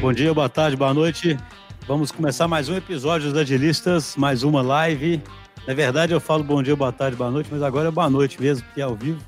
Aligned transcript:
Bom 0.00 0.12
dia, 0.12 0.32
boa 0.32 0.48
tarde, 0.48 0.76
boa 0.76 0.94
noite. 0.94 1.36
Vamos 1.84 2.12
começar 2.12 2.46
mais 2.46 2.68
um 2.68 2.76
episódio 2.76 3.30
dos 3.32 3.36
Agilistas, 3.36 4.14
mais 4.16 4.44
uma 4.44 4.62
live. 4.62 5.20
Na 5.66 5.74
verdade, 5.74 6.12
eu 6.12 6.20
falo 6.20 6.44
bom 6.44 6.62
dia, 6.62 6.76
boa 6.76 6.92
tarde, 6.92 7.16
boa 7.16 7.32
noite, 7.32 7.48
mas 7.50 7.60
agora 7.62 7.88
é 7.88 7.90
boa 7.90 8.08
noite 8.08 8.40
mesmo, 8.40 8.64
porque 8.64 8.80
é 8.80 8.84
ao 8.84 8.94
vivo. 8.94 9.20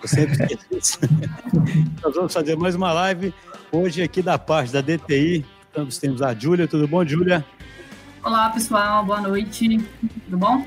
Eu 0.00 0.08
sempre 0.08 0.54
esqueço. 0.54 1.00
Nós 2.00 2.14
vamos 2.14 2.32
fazer 2.32 2.56
mais 2.56 2.76
uma 2.76 2.92
live 2.92 3.34
hoje 3.72 4.02
aqui 4.02 4.22
da 4.22 4.38
parte 4.38 4.72
da 4.72 4.80
DTI. 4.80 5.44
Nós 5.76 5.98
temos 5.98 6.22
a 6.22 6.32
Júlia. 6.32 6.68
Tudo 6.68 6.86
bom, 6.86 7.04
Júlia? 7.04 7.44
Olá, 8.22 8.50
pessoal. 8.50 9.04
Boa 9.04 9.20
noite. 9.20 9.78
Tudo 10.26 10.38
bom? 10.38 10.64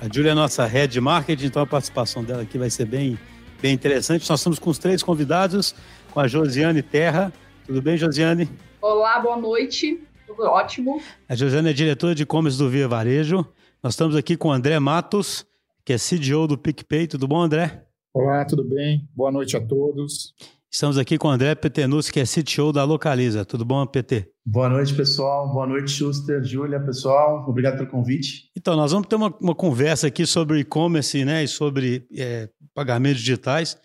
A 0.00 0.06
Júlia 0.14 0.30
é 0.30 0.34
nossa 0.34 0.66
head 0.66 0.92
de 0.92 1.00
marketing, 1.00 1.46
então 1.46 1.62
a 1.62 1.66
participação 1.66 2.22
dela 2.22 2.42
aqui 2.42 2.56
vai 2.58 2.70
ser 2.70 2.84
bem, 2.84 3.18
bem 3.60 3.74
interessante. 3.74 4.30
Nós 4.30 4.38
estamos 4.38 4.60
com 4.60 4.70
os 4.70 4.78
três 4.78 5.02
convidados, 5.02 5.74
com 6.12 6.20
a 6.20 6.28
Josiane 6.28 6.80
Terra. 6.80 7.32
Tudo 7.66 7.82
bem, 7.82 7.96
Josiane? 7.96 8.48
Olá, 8.86 9.18
boa 9.18 9.38
noite. 9.38 9.98
Tudo 10.26 10.42
ótimo. 10.42 11.00
A 11.26 11.34
Josiane 11.34 11.70
é 11.70 11.72
diretora 11.72 12.14
de 12.14 12.24
e-commerce 12.24 12.58
do 12.58 12.68
Via 12.68 12.86
Varejo. 12.86 13.36
Nós 13.82 13.94
estamos 13.94 14.14
aqui 14.14 14.36
com 14.36 14.48
o 14.48 14.52
André 14.52 14.78
Matos, 14.78 15.46
que 15.82 15.94
é 15.94 15.96
CDO 15.96 16.46
do 16.46 16.58
PicPay. 16.58 17.06
Tudo 17.06 17.26
bom, 17.26 17.40
André? 17.40 17.86
Olá, 18.12 18.44
tudo 18.44 18.62
bem? 18.62 19.08
Boa 19.16 19.32
noite 19.32 19.56
a 19.56 19.66
todos. 19.66 20.34
Estamos 20.70 20.98
aqui 20.98 21.16
com 21.16 21.28
o 21.28 21.30
André 21.30 21.54
Petenus, 21.54 22.10
que 22.10 22.20
é 22.20 22.24
CTO 22.24 22.74
da 22.74 22.84
Localiza. 22.84 23.42
Tudo 23.42 23.64
bom, 23.64 23.86
PT? 23.86 24.30
Boa 24.44 24.68
noite, 24.68 24.92
pessoal. 24.92 25.50
Boa 25.50 25.66
noite, 25.66 25.90
Schuster, 25.90 26.44
Júlia, 26.44 26.78
pessoal. 26.78 27.42
Obrigado 27.48 27.78
pelo 27.78 27.88
convite. 27.88 28.50
Então, 28.54 28.76
nós 28.76 28.92
vamos 28.92 29.08
ter 29.08 29.16
uma, 29.16 29.34
uma 29.40 29.54
conversa 29.54 30.08
aqui 30.08 30.26
sobre 30.26 30.58
e-commerce 30.58 31.24
né, 31.24 31.42
e 31.42 31.48
sobre 31.48 32.06
é, 32.14 32.50
pagamentos 32.74 33.22
digitais. 33.22 33.78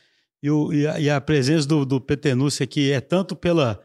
E, 0.44 0.52
o, 0.52 0.74
e, 0.74 0.86
a, 0.86 1.00
e, 1.00 1.10
a, 1.10 1.22
presença 1.22 1.66
do, 1.66 1.86
do 1.86 2.02
Petenus 2.02 2.60
aqui 2.60 2.92
é 2.92 3.00
tanto 3.00 3.34
pela, 3.34 3.80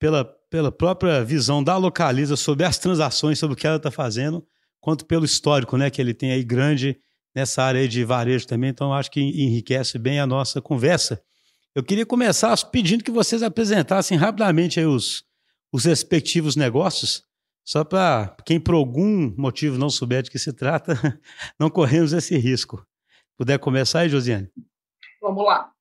pela, 0.00 0.35
pela 0.50 0.70
própria 0.70 1.24
visão 1.24 1.62
da 1.62 1.76
Localiza 1.76 2.36
sobre 2.36 2.64
as 2.64 2.78
transações, 2.78 3.38
sobre 3.38 3.54
o 3.54 3.56
que 3.56 3.66
ela 3.66 3.76
está 3.76 3.90
fazendo, 3.90 4.46
quanto 4.80 5.04
pelo 5.04 5.24
histórico 5.24 5.76
né, 5.76 5.90
que 5.90 6.00
ele 6.00 6.14
tem 6.14 6.32
aí 6.32 6.44
grande 6.44 6.98
nessa 7.34 7.62
área 7.62 7.86
de 7.86 8.04
varejo 8.04 8.46
também. 8.46 8.70
Então, 8.70 8.92
acho 8.92 9.10
que 9.10 9.20
enriquece 9.20 9.98
bem 9.98 10.20
a 10.20 10.26
nossa 10.26 10.60
conversa. 10.60 11.20
Eu 11.74 11.82
queria 11.82 12.06
começar 12.06 12.56
pedindo 12.70 13.04
que 13.04 13.10
vocês 13.10 13.42
apresentassem 13.42 14.16
rapidamente 14.16 14.80
os, 14.80 15.24
os 15.70 15.84
respectivos 15.84 16.56
negócios, 16.56 17.24
só 17.64 17.84
para 17.84 18.34
quem 18.46 18.58
por 18.58 18.74
algum 18.74 19.34
motivo 19.36 19.76
não 19.76 19.90
souber 19.90 20.22
de 20.22 20.30
que 20.30 20.38
se 20.38 20.52
trata, 20.52 20.94
não 21.60 21.68
corremos 21.68 22.12
esse 22.12 22.36
risco. 22.38 22.82
Puder 23.36 23.58
começar 23.58 24.00
aí, 24.00 24.08
Josiane? 24.08 24.48
Vamos 25.20 25.44
lá. 25.44 25.75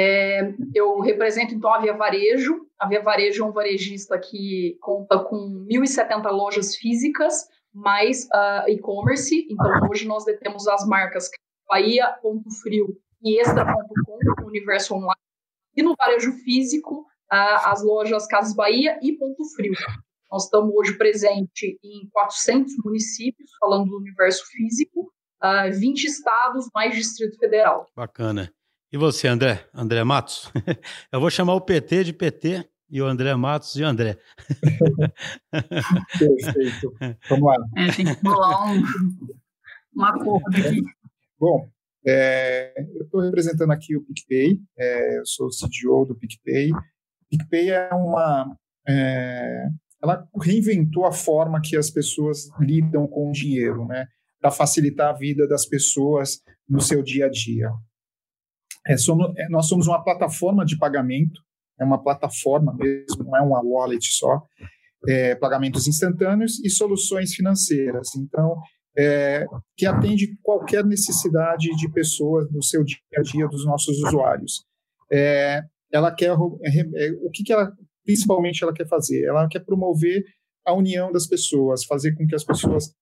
É, 0.00 0.54
eu 0.72 1.00
represento 1.00 1.52
então 1.52 1.74
a 1.74 1.80
Via 1.80 1.92
Varejo. 1.92 2.66
A 2.78 2.86
Via 2.86 3.02
Varejo 3.02 3.42
é 3.42 3.46
um 3.46 3.52
varejista 3.52 4.16
que 4.16 4.78
conta 4.80 5.18
com 5.18 5.66
1.070 5.68 6.30
lojas 6.30 6.76
físicas, 6.76 7.48
mais 7.74 8.26
uh, 8.26 8.68
e-commerce. 8.68 9.44
Então 9.50 9.88
hoje 9.90 10.06
nós 10.06 10.24
detemos 10.24 10.68
as 10.68 10.86
marcas 10.86 11.28
Bahia, 11.68 12.16
Ponto 12.22 12.48
Frio 12.62 12.96
e 13.22 13.40
Extra.com, 13.40 14.46
Universo 14.46 14.94
Online 14.94 15.20
e 15.76 15.82
no 15.82 15.94
varejo 15.96 16.32
físico, 16.44 17.04
as 17.30 17.84
lojas 17.84 18.26
Casas 18.26 18.54
Bahia 18.54 18.98
e 19.02 19.12
Ponto 19.12 19.44
Frio. 19.54 19.72
Nós 20.30 20.44
estamos 20.44 20.74
hoje 20.74 20.96
presente 20.96 21.78
em 21.82 22.08
400 22.10 22.72
municípios, 22.84 23.50
falando 23.60 23.90
do 23.90 23.98
universo 23.98 24.44
físico, 24.46 25.12
20 25.78 26.04
estados, 26.04 26.68
mais 26.74 26.94
Distrito 26.94 27.38
Federal. 27.38 27.86
Bacana. 27.94 28.52
E 28.90 28.96
você, 28.96 29.28
André? 29.28 29.66
André 29.74 30.02
Matos? 30.02 30.50
Eu 31.12 31.20
vou 31.20 31.28
chamar 31.28 31.54
o 31.54 31.60
PT 31.60 32.04
de 32.04 32.12
PT 32.14 32.66
e 32.90 33.02
o 33.02 33.06
André 33.06 33.34
Matos 33.34 33.74
de 33.74 33.84
André. 33.84 34.18
Perfeito. 36.18 36.94
Vamos 37.28 37.44
lá. 37.44 37.56
É, 37.76 37.92
tem 37.92 38.06
que 38.06 38.26
rolar 38.26 38.72
um, 38.72 38.82
um 39.94 40.04
acordo 40.04 40.56
aqui. 40.56 40.80
Bom, 41.38 41.68
é, 42.06 42.72
eu 42.96 43.04
estou 43.04 43.20
representando 43.20 43.70
aqui 43.72 43.94
o 43.94 44.02
PicPay, 44.02 44.58
é, 44.78 45.18
eu 45.18 45.26
sou 45.26 45.48
o 45.48 45.50
CDO 45.50 46.06
do 46.06 46.16
PicPay. 46.16 46.70
PicPay 47.28 47.70
é 47.70 47.90
uma. 47.92 48.56
É, 48.88 49.66
ela 50.02 50.26
reinventou 50.40 51.04
a 51.04 51.12
forma 51.12 51.60
que 51.60 51.76
as 51.76 51.90
pessoas 51.90 52.48
lidam 52.58 53.06
com 53.06 53.28
o 53.28 53.32
dinheiro, 53.32 53.84
né? 53.86 54.06
Para 54.40 54.50
facilitar 54.50 55.10
a 55.10 55.18
vida 55.18 55.46
das 55.46 55.66
pessoas 55.66 56.40
no 56.66 56.80
seu 56.80 57.02
dia 57.02 57.26
a 57.26 57.30
dia. 57.30 57.70
É, 58.88 58.96
somos, 58.96 59.30
é, 59.36 59.48
nós 59.48 59.68
somos 59.68 59.86
uma 59.86 60.02
plataforma 60.02 60.64
de 60.64 60.78
pagamento, 60.78 61.40
é 61.78 61.84
uma 61.84 62.02
plataforma 62.02 62.74
mesmo, 62.74 63.24
não 63.24 63.36
é 63.36 63.42
uma 63.42 63.60
wallet 63.62 64.04
só, 64.04 64.42
é, 65.06 65.34
pagamentos 65.34 65.86
instantâneos 65.86 66.58
e 66.64 66.70
soluções 66.70 67.34
financeiras. 67.34 68.08
Então, 68.16 68.56
é, 68.98 69.46
que 69.76 69.86
atende 69.86 70.36
qualquer 70.42 70.84
necessidade 70.84 71.68
de 71.76 71.92
pessoas 71.92 72.50
no 72.50 72.62
seu 72.62 72.82
dia 72.82 72.98
a 73.16 73.22
dia 73.22 73.46
dos 73.46 73.64
nossos 73.64 73.96
usuários. 74.02 74.64
É, 75.12 75.62
ela 75.92 76.12
quer 76.12 76.30
é, 76.30 77.10
o 77.22 77.30
que, 77.30 77.44
que 77.44 77.52
ela 77.52 77.72
principalmente 78.04 78.64
ela 78.64 78.72
quer 78.72 78.88
fazer? 78.88 79.24
Ela 79.24 79.46
quer 79.48 79.60
promover 79.60 80.24
a 80.66 80.72
união 80.72 81.12
das 81.12 81.26
pessoas, 81.26 81.84
fazer 81.84 82.14
com 82.14 82.26
que 82.26 82.34
as 82.34 82.44
pessoas 82.44 82.92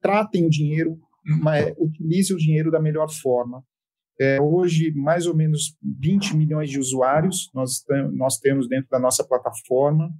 tratem 0.00 0.46
o 0.46 0.50
dinheiro, 0.50 0.98
utilizem 1.78 2.36
o 2.36 2.38
dinheiro 2.38 2.70
da 2.70 2.80
melhor 2.80 3.10
forma. 3.10 3.64
É, 4.20 4.40
hoje, 4.40 4.92
mais 4.94 5.26
ou 5.26 5.34
menos 5.34 5.76
20 5.82 6.36
milhões 6.36 6.70
de 6.70 6.78
usuários 6.78 7.50
nós, 7.54 7.82
nós 8.12 8.38
temos 8.38 8.68
dentro 8.68 8.88
da 8.90 8.98
nossa 8.98 9.24
plataforma, 9.24 10.10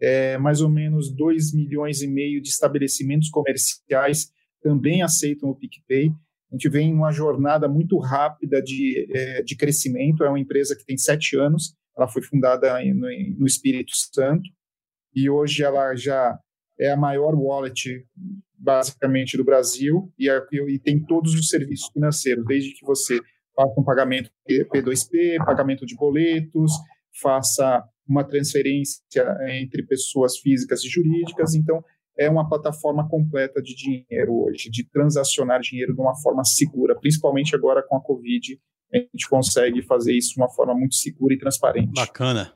é, 0.00 0.36
mais 0.36 0.60
ou 0.60 0.68
menos 0.68 1.14
2 1.14 1.54
milhões 1.54 2.02
e 2.02 2.06
meio 2.06 2.42
de 2.42 2.48
estabelecimentos 2.48 3.30
comerciais 3.30 4.30
também 4.60 5.02
aceitam 5.02 5.48
o 5.48 5.54
PicPay. 5.54 6.10
A 6.50 6.54
gente 6.54 6.68
vem 6.68 6.90
em 6.90 6.94
uma 6.94 7.12
jornada 7.12 7.68
muito 7.68 7.98
rápida 7.98 8.62
de, 8.62 9.06
é, 9.14 9.42
de 9.42 9.56
crescimento. 9.56 10.24
É 10.24 10.28
uma 10.28 10.40
empresa 10.40 10.76
que 10.76 10.84
tem 10.84 10.96
sete 10.96 11.36
anos. 11.36 11.74
Ela 11.96 12.08
foi 12.08 12.22
fundada 12.22 12.78
no, 12.84 13.08
no 13.38 13.46
Espírito 13.46 13.92
Santo 14.12 14.48
e 15.14 15.30
hoje 15.30 15.62
ela 15.62 15.94
já 15.94 16.38
é 16.78 16.90
a 16.90 16.96
maior 16.96 17.34
wallet 17.34 18.04
basicamente 18.58 19.36
do 19.36 19.44
Brasil 19.44 20.12
e, 20.18 20.28
e, 20.28 20.78
tem 20.78 21.02
todos 21.04 21.34
os 21.34 21.48
serviços 21.48 21.88
financeiros, 21.92 22.44
desde 22.44 22.74
que 22.74 22.84
você 22.84 23.20
faça 23.56 23.80
um 23.80 23.84
pagamento 23.84 24.30
P2P, 24.48 25.44
pagamento 25.44 25.86
de 25.86 25.96
boletos, 25.96 26.70
faça 27.20 27.82
uma 28.06 28.22
transferência 28.22 29.00
entre 29.48 29.84
pessoas 29.84 30.38
físicas 30.38 30.84
e 30.84 30.88
jurídicas. 30.88 31.54
Então, 31.54 31.82
é 32.18 32.30
uma 32.30 32.48
plataforma 32.48 33.08
completa 33.08 33.60
de 33.60 33.74
dinheiro 33.74 34.44
hoje, 34.44 34.70
de 34.70 34.88
transacionar 34.88 35.60
dinheiro 35.60 35.94
de 35.94 36.00
uma 36.00 36.14
forma 36.20 36.44
segura, 36.44 36.94
principalmente 36.98 37.54
agora 37.54 37.82
com 37.82 37.96
a 37.96 38.00
Covid, 38.00 38.58
a 38.94 38.98
gente 38.98 39.28
consegue 39.28 39.82
fazer 39.82 40.12
isso 40.12 40.34
de 40.34 40.40
uma 40.40 40.48
forma 40.48 40.74
muito 40.74 40.94
segura 40.94 41.34
e 41.34 41.38
transparente. 41.38 41.92
Bacana. 41.92 42.52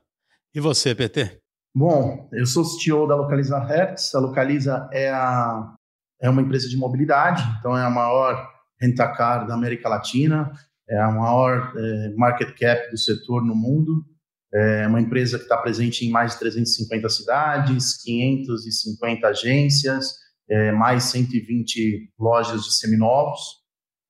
E 0.54 0.60
você, 0.60 0.94
PT? 0.94 1.40
Bom, 1.74 2.28
eu 2.32 2.46
sou 2.46 2.64
CEO 2.64 3.06
da 3.06 3.14
Localiza 3.14 3.58
Hertz. 3.58 4.14
A 4.14 4.20
Localiza 4.20 4.88
é, 4.92 5.10
a, 5.10 5.74
é 6.20 6.30
uma 6.30 6.42
empresa 6.42 6.68
de 6.68 6.76
mobilidade, 6.76 7.42
então 7.58 7.76
é 7.76 7.82
a 7.82 7.90
maior 7.90 8.48
rentacar 8.80 9.46
da 9.46 9.54
América 9.54 9.88
Latina, 9.88 10.52
é 10.90 10.98
a 10.98 11.10
maior 11.10 11.72
é, 11.76 12.14
market 12.16 12.58
cap 12.58 12.90
do 12.90 12.98
setor 12.98 13.44
no 13.44 13.54
mundo. 13.54 14.04
É 14.52 14.86
uma 14.88 15.00
empresa 15.00 15.38
que 15.38 15.44
está 15.44 15.56
presente 15.56 16.04
em 16.04 16.10
mais 16.10 16.32
de 16.32 16.40
350 16.40 17.08
cidades, 17.08 18.02
550 18.02 19.28
agências, 19.28 20.14
é, 20.50 20.72
mais 20.72 21.04
120 21.04 22.12
lojas 22.18 22.64
de 22.64 22.74
seminovos, 22.74 23.40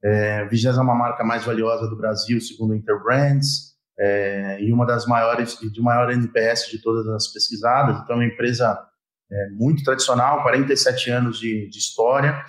é, 0.02 0.46
20 0.46 0.76
marca 0.78 1.22
mais 1.22 1.44
valiosa 1.44 1.86
do 1.88 1.96
Brasil, 1.96 2.40
segundo 2.40 2.72
a 2.72 2.76
Interbrands, 2.76 3.70
é, 3.98 4.62
e 4.62 4.72
uma 4.72 4.86
das 4.86 5.04
maiores, 5.04 5.58
de 5.58 5.80
maior 5.82 6.10
NPS 6.10 6.70
de 6.70 6.80
todas 6.80 7.06
as 7.08 7.30
pesquisadas. 7.30 8.00
Então, 8.02 8.16
é 8.16 8.20
uma 8.20 8.32
empresa 8.32 8.78
é, 9.30 9.50
muito 9.50 9.84
tradicional, 9.84 10.42
47 10.42 11.10
anos 11.10 11.38
de, 11.38 11.68
de 11.68 11.78
história, 11.78 12.42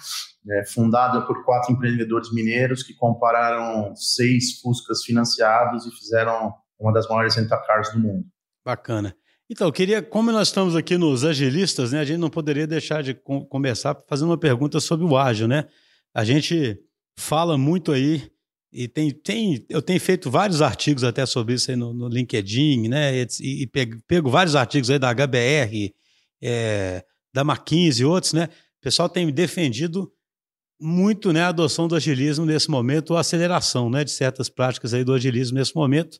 é, 0.49 0.65
fundada 0.65 1.21
por 1.25 1.43
quatro 1.43 1.71
empreendedores 1.71 2.31
mineiros 2.33 2.83
que 2.83 2.93
compararam 2.93 3.95
seis 3.95 4.59
Fuscas 4.59 5.03
financiados 5.03 5.85
e 5.85 5.91
fizeram 5.91 6.53
uma 6.79 6.91
das 6.91 7.07
maiores 7.07 7.35
rentacars 7.35 7.93
do 7.93 7.99
mundo. 7.99 8.25
Bacana. 8.65 9.15
Então, 9.49 9.67
eu 9.67 9.73
queria, 9.73 10.01
como 10.01 10.31
nós 10.31 10.47
estamos 10.47 10.75
aqui 10.75 10.97
nos 10.97 11.25
agilistas, 11.25 11.91
né, 11.91 11.99
a 11.99 12.05
gente 12.05 12.19
não 12.19 12.29
poderia 12.29 12.65
deixar 12.65 13.03
de 13.03 13.13
começar 13.49 13.97
fazendo 14.07 14.29
uma 14.29 14.37
pergunta 14.37 14.79
sobre 14.79 15.05
o 15.05 15.17
ágil, 15.17 15.47
né? 15.47 15.67
A 16.13 16.23
gente 16.23 16.79
fala 17.17 17.57
muito 17.57 17.91
aí 17.91 18.31
e 18.71 18.87
tem, 18.87 19.11
tem 19.11 19.65
eu 19.69 19.81
tenho 19.81 19.99
feito 19.99 20.31
vários 20.31 20.61
artigos 20.61 21.03
até 21.03 21.25
sobre 21.25 21.55
isso 21.55 21.69
aí 21.69 21.75
no, 21.75 21.93
no 21.93 22.07
LinkedIn, 22.07 22.87
né? 22.87 23.13
E, 23.41 23.63
e 23.63 23.67
pego, 23.67 24.01
pego, 24.07 24.29
vários 24.29 24.55
artigos 24.55 24.89
aí 24.89 24.97
da 24.97 25.13
HBR, 25.13 25.93
é, 26.41 27.03
da 27.33 27.41
McKinsey 27.41 28.03
e 28.03 28.05
outros, 28.05 28.31
né? 28.31 28.45
O 28.45 28.81
pessoal 28.81 29.09
tem 29.09 29.29
defendido 29.31 30.11
muito 30.81 31.31
né, 31.31 31.41
a 31.41 31.49
adoção 31.49 31.87
do 31.87 31.95
agilismo 31.95 32.45
nesse 32.45 32.69
momento, 32.69 33.11
ou 33.11 33.17
a 33.17 33.21
aceleração 33.21 33.89
né, 33.89 34.03
de 34.03 34.11
certas 34.11 34.49
práticas 34.49 34.93
aí 34.93 35.03
do 35.03 35.13
agilismo 35.13 35.57
nesse 35.57 35.75
momento. 35.75 36.19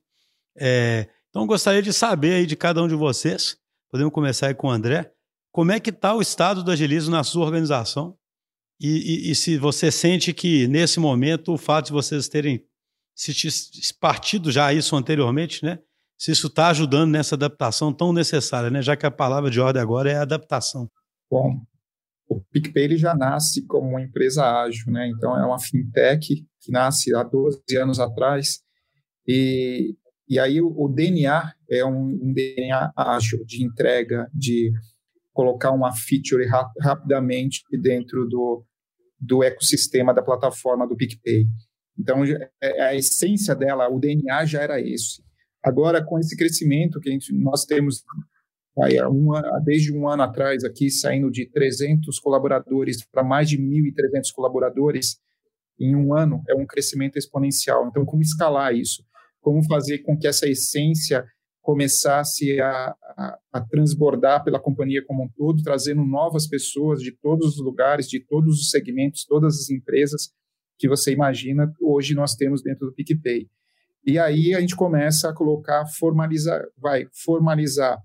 É, 0.55 1.07
então, 1.29 1.47
gostaria 1.47 1.81
de 1.81 1.91
saber 1.91 2.33
aí 2.33 2.45
de 2.45 2.55
cada 2.55 2.83
um 2.83 2.87
de 2.87 2.93
vocês, 2.93 3.57
podemos 3.89 4.13
começar 4.13 4.47
aí 4.47 4.53
com 4.53 4.67
o 4.67 4.71
André. 4.71 5.11
Como 5.51 5.71
é 5.71 5.79
que 5.79 5.89
está 5.89 6.13
o 6.13 6.21
estado 6.21 6.63
do 6.63 6.71
agilismo 6.71 7.11
na 7.11 7.23
sua 7.23 7.43
organização? 7.43 8.15
E, 8.79 8.87
e, 9.27 9.31
e, 9.31 9.35
se 9.35 9.57
você 9.57 9.91
sente 9.91 10.33
que, 10.33 10.67
nesse 10.67 10.99
momento, 10.99 11.53
o 11.53 11.57
fato 11.57 11.87
de 11.87 11.91
vocês 11.91 12.27
terem 12.27 12.63
se 13.15 13.93
partido 13.99 14.51
já 14.51 14.73
isso 14.73 14.95
anteriormente, 14.95 15.63
né? 15.63 15.79
Se 16.17 16.31
isso 16.31 16.47
está 16.47 16.69
ajudando 16.69 17.11
nessa 17.11 17.35
adaptação 17.35 17.93
tão 17.93 18.11
necessária, 18.11 18.69
né? 18.69 18.81
Já 18.81 18.95
que 18.95 19.05
a 19.05 19.11
palavra 19.11 19.51
de 19.51 19.59
ordem 19.59 19.81
agora 19.81 20.11
é 20.11 20.15
adaptação. 20.15 20.89
Bom, 21.29 21.61
o 22.31 22.41
PicPay 22.51 22.85
ele 22.85 22.97
já 22.97 23.13
nasce 23.13 23.65
como 23.65 23.89
uma 23.89 24.01
empresa 24.01 24.61
ágil, 24.61 24.89
né? 24.91 25.09
Então 25.09 25.37
é 25.37 25.45
uma 25.45 25.59
fintech 25.59 26.45
que 26.61 26.71
nasce 26.71 27.13
há 27.13 27.23
12 27.23 27.61
anos 27.77 27.99
atrás 27.99 28.61
e, 29.27 29.95
e 30.29 30.39
aí 30.39 30.61
o, 30.61 30.73
o 30.77 30.87
DNA 30.87 31.53
é 31.69 31.83
um, 31.83 32.19
um, 32.21 32.33
DNA 32.33 32.91
ágil 32.95 33.43
de 33.45 33.63
entrega, 33.63 34.29
de 34.33 34.71
colocar 35.33 35.71
uma 35.71 35.91
feature 35.93 36.45
rap, 36.45 36.71
rapidamente 36.79 37.63
dentro 37.81 38.25
do, 38.27 38.65
do 39.19 39.43
ecossistema 39.43 40.13
da 40.13 40.21
plataforma 40.21 40.87
do 40.87 40.95
PicPay. 40.95 41.45
Então 41.99 42.23
é, 42.61 42.81
a 42.81 42.95
essência 42.95 43.53
dela, 43.53 43.89
o 43.89 43.99
DNA 43.99 44.45
já 44.45 44.61
era 44.61 44.79
esse. 44.79 45.21
Agora 45.61 46.03
com 46.03 46.17
esse 46.17 46.37
crescimento 46.37 46.99
que 47.01 47.11
gente, 47.11 47.33
nós 47.33 47.65
temos 47.65 48.03
desde 49.63 49.93
um 49.93 50.07
ano 50.07 50.23
atrás, 50.23 50.63
aqui, 50.63 50.89
saindo 50.89 51.29
de 51.29 51.45
300 51.49 52.17
colaboradores 52.19 53.05
para 53.05 53.23
mais 53.23 53.49
de 53.49 53.57
1.300 53.57 54.31
colaboradores 54.33 55.19
em 55.79 55.95
um 55.95 56.15
ano, 56.15 56.41
é 56.47 56.55
um 56.55 56.65
crescimento 56.65 57.17
exponencial. 57.17 57.87
Então, 57.87 58.05
como 58.05 58.21
escalar 58.21 58.73
isso? 58.73 59.03
Como 59.41 59.63
fazer 59.63 59.99
com 59.99 60.17
que 60.17 60.27
essa 60.27 60.47
essência 60.47 61.25
começasse 61.61 62.59
a, 62.59 62.95
a, 63.17 63.39
a 63.53 63.61
transbordar 63.61 64.43
pela 64.43 64.59
companhia 64.59 65.03
como 65.05 65.23
um 65.23 65.29
todo, 65.29 65.61
trazendo 65.63 66.03
novas 66.03 66.47
pessoas 66.47 67.01
de 67.01 67.11
todos 67.11 67.55
os 67.55 67.63
lugares, 67.63 68.07
de 68.07 68.19
todos 68.19 68.59
os 68.59 68.69
segmentos, 68.69 69.25
todas 69.25 69.59
as 69.59 69.69
empresas 69.69 70.31
que 70.77 70.87
você 70.87 71.13
imagina, 71.13 71.71
hoje 71.79 72.15
nós 72.15 72.35
temos 72.35 72.63
dentro 72.63 72.87
do 72.87 72.93
PicPay. 72.93 73.47
E 74.03 74.17
aí 74.17 74.55
a 74.55 74.59
gente 74.59 74.75
começa 74.75 75.29
a 75.29 75.33
colocar, 75.33 75.85
formalizar, 75.85 76.63
vai 76.75 77.05
formalizar 77.13 77.99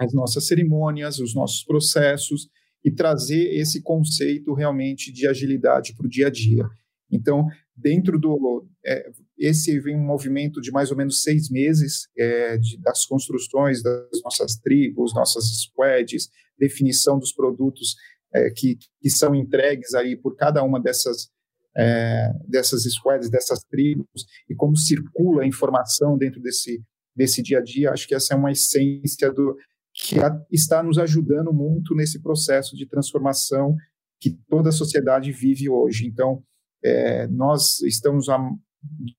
as 0.00 0.14
nossas 0.14 0.46
cerimônias, 0.46 1.18
os 1.18 1.34
nossos 1.34 1.62
processos 1.62 2.48
e 2.82 2.90
trazer 2.90 3.54
esse 3.54 3.82
conceito 3.82 4.54
realmente 4.54 5.12
de 5.12 5.26
agilidade 5.26 5.94
para 5.94 6.06
o 6.06 6.08
dia 6.08 6.28
a 6.28 6.30
dia. 6.30 6.64
Então, 7.12 7.46
dentro 7.76 8.18
do 8.18 8.66
é, 8.86 9.10
esse 9.36 9.78
vem 9.78 9.96
um 9.96 10.04
movimento 10.04 10.60
de 10.60 10.70
mais 10.70 10.90
ou 10.90 10.96
menos 10.96 11.22
seis 11.22 11.50
meses 11.50 12.08
é, 12.16 12.56
de, 12.56 12.78
das 12.78 13.04
construções 13.04 13.82
das 13.82 14.22
nossas 14.24 14.56
tribos, 14.56 15.14
nossas 15.14 15.44
squads, 15.62 16.30
definição 16.58 17.18
dos 17.18 17.32
produtos 17.32 17.94
é, 18.32 18.50
que, 18.50 18.78
que 19.00 19.10
são 19.10 19.34
entregues 19.34 19.92
aí 19.94 20.16
por 20.16 20.36
cada 20.36 20.62
uma 20.62 20.80
dessas 20.80 21.28
é, 21.76 22.32
dessas 22.48 22.82
squads, 22.82 23.30
dessas 23.30 23.60
tribos 23.64 24.26
e 24.48 24.54
como 24.54 24.76
circula 24.76 25.42
a 25.42 25.46
informação 25.46 26.16
dentro 26.16 26.40
desse 26.40 26.82
desse 27.14 27.42
dia 27.42 27.58
a 27.58 27.62
dia. 27.62 27.90
Acho 27.90 28.08
que 28.08 28.14
essa 28.14 28.34
é 28.34 28.36
uma 28.36 28.52
essência 28.52 29.30
do 29.32 29.56
que 30.02 30.16
está 30.50 30.82
nos 30.82 30.98
ajudando 30.98 31.52
muito 31.52 31.94
nesse 31.94 32.20
processo 32.20 32.76
de 32.76 32.86
transformação 32.86 33.76
que 34.20 34.30
toda 34.48 34.68
a 34.68 34.72
sociedade 34.72 35.32
vive 35.32 35.68
hoje. 35.68 36.06
Então, 36.06 36.42
é, 36.82 37.26
nós 37.28 37.80
estamos, 37.80 38.28
a, 38.28 38.38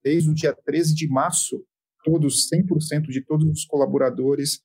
desde 0.02 0.30
o 0.30 0.34
dia 0.34 0.52
13 0.52 0.94
de 0.94 1.08
março, 1.08 1.64
todos, 2.04 2.48
100% 2.52 3.08
de 3.08 3.24
todos 3.24 3.48
os 3.48 3.64
colaboradores 3.64 4.60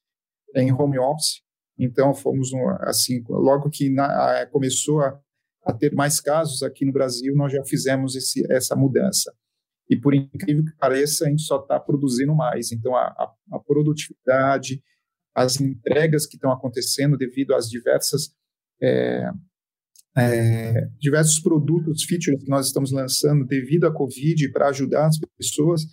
em 0.55 0.71
home 0.71 0.99
office. 0.99 1.41
Então, 1.77 2.13
fomos, 2.13 2.51
assim, 2.81 3.23
logo 3.29 3.69
que 3.69 3.89
na, 3.89 4.45
começou 4.47 5.01
a, 5.01 5.19
a, 5.63 5.73
ter 5.73 5.93
mais 5.93 6.19
casos 6.19 6.63
aqui 6.63 6.85
no 6.85 6.91
Brasil, 6.91 7.35
nós 7.35 7.51
já 7.51 7.63
fizemos 7.63 8.15
esse, 8.15 8.43
essa 8.51 8.75
mudança. 8.75 9.31
E, 9.89 9.95
por 9.95 10.13
incrível 10.13 10.65
que 10.65 10.75
pareça, 10.77 11.25
a 11.25 11.29
gente 11.29 11.43
só 11.43 11.59
está 11.59 11.79
produzindo 11.79 12.35
mais. 12.35 12.71
Então, 12.71 12.95
a, 12.95 13.31
a 13.51 13.59
produtividade, 13.59 14.81
as 15.37 15.61
entregas 15.61 16.25
que 16.25 16.35
estão 16.35 16.51
acontecendo 16.51 17.15
devido 17.15 17.53
às 17.53 17.69
diversas 17.69 18.31
é, 18.81 19.29
é, 20.17 20.87
diversos 20.99 21.39
produtos, 21.39 22.03
features 22.05 22.43
que 22.43 22.49
nós 22.49 22.65
estamos 22.65 22.91
lançando 22.91 23.45
devido 23.45 23.85
à 23.85 23.93
Covid 23.93 24.51
para 24.51 24.69
ajudar 24.69 25.05
as 25.05 25.19
pessoas, 25.37 25.83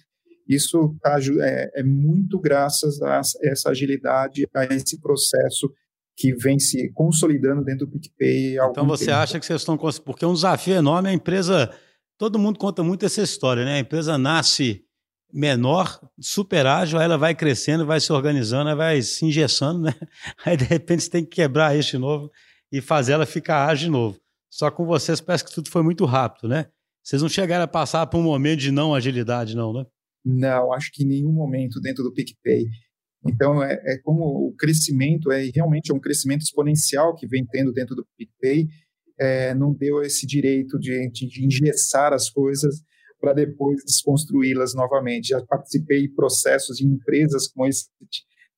isso 0.48 0.96
tá, 1.02 1.18
é, 1.42 1.80
é, 1.80 1.82
muito 1.82 2.40
graças 2.40 3.02
a 3.02 3.20
essa 3.42 3.68
agilidade, 3.68 4.48
a 4.54 4.64
esse 4.64 4.98
processo 4.98 5.70
que 6.16 6.34
vem 6.34 6.58
se 6.58 6.90
consolidando 6.94 7.62
dentro 7.62 7.86
do 7.86 7.92
PicPay. 7.92 8.56
então 8.70 8.86
você 8.86 9.06
tempo. 9.06 9.18
acha 9.18 9.38
que 9.38 9.44
vocês 9.44 9.60
estão 9.60 9.76
porque 9.76 10.24
é 10.24 10.28
um 10.28 10.34
desafio 10.34 10.74
enorme 10.74 11.10
a 11.10 11.12
empresa. 11.12 11.70
Todo 12.16 12.38
mundo 12.38 12.58
conta 12.58 12.82
muito 12.82 13.04
essa 13.04 13.20
história, 13.20 13.64
né? 13.64 13.74
A 13.74 13.80
empresa 13.80 14.16
nasce 14.16 14.83
menor, 15.34 16.00
super 16.20 16.64
ágil, 16.64 16.96
aí 16.96 17.06
ela 17.06 17.18
vai 17.18 17.34
crescendo, 17.34 17.84
vai 17.84 18.00
se 18.00 18.12
organizando, 18.12 18.76
vai 18.76 19.02
se 19.02 19.24
engessando, 19.26 19.80
né? 19.80 19.92
Aí 20.46 20.56
de 20.56 20.62
repente 20.62 21.02
você 21.02 21.10
tem 21.10 21.24
que 21.24 21.30
quebrar 21.30 21.76
isso 21.76 21.90
de 21.90 21.98
novo 21.98 22.30
e 22.70 22.80
fazer 22.80 23.14
ela 23.14 23.26
ficar 23.26 23.66
ágil 23.66 23.86
de 23.86 23.90
novo. 23.90 24.20
Só 24.48 24.70
com 24.70 24.86
vocês 24.86 25.20
parece 25.20 25.44
que 25.44 25.52
tudo 25.52 25.68
foi 25.68 25.82
muito 25.82 26.04
rápido, 26.04 26.46
né? 26.46 26.66
Vocês 27.02 27.20
não 27.20 27.28
chegaram 27.28 27.64
a 27.64 27.68
passar 27.68 28.06
por 28.06 28.18
um 28.18 28.22
momento 28.22 28.60
de 28.60 28.70
não 28.70 28.94
agilidade, 28.94 29.56
não, 29.56 29.72
né? 29.72 29.84
Não, 30.24 30.72
acho 30.72 30.92
que 30.92 31.02
em 31.02 31.08
nenhum 31.08 31.32
momento 31.32 31.80
dentro 31.80 32.04
do 32.04 32.12
PicPay. 32.12 32.66
Então, 33.26 33.60
é, 33.60 33.72
é 33.72 33.98
como 34.04 34.48
o 34.48 34.54
crescimento, 34.56 35.32
é 35.32 35.50
realmente 35.52 35.90
é 35.90 35.94
um 35.94 36.00
crescimento 36.00 36.42
exponencial 36.42 37.14
que 37.16 37.26
vem 37.26 37.44
tendo 37.44 37.72
dentro 37.72 37.96
do 37.96 38.06
PicPay, 38.16 38.68
é, 39.18 39.52
não 39.54 39.72
deu 39.72 40.00
esse 40.02 40.26
direito 40.26 40.78
de, 40.78 41.10
de 41.10 41.44
engessar 41.44 42.12
as 42.12 42.30
coisas 42.30 42.82
para 43.24 43.32
depois 43.32 43.82
desconstruí-las 43.82 44.74
novamente. 44.74 45.28
Já 45.28 45.40
participei 45.46 46.02
de 46.02 46.14
processos 46.14 46.76
de 46.76 46.86
empresas 46.86 47.48
como 47.48 47.66
esse, 47.66 47.88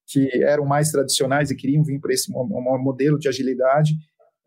que 0.08 0.28
eram 0.42 0.64
mais 0.64 0.90
tradicionais 0.90 1.52
e 1.52 1.56
queriam 1.56 1.84
vir 1.84 2.00
para 2.00 2.12
esse 2.12 2.30
modelo 2.32 3.16
de 3.16 3.28
agilidade, 3.28 3.94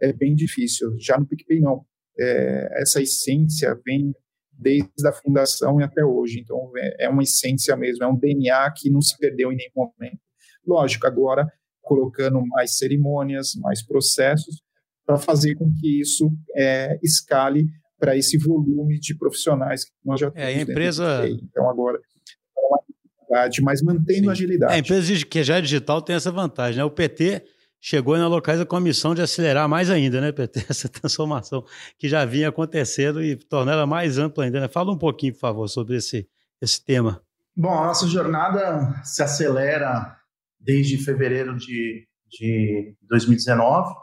é 0.01 0.12
bem 0.12 0.36
difícil. 0.36 0.94
Já 1.00 1.18
no 1.18 1.25
PicPay, 1.25 1.62
não. 1.62 1.86
É, 2.19 2.81
essa 2.81 3.01
essência 3.01 3.80
vem 3.86 4.13
desde 4.51 5.07
a 5.07 5.13
fundação 5.13 5.80
e 5.80 5.83
até 5.83 6.04
hoje. 6.04 6.42
Então, 6.42 6.69
é, 6.75 7.06
é 7.06 7.10
uma 7.10 7.24
essência 7.24 7.77
mesmo, 7.77 8.04
é 8.04 8.07
um 8.07 8.18
DNA 8.18 8.74
que 8.75 8.89
não 8.89 9.01
se 9.01 9.18
perdeu 9.18 9.54
em 9.54 9.56
nenhum 9.56 9.71
momento. 9.75 10.19
Lógico, 10.68 11.07
agora 11.07 11.50
colocando 11.81 12.45
mais 12.45 12.78
cerimônias, 12.78 13.56
mais 13.56 13.81
processos, 13.81 14.61
para 15.06 15.18
fazer 15.18 15.56
com 15.56 15.71
que 15.73 16.02
isso 16.02 16.30
é, 16.56 16.99
escale 17.02 17.68
para 17.99 18.18
esse 18.18 18.37
volume 18.37 18.99
de 18.99 19.15
profissionais 19.15 19.83
que 19.83 19.91
nós 20.06 20.19
já 20.19 20.31
temos. 20.31 20.49
É, 20.49 20.53
a 20.53 20.61
empresa. 20.61 21.27
Então, 21.27 21.69
agora, 21.69 21.99
é 23.31 23.61
mas 23.61 23.81
mantendo 23.81 24.23
Sim. 24.23 24.29
agilidade. 24.29 24.73
É, 24.73 24.75
a 24.75 24.79
empresa 24.79 25.25
que 25.25 25.44
já 25.44 25.57
é 25.57 25.61
digital 25.61 26.01
tem 26.01 26.15
essa 26.15 26.31
vantagem. 26.31 26.77
Né? 26.77 26.83
O 26.83 26.89
PT 26.89 27.44
chegou 27.79 28.18
na 28.18 28.27
Localiza 28.27 28.65
com 28.65 28.75
a 28.75 28.81
missão 28.81 29.13
de 29.13 29.21
acelerar 29.21 29.69
mais 29.69 29.89
ainda, 29.89 30.19
né, 30.19 30.31
PT? 30.31 30.65
Essa 30.69 30.89
transformação 30.89 31.63
que 31.97 32.09
já 32.09 32.25
vinha 32.25 32.49
acontecendo 32.49 33.23
e 33.23 33.35
tornar 33.35 33.73
ela 33.73 33.85
mais 33.85 34.18
ampla 34.18 34.45
ainda. 34.45 34.59
Né? 34.59 34.68
Fala 34.68 34.91
um 34.91 34.97
pouquinho, 34.97 35.33
por 35.33 35.39
favor, 35.39 35.68
sobre 35.68 35.97
esse, 35.97 36.27
esse 36.61 36.83
tema. 36.83 37.21
Bom, 37.56 37.71
a 37.71 37.87
nossa 37.87 38.07
jornada 38.07 39.01
se 39.03 39.21
acelera 39.21 40.15
desde 40.59 40.97
fevereiro 40.97 41.56
de, 41.56 42.07
de 42.27 42.95
2019 43.03 43.94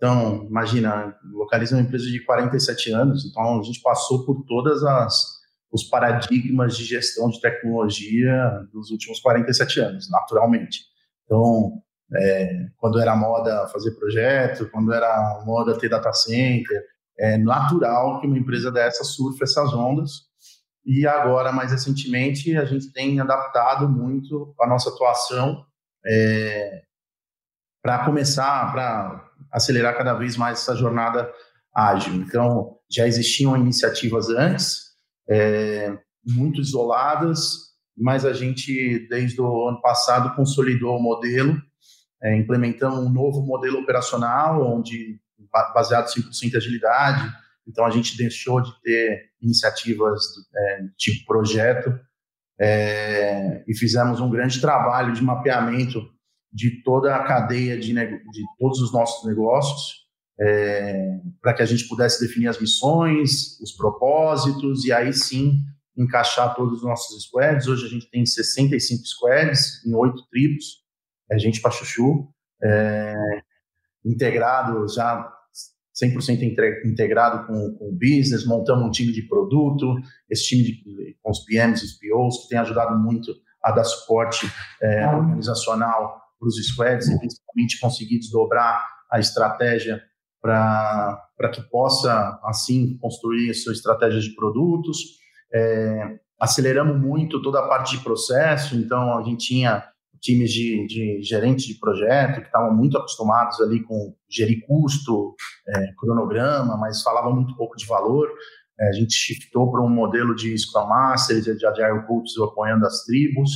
então, 0.00 0.46
imagina, 0.48 1.14
localiza 1.30 1.76
uma 1.76 1.82
empresa 1.82 2.06
de 2.06 2.24
47 2.24 2.90
anos, 2.90 3.26
então 3.26 3.60
a 3.60 3.62
gente 3.62 3.82
passou 3.82 4.24
por 4.24 4.42
todas 4.46 4.82
as 4.82 5.38
os 5.70 5.84
paradigmas 5.84 6.74
de 6.74 6.84
gestão 6.84 7.28
de 7.28 7.38
tecnologia 7.38 8.66
dos 8.72 8.90
últimos 8.90 9.20
47 9.20 9.78
anos, 9.78 10.10
naturalmente. 10.10 10.80
Então, 11.24 11.80
é, 12.16 12.66
quando 12.78 12.98
era 12.98 13.14
moda 13.14 13.68
fazer 13.68 13.92
projeto, 13.92 14.68
quando 14.70 14.92
era 14.92 15.44
moda 15.44 15.78
ter 15.78 15.90
data 15.90 16.12
center, 16.14 16.82
é 17.18 17.36
natural 17.36 18.20
que 18.20 18.26
uma 18.26 18.38
empresa 18.38 18.72
dessa 18.72 19.04
surfe 19.04 19.44
essas 19.44 19.72
ondas. 19.74 20.22
E 20.84 21.06
agora, 21.06 21.52
mais 21.52 21.70
recentemente, 21.70 22.56
a 22.56 22.64
gente 22.64 22.90
tem 22.90 23.20
adaptado 23.20 23.86
muito 23.86 24.52
a 24.60 24.66
nossa 24.66 24.88
atuação 24.88 25.64
é, 26.04 26.82
para 27.80 28.04
começar, 28.04 28.72
para 28.72 29.29
acelerar 29.52 29.96
cada 29.96 30.14
vez 30.14 30.36
mais 30.36 30.60
essa 30.60 30.74
jornada 30.74 31.30
ágil. 31.74 32.14
Então, 32.14 32.76
já 32.90 33.06
existiam 33.06 33.56
iniciativas 33.56 34.28
antes, 34.28 34.90
é, 35.28 35.96
muito 36.26 36.60
isoladas, 36.60 37.70
mas 37.96 38.24
a 38.24 38.32
gente, 38.32 39.06
desde 39.08 39.40
o 39.40 39.68
ano 39.68 39.80
passado, 39.80 40.34
consolidou 40.34 40.96
o 40.96 41.02
modelo, 41.02 41.56
é, 42.22 42.36
implementamos 42.36 42.98
um 42.98 43.10
novo 43.10 43.42
modelo 43.42 43.80
operacional, 43.80 44.62
onde 44.62 45.20
baseado 45.74 46.06
100% 46.06 46.52
em 46.52 46.56
agilidade, 46.56 47.32
então 47.66 47.84
a 47.84 47.90
gente 47.90 48.16
deixou 48.16 48.60
de 48.60 48.70
ter 48.82 49.30
iniciativas 49.40 50.20
é, 50.54 50.80
tipo 50.96 51.24
projeto 51.26 51.98
é, 52.60 53.64
e 53.66 53.74
fizemos 53.76 54.20
um 54.20 54.30
grande 54.30 54.60
trabalho 54.60 55.12
de 55.12 55.22
mapeamento 55.22 56.08
de 56.52 56.82
toda 56.82 57.14
a 57.14 57.24
cadeia 57.24 57.78
de, 57.78 57.92
de 57.92 58.44
todos 58.58 58.80
os 58.80 58.92
nossos 58.92 59.26
negócios, 59.26 60.00
é, 60.40 61.20
para 61.40 61.54
que 61.54 61.62
a 61.62 61.66
gente 61.66 61.86
pudesse 61.86 62.20
definir 62.20 62.48
as 62.48 62.60
missões, 62.60 63.60
os 63.60 63.72
propósitos 63.72 64.84
e 64.84 64.92
aí 64.92 65.12
sim 65.12 65.60
encaixar 65.96 66.54
todos 66.54 66.78
os 66.78 66.82
nossos 66.82 67.24
squads. 67.24 67.66
Hoje 67.66 67.86
a 67.86 67.88
gente 67.88 68.10
tem 68.10 68.24
65 68.24 69.06
squads 69.06 69.84
em 69.86 69.94
oito 69.94 70.26
tribos, 70.30 70.82
é 71.30 71.38
gente 71.38 71.60
para 71.60 71.70
chuchu, 71.70 72.28
é, 72.62 73.14
integrado 74.04 74.88
já 74.88 75.30
100% 76.02 76.86
integrado 76.86 77.46
com, 77.46 77.74
com 77.74 77.88
o 77.90 77.92
business, 77.92 78.46
montamos 78.46 78.86
um 78.86 78.90
time 78.90 79.12
de 79.12 79.22
produto, 79.22 79.96
esse 80.30 80.44
time 80.44 80.62
de, 80.62 81.16
com 81.22 81.30
os 81.30 81.44
PMs 81.44 81.82
e 81.82 81.84
os 81.84 81.92
POs, 81.98 82.42
que 82.42 82.48
tem 82.48 82.58
ajudado 82.58 82.98
muito 82.98 83.32
a 83.62 83.72
dar 83.72 83.84
suporte 83.84 84.50
é, 84.80 85.06
organizacional 85.06 86.29
para 86.40 86.48
os 86.48 86.56
squads 86.56 87.08
e 87.08 87.18
principalmente 87.18 87.78
conseguir 87.78 88.18
desdobrar 88.18 88.82
a 89.12 89.20
estratégia 89.20 90.02
para 90.40 91.50
que 91.52 91.60
possa, 91.70 92.40
assim, 92.42 92.96
construir 92.98 93.50
a 93.50 93.54
sua 93.54 93.74
estratégia 93.74 94.20
de 94.20 94.34
produtos. 94.34 94.98
É, 95.52 96.18
aceleramos 96.40 96.98
muito 96.98 97.42
toda 97.42 97.60
a 97.60 97.68
parte 97.68 97.98
de 97.98 98.02
processo, 98.02 98.74
então 98.74 99.18
a 99.18 99.22
gente 99.22 99.48
tinha 99.48 99.84
times 100.20 100.50
de, 100.50 100.86
de 100.86 101.22
gerentes 101.22 101.66
de 101.66 101.74
projeto 101.74 102.40
que 102.40 102.46
estavam 102.46 102.74
muito 102.74 102.96
acostumados 102.96 103.60
ali 103.60 103.82
com 103.82 104.14
gerir 104.28 104.64
custo, 104.66 105.34
é, 105.68 105.92
cronograma, 105.98 106.76
mas 106.76 107.02
falavam 107.02 107.34
muito 107.34 107.56
pouco 107.56 107.76
de 107.76 107.86
valor. 107.86 108.28
É, 108.78 108.88
a 108.88 108.92
gente 108.92 109.12
shiftou 109.12 109.70
para 109.70 109.82
um 109.82 109.88
modelo 109.88 110.34
de 110.34 110.56
Scrum 110.56 110.86
Master, 110.86 111.40
de 111.40 111.66
Agile 111.66 112.06
Coaches 112.06 112.38
apoiando 112.38 112.86
as 112.86 113.04
tribos. 113.04 113.50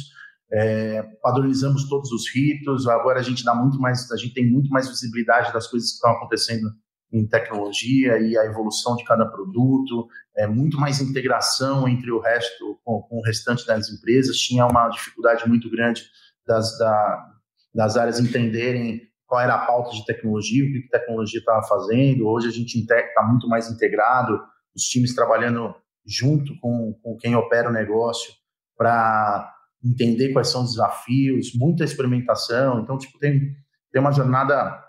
É, 0.52 1.02
padronizamos 1.22 1.88
todos 1.88 2.10
os 2.12 2.32
ritos. 2.34 2.86
Agora 2.86 3.20
a 3.20 3.22
gente 3.22 3.44
dá 3.44 3.54
muito 3.54 3.78
mais, 3.80 4.10
a 4.10 4.16
gente 4.16 4.34
tem 4.34 4.50
muito 4.50 4.70
mais 4.70 4.88
visibilidade 4.88 5.52
das 5.52 5.66
coisas 5.66 5.90
que 5.90 5.94
estão 5.96 6.12
acontecendo 6.12 6.68
em 7.12 7.26
tecnologia 7.26 8.18
e 8.18 8.36
a 8.36 8.44
evolução 8.44 8.96
de 8.96 9.04
cada 9.04 9.24
produto, 9.24 10.08
é, 10.36 10.48
muito 10.48 10.78
mais 10.78 11.00
integração 11.00 11.88
entre 11.88 12.10
o 12.10 12.18
resto, 12.18 12.78
com, 12.84 13.00
com, 13.02 13.18
o 13.18 13.22
restante 13.22 13.64
das 13.64 13.88
empresas. 13.88 14.36
Tinha 14.36 14.66
uma 14.66 14.88
dificuldade 14.88 15.48
muito 15.48 15.70
grande 15.70 16.02
das, 16.44 16.76
da, 16.76 17.30
das 17.72 17.96
áreas 17.96 18.18
entenderem 18.18 19.00
qual 19.26 19.40
era 19.40 19.54
a 19.54 19.64
pauta 19.64 19.90
de 19.92 20.04
tecnologia, 20.04 20.64
o 20.64 20.72
que 20.72 20.88
a 20.88 20.98
tecnologia 20.98 21.38
estava 21.38 21.62
fazendo. 21.66 22.26
Hoje 22.26 22.48
a 22.48 22.52
gente 22.52 22.78
está 22.78 23.22
muito 23.22 23.48
mais 23.48 23.70
integrado, 23.70 24.40
os 24.74 24.82
times 24.82 25.14
trabalhando 25.14 25.74
junto 26.04 26.58
com, 26.60 26.98
com 27.02 27.16
quem 27.16 27.34
opera 27.36 27.68
o 27.68 27.72
negócio 27.72 28.32
para 28.76 29.53
entender 29.84 30.32
quais 30.32 30.48
são 30.48 30.62
os 30.62 30.70
desafios, 30.70 31.52
muita 31.54 31.84
experimentação. 31.84 32.80
Então, 32.80 32.96
tipo, 32.96 33.18
tem, 33.18 33.54
tem 33.92 34.00
uma 34.00 34.12
jornada 34.12 34.82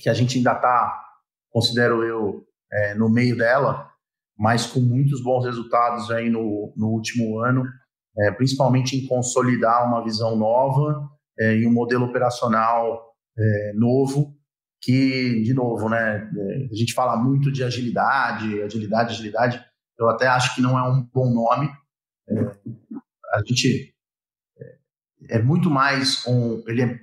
que 0.00 0.08
a 0.08 0.14
gente 0.14 0.38
ainda 0.38 0.52
está, 0.52 1.02
considero 1.50 2.02
eu, 2.02 2.44
é, 2.72 2.94
no 2.94 3.08
meio 3.08 3.36
dela, 3.36 3.90
mas 4.38 4.66
com 4.66 4.80
muitos 4.80 5.22
bons 5.22 5.44
resultados 5.44 6.10
aí 6.10 6.28
no, 6.28 6.72
no 6.76 6.88
último 6.88 7.38
ano 7.40 7.64
é, 8.18 8.30
principalmente 8.30 8.96
em 8.96 9.06
consolidar 9.06 9.86
uma 9.86 10.02
visão 10.04 10.36
nova 10.36 11.08
é, 11.38 11.56
e 11.56 11.66
um 11.66 11.72
modelo 11.72 12.06
operacional 12.06 13.12
é, 13.36 13.72
novo, 13.74 14.36
que, 14.80 15.42
de 15.42 15.52
novo, 15.52 15.88
né, 15.88 16.30
é, 16.36 16.68
a 16.70 16.74
gente 16.74 16.94
fala 16.94 17.16
muito 17.16 17.50
de 17.50 17.64
agilidade, 17.64 18.62
agilidade, 18.62 19.14
agilidade, 19.14 19.64
eu 19.98 20.08
até 20.08 20.26
acho 20.26 20.54
que 20.54 20.60
não 20.60 20.78
é 20.78 20.82
um 20.82 21.02
bom 21.12 21.32
nome. 21.32 21.68
É, 22.28 22.34
a 23.32 23.42
gente 23.46 23.93
é, 25.28 25.40
muito 25.40 25.70
mais 25.70 26.26
um, 26.26 26.62
ele 26.66 26.82
é, 26.82 27.00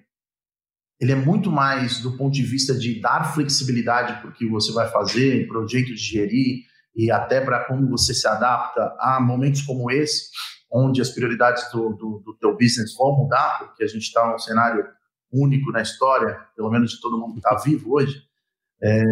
ele 1.00 1.12
é 1.12 1.16
muito 1.16 1.52
mais 1.52 2.00
do 2.00 2.16
ponto 2.16 2.34
de 2.34 2.44
vista 2.44 2.74
de 2.74 3.00
dar 3.02 3.34
flexibilidade 3.34 4.22
para 4.22 4.30
o 4.30 4.34
que 4.34 4.48
você 4.48 4.72
vai 4.72 4.90
fazer, 4.90 5.48
para 5.48 5.60
o 5.60 5.68
jeito 5.68 5.94
de 5.94 6.02
gerir 6.02 6.66
e 6.96 7.10
até 7.10 7.42
para 7.42 7.64
como 7.66 7.90
você 7.90 8.14
se 8.14 8.28
adapta 8.28 8.96
a 9.00 9.20
momentos 9.20 9.62
como 9.62 9.90
esse, 9.90 10.30
onde 10.72 11.02
as 11.02 11.10
prioridades 11.10 11.70
do, 11.72 11.90
do, 11.94 12.22
do 12.26 12.38
teu 12.38 12.54
business 12.54 12.96
vão 12.96 13.18
mudar, 13.18 13.60
porque 13.60 13.84
a 13.84 13.88
gente 13.88 14.04
está 14.04 14.30
num 14.30 14.38
cenário 14.38 14.86
único 15.32 15.72
na 15.72 15.82
história, 15.82 16.40
pelo 16.56 16.70
menos 16.70 16.92
de 16.92 17.02
todo 17.02 17.18
mundo 17.18 17.34
que 17.34 17.40
está 17.40 17.56
vivo 17.56 17.96
hoje, 17.96 18.22
é, 18.84 19.04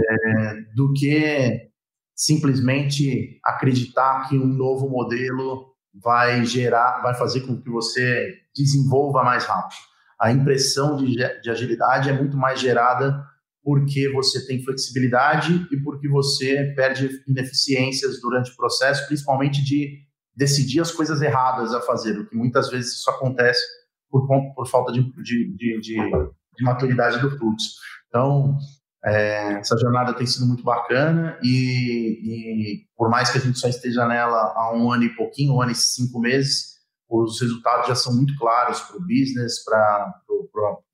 do 0.75 0.93
que 0.93 1.69
simplesmente 2.15 3.39
acreditar 3.43 4.27
que 4.27 4.37
um 4.37 4.45
novo 4.45 4.89
modelo 4.89 5.68
vai 5.93 6.45
gerar, 6.45 7.01
vai 7.01 7.13
fazer 7.15 7.41
com 7.41 7.61
que 7.61 7.69
você 7.69 8.33
desenvolva 8.55 9.23
mais 9.23 9.45
rápido. 9.45 9.79
A 10.19 10.31
impressão 10.31 10.97
de, 10.97 11.15
de 11.41 11.49
agilidade 11.49 12.09
é 12.09 12.13
muito 12.13 12.37
mais 12.37 12.59
gerada 12.59 13.23
porque 13.63 14.11
você 14.11 14.45
tem 14.45 14.63
flexibilidade 14.63 15.67
e 15.71 15.77
porque 15.77 16.07
você 16.07 16.73
perde 16.75 17.09
ineficiências 17.27 18.19
durante 18.21 18.51
o 18.51 18.55
processo, 18.55 19.05
principalmente 19.07 19.63
de 19.63 19.99
decidir 20.35 20.79
as 20.79 20.91
coisas 20.91 21.21
erradas 21.21 21.73
a 21.73 21.81
fazer, 21.81 22.17
o 22.17 22.27
que 22.27 22.35
muitas 22.35 22.69
vezes 22.69 22.93
isso 22.93 23.09
acontece 23.09 23.61
por, 24.09 24.25
por 24.55 24.67
falta 24.67 24.91
de, 24.91 25.01
de, 25.21 25.55
de, 25.55 25.79
de, 25.81 26.63
maturidade 26.63 27.19
do 27.19 27.37
fluxo. 27.37 27.69
Então, 28.07 28.57
é, 29.03 29.53
essa 29.59 29.77
jornada 29.77 30.13
tem 30.13 30.27
sido 30.27 30.45
muito 30.45 30.63
bacana 30.63 31.37
e, 31.41 32.19
e, 32.23 32.85
por 32.97 33.09
mais 33.09 33.29
que 33.29 33.37
a 33.37 33.41
gente 33.41 33.57
só 33.57 33.67
esteja 33.67 34.05
nela 34.07 34.53
há 34.55 34.73
um 34.75 34.91
ano 34.91 35.03
e 35.03 35.15
pouquinho, 35.15 35.53
um 35.53 35.61
ano 35.61 35.71
e 35.71 35.75
cinco 35.75 36.19
meses, 36.19 36.79
os 37.09 37.39
resultados 37.41 37.87
já 37.87 37.95
são 37.95 38.13
muito 38.13 38.35
claros 38.37 38.81
para 38.81 38.97
o 38.97 39.01
business, 39.01 39.63
para 39.63 40.13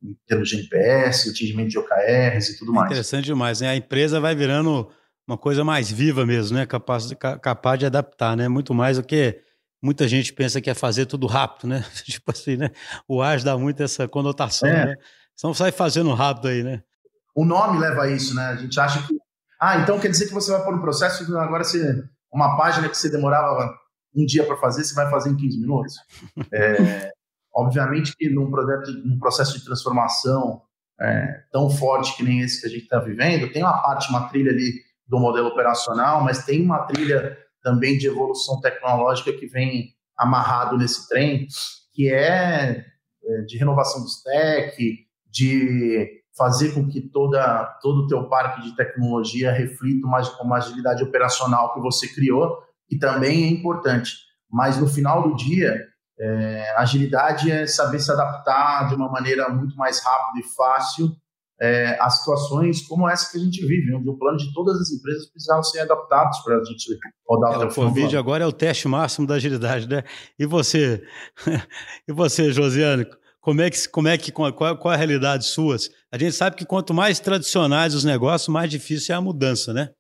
em 0.03 0.15
termos 0.27 0.49
de 0.49 0.57
NPS, 0.57 1.29
atingimento 1.29 1.69
de 1.69 1.79
OKRs 1.79 2.49
e 2.49 2.57
tudo 2.57 2.71
mais. 2.71 2.91
Interessante 2.91 3.25
demais, 3.25 3.61
né? 3.61 3.69
A 3.69 3.75
empresa 3.75 4.19
vai 4.19 4.35
virando 4.35 4.89
uma 5.27 5.37
coisa 5.37 5.63
mais 5.63 5.91
viva 5.91 6.25
mesmo, 6.25 6.57
né? 6.57 6.65
Capaz, 6.65 7.11
capaz 7.41 7.79
de 7.79 7.85
adaptar, 7.85 8.37
né? 8.37 8.47
Muito 8.47 8.73
mais 8.73 8.97
do 8.97 9.03
que 9.03 9.41
muita 9.81 10.07
gente 10.07 10.31
pensa 10.31 10.61
que 10.61 10.69
é 10.69 10.73
fazer 10.73 11.05
tudo 11.05 11.25
rápido, 11.27 11.67
né? 11.67 11.83
tipo 12.05 12.31
assim, 12.31 12.55
né? 12.55 12.69
O 13.07 13.21
AS 13.21 13.43
dá 13.43 13.57
muito 13.57 13.81
essa 13.81 14.07
conotação, 14.07 14.69
é. 14.69 14.85
né? 14.85 14.95
Então 15.33 15.53
sai 15.53 15.71
fazendo 15.71 16.13
rápido 16.13 16.47
aí, 16.47 16.63
né? 16.63 16.83
O 17.35 17.43
nome 17.43 17.77
leva 17.77 18.03
a 18.03 18.09
isso, 18.09 18.33
né? 18.33 18.45
A 18.47 18.55
gente 18.55 18.79
acha 18.79 19.05
que. 19.05 19.13
Ah, 19.59 19.79
então 19.79 19.99
quer 19.99 20.09
dizer 20.09 20.27
que 20.27 20.33
você 20.33 20.51
vai 20.51 20.63
pôr 20.63 20.73
um 20.73 20.81
processo 20.81 21.23
agora 21.37 21.63
você. 21.63 22.03
Uma 22.31 22.57
página 22.57 22.89
que 22.89 22.97
você 22.97 23.09
demorava 23.09 23.73
um 24.15 24.25
dia 24.25 24.45
para 24.45 24.57
fazer, 24.57 24.83
você 24.83 24.95
vai 24.95 25.09
fazer 25.09 25.29
em 25.29 25.35
15 25.35 25.59
minutos. 25.59 25.95
É, 26.51 27.11
obviamente 27.53 28.15
que 28.17 28.29
num, 28.29 28.49
projeto, 28.49 28.91
num 29.05 29.19
processo 29.19 29.57
de 29.57 29.65
transformação 29.65 30.61
é, 30.99 31.43
tão 31.51 31.69
forte 31.69 32.15
que 32.15 32.23
nem 32.23 32.41
esse 32.41 32.61
que 32.61 32.67
a 32.67 32.69
gente 32.69 32.83
está 32.83 32.99
vivendo, 32.99 33.51
tem 33.51 33.61
uma 33.61 33.81
parte, 33.81 34.09
uma 34.09 34.27
trilha 34.29 34.51
ali 34.51 34.81
do 35.07 35.19
modelo 35.19 35.49
operacional, 35.49 36.23
mas 36.23 36.45
tem 36.45 36.63
uma 36.63 36.83
trilha 36.83 37.37
também 37.61 37.97
de 37.97 38.07
evolução 38.07 38.59
tecnológica 38.61 39.33
que 39.33 39.47
vem 39.47 39.93
amarrado 40.17 40.77
nesse 40.77 41.07
trem, 41.09 41.47
que 41.93 42.09
é, 42.11 42.85
é 43.23 43.41
de 43.41 43.57
renovação 43.57 44.01
do 44.01 44.07
stack, 44.07 45.05
de 45.29 46.23
fazer 46.37 46.73
com 46.73 46.87
que 46.87 47.01
toda, 47.01 47.65
todo 47.81 48.01
o 48.01 48.07
teu 48.07 48.27
parque 48.27 48.61
de 48.61 48.75
tecnologia 48.75 49.51
reflita 49.51 50.05
uma, 50.05 50.21
uma 50.41 50.57
agilidade 50.57 51.03
operacional 51.03 51.73
que 51.73 51.79
você 51.79 52.07
criou, 52.07 52.57
que 52.87 52.97
também 52.97 53.45
é 53.45 53.49
importante. 53.49 54.13
Mas 54.51 54.77
no 54.77 54.87
final 54.87 55.23
do 55.23 55.35
dia, 55.35 55.79
é, 56.19 56.75
agilidade 56.77 57.51
é 57.51 57.65
saber 57.65 57.99
se 57.99 58.11
adaptar 58.11 58.89
de 58.89 58.95
uma 58.95 59.09
maneira 59.09 59.49
muito 59.49 59.75
mais 59.75 60.03
rápida 60.03 60.39
e 60.39 60.55
fácil 60.55 61.09
é, 61.59 61.97
a 62.01 62.09
situações 62.09 62.81
como 62.81 63.07
essa 63.09 63.31
que 63.31 63.37
a 63.37 63.41
gente 63.41 63.65
vive, 63.65 63.95
onde 63.95 64.09
o 64.09 64.17
plano 64.17 64.37
de 64.37 64.53
todas 64.53 64.79
as 64.79 64.91
empresas 64.91 65.29
precisava 65.29 65.63
ser 65.63 65.79
adaptados 65.79 66.39
para 66.39 66.57
a 66.57 66.63
gente 66.63 66.99
rodar 67.27 67.61
é, 67.61 67.65
o 67.65 67.73
Covid 67.73 68.17
agora 68.17 68.43
é 68.43 68.47
o 68.47 68.51
teste 68.51 68.87
máximo 68.87 69.25
da 69.25 69.35
agilidade, 69.35 69.87
né? 69.87 70.03
E 70.37 70.45
você, 70.45 71.01
e 72.07 72.11
você, 72.11 72.51
Josiane, 72.51 73.05
como 73.45 73.61
é 73.61 73.69
que, 73.69 73.87
como 73.89 74.07
é 74.07 74.17
que 74.17 74.31
qual, 74.31 74.51
qual 74.51 74.91
a 74.91 74.95
realidade 74.95 75.45
suas? 75.45 75.91
A 76.11 76.17
gente 76.17 76.31
sabe 76.31 76.55
que 76.55 76.65
quanto 76.65 76.95
mais 76.95 77.19
tradicionais 77.19 77.93
os 77.93 78.03
negócios, 78.03 78.47
mais 78.47 78.71
difícil 78.71 79.13
é 79.13 79.17
a 79.19 79.21
mudança, 79.21 79.71
né? 79.71 79.91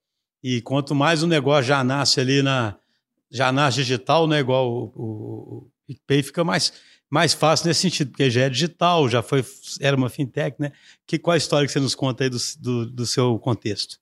E 0.43 0.63
quanto 0.63 0.95
mais 0.95 1.21
o 1.21 1.27
negócio 1.27 1.65
já 1.65 1.83
nasce 1.83 2.19
ali 2.19 2.41
na 2.41 2.75
já 3.29 3.51
nasce 3.51 3.77
digital, 3.77 4.27
né? 4.27 4.39
Igual 4.39 4.67
o, 4.67 4.91
o, 4.95 5.57
o 5.57 5.71
PicPay 5.85 6.23
fica 6.23 6.43
mais 6.43 6.73
mais 7.07 7.35
fácil 7.35 7.67
nesse 7.67 7.81
sentido, 7.81 8.09
porque 8.09 8.31
já 8.31 8.41
é 8.41 8.49
digital, 8.49 9.07
já 9.07 9.21
foi, 9.21 9.45
era 9.79 9.95
uma 9.95 10.09
fintech, 10.09 10.59
né? 10.59 10.71
Que, 11.05 11.19
qual 11.19 11.35
a 11.35 11.37
história 11.37 11.67
que 11.67 11.71
você 11.71 11.79
nos 11.79 11.93
conta 11.93 12.23
aí 12.23 12.31
do, 12.31 12.37
do, 12.59 12.85
do 12.87 13.05
seu 13.05 13.37
contexto? 13.37 13.99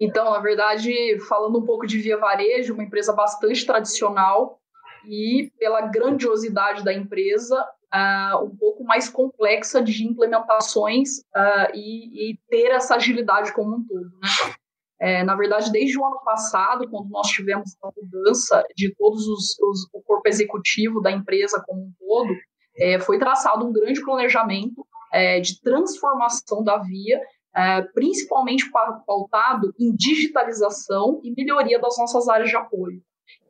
Então, 0.00 0.32
na 0.32 0.40
verdade, 0.40 0.92
falando 1.28 1.60
um 1.60 1.64
pouco 1.64 1.86
de 1.86 1.98
Via 1.98 2.18
Varejo, 2.18 2.74
uma 2.74 2.82
empresa 2.82 3.12
bastante 3.12 3.64
tradicional 3.64 4.60
e 5.06 5.52
pela 5.60 5.82
grandiosidade 5.82 6.82
da 6.82 6.92
empresa, 6.92 7.64
uh, 7.94 8.44
um 8.44 8.56
pouco 8.56 8.82
mais 8.84 9.08
complexa 9.08 9.80
de 9.80 10.04
implementações 10.04 11.20
uh, 11.34 11.70
e, 11.72 12.32
e, 12.32 12.38
ter 12.48 12.72
essa 12.72 12.96
agilidade 12.96 13.52
como 13.52 13.76
um 13.76 13.86
todo. 13.86 14.10
Né? 14.20 14.54
É, 15.00 15.22
na 15.22 15.34
verdade, 15.34 15.70
desde 15.70 15.98
o 15.98 16.04
ano 16.04 16.20
passado, 16.24 16.88
quando 16.88 17.08
nós 17.10 17.28
tivemos 17.28 17.76
a 17.82 17.90
mudança 17.96 18.64
de 18.74 18.94
todos 18.94 19.26
os, 19.26 19.58
os 19.60 19.88
o 19.92 20.02
corpo 20.02 20.28
executivo 20.28 21.00
da 21.00 21.10
empresa 21.10 21.62
como 21.66 21.82
um 21.82 21.92
todo, 21.98 22.34
é, 22.78 22.98
foi 22.98 23.18
traçado 23.18 23.66
um 23.66 23.72
grande 23.72 24.02
planejamento 24.02 24.86
é, 25.12 25.40
de 25.40 25.60
transformação 25.60 26.62
da 26.64 26.78
Via, 26.78 27.20
é, 27.54 27.82
principalmente 27.82 28.70
pautado 29.06 29.72
em 29.78 29.94
digitalização 29.94 31.20
e 31.22 31.32
melhoria 31.36 31.78
das 31.78 31.96
nossas 31.98 32.28
áreas 32.28 32.50
de 32.50 32.56
apoio. 32.56 33.00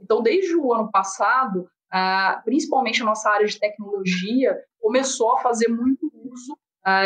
Então, 0.00 0.22
desde 0.22 0.54
o 0.56 0.72
ano 0.72 0.90
passado, 0.90 1.68
principalmente 2.44 3.02
a 3.02 3.04
nossa 3.04 3.30
área 3.30 3.46
de 3.46 3.58
tecnologia 3.58 4.56
começou 4.80 5.32
a 5.32 5.40
fazer 5.40 5.68
muito 5.68 6.10
uso 6.14 6.58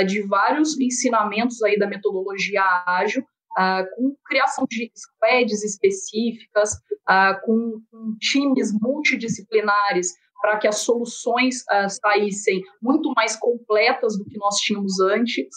de 0.07 0.23
vários 0.23 0.78
ensinamentos 0.80 1.62
aí 1.62 1.78
da 1.78 1.87
metodologia 1.87 2.62
ágil, 2.87 3.23
com 3.95 4.16
criação 4.25 4.64
de 4.68 4.90
squads 4.97 5.62
específicas, 5.62 6.71
com, 7.45 7.80
com 7.90 8.16
times 8.18 8.73
multidisciplinares 8.80 10.12
para 10.40 10.59
que 10.59 10.68
as 10.68 10.78
soluções 10.78 11.62
uh, 11.62 11.88
saíssem 11.88 12.62
muito 12.80 13.12
mais 13.14 13.37
completas 13.37 14.16
do 14.16 14.25
que 14.25 14.38
nós 14.38 14.57
tínhamos 14.57 15.00
antes. 15.00 15.49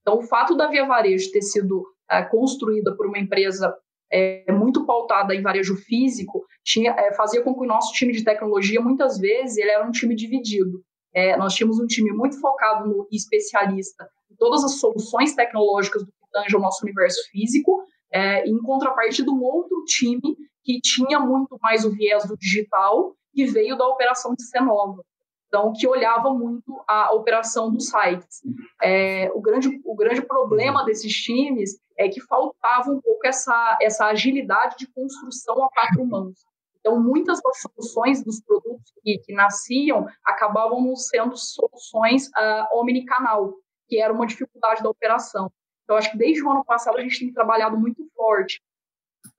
Então, 0.00 0.18
o 0.18 0.22
fato 0.22 0.56
da 0.56 0.68
Via 0.68 0.86
Varejo 0.86 1.30
ter 1.30 1.42
sido 1.42 1.80
uh, 1.80 2.28
construída 2.30 2.94
por 2.96 3.06
uma 3.06 3.18
empresa 3.18 3.74
é, 4.10 4.50
muito 4.52 4.86
pautada 4.86 5.34
em 5.34 5.42
varejo 5.42 5.76
físico 5.76 6.44
tinha, 6.64 6.92
é, 6.92 7.12
fazia 7.14 7.42
com 7.42 7.54
que 7.54 7.60
o 7.60 7.66
nosso 7.66 7.92
time 7.92 8.12
de 8.12 8.24
tecnologia, 8.24 8.80
muitas 8.80 9.18
vezes, 9.18 9.56
ele 9.56 9.70
era 9.70 9.86
um 9.86 9.90
time 9.90 10.14
dividido. 10.14 10.82
É, 11.14 11.36
nós 11.36 11.54
tínhamos 11.54 11.78
um 11.78 11.86
time 11.86 12.10
muito 12.12 12.40
focado 12.40 12.88
no 12.88 13.08
especialista 13.10 14.08
em 14.30 14.36
todas 14.36 14.64
as 14.64 14.78
soluções 14.78 15.34
tecnológicas 15.34 16.02
do 16.02 16.08
que 16.08 16.30
tange 16.30 16.56
o 16.56 16.60
nosso 16.60 16.84
universo 16.84 17.18
físico, 17.30 17.82
é, 18.12 18.46
em 18.46 18.58
contrapartida, 18.58 19.30
um 19.30 19.42
outro 19.42 19.82
time 19.84 20.36
que 20.62 20.80
tinha 20.80 21.18
muito 21.20 21.58
mais 21.62 21.84
o 21.84 21.90
viés 21.90 22.26
do 22.26 22.36
digital 22.36 23.14
que 23.32 23.44
veio 23.46 23.76
da 23.76 23.86
operação 23.86 24.34
de 24.34 24.42
Cenova. 24.44 25.02
Então, 25.48 25.72
que 25.72 25.86
olhava 25.86 26.32
muito 26.34 26.82
a 26.88 27.12
operação 27.14 27.70
dos 27.70 27.88
sites. 27.88 28.42
É, 28.82 29.30
o, 29.32 29.40
grande, 29.40 29.80
o 29.84 29.94
grande 29.94 30.22
problema 30.22 30.84
desses 30.84 31.12
times 31.12 31.80
é 31.96 32.08
que 32.08 32.20
faltava 32.20 32.90
um 32.90 33.00
pouco 33.00 33.26
essa, 33.26 33.78
essa 33.80 34.06
agilidade 34.06 34.76
de 34.76 34.86
construção 34.88 35.64
a 35.64 35.68
quatro 35.70 36.04
mãos. 36.04 36.38
Então, 36.80 37.00
muitas 37.00 37.40
das 37.42 37.60
soluções 37.60 38.24
dos 38.24 38.40
produtos 38.40 38.92
que, 39.02 39.18
que 39.18 39.32
nasciam 39.32 40.06
acabavam 40.24 40.94
sendo 40.94 41.36
soluções 41.36 42.28
uh, 42.28 42.78
omnicanal, 42.78 43.54
que 43.88 44.00
era 44.00 44.12
uma 44.12 44.26
dificuldade 44.26 44.82
da 44.82 44.90
operação. 44.90 45.50
Então, 45.82 45.96
acho 45.96 46.10
que 46.10 46.18
desde 46.18 46.44
o 46.44 46.50
ano 46.50 46.64
passado 46.64 46.98
a 46.98 47.02
gente 47.02 47.18
tem 47.18 47.32
trabalhado 47.32 47.78
muito 47.78 48.04
forte 48.14 48.60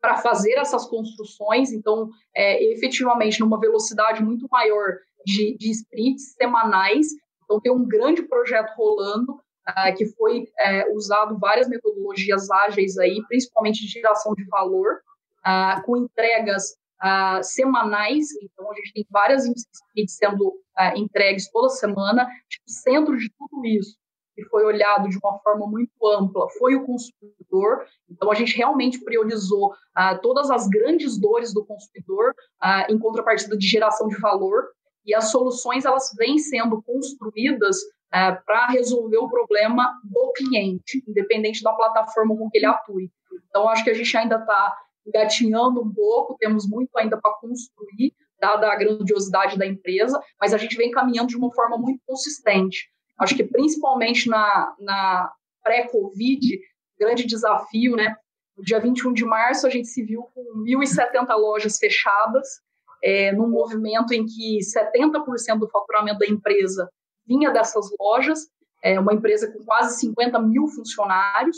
para 0.02 0.18
fazer 0.18 0.54
essas 0.54 0.86
construções, 0.86 1.72
então, 1.72 2.10
é, 2.36 2.62
efetivamente, 2.74 3.40
numa 3.40 3.60
velocidade 3.60 4.24
muito 4.24 4.48
maior 4.52 4.98
de, 5.28 5.58
de 5.58 5.72
sprints 5.72 6.34
semanais. 6.34 7.08
Então, 7.44 7.60
tem 7.60 7.72
um 7.72 7.86
grande 7.86 8.24
projeto 8.24 8.74
rolando, 8.76 9.34
uh, 9.34 9.96
que 9.96 10.06
foi 10.06 10.44
uh, 10.44 10.96
usado 10.96 11.38
várias 11.38 11.68
metodologias 11.68 12.50
ágeis 12.50 12.98
aí, 12.98 13.22
principalmente 13.28 13.82
de 13.82 13.88
geração 13.88 14.34
de 14.34 14.46
valor, 14.46 15.02
uh, 15.46 15.84
com 15.86 15.98
entregas 15.98 16.72
uh, 17.04 17.44
semanais. 17.44 18.28
Então, 18.42 18.72
a 18.72 18.76
gente 18.76 18.94
tem 18.94 19.06
várias 19.10 19.46
sprints 19.46 20.16
sendo 20.16 20.54
entregues 20.96 21.50
toda 21.52 21.70
semana. 21.70 22.26
Tipo, 22.50 22.64
centro 22.68 23.18
de 23.18 23.30
tudo 23.38 23.66
isso 23.66 23.98
que 24.36 24.46
foi 24.46 24.64
olhado 24.64 25.10
de 25.10 25.18
uma 25.18 25.40
forma 25.40 25.66
muito 25.66 25.90
ampla 26.06 26.48
foi 26.60 26.76
o 26.76 26.86
consumidor. 26.86 27.88
Então, 28.08 28.30
a 28.30 28.36
gente 28.36 28.56
realmente 28.56 29.04
priorizou 29.04 29.74
todas 30.22 30.52
as 30.52 30.68
grandes 30.68 31.20
dores 31.20 31.52
do 31.52 31.66
consumidor 31.66 32.36
em 32.88 33.00
contrapartida 33.00 33.58
de 33.58 33.66
geração 33.66 34.08
de 34.08 34.16
valor. 34.20 34.68
E 35.08 35.16
as 35.16 35.32
soluções 35.32 35.86
elas 35.86 36.14
vêm 36.18 36.38
sendo 36.38 36.82
construídas 36.84 37.78
uh, 37.78 38.44
para 38.46 38.68
resolver 38.68 39.18
o 39.18 39.30
problema 39.30 39.98
do 40.04 40.34
cliente, 40.34 41.02
independente 41.08 41.64
da 41.64 41.72
plataforma 41.72 42.36
com 42.36 42.50
que 42.50 42.58
ele 42.58 42.66
atue. 42.66 43.10
Então, 43.50 43.70
acho 43.70 43.84
que 43.84 43.90
a 43.90 43.94
gente 43.94 44.16
ainda 44.18 44.36
está 44.36 44.78
gatinhando 45.14 45.82
um 45.82 45.94
pouco, 45.94 46.38
temos 46.38 46.68
muito 46.68 46.96
ainda 46.98 47.18
para 47.18 47.34
construir, 47.36 48.14
dada 48.40 48.72
a 48.72 48.76
grandiosidade 48.76 49.58
da 49.58 49.66
empresa, 49.66 50.22
mas 50.40 50.54
a 50.54 50.58
gente 50.58 50.76
vem 50.76 50.92
caminhando 50.92 51.30
de 51.30 51.38
uma 51.38 51.52
forma 51.54 51.78
muito 51.78 52.00
consistente. 52.06 52.90
Acho 53.20 53.36
que 53.36 53.44
principalmente 53.44 54.30
na, 54.30 54.76
na 54.80 55.32
pré-Covid, 55.64 56.60
grande 57.00 57.26
desafio, 57.26 57.96
né? 57.96 58.16
No 58.56 58.64
dia 58.64 58.80
21 58.80 59.14
de 59.14 59.26
março, 59.26 59.66
a 59.66 59.70
gente 59.70 59.88
se 59.88 60.04
viu 60.04 60.24
com 60.34 60.64
1.070 60.64 61.28
lojas 61.36 61.78
fechadas, 61.78 62.62
é, 63.04 63.32
num 63.32 63.50
movimento 63.50 64.14
em 64.14 64.26
que 64.26 64.60
70% 64.60 65.60
do 65.60 65.70
faturamento 65.70 66.20
da 66.20 66.28
empresa 66.28 66.90
vinha 67.26 67.52
dessas 67.52 67.86
lojas, 68.00 68.48
é 68.84 69.00
uma 69.00 69.14
empresa 69.14 69.52
com 69.52 69.64
quase 69.66 70.00
50 70.00 70.40
mil 70.40 70.68
funcionários. 70.68 71.58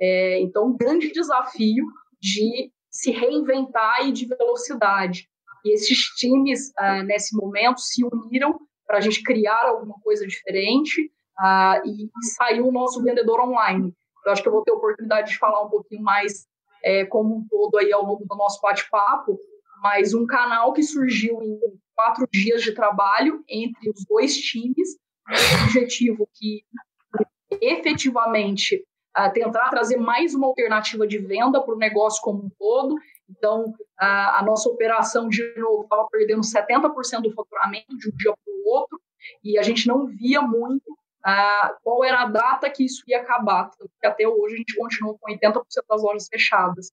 É, 0.00 0.40
então, 0.40 0.66
um 0.66 0.76
grande 0.76 1.12
desafio 1.12 1.84
de 2.20 2.72
se 2.90 3.10
reinventar 3.10 4.06
e 4.06 4.12
de 4.12 4.26
velocidade. 4.26 5.28
E 5.64 5.74
esses 5.74 5.98
times, 6.16 6.72
ah, 6.76 7.02
nesse 7.02 7.36
momento, 7.36 7.80
se 7.80 8.04
uniram 8.04 8.58
para 8.86 8.98
a 8.98 9.00
gente 9.00 9.22
criar 9.22 9.64
alguma 9.64 9.94
coisa 10.02 10.26
diferente 10.26 11.10
uh, 11.40 11.86
e, 11.86 12.04
e 12.04 12.24
saiu 12.36 12.66
o 12.66 12.72
nosso 12.72 13.02
vendedor 13.02 13.40
online. 13.40 13.94
Eu 14.26 14.32
acho 14.32 14.42
que 14.42 14.48
eu 14.48 14.52
vou 14.52 14.62
ter 14.62 14.72
oportunidade 14.72 15.30
de 15.30 15.38
falar 15.38 15.64
um 15.64 15.70
pouquinho 15.70 16.02
mais 16.02 16.46
é, 16.84 17.04
como 17.04 17.36
um 17.36 17.46
todo 17.48 17.78
aí 17.78 17.92
ao 17.92 18.04
longo 18.04 18.26
do 18.26 18.36
nosso 18.36 18.60
bate-papo, 18.60 19.38
mas 19.82 20.14
um 20.14 20.26
canal 20.26 20.72
que 20.72 20.82
surgiu 20.82 21.42
em 21.42 21.58
quatro 21.94 22.26
dias 22.32 22.62
de 22.62 22.72
trabalho 22.72 23.42
entre 23.48 23.90
os 23.90 24.04
dois 24.08 24.36
times, 24.36 24.96
um 25.28 25.64
objetivo 25.64 26.28
que 26.34 26.64
efetivamente 27.60 28.84
uh, 29.16 29.32
tentar 29.32 29.68
trazer 29.70 29.96
mais 29.96 30.34
uma 30.34 30.46
alternativa 30.46 31.06
de 31.06 31.18
venda 31.18 31.60
para 31.60 31.74
o 31.74 31.78
negócio 31.78 32.22
como 32.22 32.44
um 32.44 32.50
todo. 32.58 32.96
Então, 33.28 33.72
a, 33.98 34.40
a 34.40 34.42
nossa 34.42 34.68
operação, 34.68 35.28
de 35.28 35.42
novo, 35.56 35.82
estava 35.82 36.06
perdendo 36.10 36.40
70% 36.40 37.22
do 37.22 37.32
faturamento 37.32 37.96
de 37.96 38.08
um 38.08 38.16
dia 38.16 38.32
para 38.32 38.54
o 38.54 38.68
outro, 38.68 39.00
e 39.42 39.58
a 39.58 39.62
gente 39.62 39.86
não 39.86 40.06
via 40.06 40.42
muito 40.42 40.90
uh, 40.90 41.74
qual 41.82 42.04
era 42.04 42.22
a 42.22 42.26
data 42.26 42.70
que 42.70 42.84
isso 42.84 43.02
ia 43.06 43.20
acabar, 43.20 43.70
porque 43.78 44.06
até 44.06 44.26
hoje 44.26 44.54
a 44.54 44.58
gente 44.58 44.76
continua 44.76 45.16
com 45.18 45.30
80% 45.30 45.62
das 45.88 46.02
lojas 46.02 46.28
fechadas. 46.28 46.92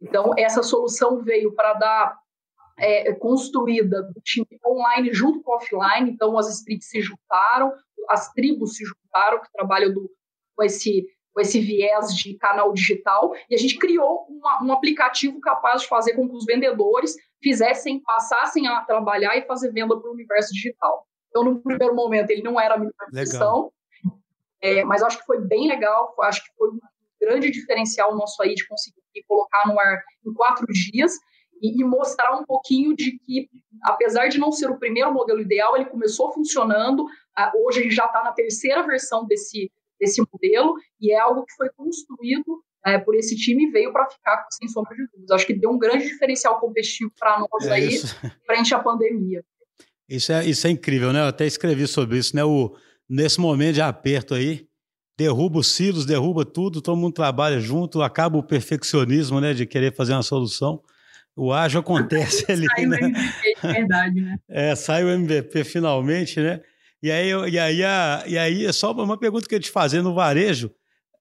Então, 0.00 0.32
essa 0.36 0.62
solução 0.62 1.22
veio 1.22 1.54
para 1.54 1.74
dar 1.74 2.18
é, 2.80 3.12
construída 3.14 4.02
do 4.02 4.20
time 4.22 4.46
online 4.66 5.12
junto 5.12 5.42
com 5.42 5.54
offline, 5.54 6.10
então 6.10 6.36
as 6.38 6.48
sprints 6.48 6.88
se 6.88 7.00
juntaram, 7.00 7.72
as 8.08 8.32
tribos 8.32 8.76
se 8.76 8.84
juntaram, 8.84 9.40
que 9.40 9.52
trabalham 9.52 9.92
do, 9.92 10.10
com 10.56 10.62
esse 10.62 11.06
com 11.32 11.40
esse 11.40 11.60
viés 11.60 12.08
de 12.16 12.36
canal 12.38 12.72
digital, 12.72 13.32
e 13.48 13.54
a 13.54 13.58
gente 13.58 13.78
criou 13.78 14.26
uma, 14.28 14.64
um 14.64 14.72
aplicativo 14.72 15.40
capaz 15.40 15.82
de 15.82 15.88
fazer 15.88 16.14
com 16.14 16.28
que 16.28 16.34
os 16.34 16.44
vendedores 16.44 17.14
fizessem, 17.40 18.02
passassem 18.02 18.66
a 18.66 18.80
trabalhar 18.80 19.36
e 19.36 19.46
fazer 19.46 19.70
venda 19.70 19.96
para 19.96 20.10
o 20.10 20.12
universo 20.12 20.52
digital. 20.52 21.06
Então, 21.28 21.44
no 21.44 21.62
primeiro 21.62 21.94
momento, 21.94 22.30
ele 22.30 22.42
não 22.42 22.60
era 22.60 22.74
a 22.74 22.78
minha 22.78 22.92
profissão, 22.92 23.70
é, 24.60 24.84
mas 24.84 25.04
acho 25.04 25.18
que 25.18 25.24
foi 25.24 25.40
bem 25.40 25.68
legal, 25.68 26.14
acho 26.22 26.42
que 26.42 26.50
foi 26.56 26.68
um 26.68 26.80
grande 27.20 27.50
diferencial 27.50 28.16
nosso 28.16 28.42
aí 28.42 28.54
de 28.54 28.66
conseguir 28.66 29.00
colocar 29.28 29.68
no 29.68 29.78
ar 29.78 30.02
em 30.26 30.32
quatro 30.34 30.66
dias 30.66 31.12
e, 31.60 31.80
e 31.80 31.84
mostrar 31.84 32.36
um 32.36 32.44
pouquinho 32.44 32.94
de 32.94 33.18
que, 33.18 33.48
apesar 33.82 34.28
de 34.28 34.38
não 34.38 34.50
ser 34.50 34.70
o 34.70 34.78
primeiro 34.78 35.12
modelo 35.12 35.40
ideal, 35.40 35.76
ele 35.76 35.86
começou 35.86 36.32
funcionando, 36.32 37.04
hoje 37.64 37.80
a 37.80 37.82
gente 37.82 37.94
já 37.94 38.06
está 38.06 38.22
na 38.24 38.32
terceira 38.32 38.86
versão 38.86 39.26
desse, 39.26 39.70
desse 39.98 40.22
modelo 40.32 40.74
e 41.00 41.12
é 41.12 41.18
algo 41.18 41.44
que 41.44 41.54
foi 41.54 41.68
construído 41.70 42.62
é, 42.86 42.98
por 42.98 43.14
esse 43.14 43.36
time 43.36 43.66
e 43.66 43.70
veio 43.70 43.92
para 43.92 44.08
ficar 44.08 44.46
sem 44.50 44.68
sombra 44.68 44.96
de 44.96 45.06
dúvidas. 45.12 45.30
Acho 45.32 45.46
que 45.46 45.54
deu 45.54 45.70
um 45.70 45.78
grande 45.78 46.06
diferencial 46.06 46.58
competitivo 46.58 47.12
para 47.18 47.38
nós 47.38 47.66
é 47.66 47.72
aí 47.72 47.88
isso. 47.88 48.16
frente 48.46 48.74
à 48.74 48.78
pandemia. 48.78 49.44
Isso 50.08 50.32
é, 50.32 50.44
isso 50.44 50.66
é 50.66 50.70
incrível, 50.70 51.12
né? 51.12 51.20
Eu 51.20 51.26
até 51.26 51.46
escrevi 51.46 51.86
sobre 51.86 52.18
isso, 52.18 52.34
né? 52.34 52.42
O, 52.42 52.74
nesse 53.08 53.38
momento 53.38 53.74
de 53.74 53.82
aperto 53.82 54.34
aí, 54.34 54.66
derruba 55.16 55.58
os 55.58 55.68
silos, 55.68 56.06
derruba 56.06 56.44
tudo, 56.44 56.80
todo 56.80 56.96
mundo 56.96 57.12
trabalha 57.12 57.60
junto, 57.60 58.02
acaba 58.02 58.38
o 58.38 58.42
perfeccionismo, 58.42 59.40
né? 59.40 59.52
De 59.52 59.66
querer 59.66 59.94
fazer 59.94 60.14
uma 60.14 60.22
solução. 60.22 60.82
O 61.36 61.52
ágil 61.52 61.80
acontece 61.80 62.44
ali, 62.50 62.66
sai 62.66 62.86
né? 62.86 62.98
O 62.98 63.04
MVP, 63.04 63.56
é 63.62 63.72
verdade, 63.72 64.20
né? 64.20 64.38
É, 64.48 64.74
sai 64.74 65.04
o 65.04 65.08
MVP 65.08 65.64
finalmente, 65.64 66.40
né? 66.40 66.60
E 67.02 67.10
aí, 67.10 67.30
e 67.50 67.58
aí, 67.58 67.84
a, 67.84 68.24
e 68.26 68.36
aí 68.36 68.66
é 68.66 68.72
só 68.72 68.92
uma 68.92 69.18
pergunta 69.18 69.48
que 69.48 69.54
eu 69.54 69.56
ia 69.56 69.62
te 69.62 69.70
fazer 69.70 70.02
no 70.02 70.14
varejo. 70.14 70.70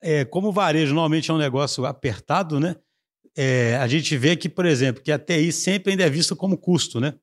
É, 0.01 0.25
como 0.25 0.49
o 0.49 0.51
varejo 0.51 0.93
normalmente 0.93 1.31
é 1.31 1.33
um 1.33 1.37
negócio 1.37 1.85
apertado, 1.85 2.59
né? 2.59 2.75
É, 3.35 3.77
a 3.77 3.87
gente 3.87 4.17
vê 4.17 4.35
que, 4.35 4.49
por 4.49 4.65
exemplo, 4.65 5.01
que 5.01 5.11
a 5.11 5.19
TI 5.19 5.51
sempre 5.51 5.91
ainda 5.91 6.03
é 6.03 6.09
vista 6.09 6.35
como 6.35 6.57
custo, 6.57 6.99
né? 6.99 7.13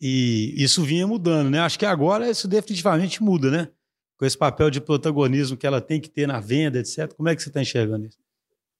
E 0.00 0.54
isso 0.56 0.82
vinha 0.82 1.06
mudando, 1.06 1.50
né? 1.50 1.60
Acho 1.60 1.78
que 1.78 1.86
agora 1.86 2.28
isso 2.28 2.48
definitivamente 2.48 3.22
muda, 3.22 3.50
né? 3.50 3.68
Com 4.16 4.24
esse 4.24 4.36
papel 4.36 4.70
de 4.70 4.80
protagonismo 4.80 5.56
que 5.56 5.66
ela 5.66 5.80
tem 5.80 6.00
que 6.00 6.08
ter 6.08 6.26
na 6.26 6.40
venda, 6.40 6.78
etc. 6.78 7.12
Como 7.14 7.28
é 7.28 7.36
que 7.36 7.42
você 7.42 7.50
está 7.50 7.60
enxergando 7.60 8.06
isso? 8.06 8.18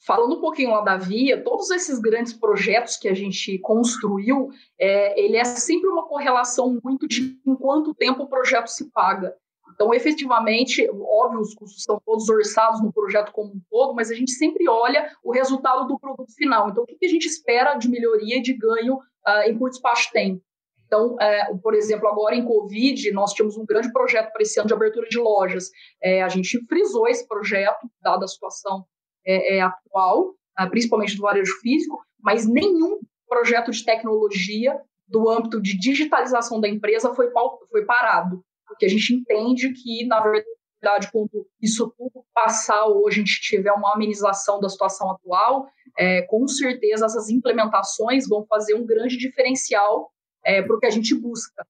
Falando 0.04 0.36
um 0.36 0.40
pouquinho 0.40 0.72
lá 0.72 0.80
da 0.80 0.96
Via, 0.96 1.42
todos 1.44 1.70
esses 1.70 2.00
grandes 2.00 2.32
projetos 2.32 2.96
que 2.96 3.08
a 3.08 3.14
gente 3.14 3.56
construiu, 3.60 4.48
é, 4.76 5.20
ele 5.20 5.36
é 5.36 5.44
sempre 5.44 5.88
uma 5.88 6.08
correlação 6.08 6.80
muito 6.82 7.06
de 7.06 7.38
em 7.46 7.54
quanto 7.54 7.94
tempo 7.94 8.24
o 8.24 8.28
projeto 8.28 8.66
se 8.66 8.90
paga. 8.90 9.32
Então, 9.72 9.94
efetivamente, 9.94 10.88
óbvio, 10.90 11.40
os 11.40 11.54
custos 11.54 11.84
são 11.84 12.00
todos 12.04 12.28
orçados 12.28 12.82
no 12.82 12.92
projeto 12.92 13.30
como 13.30 13.52
um 13.52 13.60
todo, 13.70 13.94
mas 13.94 14.10
a 14.10 14.14
gente 14.14 14.32
sempre 14.32 14.68
olha 14.68 15.08
o 15.22 15.32
resultado 15.32 15.86
do 15.86 15.98
produto 15.98 16.32
final. 16.34 16.68
Então, 16.68 16.82
o 16.82 16.86
que 16.86 17.06
a 17.06 17.08
gente 17.08 17.26
espera 17.26 17.74
de 17.76 17.88
melhoria 17.88 18.38
e 18.38 18.42
de 18.42 18.54
ganho 18.54 18.96
uh, 18.96 19.42
em 19.46 19.56
curto 19.56 19.76
espaço 19.76 20.06
de 20.06 20.12
tempo? 20.12 20.42
Então, 20.84 21.16
é, 21.20 21.54
por 21.62 21.74
exemplo, 21.74 22.06
agora 22.06 22.34
em 22.34 22.44
Covid, 22.44 23.10
nós 23.12 23.32
tínhamos 23.32 23.56
um 23.56 23.64
grande 23.64 23.90
projeto 23.92 24.30
para 24.30 24.42
esse 24.42 24.60
ano 24.60 24.66
de 24.66 24.74
abertura 24.74 25.08
de 25.08 25.18
lojas. 25.18 25.70
É, 26.02 26.22
a 26.22 26.28
gente 26.28 26.60
frisou 26.66 27.08
esse 27.08 27.26
projeto, 27.26 27.88
dada 28.02 28.26
a 28.26 28.28
situação 28.28 28.84
é, 29.24 29.56
é 29.56 29.60
atual, 29.60 30.34
ah, 30.56 30.66
principalmente 30.68 31.16
do 31.16 31.22
varejo 31.22 31.52
físico, 31.60 31.98
mas 32.20 32.46
nenhum 32.46 33.00
projeto 33.28 33.70
de 33.70 33.84
tecnologia 33.84 34.80
do 35.08 35.28
âmbito 35.28 35.60
de 35.60 35.78
digitalização 35.78 36.60
da 36.60 36.68
empresa 36.68 37.14
foi, 37.14 37.30
foi 37.70 37.84
parado, 37.84 38.42
porque 38.66 38.86
a 38.86 38.88
gente 38.88 39.14
entende 39.14 39.72
que, 39.72 40.06
na 40.06 40.20
verdade, 40.20 41.10
quando 41.12 41.46
isso 41.60 41.92
tudo 41.96 42.24
passar 42.34 42.86
ou 42.86 43.06
a 43.06 43.10
gente 43.10 43.40
tiver 43.40 43.72
uma 43.72 43.94
amenização 43.94 44.60
da 44.60 44.68
situação 44.68 45.10
atual, 45.10 45.68
é, 45.98 46.22
com 46.22 46.46
certeza 46.48 47.06
essas 47.06 47.28
implementações 47.28 48.28
vão 48.28 48.44
fazer 48.46 48.74
um 48.74 48.86
grande 48.86 49.16
diferencial 49.16 50.10
é, 50.44 50.62
para 50.62 50.74
o 50.74 50.78
que 50.78 50.86
a 50.86 50.90
gente 50.90 51.14
busca. 51.14 51.66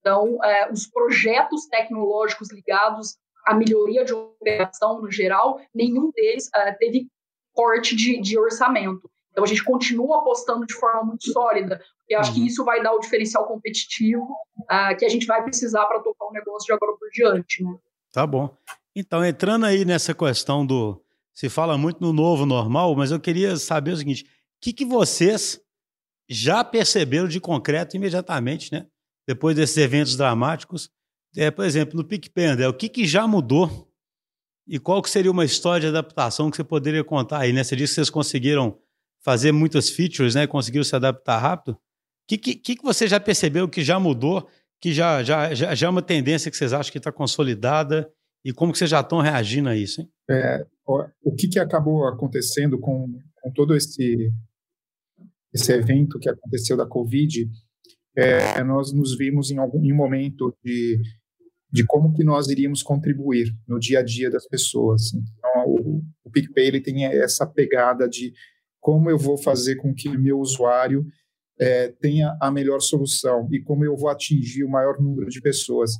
Então, 0.00 0.42
é, 0.42 0.70
os 0.70 0.86
projetos 0.86 1.66
tecnológicos 1.66 2.50
ligados 2.52 3.16
à 3.46 3.54
melhoria 3.54 4.04
de 4.04 4.12
operação 4.12 5.00
no 5.00 5.10
geral, 5.10 5.60
nenhum 5.74 6.10
deles 6.10 6.50
é, 6.54 6.72
teve 6.72 7.08
corte 7.54 7.94
de, 7.94 8.20
de 8.20 8.38
orçamento. 8.38 9.08
Então 9.30 9.44
a 9.44 9.46
gente 9.46 9.64
continua 9.64 10.18
apostando 10.18 10.66
de 10.66 10.74
forma 10.74 11.04
muito 11.04 11.30
sólida, 11.30 11.80
e 12.08 12.14
acho 12.14 12.32
que 12.32 12.40
uhum. 12.40 12.46
isso 12.46 12.64
vai 12.64 12.82
dar 12.82 12.92
o 12.94 13.00
diferencial 13.00 13.46
competitivo 13.46 14.24
uh, 14.60 14.96
que 14.98 15.04
a 15.04 15.08
gente 15.08 15.26
vai 15.26 15.42
precisar 15.42 15.84
para 15.86 16.00
tocar 16.00 16.26
o 16.26 16.32
negócio 16.32 16.66
de 16.66 16.72
agora 16.72 16.96
por 16.98 17.08
diante. 17.10 17.62
Né? 17.62 17.76
Tá 18.12 18.26
bom. 18.26 18.54
Então, 18.94 19.24
entrando 19.24 19.66
aí 19.66 19.84
nessa 19.84 20.14
questão 20.14 20.64
do. 20.64 21.02
Se 21.34 21.50
fala 21.50 21.76
muito 21.76 22.00
no 22.00 22.14
novo 22.14 22.46
normal, 22.46 22.96
mas 22.96 23.10
eu 23.10 23.20
queria 23.20 23.56
saber 23.56 23.90
o 23.90 23.96
seguinte: 23.96 24.24
o 24.24 24.28
que, 24.62 24.72
que 24.72 24.86
vocês 24.86 25.60
já 26.28 26.64
perceberam 26.64 27.28
de 27.28 27.38
concreto 27.38 27.94
imediatamente, 27.94 28.72
né? 28.72 28.86
Depois 29.28 29.54
desses 29.54 29.76
eventos 29.76 30.16
dramáticos? 30.16 30.90
É, 31.36 31.50
por 31.50 31.64
exemplo, 31.64 31.96
no 31.96 32.04
PicPay, 32.04 32.64
o 32.66 32.72
que, 32.72 32.88
que 32.88 33.06
já 33.06 33.26
mudou 33.26 33.86
e 34.66 34.78
qual 34.78 35.00
que 35.00 35.10
seria 35.10 35.30
uma 35.30 35.44
história 35.44 35.82
de 35.82 35.86
adaptação 35.86 36.50
que 36.50 36.56
você 36.56 36.64
poderia 36.64 37.04
contar 37.04 37.40
aí, 37.40 37.52
né? 37.52 37.62
Você 37.62 37.76
disse 37.76 37.92
que 37.92 37.94
vocês 37.96 38.10
conseguiram 38.10 38.78
fazer 39.22 39.52
muitas 39.52 39.88
features, 39.88 40.34
né? 40.34 40.46
Conseguiram 40.46 40.84
se 40.84 40.96
adaptar 40.96 41.38
rápido. 41.38 41.72
O 41.74 41.78
que, 42.26 42.38
que, 42.38 42.76
que 42.76 42.82
você 42.82 43.06
já 43.06 43.20
percebeu 43.20 43.68
que 43.68 43.84
já 43.84 44.00
mudou, 44.00 44.48
que 44.80 44.92
já, 44.92 45.22
já, 45.22 45.54
já, 45.54 45.74
já 45.74 45.86
é 45.86 45.90
uma 45.90 46.02
tendência 46.02 46.50
que 46.50 46.56
vocês 46.56 46.72
acham 46.72 46.90
que 46.90 46.98
está 46.98 47.12
consolidada 47.12 48.10
e 48.44 48.52
como 48.52 48.72
que 48.72 48.78
vocês 48.78 48.90
já 48.90 49.00
estão 49.00 49.20
reagindo 49.20 49.68
a 49.68 49.76
isso, 49.76 50.00
hein? 50.00 50.10
É, 50.28 50.66
o 51.22 51.34
que, 51.34 51.48
que 51.48 51.58
acabou 51.58 52.06
acontecendo 52.08 52.78
com, 52.78 53.06
com 53.40 53.52
todo 53.52 53.76
esse, 53.76 54.32
esse 55.52 55.72
evento 55.72 56.18
que 56.18 56.28
aconteceu 56.28 56.76
da 56.76 56.86
Covid, 56.86 57.48
é, 58.16 58.62
nós 58.64 58.92
nos 58.92 59.16
vimos 59.16 59.50
em 59.50 59.58
algum 59.58 59.84
em 59.84 59.92
momento 59.92 60.56
de 60.64 61.00
de 61.76 61.84
como 61.84 62.10
que 62.14 62.24
nós 62.24 62.48
iríamos 62.48 62.82
contribuir 62.82 63.54
no 63.68 63.78
dia 63.78 63.98
a 63.98 64.02
dia 64.02 64.30
das 64.30 64.48
pessoas. 64.48 65.12
Então, 65.12 65.66
o, 65.66 66.02
o 66.24 66.30
PicPay 66.30 66.68
ele 66.68 66.80
tem 66.80 67.04
essa 67.04 67.46
pegada 67.46 68.08
de 68.08 68.32
como 68.80 69.10
eu 69.10 69.18
vou 69.18 69.36
fazer 69.36 69.76
com 69.76 69.94
que 69.94 70.08
o 70.08 70.18
meu 70.18 70.38
usuário 70.38 71.04
é, 71.60 71.88
tenha 71.88 72.34
a 72.40 72.50
melhor 72.50 72.80
solução 72.80 73.46
e 73.52 73.60
como 73.60 73.84
eu 73.84 73.94
vou 73.94 74.08
atingir 74.08 74.64
o 74.64 74.70
maior 74.70 74.98
número 74.98 75.28
de 75.28 75.38
pessoas. 75.42 75.90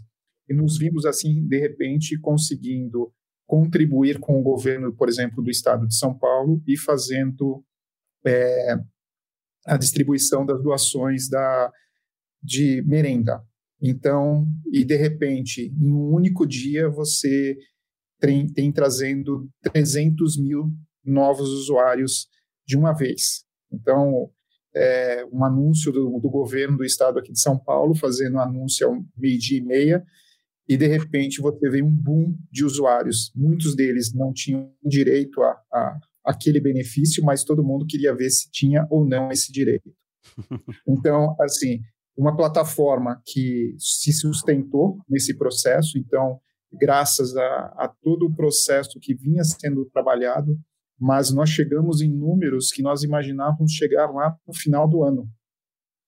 E 0.48 0.54
nos 0.54 0.78
vimos, 0.78 1.04
assim, 1.04 1.46
de 1.46 1.58
repente, 1.58 2.18
conseguindo 2.18 3.12
contribuir 3.46 4.18
com 4.18 4.40
o 4.40 4.42
governo, 4.42 4.94
por 4.94 5.10
exemplo, 5.10 5.42
do 5.42 5.50
estado 5.50 5.86
de 5.86 5.94
São 5.94 6.16
Paulo 6.16 6.62
e 6.66 6.78
fazendo 6.78 7.62
é, 8.24 8.76
a 9.66 9.76
distribuição 9.76 10.46
das 10.46 10.62
doações 10.62 11.28
da, 11.28 11.70
de 12.42 12.82
merenda. 12.86 13.44
Então, 13.80 14.46
e 14.72 14.84
de 14.84 14.96
repente, 14.96 15.72
em 15.78 15.92
um 15.92 16.12
único 16.12 16.46
dia, 16.46 16.88
você 16.88 17.56
tem, 18.18 18.46
tem 18.46 18.72
trazendo 18.72 19.48
300 19.62 20.38
mil 20.38 20.72
novos 21.04 21.48
usuários 21.50 22.26
de 22.66 22.76
uma 22.76 22.92
vez. 22.92 23.44
Então, 23.70 24.30
é, 24.74 25.24
um 25.32 25.44
anúncio 25.44 25.92
do, 25.92 26.18
do, 26.18 26.28
governo 26.28 26.78
do 26.78 26.84
estado 26.84 27.18
aqui 27.18 27.32
de 27.32 27.40
São 27.40 27.58
Paulo, 27.58 27.94
fazendo 27.94 28.36
um 28.36 28.40
anúncio 28.40 28.86
ao 28.86 29.04
meio-dia 29.16 29.58
e 29.58 29.64
meia, 29.64 30.04
e 30.68 30.76
de 30.76 30.86
repente 30.86 31.40
você 31.40 31.70
vê 31.70 31.82
um 31.82 31.90
boom 31.90 32.36
de 32.50 32.64
usuários. 32.64 33.30
Muitos 33.34 33.76
deles 33.76 34.12
não 34.12 34.32
tinham 34.32 34.72
direito 34.84 35.40
a, 35.42 35.62
a 35.72 35.98
aquele 36.26 36.60
benefício, 36.60 37.24
mas 37.24 37.44
todo 37.44 37.62
mundo 37.62 37.86
queria 37.86 38.12
ver 38.12 38.28
se 38.30 38.50
tinha 38.50 38.84
ou 38.90 39.06
não 39.06 39.30
esse 39.30 39.52
direito. 39.52 39.94
Então, 40.88 41.36
assim, 41.40 41.80
uma 42.16 42.36
plataforma 42.36 43.20
que 43.24 43.74
se 43.78 44.12
sustentou 44.12 44.98
nesse 45.08 45.36
processo, 45.36 45.98
então, 45.98 46.40
graças 46.72 47.36
a, 47.36 47.42
a, 47.76 47.94
todo 48.02 48.26
o 48.26 48.34
processo 48.34 48.98
que 49.00 49.14
vinha 49.14 49.44
sendo 49.44 49.84
trabalhado, 49.86 50.58
mas 50.98 51.30
nós 51.30 51.50
chegamos 51.50 52.00
em 52.00 52.10
números 52.10 52.70
que 52.72 52.82
nós 52.82 53.02
imaginávamos 53.02 53.72
chegar 53.72 54.10
lá 54.10 54.34
no 54.46 54.54
final 54.54 54.88
do 54.88 55.04
ano. 55.04 55.28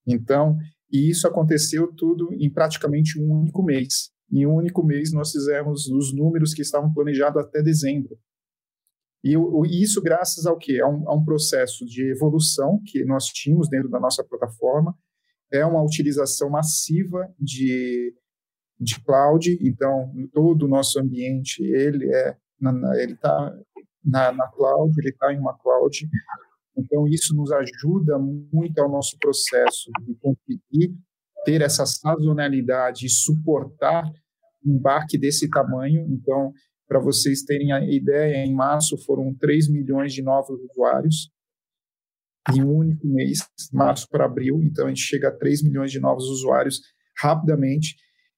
Então, 0.06 0.56
e 0.90 1.10
isso 1.10 1.28
aconteceu 1.28 1.92
tudo 1.94 2.32
em 2.32 2.50
praticamente 2.50 3.20
um 3.20 3.30
único 3.30 3.62
mês. 3.62 4.10
Em 4.32 4.46
um 4.46 4.54
único 4.54 4.82
mês, 4.82 5.12
nós 5.12 5.30
fizemos 5.30 5.86
os 5.88 6.14
números 6.14 6.54
que 6.54 6.62
estavam 6.62 6.92
planejados 6.92 7.42
até 7.42 7.62
dezembro. 7.62 8.18
E 9.22 9.34
isso 9.82 10.00
graças 10.00 10.46
ao 10.46 10.56
quê? 10.56 10.80
A 10.80 10.88
um, 10.88 11.08
a 11.08 11.14
um 11.14 11.24
processo 11.24 11.84
de 11.84 12.10
evolução 12.10 12.80
que 12.86 13.04
nós 13.04 13.26
tínhamos 13.26 13.68
dentro 13.68 13.90
da 13.90 13.98
nossa 13.98 14.24
plataforma, 14.24 14.96
é 15.52 15.64
uma 15.64 15.82
utilização 15.82 16.50
massiva 16.50 17.28
de, 17.38 18.14
de 18.78 19.00
cloud, 19.02 19.58
então 19.62 20.12
todo 20.32 20.64
o 20.64 20.68
nosso 20.68 20.98
ambiente 20.98 21.62
ele 21.62 22.12
é 22.14 22.36
ele 23.00 23.12
está 23.12 23.56
na, 24.04 24.32
na 24.32 24.48
cloud, 24.48 24.92
ele 24.98 25.10
está 25.10 25.32
em 25.32 25.38
uma 25.38 25.56
cloud, 25.58 26.08
então 26.76 27.06
isso 27.06 27.34
nos 27.34 27.52
ajuda 27.52 28.18
muito 28.18 28.78
ao 28.78 28.90
nosso 28.90 29.16
processo 29.18 29.90
de 30.04 30.14
conseguir 30.16 30.96
ter 31.44 31.62
essa 31.62 31.86
sazonalidade 31.86 33.06
e 33.06 33.10
suportar 33.10 34.04
um 34.64 34.78
baque 34.78 35.16
desse 35.16 35.48
tamanho. 35.48 36.06
Então, 36.10 36.52
para 36.86 36.98
vocês 36.98 37.42
terem 37.42 37.72
a 37.72 37.80
ideia, 37.80 38.44
em 38.44 38.54
março 38.54 38.96
foram 39.04 39.34
3 39.34 39.68
milhões 39.70 40.12
de 40.12 40.22
novos 40.22 40.60
usuários, 40.70 41.30
em 42.54 42.62
um 42.62 42.70
único 42.70 43.06
mês, 43.06 43.40
março 43.72 44.08
para 44.08 44.24
abril, 44.24 44.60
então 44.62 44.86
a 44.86 44.88
gente 44.88 45.02
chega 45.02 45.28
a 45.28 45.36
3 45.36 45.62
milhões 45.62 45.90
de 45.90 46.00
novos 46.00 46.24
usuários 46.24 46.80
rapidamente, 47.16 47.96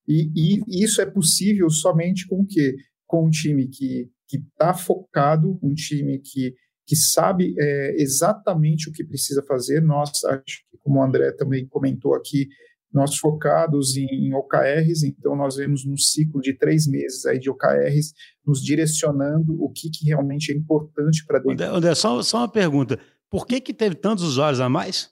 e, 0.08 0.30
e 0.36 0.84
isso 0.84 1.00
é 1.00 1.06
possível 1.06 1.70
somente 1.70 2.26
com 2.26 2.40
o 2.42 2.46
quê? 2.46 2.74
Com 3.06 3.26
um 3.26 3.30
time 3.30 3.68
que 3.68 4.10
está 4.32 4.74
focado, 4.74 5.58
um 5.62 5.74
time 5.74 6.18
que, 6.18 6.54
que 6.86 6.96
sabe 6.96 7.54
é, 7.58 8.02
exatamente 8.02 8.88
o 8.88 8.92
que 8.92 9.04
precisa 9.04 9.42
fazer. 9.46 9.80
Nós, 9.80 10.24
acho 10.24 10.42
que, 10.70 10.78
como 10.80 10.98
o 10.98 11.02
André 11.02 11.32
também 11.32 11.66
comentou 11.66 12.14
aqui, 12.14 12.48
nós 12.92 13.16
focados 13.16 13.96
em, 13.96 14.06
em 14.06 14.34
OKRs, 14.34 15.04
então 15.04 15.36
nós 15.36 15.56
vemos 15.56 15.86
um 15.86 15.96
ciclo 15.96 16.40
de 16.40 16.56
três 16.56 16.88
meses 16.88 17.24
aí 17.24 17.38
de 17.38 17.48
OKRs, 17.48 18.12
nos 18.44 18.60
direcionando 18.60 19.62
o 19.62 19.70
que, 19.70 19.88
que 19.90 20.06
realmente 20.06 20.50
é 20.50 20.56
importante 20.56 21.24
para 21.24 21.38
dentro. 21.38 21.64
André, 21.66 21.94
só, 21.94 22.20
só 22.22 22.38
uma 22.38 22.50
pergunta. 22.50 22.98
Por 23.30 23.46
que, 23.46 23.60
que 23.60 23.72
teve 23.72 23.94
tantos 23.94 24.24
usuários 24.24 24.60
a 24.60 24.68
mais? 24.68 25.10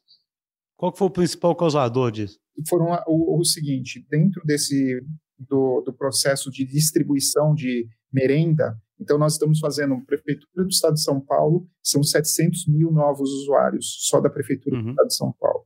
Qual 0.76 0.94
foi 0.94 1.06
o 1.06 1.10
principal 1.10 1.54
causador 1.54 2.10
disso? 2.10 2.38
Foram 2.68 2.86
o, 3.06 3.38
o 3.38 3.44
seguinte, 3.44 4.04
dentro 4.10 4.42
desse 4.44 5.00
do, 5.38 5.82
do, 5.82 5.92
processo 5.92 6.50
de 6.50 6.64
distribuição 6.64 7.54
de 7.54 7.88
merenda, 8.12 8.76
então 9.00 9.16
nós 9.16 9.34
estamos 9.34 9.60
fazendo, 9.60 10.00
Prefeitura 10.04 10.64
do 10.64 10.68
Estado 10.68 10.94
de 10.94 11.02
São 11.02 11.20
Paulo, 11.20 11.68
são 11.82 12.02
700 12.02 12.66
mil 12.66 12.90
novos 12.90 13.30
usuários, 13.30 14.08
só 14.08 14.20
da 14.20 14.28
Prefeitura 14.28 14.76
uhum. 14.76 14.82
do 14.82 14.90
Estado 14.90 15.06
de 15.06 15.14
São 15.14 15.32
Paulo. 15.38 15.64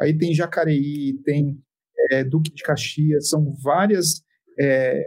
Aí 0.00 0.16
tem 0.16 0.34
Jacareí, 0.34 1.20
tem 1.24 1.56
é, 2.10 2.24
Duque 2.24 2.52
de 2.52 2.62
Caxias, 2.62 3.28
são 3.28 3.54
várias 3.62 4.24
é, 4.58 5.06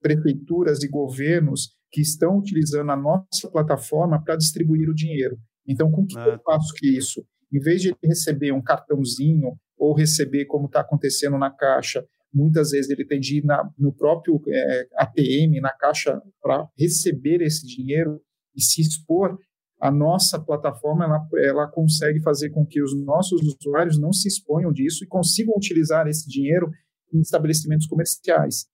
prefeituras 0.00 0.82
e 0.82 0.88
governos 0.88 1.76
que 1.92 2.00
estão 2.00 2.38
utilizando 2.38 2.90
a 2.90 2.96
nossa 2.96 3.48
plataforma 3.50 4.22
para 4.22 4.36
distribuir 4.36 4.88
o 4.88 4.94
dinheiro. 4.94 5.38
Então, 5.66 5.90
com 5.90 6.06
que 6.06 6.18
ah, 6.18 6.26
eu 6.26 6.38
tá. 6.38 6.52
faço 6.52 6.74
que 6.74 6.96
isso? 6.96 7.24
Em 7.52 7.58
vez 7.58 7.82
de 7.82 7.94
receber 8.02 8.52
um 8.52 8.62
cartãozinho 8.62 9.58
ou 9.76 9.94
receber 9.94 10.44
como 10.46 10.66
está 10.66 10.80
acontecendo 10.80 11.38
na 11.38 11.50
caixa, 11.50 12.04
muitas 12.32 12.70
vezes 12.70 12.90
ele 12.90 13.04
tem 13.04 13.18
de 13.18 13.38
ir 13.38 13.44
na, 13.44 13.68
no 13.78 13.92
próprio 13.92 14.40
é, 14.48 14.88
ATM, 14.96 15.60
na 15.60 15.72
caixa, 15.72 16.20
para 16.40 16.68
receber 16.78 17.42
esse 17.42 17.66
dinheiro 17.66 18.20
e 18.54 18.62
se 18.62 18.80
expor, 18.80 19.38
a 19.80 19.90
nossa 19.90 20.38
plataforma 20.38 21.04
ela, 21.04 21.26
ela 21.42 21.68
consegue 21.68 22.20
fazer 22.20 22.50
com 22.50 22.66
que 22.66 22.82
os 22.82 22.94
nossos 23.02 23.40
usuários 23.42 23.98
não 23.98 24.12
se 24.12 24.28
exponham 24.28 24.72
disso 24.72 25.02
e 25.02 25.08
consigam 25.08 25.54
utilizar 25.56 26.06
esse 26.06 26.28
dinheiro 26.28 26.70
em 27.12 27.20
estabelecimentos 27.20 27.86
comerciais. 27.86 28.66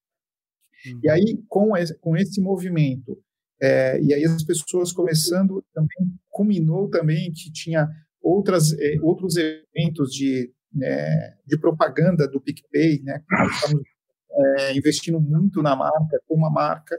Uhum. 0.85 1.01
E 1.05 1.09
aí, 1.09 1.45
com 1.49 1.77
esse, 1.77 1.97
com 1.99 2.17
esse 2.17 2.41
movimento, 2.41 3.17
é, 3.61 4.01
e 4.01 4.13
aí 4.13 4.25
as 4.25 4.45
pessoas 4.45 4.93
começando, 4.93 5.65
também 5.73 6.19
culminou 6.31 6.89
também 6.91 7.33
que 7.33 7.51
tinha 7.53 7.89
outras, 8.21 8.73
é, 8.73 8.97
outros 9.03 9.37
eventos 9.37 10.11
de, 10.11 10.53
né, 10.73 11.35
de 11.47 11.59
propaganda 11.59 12.29
do 12.29 12.41
PicPay, 12.41 13.03
né? 13.03 13.23
Estamos 13.55 13.83
é, 14.31 14.77
investindo 14.77 15.21
muito 15.21 15.63
na 15.63 15.75
marca, 15.75 16.21
como 16.27 16.45
a 16.47 16.51
marca, 16.51 16.99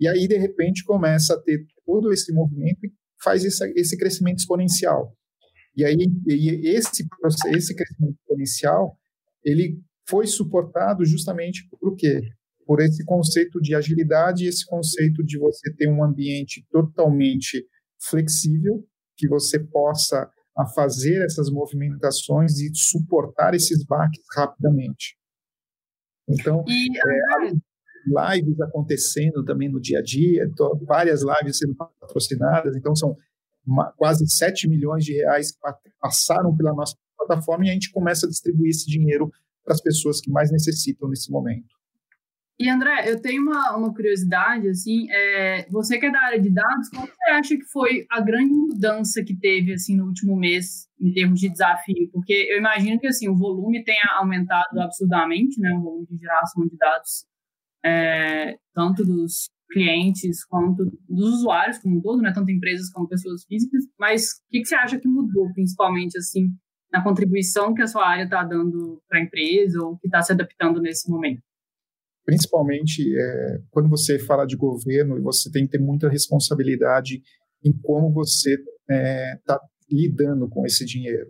e 0.00 0.08
aí, 0.08 0.26
de 0.26 0.38
repente, 0.38 0.82
começa 0.82 1.34
a 1.34 1.40
ter 1.40 1.66
todo 1.84 2.10
esse 2.10 2.32
movimento 2.32 2.86
e 2.86 2.92
faz 3.22 3.44
esse, 3.44 3.70
esse 3.76 3.98
crescimento 3.98 4.38
exponencial. 4.38 5.14
E 5.76 5.84
aí, 5.84 5.96
e 6.26 6.68
esse, 6.68 7.06
esse 7.54 7.74
crescimento 7.74 8.16
exponencial, 8.18 8.98
ele 9.44 9.78
foi 10.08 10.26
suportado 10.26 11.04
justamente 11.04 11.68
por 11.68 11.94
quê? 11.96 12.20
Por 12.70 12.80
esse 12.80 13.04
conceito 13.04 13.60
de 13.60 13.74
agilidade, 13.74 14.46
esse 14.46 14.64
conceito 14.64 15.24
de 15.24 15.36
você 15.36 15.74
ter 15.74 15.88
um 15.88 16.04
ambiente 16.04 16.64
totalmente 16.70 17.66
flexível, 18.00 18.86
que 19.16 19.26
você 19.26 19.58
possa 19.58 20.30
fazer 20.72 21.20
essas 21.24 21.50
movimentações 21.50 22.60
e 22.60 22.70
suportar 22.72 23.54
esses 23.56 23.84
baques 23.84 24.22
rapidamente. 24.36 25.18
Então, 26.28 26.64
e, 26.68 26.96
é, 26.96 27.50
lives 28.06 28.60
acontecendo 28.60 29.44
também 29.44 29.68
no 29.68 29.80
dia 29.80 29.98
a 29.98 30.02
dia, 30.02 30.48
várias 30.86 31.22
lives 31.22 31.58
sendo 31.58 31.74
patrocinadas, 31.74 32.76
então 32.76 32.94
são 32.94 33.16
uma, 33.66 33.90
quase 33.96 34.24
7 34.28 34.68
milhões 34.68 35.04
de 35.04 35.14
reais 35.14 35.50
que 35.50 35.58
passaram 36.00 36.56
pela 36.56 36.72
nossa 36.72 36.96
plataforma 37.18 37.66
e 37.66 37.70
a 37.70 37.72
gente 37.72 37.90
começa 37.90 38.26
a 38.26 38.28
distribuir 38.28 38.70
esse 38.70 38.86
dinheiro 38.86 39.28
para 39.64 39.74
as 39.74 39.80
pessoas 39.80 40.20
que 40.20 40.30
mais 40.30 40.52
necessitam 40.52 41.08
nesse 41.08 41.32
momento. 41.32 41.79
E 42.60 42.68
André, 42.68 43.10
eu 43.10 43.18
tenho 43.18 43.40
uma, 43.40 43.74
uma 43.74 43.94
curiosidade, 43.94 44.68
assim, 44.68 45.10
é, 45.10 45.66
você 45.70 45.98
que 45.98 46.04
é 46.04 46.10
da 46.10 46.20
área 46.20 46.38
de 46.38 46.52
dados, 46.52 46.90
qual 46.90 47.06
você 47.06 47.30
acha 47.30 47.56
que 47.56 47.64
foi 47.64 48.04
a 48.10 48.20
grande 48.20 48.52
mudança 48.52 49.24
que 49.24 49.34
teve, 49.34 49.72
assim, 49.72 49.96
no 49.96 50.04
último 50.04 50.36
mês, 50.36 50.86
em 51.00 51.10
termos 51.10 51.40
de 51.40 51.48
desafio? 51.48 52.10
Porque 52.12 52.34
eu 52.50 52.58
imagino 52.58 53.00
que, 53.00 53.06
assim, 53.06 53.30
o 53.30 53.34
volume 53.34 53.82
tenha 53.82 54.04
aumentado 54.18 54.78
absurdamente, 54.78 55.58
né, 55.58 55.72
o 55.72 55.80
volume 55.80 56.06
de 56.10 56.18
geração 56.18 56.66
de 56.66 56.76
dados, 56.76 57.24
é, 57.82 58.58
tanto 58.74 59.06
dos 59.06 59.48
clientes 59.72 60.44
quanto 60.44 60.84
dos 61.08 61.36
usuários 61.36 61.78
como 61.78 61.96
um 61.96 62.02
todo, 62.02 62.20
né, 62.20 62.30
tanto 62.30 62.50
empresas 62.50 62.90
como 62.92 63.08
pessoas 63.08 63.42
físicas, 63.46 63.84
mas 63.98 64.32
o 64.32 64.50
que, 64.50 64.60
que 64.60 64.66
você 64.66 64.74
acha 64.74 65.00
que 65.00 65.08
mudou, 65.08 65.50
principalmente, 65.54 66.18
assim, 66.18 66.50
na 66.92 67.02
contribuição 67.02 67.72
que 67.72 67.80
a 67.80 67.86
sua 67.86 68.06
área 68.06 68.24
está 68.24 68.44
dando 68.44 69.02
para 69.08 69.18
a 69.18 69.22
empresa 69.22 69.82
ou 69.82 69.96
que 69.96 70.08
está 70.08 70.20
se 70.20 70.32
adaptando 70.32 70.78
nesse 70.78 71.10
momento? 71.10 71.40
Principalmente 72.30 73.02
é, 73.18 73.58
quando 73.70 73.88
você 73.88 74.16
fala 74.16 74.46
de 74.46 74.56
governo, 74.56 75.20
você 75.20 75.50
tem 75.50 75.64
que 75.64 75.72
ter 75.72 75.80
muita 75.80 76.08
responsabilidade 76.08 77.20
em 77.64 77.72
como 77.72 78.12
você 78.12 78.54
está 78.54 78.64
é, 78.88 79.36
tá 79.44 79.60
lidando 79.90 80.48
com 80.48 80.64
esse 80.64 80.86
dinheiro. 80.86 81.26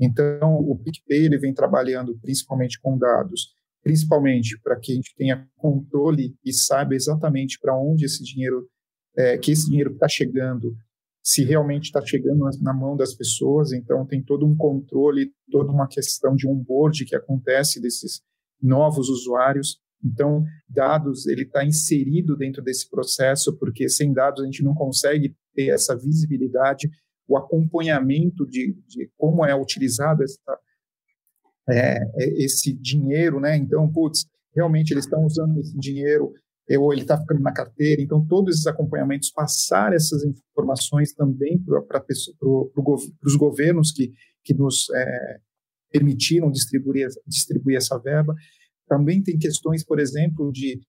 Então, 0.00 0.56
o 0.56 0.76
PicPay 0.76 1.26
ele 1.26 1.38
vem 1.38 1.54
trabalhando 1.54 2.18
principalmente 2.18 2.80
com 2.80 2.98
dados, 2.98 3.54
principalmente 3.80 4.60
para 4.60 4.76
que 4.76 4.90
a 4.90 4.94
gente 4.96 5.14
tenha 5.16 5.48
controle 5.56 6.34
e 6.44 6.52
saiba 6.52 6.96
exatamente 6.96 7.56
para 7.60 7.78
onde 7.78 8.06
esse 8.06 8.24
dinheiro, 8.24 8.66
é, 9.16 9.38
que 9.38 9.52
esse 9.52 9.68
dinheiro 9.68 9.92
está 9.92 10.08
chegando, 10.08 10.74
se 11.22 11.44
realmente 11.44 11.84
está 11.84 12.04
chegando 12.04 12.40
na, 12.40 12.50
na, 12.60 12.74
mão 12.74 12.96
das 12.96 13.14
pessoas. 13.14 13.72
Então, 13.72 14.04
tem 14.04 14.20
todo 14.20 14.44
um 14.44 14.56
controle, 14.56 15.30
toda 15.48 15.70
uma 15.70 15.86
questão 15.86 16.34
de 16.34 16.48
onboard 16.48 17.04
que 17.04 17.14
acontece 17.14 17.80
desses 17.80 18.20
novos 18.60 19.08
usuários. 19.08 19.78
Então, 20.04 20.44
dados, 20.68 21.26
ele 21.26 21.42
está 21.42 21.64
inserido 21.64 22.36
dentro 22.36 22.62
desse 22.62 22.88
processo, 22.88 23.56
porque 23.58 23.88
sem 23.88 24.12
dados 24.12 24.42
a 24.42 24.46
gente 24.46 24.62
não 24.62 24.74
consegue 24.74 25.34
ter 25.54 25.68
essa 25.68 25.96
visibilidade, 25.96 26.88
o 27.28 27.36
acompanhamento 27.36 28.46
de, 28.46 28.76
de 28.86 29.10
como 29.16 29.44
é 29.44 29.54
utilizado 29.54 30.22
essa, 30.24 30.58
é, 31.68 31.98
é, 32.16 32.44
esse 32.44 32.72
dinheiro, 32.72 33.38
né? 33.38 33.56
Então, 33.56 33.90
putz, 33.92 34.26
realmente 34.54 34.92
eles 34.92 35.04
estão 35.04 35.24
usando 35.24 35.58
esse 35.60 35.76
dinheiro 35.78 36.32
ou 36.78 36.92
ele 36.92 37.02
está 37.02 37.18
ficando 37.18 37.40
na 37.40 37.52
carteira. 37.52 38.00
Então, 38.00 38.24
todos 38.24 38.54
esses 38.54 38.66
acompanhamentos, 38.66 39.30
passar 39.30 39.92
essas 39.92 40.22
informações 40.24 41.12
também 41.12 41.58
para 41.58 42.00
pro, 42.38 42.72
os 43.24 43.34
governos 43.34 43.90
que, 43.90 44.12
que 44.44 44.54
nos 44.54 44.88
é, 44.94 45.40
permitiram 45.90 46.50
distribuir, 46.50 47.08
distribuir 47.26 47.76
essa 47.76 47.98
verba. 47.98 48.34
Também 48.90 49.22
tem 49.22 49.38
questões, 49.38 49.84
por 49.84 50.00
exemplo, 50.00 50.50
de 50.50 50.80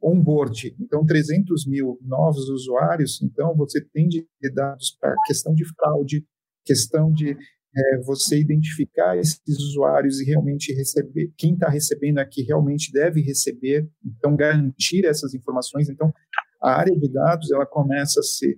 onboard. 0.00 0.76
Então, 0.80 1.04
300 1.04 1.66
mil 1.66 1.98
novos 2.02 2.48
usuários, 2.48 3.20
então 3.20 3.56
você 3.56 3.84
tem 3.92 4.06
de 4.06 4.24
dados 4.54 4.96
para 5.00 5.12
questão 5.26 5.52
de 5.52 5.64
fraude, 5.74 6.24
questão 6.64 7.10
de 7.10 7.36
é, 7.76 7.98
você 8.04 8.38
identificar 8.38 9.18
esses 9.18 9.58
usuários 9.58 10.20
e 10.20 10.24
realmente 10.24 10.72
receber, 10.72 11.32
quem 11.36 11.54
está 11.54 11.68
recebendo 11.68 12.18
aqui 12.18 12.42
realmente 12.42 12.92
deve 12.92 13.20
receber, 13.20 13.88
então 14.04 14.36
garantir 14.36 15.04
essas 15.04 15.34
informações. 15.34 15.88
Então, 15.88 16.12
a 16.62 16.78
área 16.78 16.96
de 16.96 17.12
dados, 17.12 17.50
ela 17.50 17.66
começa 17.66 18.20
a 18.20 18.22
ser, 18.22 18.56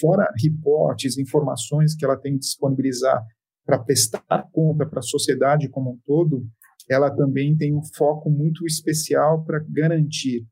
fora 0.00 0.32
reportes, 0.40 1.18
informações 1.18 1.96
que 1.96 2.04
ela 2.04 2.16
tem 2.16 2.34
que 2.34 2.40
disponibilizar 2.40 3.20
para 3.66 3.78
prestar 3.78 4.48
conta 4.52 4.86
para 4.86 5.00
a 5.00 5.02
sociedade 5.02 5.68
como 5.68 5.92
um 5.92 5.98
todo, 6.04 6.44
ela 6.90 7.10
também 7.14 7.56
tem 7.56 7.74
um 7.74 7.82
foco 7.94 8.28
muito 8.28 8.66
especial 8.66 9.44
para 9.44 9.64
garantir 9.68 10.44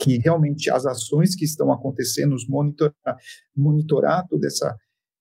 que 0.00 0.16
realmente 0.18 0.70
as 0.70 0.86
ações 0.86 1.34
que 1.34 1.44
estão 1.44 1.70
acontecendo, 1.70 2.34
os 2.34 2.48
monitorar, 2.48 3.16
monitorar 3.54 4.26
toda 4.26 4.46
essa 4.46 4.74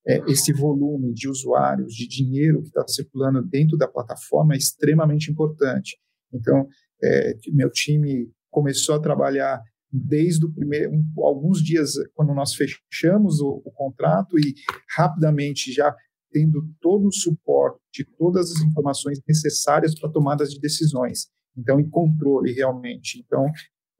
é, 0.07 0.17
esse 0.31 0.53
volume 0.53 1.13
de 1.13 1.27
usuários, 1.27 1.93
de 1.93 2.07
dinheiro 2.07 2.61
que 2.61 2.69
está 2.69 2.87
circulando 2.87 3.43
dentro 3.43 3.77
da 3.77 3.87
plataforma 3.87 4.53
é 4.53 4.57
extremamente 4.57 5.29
importante. 5.29 5.97
Então, 6.33 6.67
é, 7.03 7.33
meu 7.51 7.69
time 7.69 8.31
começou 8.49 8.95
a 8.95 8.99
trabalhar 8.99 9.61
desde 9.91 10.45
o 10.45 10.53
primeiro, 10.53 10.91
um, 10.91 11.03
alguns 11.23 11.61
dias 11.61 11.93
quando 12.13 12.33
nós 12.33 12.53
fechamos 12.53 13.39
o, 13.41 13.61
o 13.65 13.71
contrato 13.71 14.39
e 14.39 14.53
rapidamente 14.95 15.71
já 15.71 15.95
tendo 16.31 16.67
todo 16.81 17.07
o 17.07 17.13
suporte, 17.13 18.05
todas 18.17 18.51
as 18.51 18.61
informações 18.61 19.19
necessárias 19.27 19.97
para 19.99 20.09
tomadas 20.09 20.51
de 20.51 20.59
decisões. 20.59 21.27
Então, 21.57 21.79
em 21.79 21.89
controle 21.89 22.53
realmente. 22.53 23.23
Então, 23.25 23.45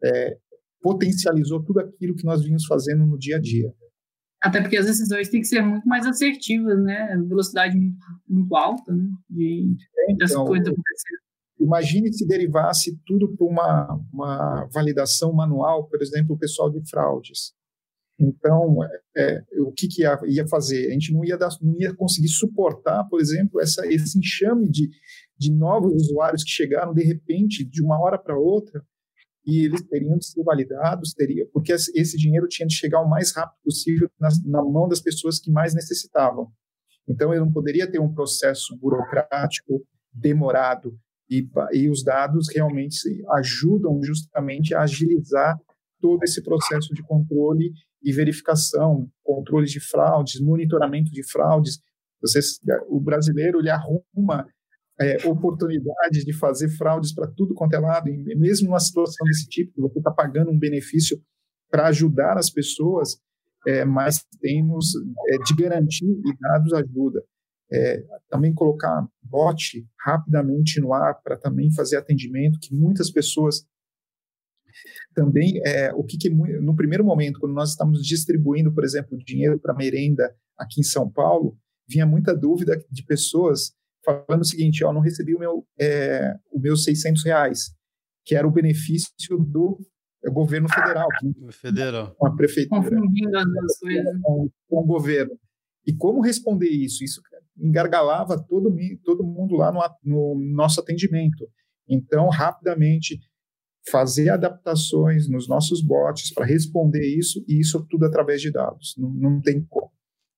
é, 0.04 0.38
potencializou 0.82 1.64
tudo 1.64 1.80
aquilo 1.80 2.16
que 2.16 2.26
nós 2.26 2.44
vimos 2.44 2.66
fazendo 2.66 3.06
no 3.06 3.18
dia 3.18 3.38
a 3.38 3.40
dia. 3.40 3.74
Até 4.42 4.62
porque 4.62 4.78
as 4.78 4.86
decisões 4.86 5.28
têm 5.28 5.42
que 5.42 5.48
ser 5.48 5.62
muito 5.62 5.86
mais 5.88 6.06
assertivas, 6.06 6.82
né? 6.82 7.18
Velocidade 7.28 7.78
muito, 7.78 7.98
muito 8.28 8.56
alta, 8.56 8.96
né? 8.96 9.10
De, 9.30 9.76
então, 10.10 10.46
coisas 10.46 10.68
acontecendo. 10.68 11.20
Imagine 11.60 12.14
se 12.14 12.26
derivasse 12.26 12.98
tudo 13.06 13.36
para 13.36 13.46
uma, 13.46 14.00
uma 14.14 14.70
validação 14.74 15.34
manual, 15.34 15.90
por 15.90 16.02
exemplo, 16.02 16.36
o 16.36 16.40
pessoal 16.40 16.70
de 16.70 16.80
fraudes. 16.90 17.54
Então, 18.20 18.80
é, 19.16 19.44
o 19.60 19.72
que, 19.72 19.88
que 19.88 20.02
ia, 20.02 20.20
ia, 20.28 20.48
fazer? 20.48 20.88
A 20.88 20.92
gente 20.92 21.14
não 21.14 21.24
ia, 21.24 21.38
dar, 21.38 21.50
não 21.62 21.74
ia 21.80 21.96
conseguir 21.96 22.28
suportar, 22.28 23.06
por 23.06 23.22
exemplo, 23.22 23.62
essa, 23.62 23.88
esse 23.88 24.20
enxame 24.20 24.70
de, 24.70 24.90
de 25.38 25.52
novos 25.54 25.94
usuários 25.94 26.44
que 26.44 26.50
chegaram 26.50 26.94
de 26.94 27.04
repente, 27.04 27.64
de 27.64 27.82
uma 27.82 27.98
hora 27.98 28.18
para 28.18 28.38
outra, 28.38 28.84
e 29.46 29.66
eles 29.66 29.82
teriam 29.84 30.18
de 30.18 30.26
ser 30.26 30.44
validados, 30.44 31.14
teria, 31.14 31.48
porque 31.54 31.72
esse 31.72 32.18
dinheiro 32.18 32.48
tinha 32.48 32.68
de 32.68 32.76
chegar 32.76 33.02
o 33.02 33.10
mais 33.10 33.34
rápido 33.34 33.58
possível 33.64 34.10
na, 34.20 34.30
na 34.46 34.64
mão 34.64 34.88
das 34.88 35.00
pessoas 35.00 35.40
que 35.40 35.50
mais 35.50 35.74
necessitavam. 35.74 36.52
Então, 37.08 37.34
eu 37.34 37.46
não 37.46 37.52
poderia 37.52 37.90
ter 37.90 38.00
um 38.00 38.14
processo 38.14 38.78
burocrático, 38.78 39.82
demorado, 40.12 41.00
e, 41.30 41.48
e 41.72 41.90
os 41.90 42.04
dados 42.04 42.48
realmente 42.54 42.98
ajudam 43.38 44.02
justamente 44.04 44.76
a 44.76 44.82
agilizar 44.82 45.58
todo 46.02 46.24
esse 46.24 46.44
processo 46.44 46.94
de 46.94 47.04
controle 47.04 47.72
e 48.02 48.12
verificação, 48.12 49.10
controle 49.24 49.66
de 49.66 49.80
fraudes, 49.80 50.42
monitoramento 50.42 51.12
de 51.12 51.30
fraudes. 51.30 51.80
O 52.88 53.00
brasileiro 53.00 53.60
ele 53.60 53.70
arruma 53.70 54.46
é, 55.00 55.26
oportunidades 55.26 56.26
de 56.26 56.34
fazer 56.34 56.70
fraudes 56.70 57.14
para 57.14 57.28
tudo 57.28 57.54
quanto 57.54 57.74
é 57.74 57.80
lado, 57.80 58.10
e 58.10 58.36
mesmo 58.36 58.68
numa 58.68 58.80
situação 58.80 59.26
desse 59.26 59.48
tipo, 59.48 59.72
você 59.82 60.00
está 60.00 60.12
pagando 60.12 60.52
um 60.52 60.60
benefício 60.60 61.18
para 61.72 61.88
ajudar 61.88 62.38
as 62.38 62.50
pessoas, 62.50 63.18
é, 63.66 63.86
mas 63.86 64.26
temos 64.42 64.92
é, 65.30 65.38
de 65.38 65.56
garantir 65.56 66.06
e 66.06 66.38
dados 66.40 66.74
ajuda. 66.74 67.24
É, 67.72 68.04
também 68.30 68.52
colocar 68.52 69.08
bot 69.22 69.88
rapidamente 70.04 70.82
no 70.82 70.92
ar 70.92 71.22
para 71.24 71.38
também 71.38 71.72
fazer 71.72 71.98
atendimento, 71.98 72.58
que 72.60 72.74
muitas 72.74 73.12
pessoas 73.12 73.64
também 75.14 75.62
é, 75.66 75.92
o 75.94 76.04
que, 76.04 76.18
que, 76.18 76.30
no 76.30 76.76
primeiro 76.76 77.04
momento, 77.04 77.40
quando 77.40 77.54
nós 77.54 77.72
estamos 77.72 78.06
distribuindo, 78.06 78.74
por 78.74 78.84
exemplo, 78.84 79.18
dinheiro 79.18 79.60
para 79.60 79.74
merenda 79.74 80.34
aqui 80.58 80.82
em 80.82 80.84
São 80.84 81.10
Paulo, 81.10 81.58
vinha 81.88 82.06
muita 82.06 82.36
dúvida 82.36 82.80
de 82.90 83.04
pessoas 83.04 83.74
falando 84.06 84.42
o 84.42 84.46
seguinte: 84.46 84.84
ó, 84.84 84.94
não 84.94 85.02
recebi 85.02 85.36
o 85.36 85.40
meu, 85.40 85.66
é, 85.80 86.36
o 86.52 86.60
meus 86.60 86.84
600 86.84 87.24
reais. 87.24 87.76
Que 88.26 88.36
era 88.36 88.48
o 88.48 88.52
benefício 88.52 89.38
do 89.40 89.80
governo 90.32 90.70
federal. 90.70 91.08
Federal. 91.52 92.16
Com 92.16 92.28
a 92.28 92.36
prefeitura. 92.36 92.82
Confundindo 92.82 93.38
as 93.38 93.46
duas 93.46 93.80
coisas. 93.80 94.22
Com, 94.22 94.50
com 94.68 94.78
o 94.78 94.86
governo. 94.86 95.40
E 95.88 95.94
como 95.94 96.22
responder 96.22 96.70
isso? 96.70 97.04
Isso 97.04 97.22
engargalava 97.58 98.38
todo, 98.38 98.76
todo 99.04 99.24
mundo 99.24 99.56
lá 99.56 99.72
no, 99.72 99.82
no 100.04 100.54
nosso 100.54 100.80
atendimento. 100.80 101.48
Então, 101.88 102.30
rapidamente, 102.30 103.20
fazer 103.90 104.30
adaptações 104.30 105.30
nos 105.30 105.48
nossos 105.48 105.82
bots 105.82 106.34
para 106.34 106.46
responder 106.46 107.06
isso, 107.06 107.44
e 107.48 107.60
isso 107.60 107.86
tudo 107.90 108.06
através 108.06 108.42
de 108.42 108.52
dados. 108.52 108.96
Não, 108.98 109.10
não 109.10 109.42
tem 109.42 109.66
como. 109.70 109.92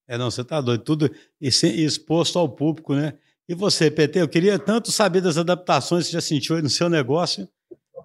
É, 0.07 0.17
não, 0.17 0.29
você 0.29 0.41
está 0.41 0.59
doido. 0.59 0.83
Tudo 0.83 1.09
exposto 1.39 2.37
ao 2.37 2.49
público, 2.49 2.93
né? 2.93 3.13
E 3.47 3.55
você, 3.55 3.89
PT, 3.89 4.21
eu 4.21 4.27
queria 4.27 4.59
tanto 4.59 4.91
saber 4.91 5.21
das 5.21 5.37
adaptações 5.37 6.05
que 6.05 6.11
você 6.11 6.17
já 6.17 6.21
sentiu 6.21 6.55
aí 6.55 6.61
no 6.61 6.69
seu 6.69 6.89
negócio, 6.89 7.47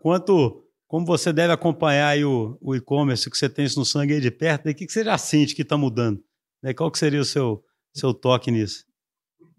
quanto 0.01 0.63
como 0.89 1.05
você 1.05 1.33
deve 1.33 1.53
acompanhar 1.53 2.09
aí 2.09 2.25
o, 2.25 2.57
o 2.61 2.75
e-commerce, 2.75 3.29
que 3.29 3.37
você 3.37 3.49
tem 3.49 3.65
isso 3.65 3.79
no 3.79 3.85
sangue 3.85 4.15
aí 4.15 4.21
de 4.21 4.31
perto, 4.31 4.69
e 4.69 4.73
o 4.73 4.75
que, 4.75 4.87
que 4.87 4.93
você 4.93 5.05
já 5.05 5.19
sente 5.19 5.55
que 5.55 5.63
está 5.63 5.77
mudando? 5.77 6.23
Né? 6.63 6.73
Qual 6.73 6.91
que 6.91 6.99
seria 6.99 7.21
o 7.21 7.25
seu, 7.25 7.63
seu 7.93 8.15
toque 8.15 8.51
nisso? 8.51 8.85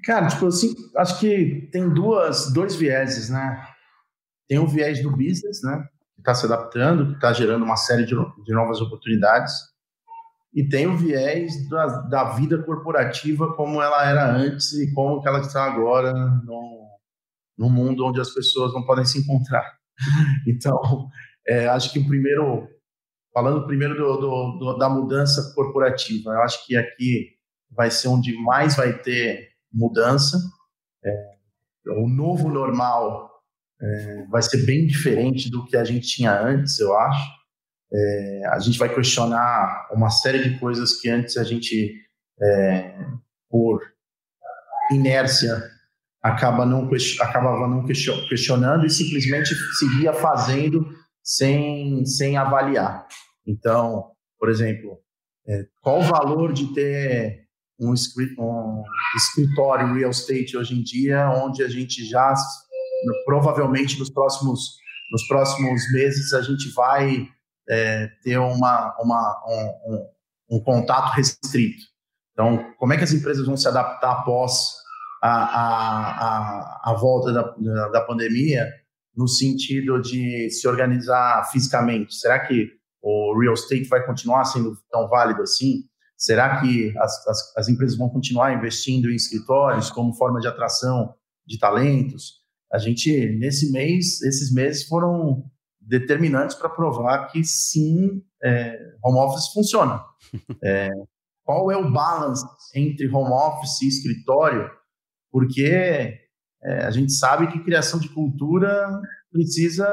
Cara, 0.04 0.28
tipo 0.28 0.46
assim, 0.46 0.74
acho 0.96 1.20
que 1.20 1.70
tem 1.72 1.90
duas, 1.90 2.54
dois 2.54 2.76
vieses, 2.76 3.30
né? 3.30 3.62
Tem 4.48 4.60
o 4.60 4.68
viés 4.68 5.02
do 5.02 5.12
business, 5.12 5.62
né? 5.64 5.86
Que 6.16 6.22
está 6.22 6.34
se 6.34 6.46
adaptando, 6.46 7.08
que 7.08 7.16
está 7.16 7.34
gerando 7.34 7.64
uma 7.64 7.76
série 7.76 8.06
de, 8.06 8.16
de 8.16 8.54
novas 8.54 8.82
oportunidades. 8.82 9.54
E 10.54 10.68
tem 10.68 10.88
o 10.88 10.98
viés 10.98 11.68
da, 11.70 11.86
da, 12.02 12.24
vida 12.34 12.64
corporativa 12.64 13.54
como 13.56 13.82
ela 13.82 14.10
era 14.10 14.36
antes 14.36 14.74
e 14.74 14.92
como 14.94 15.22
ela 15.28 15.40
está 15.40 15.64
agora 15.66 16.14
no, 16.14 16.88
no 17.58 17.70
mundo 17.70 18.06
onde 18.06 18.20
as 18.20 18.34
pessoas 18.34 18.74
não 18.74 18.84
podem 18.86 19.06
se 19.06 19.20
encontrar. 19.20 19.78
Então, 20.48 21.10
é, 21.48 21.68
acho 21.68 21.92
que 21.92 22.00
o 22.00 22.08
primeiro, 22.08 22.68
falando 23.34 23.66
primeiro 23.66 23.96
do, 23.96 24.18
do, 24.18 24.58
do, 24.60 24.78
da 24.78 24.88
mudança 24.88 25.54
corporativa, 25.56 26.32
eu 26.32 26.42
acho 26.42 26.66
que 26.66 26.76
aqui 26.76 27.38
vai 27.72 27.90
ser 27.90 28.08
onde 28.08 28.34
mais 28.42 28.76
vai 28.76 28.94
ter 28.94 29.50
mudança. 29.72 30.38
É, 31.04 31.38
o 32.00 32.08
novo 32.08 32.50
normal 32.50 33.37
é, 33.82 34.26
vai 34.30 34.42
ser 34.42 34.66
bem 34.66 34.88
diferente 34.88 35.50
do 35.50 35.66
que 35.66 35.78
a 35.78 35.84
gente 35.84 36.08
tinha 36.08 36.40
antes, 36.40 36.80
eu 36.80 36.98
acho. 36.98 37.38
É, 37.94 38.42
a 38.52 38.60
gente 38.60 38.78
vai 38.78 38.94
questionar 38.94 39.88
uma 39.92 40.10
série 40.10 40.44
de 40.44 40.60
coisas 40.60 41.00
que 41.00 41.10
antes 41.10 41.38
a 41.38 41.44
gente, 41.44 41.96
é, 42.42 42.96
por 43.50 43.82
inércia, 44.92 45.64
acaba 46.22 46.66
não, 46.66 46.90
acabava 47.22 47.68
não 47.68 47.86
questionando 47.86 48.86
e 48.86 48.90
simplesmente 48.90 49.56
seguia 49.78 50.12
fazendo 50.12 50.86
sem, 51.24 52.06
sem 52.06 52.38
avaliar. 52.38 53.08
Então, 53.46 54.12
por 54.40 54.50
exemplo, 54.50 55.00
é, 55.48 55.66
qual 55.82 56.00
o 56.00 56.04
valor 56.04 56.52
de 56.52 56.74
ter 56.74 57.48
um, 57.80 57.94
um 57.94 58.84
escritório 59.16 59.94
real 59.94 60.12
estate 60.12 60.58
hoje 60.58 60.78
em 60.78 60.84
dia, 60.84 61.30
onde 61.30 61.64
a 61.64 61.70
gente 61.70 62.04
já 62.06 62.34
provavelmente 63.26 64.00
nos 64.00 64.10
próximos 64.10 64.78
nos 65.12 65.26
próximos 65.28 65.82
meses 65.94 66.34
a 66.34 66.42
gente 66.42 66.70
vai 66.74 67.28
é, 67.70 68.08
ter 68.24 68.38
uma, 68.38 68.96
uma 69.00 69.44
um, 69.48 69.94
um, 69.94 70.58
um, 70.58 70.64
contato 70.64 71.14
restrito. 71.14 71.86
Então, 72.34 72.74
como 72.78 72.94
é 72.94 72.98
que 72.98 73.04
as 73.04 73.14
empresas 73.14 73.46
vão 73.46 73.58
se 73.58 73.68
adaptar 73.68 74.12
após 74.12 74.74
a, 75.22 75.30
a, 75.30 76.12
a, 76.90 76.92
a 76.92 76.94
volta 76.94 77.34
da, 77.34 77.88
da 77.90 78.02
pandemia 78.02 78.68
no 79.16 79.28
sentido 79.28 80.00
de 80.02 80.50
se 80.50 80.68
organizar 80.68 81.50
fisicamente? 81.52 82.16
Será 82.16 82.40
que 82.40 82.70
o 83.02 83.38
real 83.40 83.54
estate 83.54 83.86
vai 83.86 84.06
continuar 84.06 84.46
sendo 84.46 84.78
tão 84.92 85.08
válido 85.08 85.42
assim? 85.42 85.84
Será 86.16 86.60
que 86.60 86.94
as, 86.98 87.28
as, 87.28 87.58
as, 87.58 87.70
empresas 87.70 87.98
vão 87.98 88.10
continuar 88.10 88.54
investindo 88.54 89.10
em 89.10 89.16
escritórios 89.16 89.92
como 89.92 90.14
forma 90.14 90.40
de 90.40 90.48
atração 90.48 91.14
de 91.46 91.60
talentos? 91.60 92.47
A 92.72 92.78
gente, 92.78 93.38
nesse 93.38 93.72
mês, 93.72 94.22
esses 94.22 94.54
meses 94.54 94.88
foram 94.88 95.44
determinantes 95.80 96.56
para 96.56 96.70
provar 96.70 97.28
que 97.28 97.44
sim, 97.44 98.22
é, 98.44 98.78
home 99.04 99.20
office 99.20 99.52
funciona. 99.54 100.04
É, 100.64 100.90
qual 101.46 101.72
é 101.72 101.78
o 101.78 101.90
balance 101.90 102.46
entre 102.76 103.08
home 103.08 103.32
office 103.32 103.82
e 103.82 103.88
escritório? 103.88 104.70
Porque 105.32 106.20
é, 106.62 106.86
a 106.86 106.92
gente 106.92 107.14
sabe 107.14 107.48
que 107.48 107.64
criação 107.64 108.00
de 108.00 108.10
cultura 108.10 109.02
precisa 109.32 109.88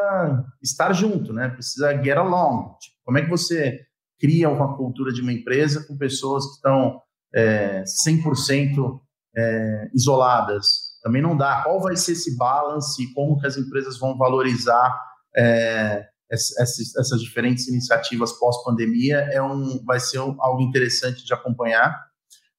estar 0.61 0.93
junto, 0.93 1.33
né? 1.33 1.49
Precisa 1.51 2.03
get 2.03 2.17
along. 2.17 2.77
Tipo, 2.79 2.97
como 3.05 3.19
é 3.19 3.23
que 3.23 3.31
você 3.31 3.81
cria 4.19 4.49
uma 4.49 4.77
cultura 4.77 5.13
de 5.13 5.21
uma 5.21 5.33
empresa 5.33 5.87
com 5.87 5.97
pessoas 5.97 6.45
que 6.47 6.55
estão 6.55 7.01
é, 7.33 7.85
100% 7.85 9.01
é, 9.37 9.91
isoladas? 9.95 10.84
Também 11.05 11.21
não 11.21 11.37
dá. 11.37 11.63
Qual 11.63 11.83
vai 11.83 11.97
ser 11.97 12.13
esse 12.13 12.35
balance 12.35 13.13
como 13.13 13.39
que 13.39 13.47
as 13.47 13.59
empresas 13.59 13.99
vão 13.99 14.17
valorizar 14.17 14.99
é, 15.37 16.07
essas, 16.31 16.97
essas, 16.97 17.21
diferentes 17.21 17.69
iniciativas 17.69 18.33
pós-pandemia 18.33 19.19
é 19.31 19.43
um, 19.43 19.85
vai 19.85 20.01
ser 20.01 20.19
algo 20.19 20.63
interessante 20.63 21.23
de 21.23 21.35
acompanhar, 21.35 21.95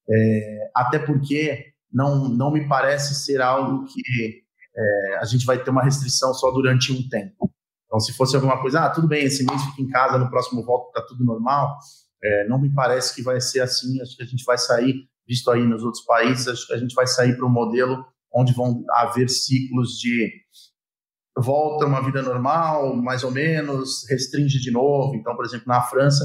é, 0.08 0.70
até 0.76 1.00
porque 1.00 1.66
não, 1.92 2.30
não 2.30 2.52
me 2.52 2.68
parece 2.68 3.16
ser 3.16 3.42
algo 3.42 3.86
que 3.86 4.44
é, 4.78 5.18
a 5.18 5.26
gente 5.26 5.44
vai 5.44 5.62
ter 5.62 5.72
uma 5.72 5.84
restrição 5.84 6.32
só 6.36 6.52
durante 6.52 6.94
um 6.94 7.10
tempo. 7.10 7.52
Então, 7.86 8.00
se 8.00 8.14
fosse 8.14 8.36
alguma 8.36 8.62
coisa, 8.62 8.82
ah, 8.82 8.90
tudo 8.92 9.08
bem, 9.08 9.26
esse 9.26 9.44
mês 9.44 9.60
fica 9.64 9.82
em 9.82 9.90
casa, 9.90 10.20
no 10.20 10.30
próximo 10.30 10.64
volta 10.64 10.90
está 10.90 11.02
tudo 11.02 11.24
normal, 11.24 11.80
é, 12.24 12.48
não 12.48 12.62
me 12.62 12.72
parece 12.72 13.16
que 13.16 13.24
vai 13.24 13.42
ser 13.42 13.62
assim. 13.62 14.00
Acho 14.02 14.16
que 14.16 14.24
a 14.24 14.28
gente 14.28 14.44
vai 14.44 14.58
sair, 14.58 15.08
visto 15.28 15.50
aí 15.50 15.66
nos 15.66 15.84
outros 15.84 16.04
países, 16.04 16.48
acho 16.48 16.68
que 16.68 16.74
a 16.74 16.78
gente 16.78 16.94
vai 16.94 17.08
sair 17.08 17.36
para 17.36 17.46
um 17.46 17.50
modelo 17.50 18.06
onde 18.36 18.54
vão 18.54 18.84
haver 18.90 19.30
ciclos 19.30 19.98
de 19.98 20.32
volta 21.38 21.86
uma 21.86 22.02
vida 22.02 22.22
normal, 22.22 22.96
mais 22.96 23.24
ou 23.24 23.32
menos, 23.32 24.06
restringe 24.10 24.60
de 24.60 24.72
novo. 24.72 25.16
Então, 25.16 25.36
por 25.36 25.46
exemplo, 25.46 25.66
na 25.68 25.82
França, 25.82 26.24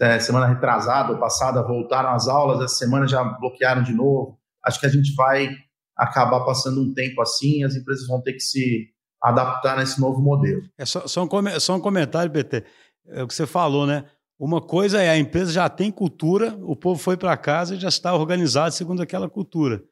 é, 0.00 0.18
semana 0.20 0.46
retrasada 0.46 1.12
ou 1.12 1.18
passada, 1.18 1.62
voltaram 1.62 2.10
as 2.10 2.28
aulas, 2.28 2.60
essa 2.60 2.76
semana 2.76 3.06
já 3.06 3.22
bloquearam 3.22 3.82
de 3.82 3.92
novo. 3.92 4.38
Acho 4.64 4.78
que 4.78 4.86
a 4.86 4.90
gente 4.90 5.14
vai 5.14 5.50
acabar 5.96 6.44
passando 6.44 6.80
um 6.80 6.94
tempo 6.94 7.20
assim, 7.20 7.64
as 7.64 7.74
empresas 7.74 8.06
vão 8.06 8.22
ter 8.22 8.34
que 8.34 8.40
se 8.40 8.88
adaptar 9.20 9.76
nesse 9.76 10.00
novo 10.00 10.20
modelo. 10.20 10.62
É 10.78 10.84
só, 10.84 11.06
só, 11.08 11.24
um, 11.24 11.60
só 11.60 11.74
um 11.74 11.80
comentário, 11.80 12.30
BT. 12.30 12.64
É 13.08 13.22
o 13.22 13.26
que 13.26 13.34
você 13.34 13.46
falou, 13.46 13.86
né? 13.86 14.04
Uma 14.38 14.60
coisa 14.60 15.02
é 15.02 15.10
a 15.10 15.18
empresa 15.18 15.50
já 15.50 15.68
tem 15.68 15.90
cultura, 15.90 16.56
o 16.62 16.76
povo 16.76 17.00
foi 17.00 17.16
para 17.16 17.36
casa 17.36 17.74
e 17.74 17.80
já 17.80 17.88
está 17.88 18.14
organizado 18.14 18.72
segundo 18.72 19.02
aquela 19.02 19.28
cultura. 19.28 19.82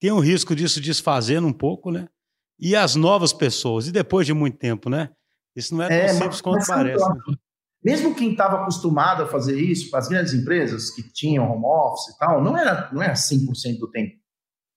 Tem 0.00 0.12
o 0.12 0.20
risco 0.20 0.54
disso 0.54 0.80
desfazendo 0.80 1.46
um 1.46 1.52
pouco, 1.52 1.90
né? 1.90 2.08
e 2.58 2.74
as 2.76 2.94
novas 2.94 3.32
pessoas, 3.32 3.86
e 3.86 3.92
depois 3.92 4.26
de 4.26 4.32
muito 4.32 4.58
tempo, 4.58 4.88
né? 4.88 5.10
Isso 5.56 5.74
não 5.74 5.84
é 5.84 5.88
tão 5.88 5.96
é, 5.96 6.08
simples 6.08 6.28
mas, 6.28 6.40
quanto 6.40 6.58
mas, 6.58 6.66
parece. 6.66 7.08
Né? 7.08 7.36
Mesmo 7.84 8.14
quem 8.14 8.32
estava 8.32 8.62
acostumado 8.62 9.22
a 9.22 9.26
fazer 9.26 9.60
isso, 9.60 9.94
as 9.94 10.08
grandes 10.08 10.32
empresas 10.32 10.90
que 10.90 11.02
tinham 11.02 11.50
home 11.50 11.64
office 11.64 12.14
e 12.14 12.18
tal, 12.18 12.42
não 12.42 12.56
era, 12.56 12.90
não 12.92 13.02
era 13.02 13.12
100% 13.12 13.78
do 13.78 13.90
tempo, 13.90 14.14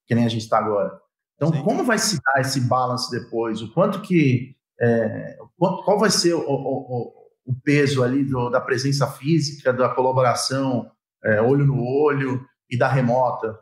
que 0.05 0.13
nem 0.13 0.25
a 0.25 0.29
gente 0.29 0.43
está 0.43 0.59
agora. 0.59 0.99
Então, 1.35 1.53
Sim. 1.53 1.63
como 1.63 1.83
vai 1.83 1.97
se 1.97 2.19
dar 2.21 2.41
esse 2.41 2.61
balance 2.61 3.09
depois? 3.11 3.61
O 3.61 3.71
quanto 3.73 4.01
que. 4.01 4.55
É, 4.79 5.37
qual 5.57 5.97
vai 5.97 6.11
ser 6.11 6.33
o, 6.35 6.41
o, 6.41 7.13
o 7.45 7.55
peso 7.63 8.03
ali 8.03 8.23
do, 8.23 8.49
da 8.49 8.61
presença 8.61 9.07
física, 9.07 9.73
da 9.73 9.89
colaboração 9.89 10.91
é, 11.23 11.41
olho 11.41 11.65
no 11.65 11.81
olho 11.83 12.45
e 12.69 12.77
da 12.77 12.87
remota? 12.87 13.57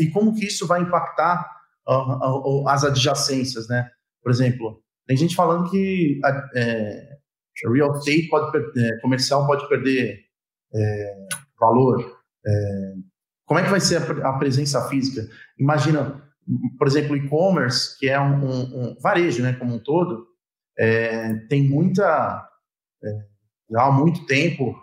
E 0.00 0.10
como 0.10 0.34
que 0.34 0.46
isso 0.46 0.66
vai 0.66 0.80
impactar 0.80 1.50
as 2.68 2.84
adjacências, 2.84 3.68
né? 3.68 3.88
Por 4.22 4.30
exemplo, 4.30 4.82
tem 5.06 5.16
gente 5.16 5.34
falando 5.34 5.68
que 5.70 6.20
é, 6.54 7.18
real 7.72 7.92
estate 7.96 8.28
pode 8.28 8.56
é, 8.78 9.00
comercial 9.00 9.46
pode 9.46 9.68
perder 9.68 10.20
é, 10.74 11.26
valor. 11.58 12.00
É, 12.46 12.94
como 13.44 13.60
é 13.60 13.64
que 13.64 13.70
vai 13.70 13.80
ser 13.80 13.96
a, 13.96 14.28
a, 14.28 14.38
presença 14.38 14.88
física? 14.88 15.28
Imagina, 15.58 16.22
por 16.78 16.86
exemplo, 16.86 17.16
e-commerce, 17.16 17.98
que 17.98 18.08
é 18.08 18.20
um, 18.20 18.44
um, 18.44 18.60
um, 18.62 18.96
varejo, 19.00 19.42
né, 19.42 19.52
como 19.54 19.74
um 19.74 19.78
todo, 19.78 20.26
é, 20.78 21.34
tem 21.48 21.68
muita 21.68 22.48
é, 23.02 23.08
já 23.70 23.84
há 23.84 23.92
muito 23.92 24.24
tempo 24.26 24.74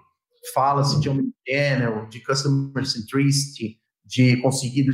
fala-se 0.54 1.00
de 1.00 1.10
omnichannel, 1.10 2.08
de 2.08 2.24
customer 2.24 2.86
centricity, 2.86 3.79
de 4.10 4.38
conseguir 4.42 4.88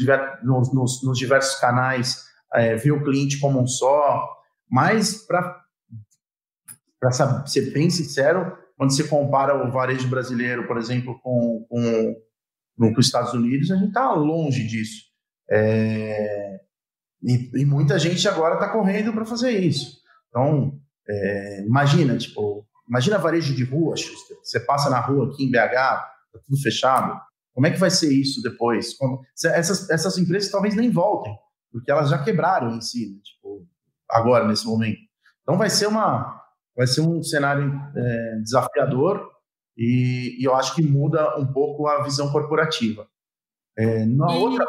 nos, 0.43 0.73
nos, 0.73 1.01
nos 1.01 1.17
diversos 1.17 1.57
canais 1.59 2.25
é, 2.53 2.75
ver 2.75 2.91
o 2.91 3.01
cliente 3.01 3.39
como 3.39 3.61
um 3.61 3.65
só, 3.67 4.27
mas 4.69 5.25
para 5.25 5.63
ser 7.45 7.71
bem 7.71 7.89
sincero, 7.89 8.57
quando 8.77 8.93
você 8.93 9.07
compara 9.07 9.65
o 9.65 9.71
varejo 9.71 10.09
brasileiro, 10.09 10.67
por 10.67 10.77
exemplo, 10.77 11.17
com, 11.21 11.65
com, 11.69 12.15
com 12.77 12.99
os 12.99 13.05
Estados 13.05 13.33
Unidos, 13.33 13.71
a 13.71 13.75
gente 13.77 13.87
está 13.87 14.11
longe 14.11 14.67
disso. 14.67 15.05
É, 15.49 16.59
e, 17.23 17.61
e, 17.61 17.65
muita 17.65 17.97
gente 17.97 18.27
agora 18.27 18.55
está 18.55 18.69
correndo 18.69 19.13
para 19.13 19.25
fazer 19.25 19.51
isso. 19.51 19.97
Então, 20.29 20.77
É, 21.07 21.61
imagina, 21.63 22.17
tipo, 22.17 22.65
imagina 22.89 23.19
varejo 23.19 23.53
de 23.55 23.63
rua, 23.63 23.95
Schuster. 23.95 24.37
Você 24.43 24.59
passa 24.59 24.89
na 24.89 24.99
rua 24.99 25.27
aqui 25.27 25.43
em 25.43 25.51
BH, 25.51 25.71
tá 25.71 26.39
tudo 26.45 26.59
fechado. 26.61 27.21
Como 27.55 27.65
é 27.65 27.71
que 27.71 27.79
vai 27.79 27.89
ser 27.89 28.11
isso 28.13 28.41
depois? 28.41 28.93
Como, 28.97 29.21
essas, 29.45 29.89
essas 29.89 30.17
empresas 30.17 30.51
talvez 30.51 30.75
nem 30.75 30.91
voltem, 30.91 31.33
porque 31.71 31.89
elas 31.89 32.09
já 32.09 32.21
quebraram 32.21 32.75
em 32.75 32.81
si, 32.81 33.09
né? 33.09 33.19
tipo, 33.23 33.65
agora, 34.11 34.45
nesse 34.45 34.67
momento. 34.67 34.99
Então 35.41 35.57
vai 35.57 35.69
ser 35.69 35.87
uma 35.87 36.43
vai 36.75 36.85
ser 36.85 36.99
um 36.99 37.23
cenário 37.23 37.71
é, 37.95 38.35
desafiador 38.41 39.31
e, 39.77 40.35
e, 40.37 40.43
eu 40.43 40.53
acho 40.53 40.75
que 40.75 40.81
muda 40.81 41.39
um 41.39 41.47
pouco 41.47 41.87
a 41.87 42.03
visão 42.03 42.29
corporativa. 42.31 43.07
É, 43.77 44.05
na 44.05 44.27
outra. 44.33 44.65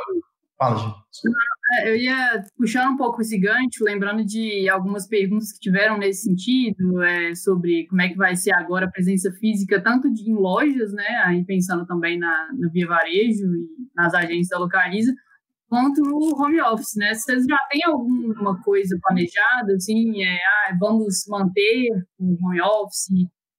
Fala, 0.59 0.77
gente. 0.79 0.95
É, 1.73 1.91
eu 1.91 1.97
ia 1.97 2.45
puxar 2.57 2.89
um 2.89 2.97
pouco 2.97 3.21
esse 3.21 3.39
gancho, 3.39 3.83
lembrando 3.83 4.25
de 4.25 4.69
algumas 4.69 5.07
perguntas 5.09 5.53
que 5.53 5.59
tiveram 5.59 5.99
nesse 5.99 6.23
sentido, 6.23 7.03
é, 7.03 7.35
sobre 7.35 7.87
como 7.89 8.01
é 8.01 8.09
que 8.09 8.17
vai 8.17 8.37
ser 8.37 8.55
agora 8.55 8.87
a 8.87 8.91
presença 8.91 9.33
física, 9.33 9.83
tanto 9.83 10.13
de, 10.13 10.31
em 10.31 10.35
lojas, 10.35 10.93
né, 10.93 11.09
aí 11.25 11.45
pensando 11.45 11.85
também 11.85 12.19
na, 12.19 12.49
no 12.57 12.71
Via 12.71 12.87
Varejo 12.87 13.45
e 13.45 13.67
nas 13.97 14.15
agências 14.15 14.49
da 14.49 14.59
Localiza, 14.59 15.13
quanto 15.69 16.01
no 16.03 16.41
home 16.41 16.61
office, 16.61 16.95
né? 16.97 17.13
Vocês 17.15 17.45
já 17.45 17.59
têm 17.71 17.83
alguma 17.85 18.61
coisa 18.63 18.97
planejada, 19.03 19.75
assim, 19.75 20.23
é, 20.23 20.37
ah, 20.37 20.77
vamos 20.79 21.25
manter 21.29 21.89
o 22.19 22.37
home 22.47 22.61
office, 22.63 23.09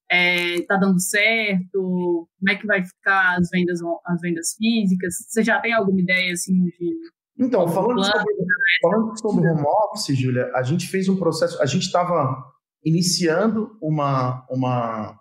é, 0.09 0.61
tá 0.61 0.77
dando 0.77 0.99
certo, 1.01 2.27
como 2.39 2.49
é 2.49 2.55
que 2.55 2.65
vai 2.65 2.83
ficar 2.83 3.37
as 3.37 3.49
vendas, 3.49 3.79
as 4.05 4.21
vendas 4.21 4.53
físicas? 4.57 5.15
Você 5.27 5.43
já 5.43 5.59
tem 5.59 5.73
alguma 5.73 5.99
ideia, 5.99 6.33
assim, 6.33 6.53
de... 6.53 6.95
Então, 7.39 7.67
falando, 7.67 7.95
plano, 7.95 8.03
sobre, 8.03 8.33
falando 8.81 9.19
sobre 9.19 9.49
home 9.49 9.65
office, 9.67 10.17
Júlia, 10.17 10.51
a 10.55 10.63
gente 10.63 10.87
fez 10.87 11.07
um 11.07 11.17
processo, 11.17 11.61
a 11.61 11.65
gente 11.65 11.83
estava 11.83 12.43
iniciando 12.83 13.77
uma, 13.81 14.45
uma, 14.49 15.19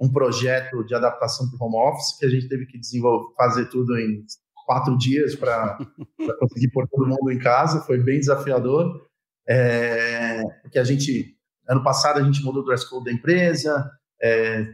um 0.00 0.12
projeto 0.12 0.84
de 0.84 0.94
adaptação 0.94 1.48
para 1.50 1.58
o 1.58 1.68
home 1.68 1.90
office, 1.90 2.16
que 2.18 2.26
a 2.26 2.30
gente 2.30 2.48
teve 2.48 2.66
que 2.66 2.78
desenvolver, 2.78 3.34
fazer 3.34 3.66
tudo 3.70 3.98
em 3.98 4.24
quatro 4.66 4.96
dias 4.96 5.34
para 5.34 5.78
conseguir 6.38 6.70
pôr 6.70 6.86
todo 6.88 7.08
mundo 7.08 7.32
em 7.32 7.38
casa, 7.38 7.80
foi 7.80 7.98
bem 7.98 8.20
desafiador, 8.20 9.06
é, 9.48 10.42
porque 10.62 10.78
a 10.78 10.84
gente, 10.84 11.34
ano 11.66 11.82
passado 11.82 12.20
a 12.20 12.22
gente 12.22 12.44
mudou 12.44 12.62
o 12.62 12.66
dress 12.66 12.88
code 12.88 13.06
da 13.06 13.12
empresa, 13.12 13.90
é, 14.22 14.66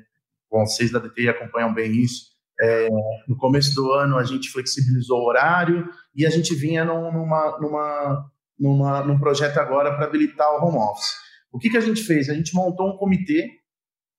bom, 0.51 0.67
vocês 0.67 0.91
da 0.91 0.99
DTI 0.99 1.29
acompanham 1.29 1.73
bem 1.73 1.93
isso, 1.93 2.35
é, 2.61 2.89
no 3.29 3.37
começo 3.37 3.75
do 3.75 3.93
ano 3.93 4.17
a 4.17 4.25
gente 4.25 4.51
flexibilizou 4.51 5.21
o 5.21 5.27
horário 5.27 5.89
e 6.15 6.25
a 6.25 6.31
gente 6.31 6.55
vinha 6.55 6.85
numa, 6.85 7.59
numa, 7.59 8.31
numa, 8.59 9.03
num 9.03 9.19
projeto 9.19 9.59
agora 9.59 9.95
para 9.97 10.07
habilitar 10.07 10.49
o 10.53 10.65
home 10.65 10.79
office. 10.79 11.13
O 11.53 11.59
que, 11.59 11.71
que 11.71 11.77
a 11.77 11.81
gente 11.81 12.03
fez? 12.03 12.29
A 12.29 12.35
gente 12.35 12.55
montou 12.55 12.89
um 12.89 12.97
comitê 12.97 13.49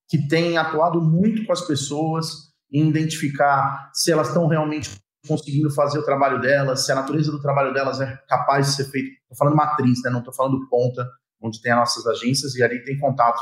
que 0.08 0.28
tem 0.28 0.58
atuado 0.58 1.02
muito 1.02 1.46
com 1.46 1.54
as 1.54 1.66
pessoas 1.66 2.54
em 2.72 2.88
identificar 2.90 3.90
se 3.94 4.12
elas 4.12 4.28
estão 4.28 4.48
realmente 4.48 4.92
conseguindo 5.28 5.72
fazer 5.72 5.98
o 5.98 6.06
trabalho 6.06 6.40
delas, 6.40 6.86
se 6.86 6.92
a 6.92 6.96
natureza 6.96 7.32
do 7.32 7.42
trabalho 7.42 7.74
delas 7.74 8.00
é 8.00 8.16
capaz 8.28 8.68
de 8.68 8.74
ser 8.74 8.86
feito. 8.92 9.10
Estou 9.22 9.38
falando 9.38 9.56
matriz, 9.56 10.02
né? 10.04 10.12
não 10.12 10.20
estou 10.20 10.34
falando 10.34 10.68
ponta, 10.70 11.08
onde 11.42 11.62
tem 11.62 11.72
as 11.72 11.80
nossas 11.80 12.08
agências 12.08 12.56
e 12.56 12.64
ali 12.64 12.84
tem 12.84 13.00
contato, 13.00 13.42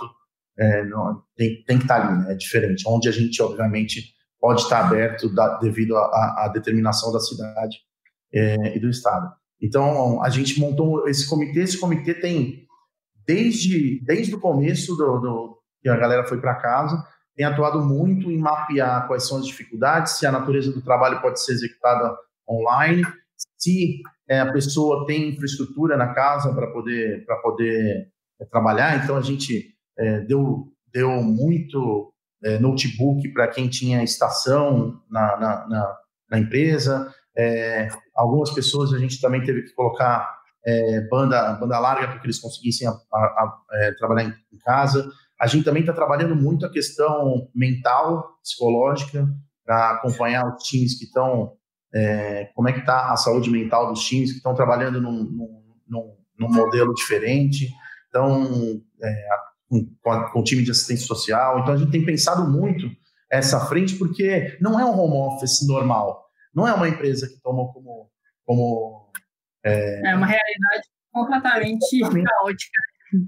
é, 0.58 0.84
não, 0.86 1.22
tem, 1.36 1.64
tem 1.64 1.78
que 1.78 1.84
estar 1.84 2.02
tá 2.02 2.08
ali, 2.08 2.24
né? 2.24 2.34
é 2.34 2.36
diferente. 2.36 2.84
Onde 2.88 3.10
a 3.10 3.12
gente, 3.12 3.42
obviamente, 3.42 4.14
pode 4.40 4.62
estar 4.62 4.86
aberto 4.86 5.34
da, 5.34 5.58
devido 5.58 5.96
à 5.96 6.50
determinação 6.54 7.12
da 7.12 7.20
cidade 7.20 7.78
é, 8.34 8.76
e 8.76 8.80
do 8.80 8.90
Estado. 8.90 9.34
Então, 9.62 10.22
a 10.22 10.30
gente 10.30 10.60
montou 10.60 11.08
esse 11.08 11.28
comitê, 11.30 11.62
esse 11.62 11.80
comitê 11.80 12.14
tem, 12.14 12.68
desde, 13.26 14.04
desde 14.04 14.36
o 14.36 14.40
começo 14.40 14.96
do, 14.96 15.20
do 15.20 15.58
que 15.82 15.88
a 15.88 15.96
galera 15.96 16.26
foi 16.26 16.42
para 16.42 16.56
casa, 16.56 17.02
tem 17.36 17.46
atuado 17.46 17.82
muito 17.82 18.30
em 18.30 18.38
mapear 18.38 19.08
quais 19.08 19.28
são 19.28 19.38
as 19.38 19.48
dificuldades, 19.48 20.14
se 20.18 20.26
a 20.26 20.32
natureza 20.32 20.72
do 20.72 20.82
trabalho 20.82 21.22
pode 21.22 21.42
ser 21.42 21.54
executada 21.54 22.14
online, 22.48 23.04
se 23.58 24.02
é, 24.28 24.42
a 24.42 24.52
pessoa 24.52 25.06
tem 25.06 25.30
infraestrutura 25.30 25.96
na 25.96 26.14
casa 26.14 26.54
para 26.54 26.68
poder, 26.68 27.26
para 27.26 27.38
poder 27.38 28.12
é, 28.40 28.46
trabalhar. 28.46 29.02
Então, 29.04 29.16
a 29.16 29.22
gente 29.22 29.74
é, 29.98 30.22
deu, 30.22 30.68
deu 30.92 31.10
muito 31.22 32.14
é, 32.44 32.60
notebook 32.60 33.28
para 33.34 33.48
quem 33.48 33.68
tinha 33.68 34.04
estação 34.04 35.00
na, 35.10 35.38
na, 35.38 35.68
na, 35.68 35.98
na 36.32 36.40
empresa. 36.40 37.12
É, 37.36 37.90
algumas 38.16 38.52
pessoas 38.52 38.94
a 38.94 39.00
gente 39.00 39.20
também 39.20 39.44
teve 39.44 39.64
que 39.64 39.74
colocar 39.74 40.30
é, 40.66 41.02
banda, 41.10 41.54
banda 41.54 41.80
larga 41.80 42.08
para 42.08 42.20
que 42.20 42.26
eles 42.26 42.40
conseguissem 42.40 42.88
a, 42.88 42.92
a, 42.92 43.60
a, 43.72 43.96
trabalhar 43.98 44.24
em, 44.24 44.34
em 44.54 44.58
casa. 44.60 45.10
A 45.40 45.48
gente 45.48 45.66
também 45.66 45.82
está 45.82 45.94
trabalhando 45.94 46.36
muito 46.36 46.66
a 46.66 46.72
questão 46.72 47.50
mental, 47.54 48.38
psicológica, 48.42 49.28
para 49.66 49.92
acompanhar 49.92 50.46
os 50.46 50.64
times 50.64 50.98
que 50.98 51.06
estão, 51.06 51.54
é, 51.94 52.46
como 52.56 52.70
é 52.70 52.74
que 52.74 52.80
está 52.80 53.12
a 53.12 53.18
saúde 53.18 53.50
mental 53.50 53.90
dos 53.90 54.04
times 54.04 54.32
que 54.32 54.38
estão 54.38 54.54
trabalhando 54.54 55.02
num, 55.02 55.24
num, 55.88 56.16
num, 56.38 56.50
modelo 56.54 56.94
diferente, 56.94 57.70
então, 58.10 58.82
é, 59.02 59.28
com, 60.02 60.32
com 60.32 60.40
o 60.40 60.44
time 60.44 60.64
de 60.64 60.72
assistência 60.72 61.06
social. 61.08 61.60
Então, 61.60 61.74
a 61.74 61.78
gente 61.78 61.92
tem 61.92 62.06
pensado 62.06 62.50
muito 62.50 62.90
essa 63.32 63.60
frente, 63.66 63.96
porque 63.96 64.58
não 64.62 64.80
é 64.80 64.86
um 64.86 65.00
home 65.00 65.34
office 65.34 65.66
normal, 65.68 66.24
não 66.54 66.68
é 66.68 66.74
uma 66.74 66.88
empresa 66.88 67.28
que 67.28 67.42
tomou 67.42 67.74
como... 67.74 68.10
como 68.46 69.12
é, 69.66 70.12
é 70.12 70.16
uma 70.16 70.28
realidade 70.28 70.84
completamente 71.12 72.00
caótica. 72.00 72.80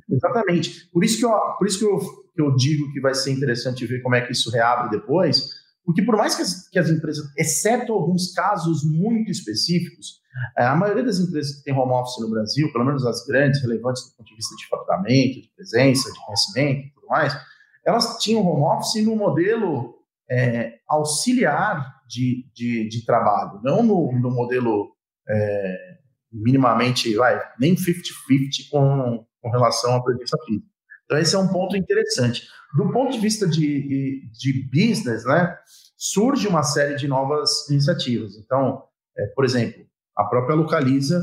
Exatamente. 0.09 0.89
Por 0.91 1.03
isso 1.03 1.19
que, 1.19 1.25
eu, 1.25 1.31
por 1.57 1.67
isso 1.67 1.79
que 1.79 1.85
eu, 1.85 1.99
que 2.35 2.41
eu 2.41 2.55
digo 2.55 2.91
que 2.91 2.99
vai 2.99 3.13
ser 3.13 3.31
interessante 3.31 3.85
ver 3.85 4.01
como 4.01 4.15
é 4.15 4.21
que 4.21 4.31
isso 4.31 4.51
reabre 4.51 4.89
depois, 4.89 5.47
porque 5.85 6.01
por 6.01 6.17
mais 6.17 6.35
que 6.35 6.41
as, 6.41 6.67
que 6.67 6.79
as 6.79 6.89
empresas, 6.89 7.25
exceto 7.37 7.93
alguns 7.93 8.33
casos 8.33 8.83
muito 8.83 9.31
específicos, 9.31 10.19
a 10.55 10.75
maioria 10.75 11.03
das 11.03 11.19
empresas 11.19 11.57
que 11.57 11.63
tem 11.63 11.73
home 11.73 11.93
office 11.93 12.19
no 12.19 12.29
Brasil, 12.29 12.71
pelo 12.71 12.85
menos 12.85 13.05
as 13.05 13.25
grandes, 13.25 13.61
relevantes 13.61 14.03
do 14.03 14.17
ponto 14.17 14.27
de 14.27 14.35
vista 14.35 14.55
de 14.55 14.67
faturamento, 14.67 15.41
de 15.41 15.49
presença, 15.55 16.11
de 16.11 16.25
conhecimento 16.25 16.87
e 16.87 16.91
tudo 16.93 17.07
mais, 17.07 17.37
elas 17.85 18.17
tinham 18.17 18.45
home 18.45 18.63
office 18.63 19.05
no 19.05 19.15
modelo 19.15 19.95
é, 20.29 20.79
auxiliar 20.87 22.01
de, 22.07 22.45
de, 22.53 22.89
de, 22.89 23.05
trabalho, 23.05 23.61
não 23.63 23.81
no, 23.81 24.11
no 24.19 24.31
modelo 24.31 24.91
é, 25.27 25.97
minimamente, 26.31 27.15
vai, 27.15 27.39
nem 27.59 27.75
50-50 27.75 28.69
com, 28.69 29.25
com 29.41 29.49
relação 29.49 29.95
à 29.95 30.03
presença 30.03 30.37
física. 30.45 30.67
Então, 31.05 31.17
esse 31.17 31.35
é 31.35 31.39
um 31.39 31.47
ponto 31.47 31.77
interessante. 31.77 32.47
Do 32.75 32.91
ponto 32.91 33.11
de 33.13 33.19
vista 33.19 33.47
de, 33.47 34.27
de 34.31 34.69
business, 34.69 35.23
né, 35.23 35.55
surge 35.95 36.47
uma 36.47 36.63
série 36.63 36.95
de 36.95 37.07
novas 37.07 37.69
iniciativas. 37.69 38.35
Então, 38.37 38.83
é, 39.17 39.27
por 39.27 39.45
exemplo, 39.45 39.85
a 40.15 40.23
própria 40.25 40.55
Localiza, 40.55 41.21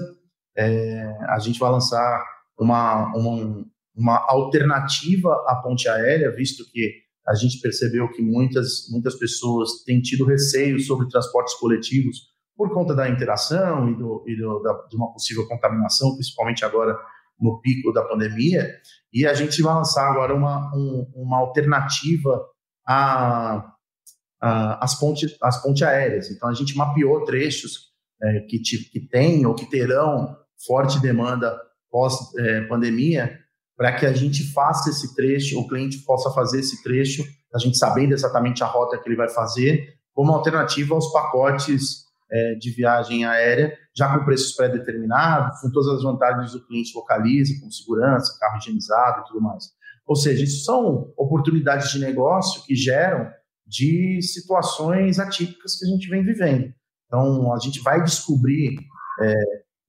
é, 0.57 1.17
a 1.29 1.39
gente 1.39 1.59
vai 1.59 1.71
lançar 1.71 2.25
uma, 2.59 3.13
uma, 3.17 3.65
uma 3.95 4.27
alternativa 4.29 5.33
à 5.47 5.57
ponte 5.57 5.89
aérea, 5.89 6.35
visto 6.35 6.65
que 6.71 7.03
a 7.27 7.35
gente 7.35 7.61
percebeu 7.61 8.11
que 8.11 8.21
muitas, 8.21 8.89
muitas 8.91 9.15
pessoas 9.15 9.83
têm 9.85 10.01
tido 10.01 10.25
receio 10.25 10.79
sobre 10.81 11.09
transportes 11.09 11.55
coletivos 11.55 12.33
por 12.57 12.73
conta 12.75 12.95
da 12.95 13.09
interação 13.09 13.89
e, 13.89 13.97
do, 13.97 14.25
e 14.27 14.37
do, 14.37 14.61
da, 14.61 14.73
de 14.89 14.97
uma 14.97 15.13
possível 15.13 15.47
contaminação, 15.49 16.15
principalmente 16.15 16.65
agora 16.65 16.97
no 17.41 17.61
pico 17.61 17.93
da 17.93 18.03
pandemia, 18.03 18.71
e 19.13 19.27
a 19.27 19.35
gente 19.35 19.63
vai 19.63 19.75
lançar 19.75 20.09
agora 20.11 20.35
uma, 20.35 20.71
um, 20.75 21.11
uma 21.15 21.39
alternativa 21.39 22.41
as, 24.41 24.99
pontes, 24.99 25.37
as 25.41 25.63
pontes 25.63 25.83
aéreas. 25.83 26.31
Então, 26.31 26.49
a 26.49 26.55
gente 26.55 26.77
mapeou 26.77 27.25
trechos 27.25 27.92
é, 28.23 28.41
que, 28.41 28.61
te, 28.61 28.79
que 28.91 29.01
têm 29.01 29.45
ou 29.47 29.55
que 29.55 29.69
terão 29.69 30.37
forte 30.67 31.01
demanda 31.01 31.59
pós-pandemia, 31.91 33.25
é, 33.25 33.39
para 33.77 33.93
que 33.93 34.07
a 34.07 34.13
gente 34.13 34.53
faça 34.53 34.91
esse 34.91 35.15
trecho, 35.15 35.59
o 35.59 35.67
cliente 35.67 35.99
possa 36.05 36.31
fazer 36.31 36.61
esse 36.61 36.83
trecho, 36.83 37.25
a 37.53 37.59
gente 37.59 37.77
sabendo 37.77 38.13
exatamente 38.13 38.63
a 38.63 38.67
rota 38.67 38.99
que 38.99 39.09
ele 39.09 39.17
vai 39.17 39.29
fazer, 39.29 39.95
como 40.15 40.33
alternativa 40.33 40.95
aos 40.95 41.13
pacotes 41.13 42.05
é, 42.31 42.55
de 42.55 42.71
viagem 42.71 43.25
aérea, 43.25 43.77
já 43.95 44.17
com 44.17 44.25
preços 44.25 44.55
pré-determinados, 44.55 45.61
com 45.61 45.71
todas 45.71 45.97
as 45.97 46.03
vantagens 46.03 46.53
do 46.53 46.65
cliente 46.65 46.95
localiza, 46.95 47.59
como 47.61 47.73
segurança, 47.73 48.37
carro 48.41 48.59
higienizado 48.59 49.21
e 49.21 49.25
tudo 49.25 49.41
mais. 49.41 49.65
Ou 50.07 50.17
seja, 50.17 50.43
isso 50.43 50.65
são 50.65 51.13
oportunidades 51.17 51.91
de 51.91 51.99
negócio 51.99 52.63
que 52.65 52.75
geram 52.75 53.31
de 53.67 54.21
situações 54.23 55.19
atípicas 55.19 55.77
que 55.77 55.85
a 55.85 55.89
gente 55.89 56.09
vem 56.09 56.25
vivendo. 56.25 56.73
Então, 57.13 57.53
a 57.53 57.59
gente 57.59 57.79
vai 57.83 58.03
descobrir, 58.03 58.79
é, 59.21 59.35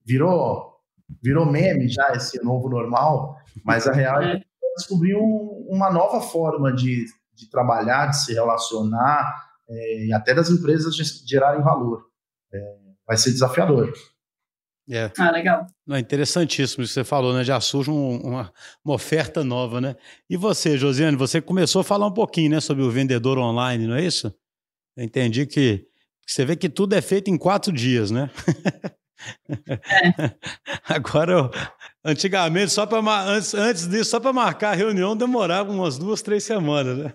virou, 0.04 0.74
virou 1.22 1.46
meme 1.46 1.88
já 1.88 2.12
esse 2.12 2.38
novo 2.44 2.68
normal, 2.68 3.38
mas 3.64 3.86
a 3.86 3.92
real 3.92 4.20
é 4.20 4.24
que 4.24 4.30
a 4.30 4.34
gente 4.34 4.46
vai 4.60 4.70
descobrir 4.76 5.16
um, 5.16 5.66
uma 5.70 5.90
nova 5.90 6.20
forma 6.20 6.70
de, 6.70 7.06
de 7.34 7.48
trabalhar, 7.48 8.08
de 8.08 8.22
se 8.22 8.34
relacionar, 8.34 9.42
é, 9.66 10.04
e 10.04 10.12
até 10.12 10.34
das 10.34 10.50
empresas 10.50 10.94
gerarem 11.26 11.62
valor. 11.62 12.04
É, 12.52 12.76
vai 13.06 13.16
ser 13.16 13.30
desafiador. 13.30 13.90
É. 14.90 15.10
Ah, 15.18 15.30
legal. 15.30 15.66
Não, 15.86 15.96
é 15.96 16.00
interessantíssimo 16.00 16.84
isso 16.84 16.92
que 16.92 17.00
você 17.00 17.04
falou, 17.04 17.32
né? 17.32 17.42
Já 17.42 17.58
surge 17.58 17.90
um, 17.90 18.18
uma, 18.18 18.52
uma, 18.84 18.94
oferta 18.94 19.42
nova, 19.42 19.80
né? 19.80 19.96
E 20.28 20.36
você, 20.36 20.76
Josiane, 20.76 21.16
você 21.16 21.40
começou 21.40 21.80
a 21.80 21.84
falar 21.84 22.06
um 22.06 22.12
pouquinho, 22.12 22.50
né, 22.50 22.60
sobre 22.60 22.82
o 22.84 22.90
vendedor 22.90 23.38
online, 23.38 23.86
não 23.86 23.94
é 23.94 24.04
isso? 24.04 24.26
Eu 24.94 25.04
entendi 25.04 25.46
que 25.46 25.88
você 26.26 26.44
vê 26.44 26.56
que 26.56 26.68
tudo 26.68 26.94
é 26.94 27.02
feito 27.02 27.30
em 27.30 27.38
quatro 27.38 27.72
dias, 27.72 28.10
né? 28.10 28.30
É. 29.48 30.34
Agora, 30.94 31.50
antigamente, 32.04 32.72
só 32.72 32.86
para 32.86 32.98
antes, 33.22 33.54
antes 33.54 33.88
disso, 33.88 34.10
só 34.10 34.20
para 34.20 34.32
marcar 34.32 34.70
a 34.70 34.76
reunião 34.76 35.16
demorava 35.16 35.72
umas 35.72 35.98
duas, 35.98 36.22
três 36.22 36.44
semanas, 36.44 36.98
né? 36.98 37.14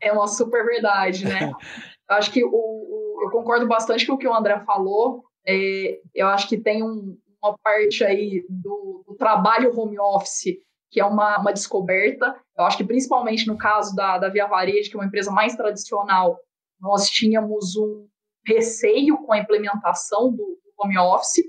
É 0.00 0.12
uma 0.12 0.26
super 0.26 0.64
verdade, 0.64 1.24
né? 1.24 1.50
Eu 1.50 1.56
acho 2.16 2.30
que 2.30 2.44
o, 2.44 2.50
o, 2.50 3.22
eu 3.24 3.30
concordo 3.30 3.66
bastante 3.66 4.06
com 4.06 4.14
o 4.14 4.18
que 4.18 4.28
o 4.28 4.34
André 4.34 4.60
falou. 4.60 5.24
É, 5.46 5.98
eu 6.14 6.28
acho 6.28 6.48
que 6.48 6.58
tem 6.58 6.82
um, 6.82 7.16
uma 7.42 7.56
parte 7.58 8.04
aí 8.04 8.44
do, 8.48 9.04
do, 9.06 9.14
trabalho 9.16 9.78
home 9.78 9.98
office 9.98 10.58
que 10.90 11.00
é 11.00 11.04
uma, 11.04 11.38
uma 11.38 11.52
descoberta. 11.52 12.34
Eu 12.56 12.64
acho 12.64 12.76
que 12.76 12.84
principalmente 12.84 13.46
no 13.46 13.58
caso 13.58 13.94
da, 13.94 14.18
da 14.18 14.28
Via 14.28 14.46
Varejo, 14.46 14.88
que 14.88 14.96
é 14.96 15.00
uma 15.00 15.06
empresa 15.06 15.30
mais 15.30 15.54
tradicional, 15.54 16.38
nós 16.80 17.08
tínhamos 17.08 17.76
um 17.76 18.08
receio 18.46 19.18
com 19.18 19.32
a 19.32 19.38
implementação 19.38 20.32
do, 20.32 20.58
home 20.78 20.98
office 20.98 21.42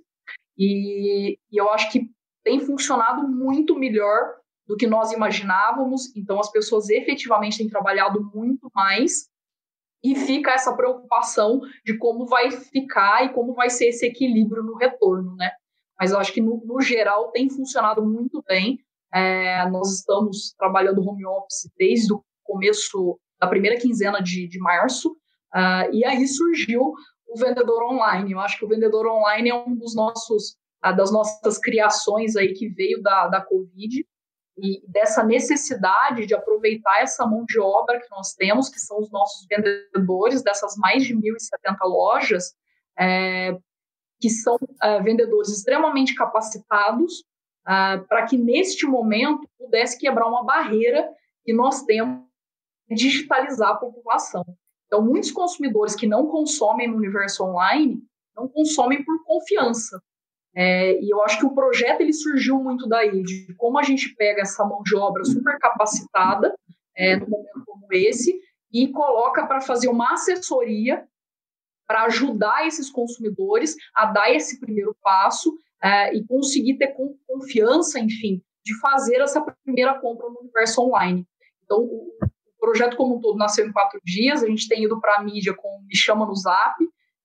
e, 0.58 1.38
e 1.52 1.62
eu 1.62 1.70
acho 1.70 1.92
que 1.92 2.10
tem 2.44 2.60
funcionado 2.60 3.28
muito 3.28 3.78
melhor 3.78 4.36
do 4.66 4.76
que 4.76 4.88
nós 4.88 5.12
imaginávamos. 5.12 6.16
Então, 6.16 6.40
as 6.40 6.52
pessoas 6.52 6.90
efetivamente 6.90 7.58
têm 7.58 7.70
trabalhado 7.70 8.24
muito 8.34 8.70
mais 8.74 9.30
e 10.04 10.16
fica 10.16 10.52
essa 10.52 10.76
preocupação 10.76 11.60
de 11.86 11.98
como 11.98 12.26
vai 12.26 12.52
ficar 12.52 13.26
e 13.26 13.34
como 13.34 13.54
vai 13.54 13.70
ser 13.70 13.88
esse 13.88 14.06
equilíbrio 14.06 14.64
no 14.64 14.76
retorno, 14.76 15.36
né? 15.36 15.52
Mas 16.00 16.12
eu 16.12 16.20
acho 16.20 16.32
que, 16.32 16.42
no, 16.42 16.64
no 16.66 16.80
geral, 16.80 17.32
tem 17.32 17.50
funcionado 17.50 18.06
muito 18.06 18.44
bem. 18.48 18.80
É, 19.14 19.68
nós 19.70 19.94
estamos 19.96 20.54
trabalhando 20.58 21.02
home 21.02 21.26
office 21.26 21.72
desde 21.78 22.14
o 22.14 22.24
começo 22.44 23.20
da 23.40 23.48
primeira 23.48 23.78
quinzena 23.78 24.22
de, 24.22 24.48
de 24.48 24.60
março, 24.60 25.12
uh, 25.56 25.94
e 25.94 26.06
aí 26.06 26.28
surgiu 26.28 26.94
o 27.28 27.40
vendedor 27.40 27.84
online. 27.84 28.32
Eu 28.32 28.40
acho 28.40 28.58
que 28.58 28.66
o 28.66 28.70
vendedor 28.70 29.08
online 29.08 29.50
é 29.50 29.56
um 29.56 29.76
dos 29.76 29.96
nossos, 29.96 30.58
uh, 30.86 30.96
das 30.96 31.12
nossas 31.12 31.58
criações 31.58 32.36
aí 32.36 32.54
que 32.54 32.70
veio 32.70 33.02
da, 33.02 33.28
da 33.28 33.42
Covid, 33.42 34.06
e 34.60 34.82
dessa 34.88 35.24
necessidade 35.24 36.26
de 36.26 36.34
aproveitar 36.34 37.02
essa 37.02 37.26
mão 37.26 37.46
de 37.46 37.60
obra 37.60 38.00
que 38.00 38.10
nós 38.10 38.34
temos, 38.34 38.70
que 38.70 38.80
são 38.80 39.00
os 39.00 39.12
nossos 39.12 39.46
vendedores 39.48 40.42
dessas 40.42 40.76
mais 40.78 41.04
de 41.04 41.16
1.070 41.16 41.76
lojas, 41.84 42.56
é, 42.98 43.56
que 44.20 44.30
são 44.30 44.58
é, 44.82 45.00
vendedores 45.02 45.50
extremamente 45.50 46.16
capacitados, 46.16 47.24
é, 47.68 47.98
para 48.10 48.26
que 48.26 48.36
neste 48.36 48.88
momento 48.88 49.48
pudesse 49.60 49.98
quebrar 50.00 50.28
uma 50.28 50.44
barreira 50.44 51.08
que 51.44 51.54
nós 51.54 51.84
temos 51.84 52.27
digitalizar 52.90 53.70
a 53.72 53.76
população. 53.76 54.44
Então, 54.86 55.02
muitos 55.02 55.32
consumidores 55.32 55.96
que 55.96 56.08
não 56.08 56.28
consomem 56.28 56.88
no 56.88 56.98
universo 56.98 57.44
online 57.44 58.02
não 58.36 58.48
consomem 58.48 59.04
por 59.04 59.24
confiança, 59.24 60.02
é, 60.60 61.00
e 61.00 61.14
eu 61.14 61.22
acho 61.22 61.38
que 61.38 61.46
o 61.46 61.54
projeto 61.54 62.02
ele 62.02 62.12
surgiu 62.12 62.58
muito 62.58 62.88
daí, 62.88 63.22
de 63.22 63.54
como 63.58 63.78
a 63.78 63.84
gente 63.84 64.16
pega 64.16 64.42
essa 64.42 64.66
mão 64.66 64.82
de 64.82 64.96
obra 64.96 65.24
super 65.24 65.56
capacitada, 65.60 66.52
é, 66.96 67.16
num 67.16 67.30
momento 67.30 67.64
como 67.64 67.86
esse, 67.92 68.40
e 68.74 68.88
coloca 68.88 69.46
para 69.46 69.62
fazer 69.62 69.88
uma 69.88 70.14
assessoria 70.14 71.08
para 71.88 72.06
ajudar 72.06 72.66
esses 72.66 72.90
consumidores 72.90 73.76
a 73.94 74.08
dar 74.08 74.34
esse 74.34 74.60
primeiro 74.60 74.98
passo 75.04 75.56
é, 75.82 76.16
e 76.16 76.26
conseguir 76.26 76.78
ter 76.80 76.96
confiança, 77.28 78.00
enfim, 78.00 78.42
de 78.66 78.80
fazer 78.80 79.22
essa 79.22 79.40
primeira 79.64 80.00
compra 80.00 80.28
no 80.28 80.40
universo 80.40 80.82
online. 80.82 81.24
Então, 81.64 81.82
o, 81.82 82.18
o 82.58 82.60
projeto 82.60 82.98
como 82.98 83.18
um 83.18 83.22
todo 83.22 83.38
nasceu 83.38 83.66
em 83.66 83.72
quatro 83.72 84.00
dias, 84.04 84.44
a 84.44 84.48
gente 84.48 84.68
tem 84.68 84.84
ido 84.84 85.00
para 85.00 85.16
a 85.16 85.24
mídia 85.24 85.54
com 85.54 85.82
Me 85.88 85.96
Chama 85.96 86.26
no 86.26 86.36
Zap, 86.36 86.76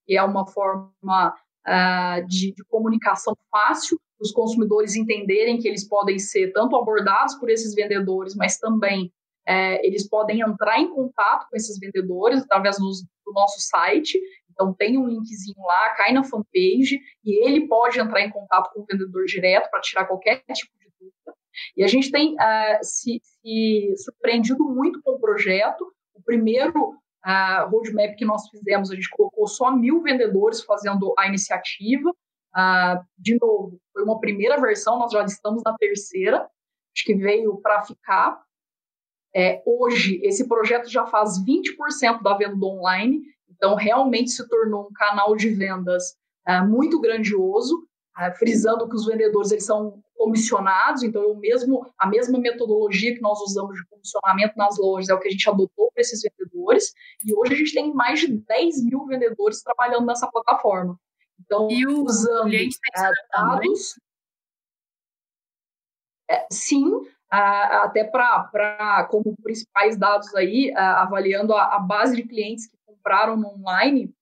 que 0.05 0.17
é 0.17 0.23
uma 0.23 0.47
forma 0.47 1.35
uh, 1.67 2.27
de, 2.27 2.53
de, 2.53 2.65
comunicação 2.65 3.35
fácil, 3.51 3.99
os 4.21 4.31
consumidores 4.31 4.95
entenderem 4.95 5.59
que 5.59 5.67
eles 5.67 5.89
podem 5.89 6.19
ser 6.19 6.53
tanto 6.53 6.77
abordados 6.77 7.35
por 7.37 7.51
esses 7.51 7.75
vendedores, 7.75 8.37
mas 8.37 8.59
também 8.59 9.13
é, 9.47 9.85
eles 9.85 10.09
podem 10.09 10.41
entrar 10.41 10.79
em 10.79 10.95
contato 10.95 11.49
com 11.51 11.57
esses 11.57 11.79
vendedores 11.79 12.43
através 12.43 12.79
dos, 12.79 13.03
do 13.03 13.33
nosso 13.33 13.61
site. 13.61 14.21
Então, 14.51 14.73
tem 14.73 14.97
um 14.97 15.09
linkzinho 15.09 15.61
lá, 15.67 15.91
cai 15.91 16.13
na 16.13 16.23
fanpage, 16.23 17.01
e 17.25 17.45
ele 17.45 17.67
pode 17.67 17.99
entrar 17.99 18.21
em 18.21 18.31
contato 18.31 18.71
com 18.73 18.83
o 18.83 18.87
vendedor 18.89 19.25
direto 19.25 19.69
para 19.71 19.81
tirar 19.81 20.05
qualquer 20.05 20.45
tipo. 20.53 20.73
E 21.77 21.85
a 21.85 21.87
gente 21.87 22.11
tem 22.11 22.35
uh, 22.35 22.79
se, 22.83 23.21
se 23.23 23.95
surpreendido 23.97 24.65
muito 24.65 25.01
com 25.03 25.13
o 25.13 25.21
projeto. 25.21 25.93
O 26.15 26.23
primeiro 26.23 26.97
a 27.23 27.65
roadmap 27.65 28.17
que 28.17 28.25
nós 28.25 28.49
fizemos, 28.49 28.91
a 28.91 28.95
gente 28.95 29.09
colocou 29.11 29.47
só 29.47 29.71
mil 29.75 30.03
vendedores 30.03 30.63
fazendo 30.63 31.15
a 31.17 31.29
iniciativa. 31.29 32.11
Uh, 32.11 33.05
de 33.17 33.39
novo, 33.41 33.79
foi 33.93 34.03
uma 34.03 34.21
primeira 34.21 34.61
versão, 34.61 34.99
nós 34.99 35.13
já 35.13 35.25
estamos 35.25 35.63
na 35.65 35.75
terceira, 35.79 36.39
acho 36.95 37.05
que 37.05 37.15
veio 37.15 37.57
para 37.59 37.83
ficar. 37.83 38.43
É, 39.35 39.63
hoje, 39.65 40.21
esse 40.23 40.47
projeto 40.47 40.91
já 40.91 41.07
faz 41.07 41.43
20% 41.43 42.23
da 42.23 42.37
venda 42.37 42.67
online, 42.67 43.23
então 43.49 43.75
realmente 43.75 44.31
se 44.31 44.47
tornou 44.49 44.89
um 44.89 44.93
canal 44.93 45.35
de 45.35 45.49
vendas 45.49 46.17
uh, 46.47 46.69
muito 46.69 47.01
grandioso, 47.01 47.75
uh, 47.77 47.92
frisando 48.37 48.89
que 48.89 48.95
os 48.95 49.07
vendedores 49.07 49.51
eles 49.51 49.65
são 49.65 50.03
comissionados, 50.15 51.03
então 51.03 51.23
eu 51.23 51.35
mesmo, 51.35 51.85
a 51.99 52.07
mesma 52.07 52.39
metodologia 52.39 53.15
que 53.15 53.21
nós 53.21 53.41
usamos 53.41 53.75
de 53.75 53.87
comissionamento 53.87 54.57
nas 54.57 54.79
lojas 54.79 55.09
é 55.09 55.15
o 55.15 55.19
que 55.19 55.29
a 55.29 55.31
gente 55.31 55.49
adotou 55.49 55.91
para 55.93 56.01
esses 56.01 56.23
vendedores, 56.23 56.93
e 57.25 57.35
hoje 57.35 57.55
a 57.55 57.57
gente 57.57 57.75
tem 57.75 57.93
mais 57.93 58.21
de 58.21 58.29
10 58.29 58.85
mil 58.85 59.05
vendedores 59.07 59.63
trabalhando 59.63 60.07
nessa 60.07 60.31
plataforma. 60.31 60.99
Então, 61.41 61.69
e 61.71 61.87
usando 61.87 62.55
é, 62.55 62.69
dados. 63.33 63.99
É, 66.31 66.47
sim, 66.53 66.85
até 67.29 68.05
para 68.05 69.09
como 69.11 69.37
principais 69.43 69.97
dados 69.97 70.33
aí, 70.35 70.73
avaliando 70.77 71.53
a, 71.55 71.77
a, 71.77 71.79
base 71.79 72.15
de 72.15 72.23
clientes 72.23 72.69
que 72.69 72.77
compraram 72.87 73.37
no 73.37 73.49
online, 73.49 74.15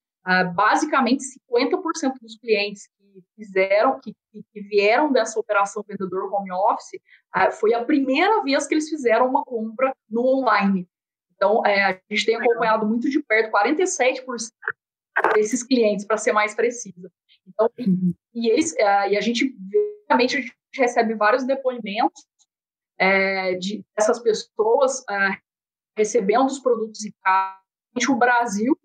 basicamente 0.55 1.25
50% 1.53 2.15
dos 2.23 2.39
clientes 2.39 2.89
que 3.21 3.45
fizeram, 3.45 4.01
que, 4.01 4.15
que, 4.33 4.61
vieram 4.61 5.13
dessa 5.13 5.39
operação 5.39 5.85
vendedor 5.87 6.33
home 6.33 6.53
office, 6.53 7.01
uh, 7.37 7.53
foi 7.53 7.75
a 7.75 7.85
primeira 7.85 8.43
vez 8.43 8.67
que 8.67 8.75
eles 8.75 8.89
fizeram 8.89 9.29
uma 9.29 9.45
compra 9.45 9.95
no 10.09 10.27
online. 10.27 10.89
Então, 11.35 11.65
é, 11.65 11.85
a 11.85 12.01
gente 12.11 12.27
tem 12.27 12.37
acompanhado 12.37 12.87
muito 12.87 13.09
de 13.09 13.23
perto 13.23 13.51
47% 13.51 14.51
desses 15.35 15.63
clientes, 15.63 16.05
para 16.05 16.17
ser 16.17 16.33
mais 16.33 16.55
precisa. 16.55 17.11
Então, 17.47 17.69
e, 18.35 18.51
eles, 18.51 18.73
uh, 18.73 19.09
e 19.11 19.17
a 19.17 19.21
gente, 19.21 19.55
realmente, 20.09 20.37
a 20.37 20.41
gente 20.41 20.55
recebe 20.75 21.15
vários 21.15 21.45
depoimentos 21.45 22.27
é, 22.99 23.55
de 23.55 23.85
essas 23.97 24.19
pessoas 24.19 25.01
uh, 25.01 25.37
recebendo 25.97 26.47
os 26.47 26.59
produtos 26.59 27.05
em 27.05 27.13
casa. 27.23 27.59
O 28.09 28.15
Brasil, 28.15 28.79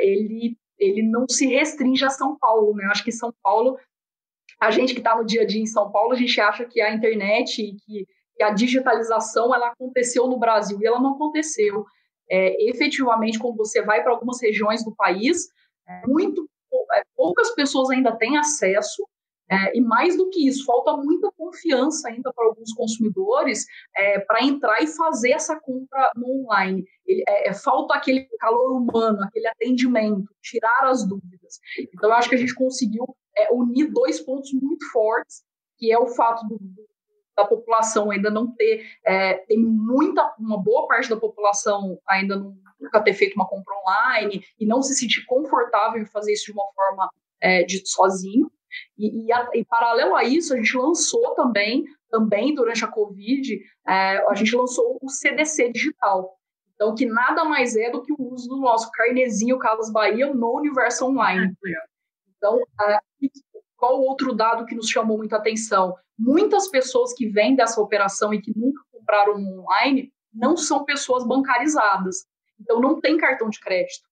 ele 0.00 0.56
ele 0.78 1.02
não 1.02 1.26
se 1.28 1.46
restringe 1.46 2.04
a 2.04 2.10
São 2.10 2.36
Paulo, 2.38 2.74
né? 2.74 2.84
Eu 2.86 2.90
acho 2.90 3.04
que 3.04 3.12
São 3.12 3.32
Paulo, 3.42 3.78
a 4.60 4.70
gente 4.70 4.94
que 4.94 5.00
está 5.00 5.16
no 5.16 5.24
dia 5.24 5.42
a 5.42 5.46
dia 5.46 5.60
em 5.60 5.66
São 5.66 5.90
Paulo, 5.90 6.12
a 6.12 6.16
gente 6.16 6.40
acha 6.40 6.64
que 6.64 6.80
a 6.80 6.92
internet 6.92 7.62
e 7.62 7.76
que, 7.76 8.06
a 8.42 8.50
digitalização 8.50 9.54
ela 9.54 9.68
aconteceu 9.68 10.26
no 10.26 10.36
Brasil 10.36 10.76
e 10.80 10.86
ela 10.86 10.98
não 10.98 11.14
aconteceu. 11.14 11.84
É, 12.28 12.68
efetivamente, 12.68 13.38
quando 13.38 13.56
você 13.56 13.82
vai 13.82 14.02
para 14.02 14.10
algumas 14.10 14.42
regiões 14.42 14.84
do 14.84 14.92
país, 14.96 15.48
é, 15.86 16.06
muito 16.08 16.48
é, 16.94 17.02
poucas 17.14 17.54
pessoas 17.54 17.90
ainda 17.90 18.16
têm 18.16 18.36
acesso 18.36 19.06
é, 19.52 19.76
e 19.76 19.82
mais 19.82 20.16
do 20.16 20.30
que 20.30 20.48
isso, 20.48 20.64
falta 20.64 20.96
muita 20.96 21.30
confiança 21.32 22.08
ainda 22.08 22.32
para 22.32 22.46
alguns 22.46 22.72
consumidores 22.72 23.66
é, 23.94 24.18
para 24.20 24.42
entrar 24.42 24.82
e 24.82 24.86
fazer 24.86 25.32
essa 25.32 25.60
compra 25.60 26.10
no 26.16 26.40
online. 26.40 26.86
Ele, 27.04 27.22
é, 27.28 27.50
é, 27.50 27.52
falta 27.52 27.94
aquele 27.94 28.26
calor 28.38 28.72
humano, 28.72 29.22
aquele 29.22 29.46
atendimento, 29.46 30.34
tirar 30.40 30.84
as 30.84 31.06
dúvidas. 31.06 31.60
Então, 31.94 32.08
eu 32.08 32.16
acho 32.16 32.30
que 32.30 32.34
a 32.34 32.38
gente 32.38 32.54
conseguiu 32.54 33.04
é, 33.36 33.52
unir 33.52 33.92
dois 33.92 34.20
pontos 34.20 34.50
muito 34.54 34.90
fortes, 34.90 35.42
que 35.76 35.92
é 35.92 35.98
o 35.98 36.06
fato 36.06 36.46
do, 36.48 36.58
da 37.36 37.44
população 37.44 38.10
ainda 38.10 38.30
não 38.30 38.54
ter, 38.54 38.86
é, 39.04 39.34
tem 39.34 39.58
muita, 39.58 40.34
uma 40.38 40.56
boa 40.56 40.86
parte 40.86 41.10
da 41.10 41.16
população 41.18 41.98
ainda 42.08 42.36
não, 42.36 42.56
nunca 42.80 43.02
ter 43.02 43.12
feito 43.12 43.34
uma 43.34 43.46
compra 43.46 43.74
online 43.80 44.42
e 44.58 44.64
não 44.64 44.80
se 44.80 44.94
sentir 44.94 45.26
confortável 45.26 46.00
em 46.00 46.06
fazer 46.06 46.32
isso 46.32 46.46
de 46.46 46.52
uma 46.52 46.66
forma 46.74 47.10
de 47.66 47.82
sozinho. 47.84 48.48
E, 48.98 49.26
e, 49.26 49.32
a, 49.32 49.48
e, 49.54 49.64
paralelo 49.64 50.14
a 50.14 50.24
isso, 50.24 50.54
a 50.54 50.56
gente 50.56 50.76
lançou 50.76 51.34
também, 51.34 51.84
também 52.10 52.54
durante 52.54 52.84
a 52.84 52.88
Covid, 52.88 53.58
é, 53.86 54.26
a 54.28 54.34
gente 54.34 54.54
lançou 54.54 54.98
o 55.00 55.08
CDC 55.08 55.70
digital. 55.72 56.36
Então, 56.74 56.94
que 56.94 57.06
nada 57.06 57.44
mais 57.44 57.76
é 57.76 57.90
do 57.90 58.02
que 58.02 58.12
o 58.12 58.32
uso 58.32 58.48
do 58.48 58.56
nosso 58.56 58.90
carnezinho 58.90 59.58
Casas 59.58 59.92
Bahia 59.92 60.34
no 60.34 60.56
universo 60.56 61.06
online. 61.06 61.54
Então, 62.36 62.58
qual 63.76 64.00
outro 64.00 64.34
dado 64.34 64.66
que 64.66 64.74
nos 64.74 64.88
chamou 64.88 65.16
muita 65.16 65.36
atenção? 65.36 65.94
Muitas 66.18 66.68
pessoas 66.68 67.14
que 67.14 67.28
vêm 67.28 67.54
dessa 67.54 67.80
operação 67.80 68.34
e 68.34 68.42
que 68.42 68.52
nunca 68.56 68.82
compraram 68.90 69.34
online 69.34 70.12
não 70.32 70.56
são 70.56 70.84
pessoas 70.84 71.24
bancarizadas. 71.24 72.26
Então, 72.60 72.80
não 72.80 73.00
tem 73.00 73.16
cartão 73.16 73.48
de 73.48 73.60
crédito. 73.60 74.08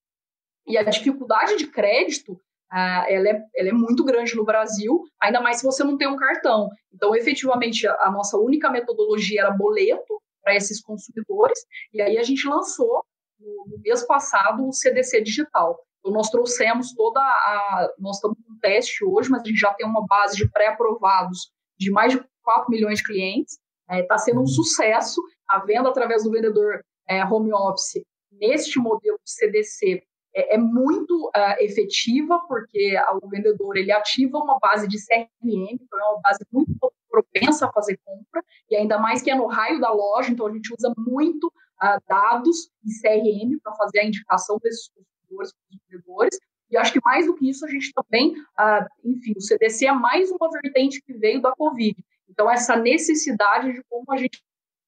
E 0.66 0.76
a 0.76 0.82
dificuldade 0.82 1.56
de 1.56 1.66
crédito, 1.66 2.40
uh, 2.72 3.04
ela, 3.08 3.28
é, 3.28 3.42
ela 3.56 3.68
é 3.68 3.72
muito 3.72 4.04
grande 4.04 4.34
no 4.34 4.44
Brasil, 4.44 5.02
ainda 5.20 5.40
mais 5.40 5.58
se 5.58 5.64
você 5.64 5.84
não 5.84 5.96
tem 5.96 6.08
um 6.08 6.16
cartão. 6.16 6.68
Então, 6.92 7.14
efetivamente, 7.14 7.86
a, 7.86 7.94
a 8.04 8.10
nossa 8.10 8.36
única 8.38 8.70
metodologia 8.70 9.42
era 9.42 9.50
boleto 9.50 10.20
para 10.42 10.54
esses 10.54 10.80
consumidores, 10.80 11.58
e 11.92 12.00
aí 12.00 12.18
a 12.18 12.22
gente 12.22 12.48
lançou, 12.48 13.04
no, 13.38 13.66
no 13.68 13.78
mês 13.82 14.06
passado, 14.06 14.66
o 14.66 14.72
CDC 14.72 15.22
Digital. 15.22 15.78
Então, 16.00 16.12
nós 16.12 16.30
trouxemos 16.30 16.94
toda 16.94 17.20
a. 17.20 17.88
Nós 17.98 18.16
estamos 18.16 18.38
com 18.38 18.58
teste 18.60 19.04
hoje, 19.04 19.30
mas 19.30 19.42
a 19.42 19.44
gente 19.44 19.58
já 19.58 19.72
tem 19.74 19.86
uma 19.86 20.04
base 20.06 20.36
de 20.36 20.50
pré-aprovados 20.50 21.50
de 21.78 21.90
mais 21.90 22.12
de 22.12 22.24
4 22.42 22.70
milhões 22.70 22.98
de 22.98 23.04
clientes. 23.04 23.58
Está 23.82 23.96
é, 23.96 24.02
tá 24.02 24.18
sendo 24.18 24.40
um 24.40 24.46
sucesso. 24.46 25.20
A 25.48 25.58
venda 25.58 25.88
através 25.88 26.24
do 26.24 26.30
vendedor 26.30 26.80
é, 27.08 27.24
home 27.24 27.52
office 27.52 28.02
neste 28.32 28.78
modelo 28.78 29.18
de 29.24 29.30
CDC 29.30 30.02
é, 30.34 30.54
é 30.54 30.58
muito 30.58 31.28
uh, 31.28 31.56
efetiva, 31.60 32.40
porque 32.48 32.94
o 33.22 33.28
vendedor 33.28 33.76
ele 33.76 33.92
ativa 33.92 34.38
uma 34.38 34.58
base 34.58 34.86
de 34.88 34.96
CRM, 34.98 35.28
então 35.72 35.98
é 35.98 36.04
uma 36.04 36.20
base 36.20 36.44
muito 36.52 36.72
propensa 37.10 37.66
a 37.66 37.72
fazer 37.72 37.98
compra, 38.04 38.42
e 38.70 38.76
ainda 38.76 38.98
mais 38.98 39.20
que 39.20 39.30
é 39.30 39.34
no 39.34 39.46
raio 39.46 39.80
da 39.80 39.92
loja, 39.92 40.30
então 40.30 40.46
a 40.46 40.52
gente 40.52 40.72
usa 40.72 40.94
muito 40.96 41.48
uh, 41.48 42.00
dados 42.08 42.70
e 42.84 42.90
CRM 43.00 43.58
para 43.62 43.74
fazer 43.74 44.00
a 44.00 44.04
indicação 44.04 44.58
desses 44.62 44.88
consumidores 44.88 45.52
para 45.52 45.76
os 45.76 45.80
vendedores. 45.90 46.38
E 46.70 46.76
acho 46.76 46.92
que 46.92 47.00
mais 47.04 47.26
do 47.26 47.34
que 47.34 47.50
isso, 47.50 47.66
a 47.66 47.68
gente 47.68 47.92
também, 47.92 48.32
uh, 48.32 48.86
enfim, 49.04 49.32
o 49.36 49.40
CDC 49.40 49.86
é 49.86 49.92
mais 49.92 50.30
uma 50.30 50.48
vertente 50.62 51.02
que 51.02 51.12
veio 51.14 51.42
da 51.42 51.50
Covid. 51.52 51.96
Então, 52.28 52.48
essa 52.48 52.76
necessidade 52.76 53.72
de 53.72 53.82
como 53.88 54.04
a 54.12 54.16
gente 54.16 54.40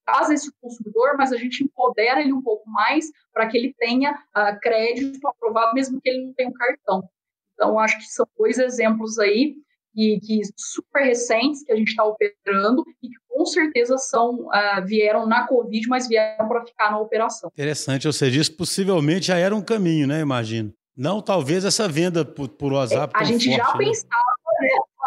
traz 0.05 0.31
esse 0.31 0.53
consumidor, 0.61 1.17
mas 1.17 1.33
a 1.33 1.37
gente 1.37 1.65
empodera 1.65 2.21
ele 2.21 2.33
um 2.33 2.43
pouco 2.43 2.69
mais 2.69 3.07
para 3.33 3.47
que 3.47 3.57
ele 3.57 3.75
tenha 3.79 4.13
uh, 4.13 4.61
crédito 4.61 5.27
aprovado, 5.27 5.75
mesmo 5.75 6.01
que 6.01 6.09
ele 6.09 6.27
não 6.27 6.33
tenha 6.35 6.49
um 6.49 6.55
cartão. 6.55 7.09
Então, 7.55 7.79
acho 7.79 7.99
que 7.99 8.05
são 8.05 8.27
dois 8.39 8.59
exemplos 8.59 9.19
aí 9.19 9.55
que, 9.95 10.21
que 10.21 10.41
super 10.57 11.05
recentes 11.05 11.63
que 11.63 11.73
a 11.73 11.77
gente 11.77 11.89
está 11.89 12.05
operando 12.05 12.85
e 13.03 13.09
que 13.09 13.15
com 13.29 13.45
certeza 13.47 13.99
são 13.99 14.47
uh, 14.47 14.85
vieram 14.85 15.27
na 15.27 15.47
Covid, 15.47 15.87
mas 15.89 16.09
vieram 16.09 16.49
para 16.49 16.65
ficar 16.65 16.91
na 16.91 16.99
operação. 16.99 17.51
Interessante, 17.53 18.07
ou 18.07 18.13
seja, 18.13 18.41
isso 18.41 18.57
possivelmente 18.57 19.27
já 19.27 19.37
era 19.37 19.55
um 19.55 19.63
caminho, 19.63 20.07
né? 20.07 20.21
Imagino. 20.21 20.73
Não, 20.97 21.23
talvez 21.23 21.65
essa 21.65 21.89
venda 21.89 22.25
por, 22.25 22.49
por 22.49 22.73
WhatsApp. 22.73 23.13
É, 23.17 23.21
a 23.21 23.25
gente 23.25 23.47
forte, 23.47 23.57
já 23.57 23.73
né? 23.73 23.85
pensava 23.85 24.23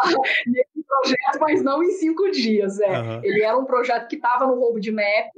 nesse 0.46 0.75
projeto, 1.00 1.40
mas 1.40 1.62
não 1.62 1.82
em 1.82 1.92
cinco 1.92 2.30
dias. 2.30 2.80
É. 2.80 2.98
Uhum. 3.00 3.20
Ele 3.24 3.42
era 3.42 3.56
um 3.56 3.64
projeto 3.64 4.08
que 4.08 4.16
estava 4.16 4.46
no 4.46 4.58
roadmap, 4.58 5.30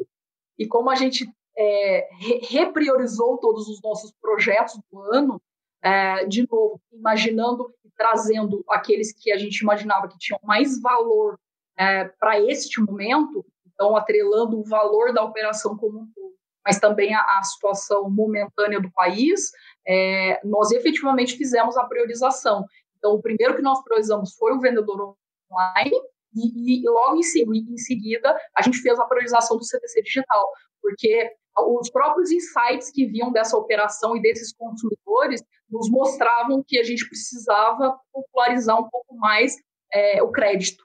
e 0.58 0.66
como 0.66 0.90
a 0.90 0.94
gente 0.94 1.30
é, 1.56 2.08
re 2.18 2.40
repriorizou 2.48 3.38
todos 3.38 3.68
os 3.68 3.80
nossos 3.82 4.12
projetos 4.20 4.78
do 4.90 5.00
ano, 5.12 5.40
é, 5.82 6.24
de 6.26 6.46
novo, 6.50 6.80
imaginando 6.92 7.72
e 7.84 7.90
trazendo 7.96 8.64
aqueles 8.68 9.12
que 9.12 9.32
a 9.32 9.36
gente 9.36 9.58
imaginava 9.58 10.08
que 10.08 10.18
tinham 10.18 10.40
mais 10.42 10.80
valor 10.80 11.38
é, 11.76 12.04
para 12.04 12.40
este 12.40 12.80
momento, 12.80 13.44
então 13.66 13.96
atrelando 13.96 14.58
o 14.58 14.64
valor 14.64 15.12
da 15.12 15.22
operação 15.22 15.76
como 15.76 16.00
um 16.00 16.08
todo, 16.14 16.34
mas 16.64 16.78
também 16.78 17.14
a, 17.14 17.20
a 17.20 17.42
situação 17.42 18.10
momentânea 18.10 18.80
do 18.80 18.90
país, 18.92 19.50
é, 19.86 20.40
nós 20.44 20.70
efetivamente 20.70 21.36
fizemos 21.36 21.76
a 21.76 21.84
priorização. 21.84 22.64
Então, 22.98 23.14
o 23.14 23.22
primeiro 23.22 23.56
que 23.56 23.62
nós 23.62 23.82
priorizamos 23.82 24.34
foi 24.34 24.52
o 24.52 24.60
vendedor 24.60 25.16
online, 25.50 25.96
e, 26.34 26.82
e 26.82 26.88
logo 26.88 27.16
em, 27.16 27.72
em, 27.72 27.78
seguida 27.78 28.36
a 28.56 28.62
gente 28.62 28.78
fez 28.78 28.98
a 28.98 29.06
priorização 29.06 29.56
do 29.56 29.64
CTC 29.64 30.02
digital, 30.02 30.50
porque 30.80 31.30
os 31.56 31.90
próprios 31.90 32.30
insights 32.30 32.90
que 32.92 33.06
vinham 33.06 33.32
dessa 33.32 33.56
operação 33.56 34.16
e 34.16 34.22
desses 34.22 34.52
consumidores 34.52 35.42
nos 35.68 35.90
mostravam 35.90 36.62
que 36.66 36.78
a 36.78 36.84
gente 36.84 37.06
precisava 37.08 37.98
popularizar 38.12 38.78
um 38.78 38.88
pouco 38.88 39.16
mais 39.16 39.56
é, 39.92 40.22
o 40.22 40.30
crédito. 40.30 40.84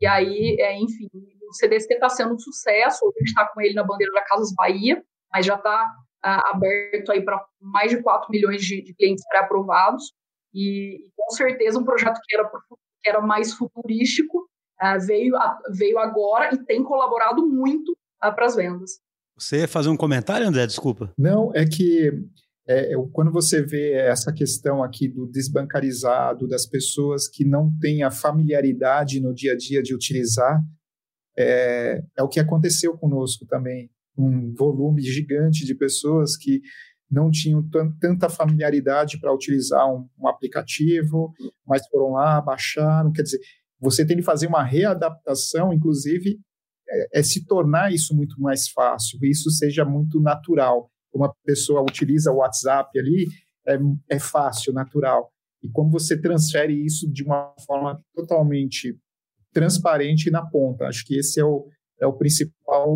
E 0.00 0.06
aí, 0.06 0.56
é, 0.60 0.76
enfim, 0.76 1.08
o 1.48 1.54
CDC 1.54 1.94
está 1.94 2.08
sendo 2.08 2.34
um 2.34 2.38
sucesso, 2.38 3.06
a 3.06 3.18
gente 3.18 3.28
está 3.28 3.46
com 3.48 3.60
ele 3.60 3.74
na 3.74 3.84
bandeira 3.84 4.12
da 4.12 4.22
Casas 4.22 4.52
Bahia, 4.54 5.02
mas 5.32 5.46
já 5.46 5.54
está 5.54 5.94
ah, 6.22 6.50
aberto 6.50 7.12
aí 7.12 7.24
para 7.24 7.42
mais 7.60 7.90
de 7.90 8.02
4 8.02 8.30
milhões 8.30 8.60
de, 8.62 8.82
de 8.82 8.94
clientes 8.94 9.24
pré-aprovados, 9.28 10.12
e, 10.52 11.06
e, 11.06 11.10
com 11.16 11.30
certeza 11.30 11.78
um 11.78 11.84
projeto 11.84 12.20
que 12.24 12.36
era, 12.36 12.50
que 13.06 13.10
era 13.10 13.20
mais 13.20 13.52
futurístico 13.52 14.48
ah, 14.78 14.98
veio, 14.98 15.34
veio 15.70 15.98
agora 15.98 16.52
e 16.52 16.64
tem 16.64 16.82
colaborado 16.82 17.46
muito 17.46 17.96
ah, 18.20 18.32
para 18.32 18.46
as 18.46 18.56
vendas. 18.56 18.98
Você 19.38 19.60
ia 19.60 19.68
fazer 19.68 19.88
um 19.88 19.96
comentário, 19.96 20.46
André? 20.46 20.66
Desculpa. 20.66 21.12
Não, 21.16 21.52
é 21.54 21.64
que 21.64 22.10
é, 22.66 22.92
quando 23.12 23.30
você 23.30 23.62
vê 23.62 23.92
essa 23.92 24.32
questão 24.32 24.82
aqui 24.82 25.08
do 25.08 25.26
desbancarizado, 25.26 26.48
das 26.48 26.66
pessoas 26.66 27.28
que 27.28 27.44
não 27.44 27.70
têm 27.80 28.02
a 28.02 28.10
familiaridade 28.10 29.20
no 29.20 29.32
dia 29.32 29.52
a 29.52 29.56
dia 29.56 29.82
de 29.82 29.94
utilizar, 29.94 30.60
é, 31.38 32.02
é 32.16 32.22
o 32.22 32.28
que 32.28 32.40
aconteceu 32.40 32.96
conosco 32.98 33.46
também. 33.46 33.90
Um 34.18 34.52
volume 34.54 35.02
gigante 35.02 35.64
de 35.64 35.74
pessoas 35.74 36.36
que 36.36 36.60
não 37.10 37.30
tinham 37.30 37.62
tanta 38.00 38.28
familiaridade 38.28 39.20
para 39.20 39.32
utilizar 39.32 39.88
um, 39.88 40.08
um, 40.18 40.28
aplicativo, 40.28 41.32
mas 41.66 41.86
foram 41.86 42.12
lá, 42.12 42.40
baixaram. 42.40 43.12
Quer 43.12 43.22
dizer, 43.22 43.40
você 43.80 44.04
tem 44.04 44.16
que 44.16 44.22
fazer 44.22 44.46
uma 44.46 44.64
readaptação, 44.64 45.72
inclusive, 45.72 46.38
é, 46.88 47.20
é 47.20 47.22
se 47.22 47.44
tornar 47.46 47.92
isso 47.92 48.14
muito 48.14 48.40
mais 48.40 48.68
fácil, 48.68 49.18
isso 49.22 49.50
seja 49.50 49.84
muito 49.84 50.20
natural 50.20 50.90
uma 51.16 51.34
pessoa 51.44 51.82
utiliza 51.82 52.30
o 52.30 52.36
WhatsApp 52.36 52.96
ali, 52.98 53.26
é, 53.66 53.78
é 54.10 54.18
fácil, 54.18 54.72
natural. 54.72 55.30
E 55.62 55.68
como 55.70 55.90
você 55.90 56.20
transfere 56.20 56.72
isso 56.72 57.10
de 57.10 57.24
uma 57.24 57.54
forma 57.66 58.00
totalmente 58.14 58.96
transparente 59.52 60.30
na 60.30 60.44
ponta. 60.46 60.84
Acho 60.84 61.04
que 61.04 61.16
esse 61.16 61.40
é 61.40 61.44
o, 61.44 61.66
é 62.00 62.06
o 62.06 62.12
principal. 62.12 62.94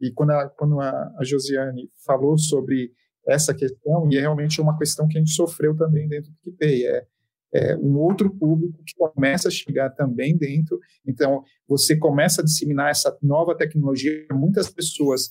E 0.00 0.12
quando 0.12 0.30
a, 0.30 0.48
quando 0.48 0.80
a, 0.80 0.90
a 1.18 1.24
Josiane 1.24 1.90
falou 2.06 2.38
sobre 2.38 2.92
essa 3.28 3.54
questão, 3.54 4.08
e 4.10 4.16
é 4.16 4.20
realmente 4.20 4.60
uma 4.60 4.76
questão 4.78 5.06
que 5.06 5.18
a 5.18 5.20
gente 5.20 5.32
sofreu 5.32 5.76
também 5.76 6.08
dentro 6.08 6.30
do 6.30 6.36
PicPay, 6.42 6.86
é, 6.86 7.06
é 7.54 7.76
um 7.76 7.96
outro 7.98 8.30
público 8.30 8.82
que 8.84 8.94
começa 8.96 9.48
a 9.48 9.50
chegar 9.50 9.90
também 9.90 10.36
dentro. 10.36 10.78
Então, 11.06 11.42
você 11.66 11.96
começa 11.96 12.40
a 12.40 12.44
disseminar 12.44 12.90
essa 12.90 13.16
nova 13.22 13.56
tecnologia, 13.56 14.26
muitas 14.32 14.70
pessoas 14.70 15.30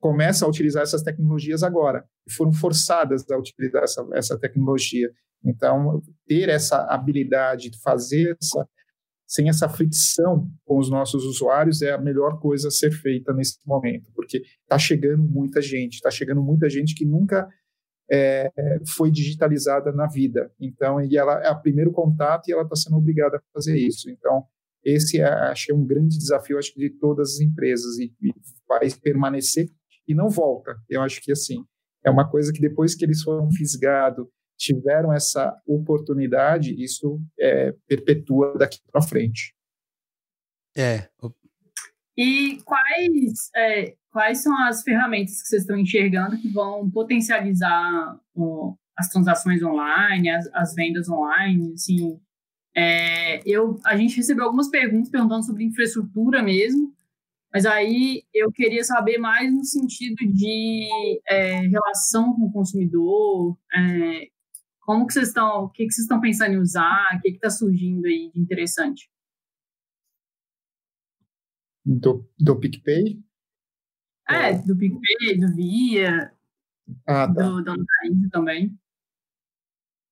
começam 0.00 0.46
a 0.46 0.50
utilizar 0.50 0.82
essas 0.82 1.02
tecnologias 1.02 1.62
agora 1.62 2.04
foram 2.30 2.52
forçadas 2.52 3.28
a 3.30 3.38
utilizar 3.38 3.82
essa, 3.82 4.06
essa 4.12 4.38
tecnologia. 4.38 5.10
Então, 5.44 6.02
ter 6.26 6.48
essa 6.48 6.84
habilidade 6.86 7.70
de 7.70 7.80
fazer 7.80 8.36
essa, 8.40 8.68
sem 9.26 9.48
essa 9.48 9.68
fricção 9.68 10.48
com 10.64 10.78
os 10.78 10.88
nossos 10.88 11.24
usuários 11.24 11.82
é 11.82 11.92
a 11.92 11.98
melhor 11.98 12.38
coisa 12.38 12.68
a 12.68 12.70
ser 12.70 12.92
feita 12.92 13.32
nesse 13.32 13.58
momento, 13.66 14.10
porque 14.14 14.42
está 14.62 14.78
chegando 14.78 15.24
muita 15.24 15.60
gente, 15.60 15.94
está 15.94 16.10
chegando 16.10 16.42
muita 16.42 16.68
gente 16.70 16.94
que 16.94 17.04
nunca 17.04 17.48
é, 18.10 18.48
foi 18.96 19.10
digitalizada 19.10 19.90
na 19.90 20.06
vida. 20.06 20.52
Então, 20.60 21.00
e 21.00 21.16
ela 21.16 21.42
é 21.42 21.50
o 21.50 21.60
primeiro 21.60 21.90
contato 21.90 22.48
e 22.48 22.52
ela 22.52 22.62
está 22.62 22.76
sendo 22.76 22.96
obrigada 22.96 23.38
a 23.38 23.40
fazer 23.52 23.76
isso. 23.76 24.08
Então, 24.08 24.44
esse 24.84 25.20
é, 25.20 25.24
é 25.26 25.74
um 25.74 25.84
grande 25.84 26.16
desafio 26.16 26.58
acho, 26.58 26.72
de 26.76 26.90
todas 26.90 27.34
as 27.34 27.40
empresas 27.40 27.98
e, 27.98 28.14
e 28.22 28.32
vai 28.68 28.88
permanecer 29.02 29.68
e 30.06 30.14
não 30.14 30.28
volta. 30.28 30.76
Eu 30.88 31.02
acho 31.02 31.20
que 31.20 31.32
assim 31.32 31.64
é 32.04 32.10
uma 32.10 32.30
coisa 32.30 32.52
que 32.52 32.60
depois 32.60 32.94
que 32.94 33.04
eles 33.04 33.20
foram 33.22 33.50
fisgados, 33.50 34.26
tiveram 34.56 35.12
essa 35.12 35.54
oportunidade, 35.66 36.74
isso 36.82 37.20
é, 37.38 37.74
perpetua 37.86 38.56
daqui 38.58 38.78
para 38.90 39.02
frente. 39.02 39.54
É. 40.76 41.08
E 42.16 42.58
quais, 42.64 43.50
é, 43.54 43.94
quais 44.10 44.42
são 44.42 44.56
as 44.64 44.82
ferramentas 44.82 45.42
que 45.42 45.48
vocês 45.48 45.62
estão 45.62 45.76
enxergando 45.76 46.38
que 46.38 46.48
vão 46.48 46.90
potencializar 46.90 48.18
ó, 48.34 48.74
as 48.96 49.08
transações 49.08 49.62
online, 49.62 50.30
as, 50.30 50.48
as 50.54 50.74
vendas 50.74 51.08
online? 51.08 51.74
Assim, 51.74 52.18
é, 52.74 53.40
eu, 53.48 53.78
a 53.84 53.96
gente 53.96 54.16
recebeu 54.16 54.44
algumas 54.44 54.68
perguntas 54.68 55.10
perguntando 55.10 55.44
sobre 55.44 55.64
infraestrutura 55.64 56.42
mesmo. 56.42 56.94
Mas 57.52 57.64
aí 57.64 58.22
eu 58.34 58.52
queria 58.52 58.84
saber 58.84 59.16
mais 59.16 59.50
no 59.50 59.64
sentido 59.64 60.16
de 60.30 60.88
é, 61.26 61.60
relação 61.60 62.34
com 62.34 62.46
o 62.46 62.52
consumidor, 62.52 63.56
é, 63.74 64.28
como 64.86 65.06
que 65.06 65.12
vocês 65.12 65.28
estão, 65.28 65.64
o 65.64 65.68
que, 65.68 65.84
que 65.86 65.92
vocês 65.92 66.04
estão 66.04 66.20
pensando 66.20 66.54
em 66.54 66.58
usar, 66.58 67.04
o 67.16 67.20
que 67.20 67.28
está 67.28 67.50
surgindo 67.50 68.06
aí 68.06 68.30
de 68.32 68.40
interessante? 68.40 69.10
Do, 71.84 72.28
do 72.38 72.58
PicPay? 72.58 73.22
É, 74.28 74.54
do 74.54 74.76
PicPay, 74.76 75.38
do 75.38 75.54
Via, 75.54 76.32
ah, 77.06 77.26
tá. 77.26 77.42
do, 77.42 77.62
do 77.62 78.30
também. 78.30 78.76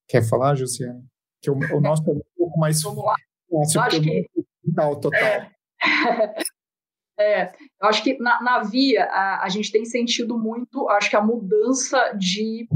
Quer 0.07 0.29
falar, 0.29 0.55
Josiane? 0.55 1.09
que 1.45 1.51
o, 1.51 1.55
o 1.77 1.81
nosso 1.81 2.03
é 2.09 2.12
um 2.12 2.20
pouco 2.37 2.59
mais 2.59 2.81
fácil, 2.81 3.81
acho 3.81 4.01
que... 4.01 4.27
total, 4.64 5.01
total. 5.01 5.20
É. 5.20 5.55
É, 7.16 7.53
eu 7.81 7.89
acho 7.89 8.03
que 8.03 8.18
na, 8.18 8.43
na 8.43 8.64
Via 8.64 9.05
a, 9.05 9.45
a, 9.45 9.49
gente 9.49 9.70
tem 9.70 9.85
sentido 9.85 10.37
muito, 10.37 10.89
acho 10.89 11.09
que 11.09 11.14
a 11.14 11.22
mudança 11.22 12.12
de 12.18 12.66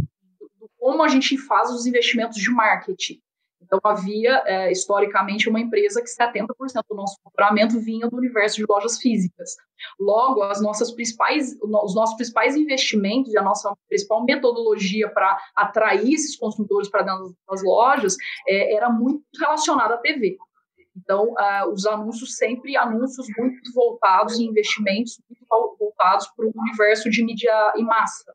como 0.88 1.02
a 1.02 1.08
gente 1.08 1.36
faz 1.36 1.70
os 1.70 1.84
investimentos 1.84 2.38
de 2.38 2.50
marketing. 2.50 3.20
Então, 3.60 3.78
a 3.84 3.92
Via, 3.92 4.42
é, 4.46 4.72
historicamente, 4.72 5.46
uma 5.46 5.60
empresa 5.60 6.00
que 6.00 6.08
70% 6.08 6.48
do 6.88 6.96
nosso 6.96 7.18
faturamento 7.22 7.78
vinha 7.78 8.08
do 8.08 8.16
universo 8.16 8.56
de 8.56 8.64
lojas 8.66 8.96
físicas. 8.96 9.54
Logo, 10.00 10.42
as 10.44 10.62
nossas 10.62 10.90
principais, 10.90 11.58
os 11.60 11.94
nossos 11.94 12.16
principais 12.16 12.56
investimentos 12.56 13.34
e 13.34 13.36
a 13.36 13.42
nossa 13.42 13.70
principal 13.86 14.24
metodologia 14.24 15.10
para 15.10 15.38
atrair 15.54 16.14
esses 16.14 16.34
consumidores 16.36 16.88
para 16.88 17.02
dentro 17.02 17.34
das 17.46 17.62
lojas 17.62 18.16
é, 18.48 18.74
era 18.74 18.88
muito 18.88 19.22
relacionada 19.38 19.96
à 19.96 19.98
TV. 19.98 20.38
Então, 20.96 21.34
uh, 21.34 21.70
os 21.70 21.84
anúncios 21.84 22.34
sempre 22.36 22.78
anúncios 22.78 23.26
muito 23.36 23.60
voltados 23.74 24.38
em 24.38 24.44
investimentos 24.46 25.20
muito 25.28 25.76
voltados 25.78 26.26
para 26.34 26.46
o 26.46 26.52
universo 26.56 27.10
de 27.10 27.22
mídia 27.22 27.74
em 27.76 27.84
massa. 27.84 28.32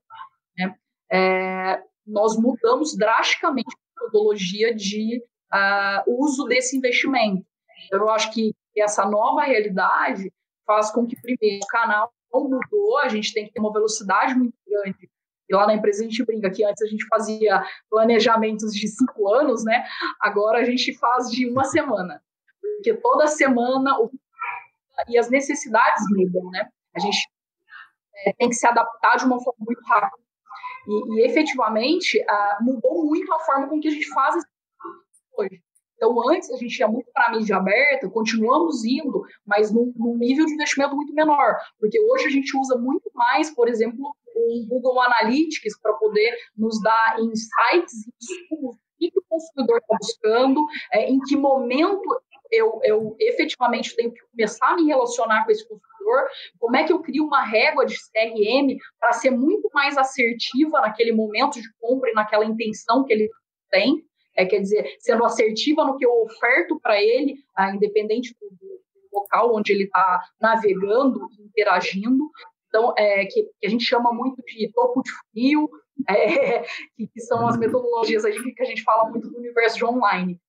Né? 0.55 0.75
É, 1.11 1.83
nós 2.05 2.37
mudamos 2.37 2.95
drasticamente 2.95 3.69
a 3.75 4.03
metodologia 4.03 4.73
de 4.73 5.21
uh, 5.53 6.23
uso 6.23 6.45
desse 6.45 6.77
investimento. 6.77 7.45
Então, 7.85 7.99
eu 7.99 8.09
acho 8.09 8.31
que 8.31 8.53
essa 8.77 9.05
nova 9.05 9.43
realidade 9.43 10.31
faz 10.65 10.91
com 10.91 11.05
que, 11.05 11.15
primeiro, 11.19 11.63
o 11.63 11.67
canal 11.67 12.11
mudou, 12.33 12.97
a 12.97 13.07
gente 13.07 13.33
tem 13.33 13.45
que 13.45 13.53
ter 13.53 13.59
uma 13.59 13.71
velocidade 13.71 14.33
muito 14.35 14.55
grande. 14.67 15.09
E 15.49 15.55
lá 15.55 15.67
na 15.67 15.75
empresa 15.75 16.01
a 16.01 16.05
gente 16.05 16.25
brinca 16.25 16.49
que 16.49 16.63
antes 16.63 16.81
a 16.81 16.87
gente 16.87 17.05
fazia 17.07 17.63
planejamentos 17.89 18.73
de 18.73 18.87
cinco 18.87 19.31
anos, 19.33 19.63
né? 19.63 19.85
Agora 20.19 20.59
a 20.59 20.63
gente 20.63 20.97
faz 20.97 21.29
de 21.29 21.49
uma 21.49 21.63
semana. 21.65 22.23
Porque 22.59 22.93
toda 22.95 23.27
semana 23.27 23.99
o... 23.99 24.09
e 25.09 25.17
as 25.17 25.29
necessidades 25.29 26.03
mudam, 26.09 26.49
né? 26.49 26.69
A 26.95 26.99
gente 26.99 27.29
é, 28.25 28.33
tem 28.33 28.49
que 28.49 28.55
se 28.55 28.65
adaptar 28.65 29.17
de 29.17 29.25
uma 29.25 29.41
forma 29.43 29.59
muito 29.65 29.81
rápida. 29.85 30.22
E, 30.88 31.15
e 31.15 31.25
efetivamente, 31.25 32.19
uh, 32.19 32.63
mudou 32.63 33.05
muito 33.05 33.31
a 33.34 33.39
forma 33.39 33.67
com 33.67 33.79
que 33.79 33.88
a 33.88 33.91
gente 33.91 34.09
faz 34.09 34.36
hoje. 35.38 35.61
Então, 35.95 36.29
antes 36.29 36.51
a 36.51 36.57
gente 36.57 36.77
ia 36.77 36.88
muito 36.88 37.09
para 37.13 37.27
a 37.27 37.31
mídia 37.31 37.55
aberta, 37.55 38.09
continuamos 38.09 38.84
indo, 38.84 39.23
mas 39.45 39.71
num, 39.71 39.93
num, 39.95 40.17
nível 40.17 40.45
de 40.45 40.53
investimento 40.53 40.95
muito 40.95 41.13
menor, 41.13 41.55
porque 41.79 41.97
hoje 41.97 42.25
a 42.25 42.29
gente 42.29 42.57
usa 42.57 42.77
muito 42.77 43.09
mais, 43.13 43.49
por 43.55 43.69
exemplo, 43.69 44.13
o 44.36 44.65
Google 44.67 44.99
Analytics 44.99 45.79
para 45.79 45.93
poder 45.93 46.36
nos 46.57 46.81
dar 46.81 47.17
insights, 47.21 47.93
insumos, 48.21 48.75
o 48.75 48.82
que 49.11 49.19
o 49.19 49.23
consumidor 49.27 49.77
está 49.77 49.97
buscando, 49.99 50.65
é, 50.91 51.09
em 51.09 51.19
que 51.19 51.35
momento 51.35 52.21
eu, 52.51 52.79
eu 52.83 53.15
efetivamente 53.19 53.95
tenho 53.95 54.13
que 54.13 54.21
começar 54.31 54.69
a 54.69 54.75
me 54.75 54.85
relacionar 54.85 55.43
com 55.43 55.51
esse 55.51 55.67
consumidor, 55.67 56.27
como 56.59 56.75
é 56.75 56.83
que 56.83 56.93
eu 56.93 57.01
crio 57.01 57.25
uma 57.25 57.43
régua 57.43 57.85
de 57.85 57.95
CRM 57.95 58.77
para 58.99 59.13
ser 59.13 59.31
muito 59.31 59.69
mais 59.73 59.97
assertiva 59.97 60.81
naquele 60.81 61.11
momento 61.11 61.59
de 61.59 61.67
compra 61.79 62.11
e 62.11 62.13
naquela 62.13 62.45
intenção 62.45 63.03
que 63.03 63.13
ele 63.13 63.29
tem, 63.71 64.05
é, 64.35 64.45
quer 64.45 64.59
dizer, 64.59 64.95
sendo 64.99 65.25
assertiva 65.25 65.83
no 65.83 65.97
que 65.97 66.05
eu 66.05 66.11
oferto 66.21 66.79
para 66.79 67.01
ele, 67.01 67.35
ah, 67.55 67.73
independente 67.73 68.35
do, 68.39 68.49
do, 68.49 68.73
local 69.11 69.55
onde 69.55 69.71
ele 69.71 69.83
está 69.83 70.21
navegando, 70.41 71.27
interagindo. 71.39 72.31
Então, 72.67 72.93
é, 72.97 73.25
que, 73.25 73.43
que, 73.43 73.67
a 73.67 73.69
gente 73.69 73.83
chama 73.83 74.11
muito 74.11 74.41
de 74.41 74.71
topo 74.73 75.03
de 75.03 75.11
funil, 75.11 75.69
é, 76.09 76.63
que, 76.97 77.21
são 77.21 77.47
as 77.47 77.57
metodologias 77.57 78.23
que 78.23 78.61
a 78.61 78.65
gente 78.65 78.83
fala 78.83 79.09
muito 79.09 79.29
do 79.29 79.37
universo 79.37 79.77
de 79.77 79.85
online. 79.85 80.39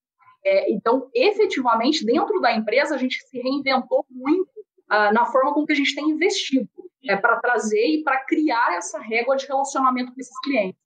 É, 0.45 0.71
então, 0.71 1.09
efetivamente, 1.15 2.05
dentro 2.05 2.41
da 2.41 2.53
empresa, 2.55 2.95
a 2.95 2.99
gente 2.99 3.17
se 3.27 3.41
reinventou 3.41 4.05
muito 4.11 4.51
ah, 4.89 5.13
na 5.13 5.25
forma 5.27 5.55
com 5.55 5.65
que 5.65 5.73
a 5.73 5.77
gente 5.77 5.95
tem 5.95 6.11
investido 6.11 6.69
é, 7.09 7.17
para 7.17 7.41
trazer 7.41 7.87
e 7.87 8.03
para 8.03 8.23
criar 8.25 8.77
essa 8.77 8.99
régua 8.99 9.37
de 9.37 9.47
relacionamento 9.47 10.13
com 10.13 10.21
esses 10.21 10.39
clientes. 10.41 10.81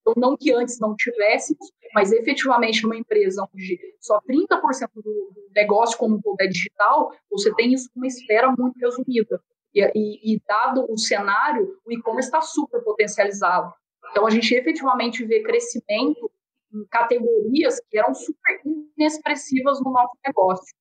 Então, 0.00 0.14
não 0.16 0.36
que 0.36 0.52
antes 0.52 0.78
não 0.78 0.94
tivéssemos, 0.94 1.72
mas 1.94 2.12
efetivamente 2.12 2.82
numa 2.82 2.96
empresa 2.96 3.48
onde 3.52 3.78
só 4.00 4.20
30% 4.20 4.88
do 4.94 5.32
negócio 5.54 5.98
como 5.98 6.20
todo 6.22 6.40
é 6.40 6.46
digital, 6.46 7.12
você 7.30 7.52
tem 7.54 7.72
isso 7.72 7.90
numa 7.96 8.06
esfera 8.06 8.54
muito 8.56 8.78
resumida. 8.78 9.40
E, 9.76 9.92
e, 9.94 10.34
e 10.34 10.42
dado 10.48 10.86
o 10.90 10.96
cenário, 10.96 11.78
o 11.84 11.92
e-commerce 11.92 12.28
está 12.28 12.40
super 12.40 12.82
potencializado. 12.82 13.70
Então, 14.10 14.26
a 14.26 14.30
gente 14.30 14.54
efetivamente 14.54 15.22
vê 15.26 15.42
crescimento 15.42 16.30
em 16.72 16.86
categorias 16.86 17.78
que 17.90 17.98
eram 17.98 18.14
super 18.14 18.62
inexpressivas 18.96 19.78
no 19.84 19.92
nosso 19.92 20.16
negócio. 20.26 20.74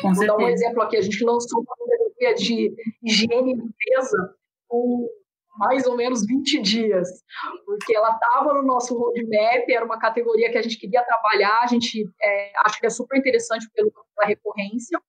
Com 0.00 0.08
Vou 0.08 0.14
certeza. 0.16 0.38
dar 0.38 0.44
um 0.44 0.48
exemplo 0.48 0.82
aqui. 0.82 0.96
A 0.96 1.02
gente 1.02 1.22
lançou 1.22 1.60
uma 1.60 1.76
categoria 1.76 2.34
de 2.34 2.74
higiene 3.02 3.52
e 3.52 3.56
limpeza 3.56 4.34
com 4.66 5.06
mais 5.58 5.86
ou 5.86 5.96
menos 5.96 6.24
20 6.24 6.62
dias, 6.62 7.08
porque 7.66 7.94
ela 7.94 8.12
estava 8.12 8.54
no 8.54 8.62
nosso 8.62 8.96
roadmap, 8.96 9.68
era 9.68 9.84
uma 9.84 9.98
categoria 9.98 10.50
que 10.52 10.56
a 10.56 10.62
gente 10.62 10.78
queria 10.78 11.02
trabalhar, 11.02 11.60
a 11.62 11.66
gente 11.66 12.08
é, 12.22 12.52
acha 12.64 12.78
que 12.78 12.86
é 12.86 12.90
super 12.90 13.18
interessante 13.18 13.68
pela 13.74 13.90
recorrência, 14.24 15.00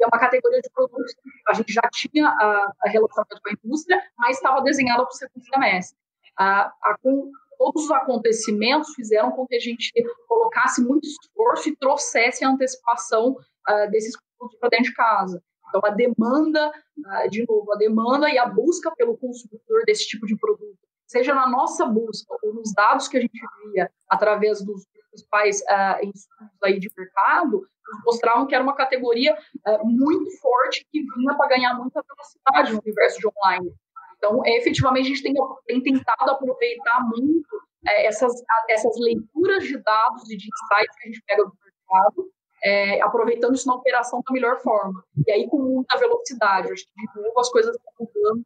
é 0.00 0.06
uma 0.06 0.18
categoria 0.18 0.60
de 0.60 0.70
produtos 0.70 1.14
que 1.14 1.30
a 1.48 1.54
gente 1.54 1.72
já 1.72 1.82
tinha 1.92 2.28
a, 2.28 2.72
a 2.82 2.88
relacionamento 2.88 3.40
com 3.42 3.50
a 3.50 3.52
indústria, 3.52 4.02
mas 4.18 4.36
estava 4.36 4.62
desenhada 4.62 5.02
para 5.02 5.10
o 5.10 5.16
segundo 5.16 5.44
semestre. 5.44 5.98
A, 6.36 6.72
a, 6.82 6.96
com, 7.02 7.30
todos 7.58 7.84
os 7.84 7.90
acontecimentos 7.90 8.94
fizeram 8.94 9.32
com 9.32 9.46
que 9.46 9.56
a 9.56 9.60
gente 9.60 9.92
colocasse 10.26 10.82
muito 10.82 11.06
esforço 11.06 11.68
e 11.68 11.76
trouxesse 11.76 12.44
a 12.44 12.48
antecipação 12.48 13.32
uh, 13.32 13.90
desses 13.90 14.16
produtos 14.16 14.58
para 14.58 14.70
dentro 14.70 14.86
de 14.86 14.94
casa. 14.94 15.42
Então, 15.68 15.80
a 15.84 15.90
demanda, 15.90 16.72
ah, 17.06 17.26
de 17.28 17.44
novo, 17.46 17.72
a 17.72 17.76
demanda 17.76 18.28
e 18.28 18.36
a 18.38 18.46
busca 18.46 18.90
pelo 18.96 19.16
consumidor 19.16 19.84
desse 19.86 20.06
tipo 20.08 20.26
de 20.26 20.36
produto, 20.36 20.78
seja 21.06 21.34
na 21.34 21.48
nossa 21.48 21.86
busca 21.86 22.34
ou 22.42 22.54
nos 22.54 22.72
dados 22.74 23.08
que 23.08 23.16
a 23.16 23.20
gente 23.20 23.40
via 23.72 23.90
através 24.08 24.64
dos 24.64 24.84
principais 25.10 25.60
uh, 25.60 26.64
aí 26.64 26.78
de 26.78 26.90
mercado, 26.96 27.66
mostravam 28.04 28.46
que 28.46 28.54
era 28.54 28.64
uma 28.64 28.74
categoria 28.74 29.34
uh, 29.34 29.86
muito 29.86 30.30
forte 30.40 30.86
que 30.90 31.00
vinha 31.00 31.34
para 31.36 31.48
ganhar 31.48 31.74
muita 31.74 32.02
velocidade 32.02 32.72
no 32.72 32.80
universo 32.80 33.18
de 33.18 33.28
online. 33.28 33.72
Então, 34.16 34.42
é, 34.44 34.58
efetivamente, 34.58 35.06
a 35.06 35.08
gente 35.08 35.22
tem, 35.22 35.34
tem 35.66 35.82
tentado 35.82 36.30
aproveitar 36.30 37.00
muito 37.08 37.48
é, 37.86 38.06
essas, 38.06 38.32
essas 38.68 38.94
leituras 38.98 39.64
de 39.64 39.78
dados 39.78 40.30
e 40.30 40.36
de 40.36 40.46
insights 40.46 40.96
que 40.96 41.08
a 41.08 41.10
gente 41.10 41.22
pega 41.26 41.44
do 41.44 41.52
mercado 41.64 42.30
é, 42.62 43.00
aproveitando 43.02 43.54
isso 43.54 43.66
na 43.66 43.74
operação 43.74 44.20
da 44.26 44.32
melhor 44.32 44.60
forma. 44.60 45.02
E 45.26 45.32
aí, 45.32 45.48
com 45.48 45.58
muita 45.58 45.98
velocidade. 45.98 46.72
Acho 46.72 46.84
que, 46.84 46.92
de 47.14 47.22
novo, 47.22 47.40
as 47.40 47.50
coisas 47.50 47.74
estão 47.74 48.06
mudando 48.06 48.44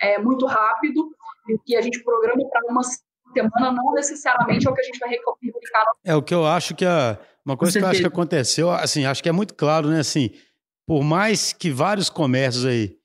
é, 0.00 0.18
muito 0.18 0.46
rápido 0.46 1.10
e 1.48 1.58
que 1.64 1.76
a 1.76 1.80
gente 1.80 2.02
programa 2.02 2.42
para 2.50 2.70
uma 2.70 2.82
semana 2.82 3.72
não 3.72 3.92
necessariamente 3.92 4.66
é 4.66 4.70
o 4.70 4.74
que 4.74 4.80
a 4.80 4.84
gente 4.84 4.98
vai 4.98 5.10
replicar. 5.10 5.84
É 6.04 6.14
o 6.14 6.22
que 6.22 6.34
eu 6.34 6.44
acho 6.44 6.74
que 6.74 6.84
a, 6.84 7.18
uma 7.44 7.56
coisa 7.56 7.78
que 7.78 7.84
eu 7.84 7.88
acho 7.88 8.00
que 8.00 8.06
aconteceu, 8.06 8.70
assim, 8.70 9.04
acho 9.04 9.22
que 9.22 9.28
é 9.28 9.32
muito 9.32 9.54
claro, 9.54 9.88
né? 9.88 10.00
Assim, 10.00 10.30
por 10.86 11.02
mais 11.02 11.52
que 11.52 11.70
vários 11.70 12.08
comércios 12.08 12.64
aí 12.64 12.96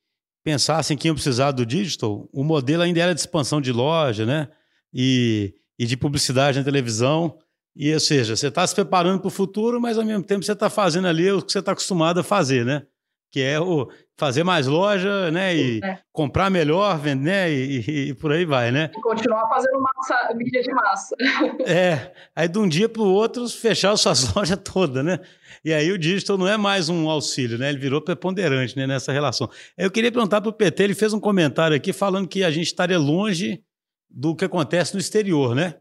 pensassem 0.43 0.95
que 0.95 1.07
iam 1.07 1.15
precisar 1.15 1.51
do 1.51 1.65
digital, 1.65 2.29
o 2.31 2.43
modelo 2.43 2.83
ainda 2.83 3.01
era 3.01 3.13
de 3.13 3.19
expansão 3.19 3.59
de 3.59 3.71
loja, 3.71 4.25
né? 4.25 4.47
E, 4.93 5.53
e 5.77 5.85
de 5.85 5.97
publicidade 5.97 6.57
na 6.57 6.63
televisão. 6.63 7.37
E, 7.75 7.93
ou 7.93 7.99
seja, 7.99 8.35
você 8.35 8.47
está 8.47 8.65
se 8.65 8.73
preparando 8.73 9.19
para 9.19 9.27
o 9.27 9.31
futuro, 9.31 9.79
mas 9.81 9.97
ao 9.97 10.05
mesmo 10.05 10.23
tempo 10.23 10.43
você 10.43 10.53
está 10.53 10.69
fazendo 10.69 11.07
ali 11.07 11.31
o 11.31 11.41
que 11.41 11.51
você 11.51 11.59
está 11.59 11.73
acostumado 11.73 12.19
a 12.19 12.23
fazer, 12.23 12.65
né? 12.65 12.83
Que 13.31 13.41
é 13.41 13.59
o 13.59 13.89
fazer 14.17 14.43
mais 14.43 14.65
loja, 14.65 15.29
né? 15.31 15.55
E 15.55 15.79
é. 15.83 15.99
comprar 16.11 16.49
melhor, 16.49 16.97
vender, 16.97 17.23
né? 17.23 17.51
E, 17.51 17.79
e, 17.79 18.09
e, 18.09 18.13
por 18.15 18.31
aí 18.31 18.45
vai, 18.45 18.71
né? 18.71 18.89
E 18.97 19.01
continuar 19.01 19.47
fazendo 19.47 19.79
massa, 19.79 20.33
mídia 20.33 20.61
de 20.61 20.73
massa. 20.73 21.15
É. 21.65 22.11
Aí 22.35 22.47
de 22.47 22.57
um 22.57 22.67
dia 22.67 22.89
para 22.89 23.01
o 23.01 23.05
outro, 23.05 23.47
fechar 23.47 23.91
as 23.91 24.01
suas 24.01 24.31
lojas 24.33 24.59
todas, 24.63 25.03
né? 25.03 25.19
E 25.63 25.73
aí 25.73 25.91
o 25.91 25.97
digital 25.97 26.37
não 26.37 26.47
é 26.47 26.57
mais 26.57 26.89
um 26.89 27.09
auxílio, 27.09 27.57
né? 27.57 27.69
Ele 27.69 27.77
virou 27.77 28.01
preponderante 28.01 28.75
né? 28.75 28.87
nessa 28.87 29.11
relação. 29.11 29.49
Eu 29.77 29.91
queria 29.91 30.11
perguntar 30.11 30.41
para 30.41 30.49
o 30.49 30.53
PT, 30.53 30.83
ele 30.83 30.95
fez 30.95 31.13
um 31.13 31.19
comentário 31.19 31.75
aqui 31.75 31.93
falando 31.93 32.27
que 32.27 32.43
a 32.43 32.49
gente 32.49 32.67
estaria 32.67 32.97
longe 32.97 33.61
do 34.09 34.35
que 34.35 34.45
acontece 34.45 34.93
no 34.93 34.99
exterior, 34.99 35.53
né? 35.53 35.75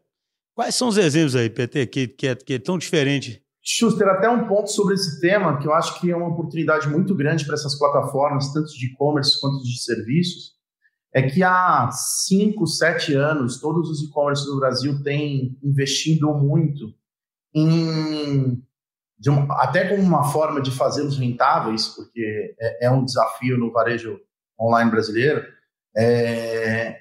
Quais 0.54 0.74
são 0.74 0.88
os 0.88 0.96
exemplos 0.96 1.36
aí, 1.36 1.48
PT, 1.48 1.86
que, 1.86 2.08
que, 2.08 2.26
é, 2.28 2.34
que 2.34 2.54
é 2.54 2.58
tão 2.58 2.78
diferente? 2.78 3.42
Schuster, 3.68 4.06
até 4.06 4.30
um 4.30 4.46
ponto 4.46 4.70
sobre 4.70 4.94
esse 4.94 5.20
tema, 5.20 5.58
que 5.58 5.66
eu 5.66 5.74
acho 5.74 5.98
que 5.98 6.08
é 6.08 6.16
uma 6.16 6.28
oportunidade 6.28 6.88
muito 6.88 7.16
grande 7.16 7.44
para 7.44 7.54
essas 7.54 7.76
plataformas, 7.76 8.52
tanto 8.52 8.70
de 8.72 8.86
e-commerce 8.86 9.40
quanto 9.40 9.60
de 9.64 9.82
serviços, 9.82 10.54
é 11.12 11.22
que 11.22 11.42
há 11.42 11.90
cinco, 11.90 12.64
sete 12.66 13.14
anos, 13.14 13.58
todos 13.58 13.90
os 13.90 14.02
e-commerce 14.02 14.44
do 14.46 14.60
Brasil 14.60 15.02
têm 15.02 15.58
investido 15.64 16.32
muito 16.32 16.94
em, 17.52 18.62
uma, 19.26 19.62
até 19.62 19.88
como 19.88 20.02
uma 20.02 20.24
forma 20.30 20.60
de 20.60 20.70
fazê-los 20.70 21.18
rentáveis, 21.18 21.88
porque 21.88 22.54
é, 22.60 22.86
é, 22.86 22.90
um 22.90 23.04
desafio 23.04 23.58
no 23.58 23.72
varejo 23.72 24.20
online 24.60 24.90
brasileiro, 24.90 25.44
é, 25.96 27.00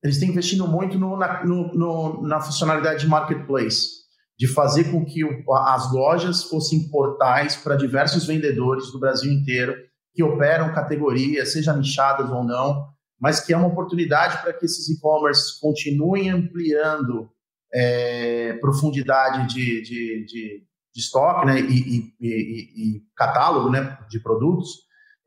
eles 0.00 0.20
têm 0.20 0.28
investido 0.28 0.68
muito 0.68 0.96
no, 0.96 1.16
na, 1.16 1.44
no, 1.44 1.74
no, 1.74 2.22
na 2.22 2.38
funcionalidade 2.40 3.00
de 3.00 3.08
marketplace. 3.08 3.95
De 4.38 4.46
fazer 4.46 4.90
com 4.90 5.04
que 5.04 5.22
as 5.50 5.92
lojas 5.92 6.44
fossem 6.44 6.88
portais 6.88 7.56
para 7.56 7.76
diversos 7.76 8.26
vendedores 8.26 8.92
do 8.92 9.00
Brasil 9.00 9.32
inteiro 9.32 9.74
que 10.14 10.22
operam 10.22 10.74
categorias, 10.74 11.52
seja 11.52 11.76
nichadas 11.76 12.30
ou 12.30 12.44
não, 12.44 12.86
mas 13.20 13.40
que 13.40 13.52
é 13.52 13.56
uma 13.56 13.68
oportunidade 13.68 14.42
para 14.42 14.52
que 14.52 14.64
esses 14.64 14.88
e-commerce 14.88 15.58
continuem 15.60 16.30
ampliando 16.30 17.30
é, 17.72 18.54
profundidade 18.54 19.48
de, 19.54 19.82
de, 19.82 20.24
de, 20.24 20.64
de, 20.94 21.00
estoque 21.00 21.46
né, 21.46 21.60
e, 21.60 21.64
e, 21.64 22.14
e, 22.20 22.96
e 22.96 23.02
catálogo 23.14 23.70
né, 23.70 23.98
de 24.08 24.20
produtos, 24.20 24.70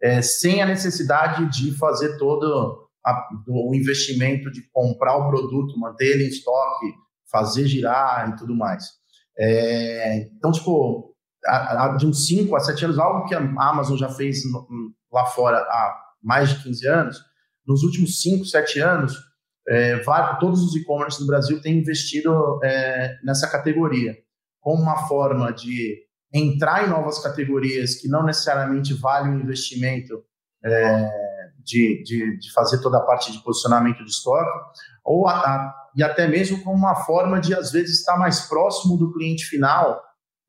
é, 0.02 0.22
sem 0.22 0.62
a 0.62 0.66
necessidade 0.66 1.50
de 1.52 1.76
fazer 1.78 2.18
todo 2.18 2.88
a, 3.06 3.28
o 3.48 3.74
investimento 3.76 4.52
de 4.52 4.64
comprar 4.72 5.18
o 5.18 5.30
produto, 5.30 5.80
manter 5.80 6.14
ele 6.14 6.26
em 6.26 6.30
estoque, 6.30 6.94
fazer 7.30 7.68
girar 7.68 8.30
e 8.30 8.36
tudo 8.38 8.56
mais. 8.56 8.99
É, 9.40 10.30
então, 10.36 10.52
tipo, 10.52 11.16
a, 11.46 11.86
a, 11.86 11.96
de 11.96 12.06
uns 12.06 12.28
5 12.28 12.56
a 12.56 12.60
7 12.60 12.86
anos, 12.86 13.00
algo 13.00 13.26
que 13.28 13.36
a 13.36 13.40
Amazon 13.40 13.98
já 13.98 14.10
fez 14.10 14.44
no, 14.52 14.68
lá 15.12 15.26
fora 15.28 15.58
há 15.58 16.02
mais 16.22 16.50
de 16.50 16.62
15 16.64 16.88
anos, 16.88 17.18
nos 17.66 17.84
últimos 17.84 18.22
5, 18.22 18.46
7 18.46 18.80
anos, 18.80 19.14
é, 19.68 20.00
todos 20.40 20.62
os 20.64 20.76
e-commerce 20.76 21.20
do 21.20 21.28
Brasil 21.28 21.62
têm 21.62 21.80
investido 21.80 22.60
é, 22.64 23.16
nessa 23.24 23.48
categoria, 23.50 24.16
como 24.60 24.82
uma 24.82 25.08
forma 25.08 25.54
de 25.54 25.98
entrar 26.34 26.86
em 26.86 26.90
novas 26.90 27.20
categorias 27.20 27.96
que 27.96 28.08
não 28.08 28.26
necessariamente 28.26 28.94
vale 28.94 29.30
o 29.30 29.42
investimento 29.42 30.24
é, 30.64 31.10
de, 31.64 32.04
de, 32.04 32.40
de, 32.40 32.52
fazer 32.52 32.82
toda 32.82 32.98
a 32.98 33.06
parte 33.06 33.32
de 33.32 33.42
posicionamento 33.44 34.04
de 34.04 34.10
estoque, 34.10 34.50
ou 35.06 35.28
a, 35.28 35.34
a, 35.34 35.79
e 35.96 36.04
até 36.04 36.28
mesmo 36.28 36.62
como 36.64 36.78
uma 36.78 36.96
forma 36.96 37.40
de, 37.40 37.54
às 37.54 37.72
vezes, 37.72 38.00
estar 38.00 38.18
mais 38.18 38.42
próximo 38.42 38.98
do 38.98 39.12
cliente 39.14 39.46
final 39.46 40.02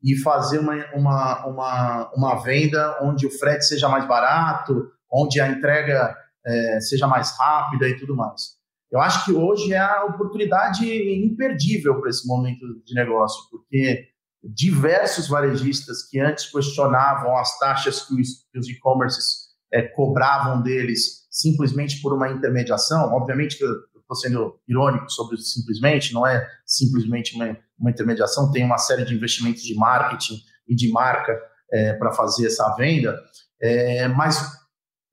e 0.03 0.15
fazer 0.17 0.59
uma, 0.59 0.75
uma, 0.93 1.45
uma, 1.45 2.11
uma 2.15 2.35
venda 2.43 2.97
onde 3.01 3.27
o 3.27 3.31
frete 3.31 3.65
seja 3.65 3.87
mais 3.87 4.07
barato, 4.07 4.89
onde 5.11 5.39
a 5.39 5.47
entrega 5.47 6.15
é, 6.45 6.79
seja 6.81 7.07
mais 7.07 7.37
rápida 7.37 7.87
e 7.87 7.97
tudo 7.97 8.15
mais. 8.15 8.59
Eu 8.91 8.99
acho 8.99 9.23
que 9.25 9.31
hoje 9.31 9.73
é 9.73 9.79
a 9.79 10.05
oportunidade 10.05 10.85
imperdível 11.23 11.99
para 11.99 12.09
esse 12.09 12.27
momento 12.27 12.65
de 12.83 12.93
negócio, 12.93 13.49
porque 13.49 14.09
diversos 14.43 15.27
varejistas 15.27 16.03
que 16.09 16.19
antes 16.19 16.51
questionavam 16.51 17.37
as 17.37 17.57
taxas 17.57 18.01
que 18.05 18.19
os, 18.19 18.45
os 18.55 18.67
e-commerces 18.67 19.51
é, 19.71 19.83
cobravam 19.83 20.61
deles 20.61 21.21
simplesmente 21.29 22.01
por 22.01 22.13
uma 22.13 22.29
intermediação, 22.29 23.13
obviamente 23.13 23.57
que 23.57 23.65
estou 24.11 24.15
sendo 24.15 24.59
irônico 24.67 25.09
sobre 25.09 25.37
simplesmente, 25.37 26.13
não 26.13 26.27
é 26.27 26.45
simplesmente 26.65 27.35
uma, 27.35 27.57
uma, 27.79 27.89
intermediação, 27.89 28.51
tem 28.51 28.63
uma 28.63 28.77
série 28.77 29.05
de 29.05 29.15
investimentos 29.15 29.63
de 29.63 29.73
marketing 29.75 30.39
e 30.67 30.75
de 30.75 30.91
marca 30.91 31.39
é, 31.71 31.93
para 31.93 32.11
fazer 32.11 32.47
essa 32.47 32.75
venda, 32.75 33.17
é, 33.61 34.07
mas 34.09 34.59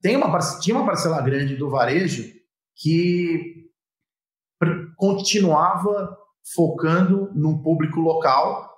tem 0.03 0.17
uma, 0.17 0.39
tinha 0.61 0.77
uma 0.77 0.87
parcela 0.87 1.21
grande 1.23 1.57
do 1.57 1.71
varejo 1.71 2.25
que 2.77 3.69
continuava 4.97 6.17
focando 6.55 7.31
num 7.35 7.63
público 7.63 8.01
local, 8.01 8.69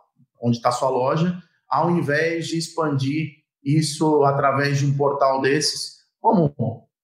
onde 0.42 0.56
está 0.56 0.72
sua 0.72 0.90
loja, 0.90 1.40
ao 1.68 1.90
invés 1.90 2.48
de 2.48 2.58
expandir 2.58 3.40
isso 3.62 4.24
através 4.24 4.78
de 4.78 4.86
um 4.86 4.96
portal 4.96 5.40
desses, 5.40 6.00
como 6.20 6.54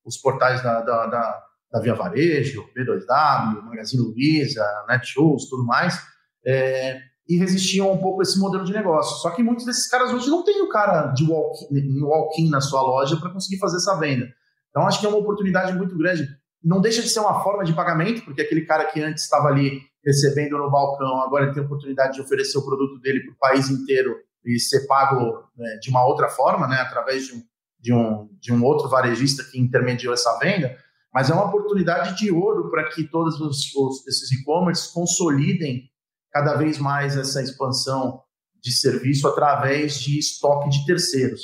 os 0.04 0.16
portais 0.16 0.62
da, 0.62 0.80
da, 0.80 1.06
da, 1.06 1.45
da 1.76 1.82
Via 1.82 1.94
Varejo, 1.94 2.66
B2W, 2.74 3.62
Magazine 3.62 4.02
Luiza, 4.02 4.64
Netshoes, 4.88 5.48
tudo 5.48 5.64
mais, 5.64 6.00
é, 6.44 6.98
e 7.28 7.36
resistiam 7.36 7.92
um 7.92 7.98
pouco 7.98 8.20
a 8.20 8.22
esse 8.22 8.38
modelo 8.38 8.64
de 8.64 8.72
negócio. 8.72 9.18
Só 9.18 9.30
que 9.30 9.42
muitos 9.42 9.66
desses 9.66 9.88
caras 9.88 10.12
hoje 10.12 10.28
não 10.30 10.42
têm 10.42 10.62
o 10.62 10.68
cara 10.70 11.08
de 11.08 11.24
walk-in 11.24 12.02
walk 12.02 12.50
na 12.50 12.60
sua 12.60 12.80
loja 12.80 13.16
para 13.16 13.30
conseguir 13.30 13.58
fazer 13.58 13.76
essa 13.76 13.98
venda. 13.98 14.26
Então, 14.70 14.86
acho 14.86 15.00
que 15.00 15.06
é 15.06 15.08
uma 15.08 15.18
oportunidade 15.18 15.72
muito 15.74 15.96
grande. 15.98 16.26
Não 16.64 16.80
deixa 16.80 17.02
de 17.02 17.08
ser 17.08 17.20
uma 17.20 17.42
forma 17.42 17.64
de 17.64 17.74
pagamento, 17.74 18.24
porque 18.24 18.42
aquele 18.42 18.62
cara 18.62 18.86
que 18.86 19.02
antes 19.02 19.24
estava 19.24 19.48
ali 19.48 19.80
recebendo 20.04 20.56
no 20.56 20.70
balcão, 20.70 21.20
agora 21.20 21.44
ele 21.44 21.52
tem 21.52 21.62
a 21.62 21.66
oportunidade 21.66 22.14
de 22.14 22.22
oferecer 22.22 22.56
o 22.58 22.64
produto 22.64 23.00
dele 23.00 23.20
para 23.20 23.32
o 23.32 23.38
país 23.38 23.68
inteiro 23.68 24.14
e 24.44 24.58
ser 24.58 24.86
pago 24.86 25.44
né, 25.56 25.78
de 25.82 25.90
uma 25.90 26.06
outra 26.06 26.28
forma, 26.28 26.68
né, 26.68 26.76
através 26.76 27.26
de 27.26 27.34
um, 27.34 27.42
de, 27.80 27.92
um, 27.92 28.28
de 28.40 28.52
um 28.52 28.64
outro 28.64 28.88
varejista 28.88 29.42
que 29.44 29.58
intermediou 29.58 30.14
essa 30.14 30.38
venda, 30.38 30.76
mas 31.16 31.30
é 31.30 31.32
uma 31.32 31.46
oportunidade 31.46 32.14
de 32.18 32.30
ouro 32.30 32.70
para 32.70 32.90
que 32.90 33.04
todos 33.04 33.40
os, 33.40 33.74
os, 33.74 34.06
esses 34.06 34.30
e-commerce 34.32 34.92
consolidem 34.92 35.90
cada 36.30 36.56
vez 36.56 36.76
mais 36.76 37.16
essa 37.16 37.42
expansão 37.42 38.20
de 38.62 38.70
serviço 38.70 39.26
através 39.26 39.98
de 39.98 40.18
estoque 40.18 40.68
de 40.68 40.84
terceiros. 40.84 41.40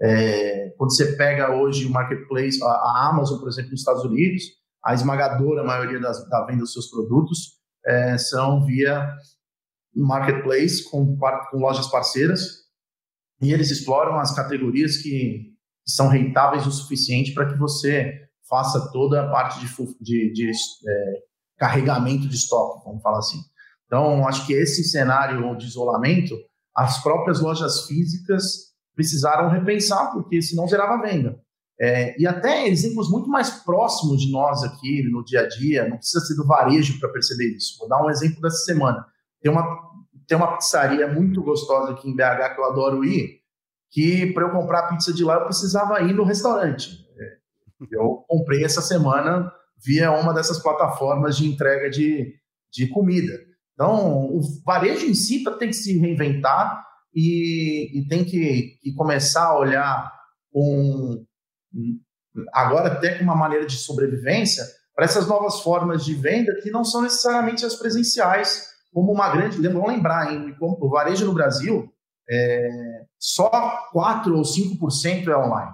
É, 0.00 0.70
quando 0.78 0.96
você 0.96 1.16
pega 1.16 1.54
hoje 1.54 1.84
o 1.84 1.90
marketplace, 1.90 2.62
a, 2.62 2.66
a, 2.66 3.10
Amazon, 3.10 3.38
por 3.38 3.50
exemplo, 3.50 3.72
nos 3.72 3.80
Estados 3.80 4.04
Unidos, 4.04 4.42
a 4.82 4.94
esmagadora 4.94 5.64
maioria 5.64 6.00
das, 6.00 6.26
da 6.30 6.46
venda 6.46 6.60
dos 6.60 6.72
seus 6.72 6.88
produtos 6.88 7.58
é, 7.84 8.16
são 8.16 8.64
via 8.64 9.06
marketplace 9.94 10.82
com, 10.90 11.18
com 11.50 11.58
lojas 11.58 11.88
parceiras 11.88 12.60
e 13.42 13.52
eles 13.52 13.70
exploram 13.70 14.18
as 14.18 14.34
categorias 14.34 14.96
que, 14.96 15.50
são 15.86 16.08
rentáveis 16.08 16.66
o 16.66 16.70
suficiente 16.70 17.32
para 17.34 17.52
que 17.52 17.58
você 17.58 18.29
faça 18.50 18.90
toda 18.92 19.22
a 19.22 19.30
parte 19.30 19.60
de, 19.60 19.94
de, 20.00 20.32
de 20.32 20.50
é, 20.50 21.14
carregamento 21.56 22.28
de 22.28 22.34
estoque, 22.34 22.84
vamos 22.84 23.00
falar 23.00 23.18
assim. 23.18 23.38
Então, 23.86 24.26
acho 24.26 24.46
que 24.46 24.52
esse 24.52 24.82
cenário 24.84 25.56
de 25.56 25.66
isolamento, 25.66 26.34
as 26.76 27.02
próprias 27.02 27.40
lojas 27.40 27.86
físicas 27.86 28.70
precisaram 28.94 29.48
repensar, 29.48 30.12
porque 30.12 30.42
senão 30.42 30.68
zerava 30.68 30.94
a 30.94 31.02
venda. 31.02 31.40
É, 31.80 32.20
e 32.20 32.26
até 32.26 32.68
exemplos 32.68 33.10
muito 33.10 33.28
mais 33.30 33.48
próximos 33.64 34.20
de 34.20 34.30
nós 34.30 34.62
aqui 34.62 35.02
no 35.10 35.24
dia 35.24 35.40
a 35.40 35.48
dia, 35.48 35.88
não 35.88 35.96
precisa 35.96 36.20
ser 36.26 36.34
do 36.34 36.46
varejo 36.46 37.00
para 37.00 37.08
perceber 37.08 37.56
isso. 37.56 37.78
Vou 37.78 37.88
dar 37.88 38.04
um 38.04 38.10
exemplo 38.10 38.40
dessa 38.42 38.64
semana. 38.64 39.06
Tem 39.40 39.50
uma, 39.50 39.64
tem 40.26 40.36
uma 40.36 40.56
pizzaria 40.56 41.10
muito 41.10 41.42
gostosa 41.42 41.92
aqui 41.92 42.08
em 42.08 42.14
BH 42.14 42.54
que 42.54 42.60
eu 42.60 42.64
adoro 42.66 43.04
ir, 43.04 43.40
que 43.90 44.26
para 44.34 44.46
eu 44.46 44.52
comprar 44.52 44.88
pizza 44.88 45.12
de 45.12 45.24
lá 45.24 45.36
eu 45.36 45.46
precisava 45.46 46.02
ir 46.02 46.12
no 46.12 46.22
restaurante. 46.22 47.09
Eu 47.90 48.24
comprei 48.28 48.64
essa 48.64 48.82
semana 48.82 49.52
via 49.84 50.12
uma 50.12 50.34
dessas 50.34 50.62
plataformas 50.62 51.36
de 51.36 51.46
entrega 51.46 51.88
de, 51.88 52.34
de 52.72 52.88
comida. 52.88 53.32
Então, 53.74 54.26
o 54.26 54.40
varejo 54.64 55.06
em 55.06 55.14
si 55.14 55.42
tem 55.58 55.68
que 55.68 55.74
se 55.74 55.98
reinventar 55.98 56.84
e, 57.14 57.98
e 57.98 58.08
tem 58.08 58.24
que, 58.24 58.78
que, 58.82 58.94
começar 58.94 59.44
a 59.44 59.58
olhar 59.58 60.12
com, 60.52 61.24
agora 62.52 62.92
até 62.92 63.16
com 63.16 63.24
uma 63.24 63.34
maneira 63.34 63.66
de 63.66 63.76
sobrevivência 63.76 64.64
para 64.94 65.06
essas 65.06 65.26
novas 65.26 65.60
formas 65.60 66.04
de 66.04 66.14
venda 66.14 66.54
que 66.62 66.70
não 66.70 66.84
são 66.84 67.00
necessariamente 67.00 67.64
as 67.64 67.74
presenciais, 67.74 68.66
como 68.92 69.12
uma 69.12 69.30
grande. 69.30 69.56
Vamos 69.66 69.88
lembrar, 69.88 70.30
hein, 70.30 70.54
o 70.60 70.90
varejo 70.90 71.24
no 71.24 71.32
Brasil, 71.32 71.90
é, 72.28 72.68
só 73.18 73.48
4 73.92 74.36
ou 74.36 74.42
5% 74.42 75.28
é 75.28 75.36
online. 75.36 75.72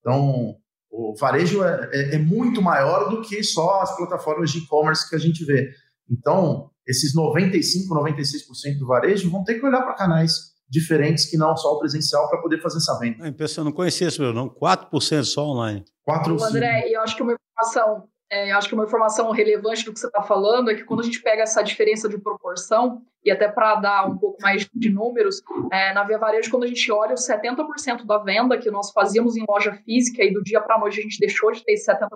Então, 0.00 0.56
o 0.90 1.14
varejo 1.18 1.62
é, 1.62 1.90
é, 1.92 2.14
é 2.14 2.18
muito 2.18 2.62
maior 2.62 3.08
do 3.08 3.20
que 3.20 3.42
só 3.42 3.80
as 3.80 3.96
plataformas 3.96 4.50
de 4.50 4.58
e-commerce 4.58 5.08
que 5.08 5.16
a 5.16 5.18
gente 5.18 5.44
vê. 5.44 5.70
Então, 6.10 6.70
esses 6.86 7.14
95, 7.14 7.94
96% 7.94 8.78
do 8.78 8.86
varejo 8.86 9.30
vão 9.30 9.44
ter 9.44 9.54
que 9.54 9.66
olhar 9.66 9.82
para 9.82 9.94
canais 9.94 10.54
diferentes 10.68 11.26
que 11.26 11.36
não 11.36 11.56
só 11.56 11.74
o 11.74 11.78
presencial 11.78 12.28
para 12.28 12.40
poder 12.40 12.60
fazer 12.60 12.78
essa 12.78 12.98
venda. 12.98 13.26
É, 13.26 13.34
eu 13.56 13.64
não 13.64 13.72
conhecia 13.72 14.08
esse 14.08 14.20
meu, 14.20 14.32
não. 14.32 14.48
4% 14.48 15.24
só 15.24 15.46
online. 15.46 15.84
4 16.04 16.32
ou 16.32 16.38
5. 16.38 16.50
André, 16.50 16.88
eu 16.88 17.00
acho 17.02 17.16
que 17.16 17.22
uma 17.22 17.34
informação, 17.34 18.08
é, 18.30 18.52
eu 18.52 18.56
acho 18.56 18.68
que 18.68 18.74
uma 18.74 18.84
informação 18.84 19.30
relevante 19.30 19.84
do 19.84 19.92
que 19.92 20.00
você 20.00 20.06
está 20.06 20.22
falando 20.22 20.70
é 20.70 20.74
que 20.74 20.84
quando 20.84 21.00
a 21.00 21.04
gente 21.04 21.20
pega 21.22 21.42
essa 21.42 21.62
diferença 21.62 22.08
de 22.08 22.18
proporção, 22.18 23.02
e 23.26 23.30
até 23.30 23.48
para 23.48 23.74
dar 23.74 24.08
um 24.08 24.16
pouco 24.16 24.40
mais 24.40 24.68
de 24.72 24.88
números, 24.88 25.42
é, 25.72 25.92
na 25.92 26.04
Via 26.04 26.16
Varejo, 26.16 26.48
quando 26.48 26.62
a 26.62 26.68
gente 26.68 26.92
olha 26.92 27.14
os 27.14 27.26
70% 27.26 28.06
da 28.06 28.18
venda 28.18 28.56
que 28.56 28.70
nós 28.70 28.92
fazíamos 28.92 29.36
em 29.36 29.44
loja 29.48 29.72
física 29.84 30.22
e 30.22 30.32
do 30.32 30.44
dia 30.44 30.60
para 30.60 30.76
a 30.76 30.78
noite 30.78 31.00
a 31.00 31.02
gente 31.02 31.18
deixou 31.18 31.50
de 31.50 31.64
ter 31.64 31.72
esse 31.72 31.90
70%, 31.90 32.08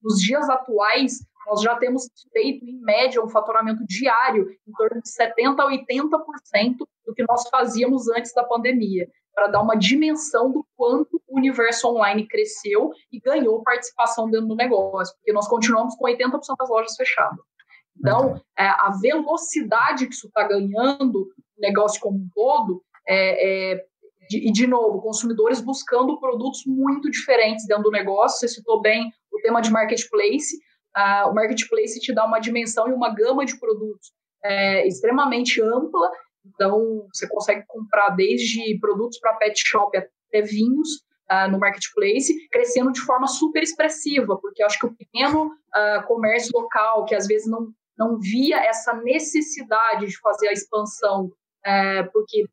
nos 0.00 0.20
dias 0.20 0.48
atuais, 0.48 1.18
nós 1.46 1.62
já 1.62 1.74
temos 1.76 2.08
feito, 2.32 2.64
em 2.64 2.78
média, 2.80 3.20
um 3.20 3.28
faturamento 3.28 3.84
diário 3.86 4.48
em 4.68 4.72
torno 4.72 5.02
de 5.02 5.10
70% 5.10 5.58
a 5.58 5.68
80% 5.68 6.76
do 7.06 7.12
que 7.12 7.24
nós 7.28 7.48
fazíamos 7.48 8.08
antes 8.08 8.32
da 8.32 8.44
pandemia, 8.44 9.08
para 9.34 9.48
dar 9.48 9.62
uma 9.62 9.74
dimensão 9.74 10.52
do 10.52 10.64
quanto 10.76 11.20
o 11.26 11.38
universo 11.38 11.88
online 11.88 12.28
cresceu 12.28 12.92
e 13.10 13.18
ganhou 13.18 13.64
participação 13.64 14.30
dentro 14.30 14.46
do 14.46 14.54
negócio, 14.54 15.12
porque 15.16 15.32
nós 15.32 15.48
continuamos 15.48 15.96
com 15.96 16.04
80% 16.04 16.30
das 16.56 16.68
lojas 16.68 16.94
fechadas. 16.94 17.40
Então, 17.98 18.40
é, 18.58 18.66
a 18.66 18.90
velocidade 19.00 20.06
que 20.06 20.14
isso 20.14 20.26
está 20.26 20.46
ganhando, 20.46 21.22
o 21.56 21.60
negócio 21.60 22.00
como 22.00 22.18
um 22.18 22.28
todo, 22.34 22.82
é, 23.06 23.72
é, 23.72 23.84
de, 24.28 24.48
e, 24.48 24.52
de 24.52 24.66
novo, 24.66 25.00
consumidores 25.00 25.60
buscando 25.60 26.18
produtos 26.18 26.62
muito 26.66 27.10
diferentes 27.10 27.66
dentro 27.66 27.84
do 27.84 27.90
negócio. 27.90 28.38
Você 28.38 28.48
citou 28.48 28.80
bem 28.80 29.12
o 29.32 29.40
tema 29.40 29.60
de 29.60 29.70
marketplace. 29.70 30.56
Uh, 30.96 31.28
o 31.30 31.34
marketplace 31.34 32.00
te 32.00 32.14
dá 32.14 32.24
uma 32.24 32.38
dimensão 32.38 32.88
e 32.88 32.92
uma 32.92 33.12
gama 33.12 33.44
de 33.44 33.58
produtos 33.58 34.12
é, 34.44 34.86
extremamente 34.86 35.60
ampla. 35.60 36.10
Então, 36.46 37.06
você 37.12 37.28
consegue 37.28 37.64
comprar 37.66 38.10
desde 38.10 38.78
produtos 38.78 39.18
para 39.18 39.34
pet 39.34 39.60
shop 39.66 39.96
até 39.96 40.42
vinhos 40.42 40.88
uh, 41.30 41.50
no 41.50 41.58
marketplace, 41.58 42.48
crescendo 42.48 42.92
de 42.92 43.00
forma 43.00 43.26
super 43.26 43.62
expressiva, 43.62 44.38
porque 44.40 44.62
eu 44.62 44.66
acho 44.66 44.78
que 44.78 44.86
o 44.86 44.94
pequeno 44.94 45.46
uh, 45.46 46.06
comércio 46.06 46.50
local, 46.54 47.04
que 47.06 47.14
às 47.14 47.26
vezes 47.26 47.50
não, 47.50 47.68
não 47.98 48.18
via 48.18 48.58
essa 48.64 48.94
necessidade 48.94 50.06
de 50.06 50.18
fazer 50.18 50.48
a 50.48 50.52
expansão, 50.52 51.26
uh, 51.26 52.12
porque 52.12 52.44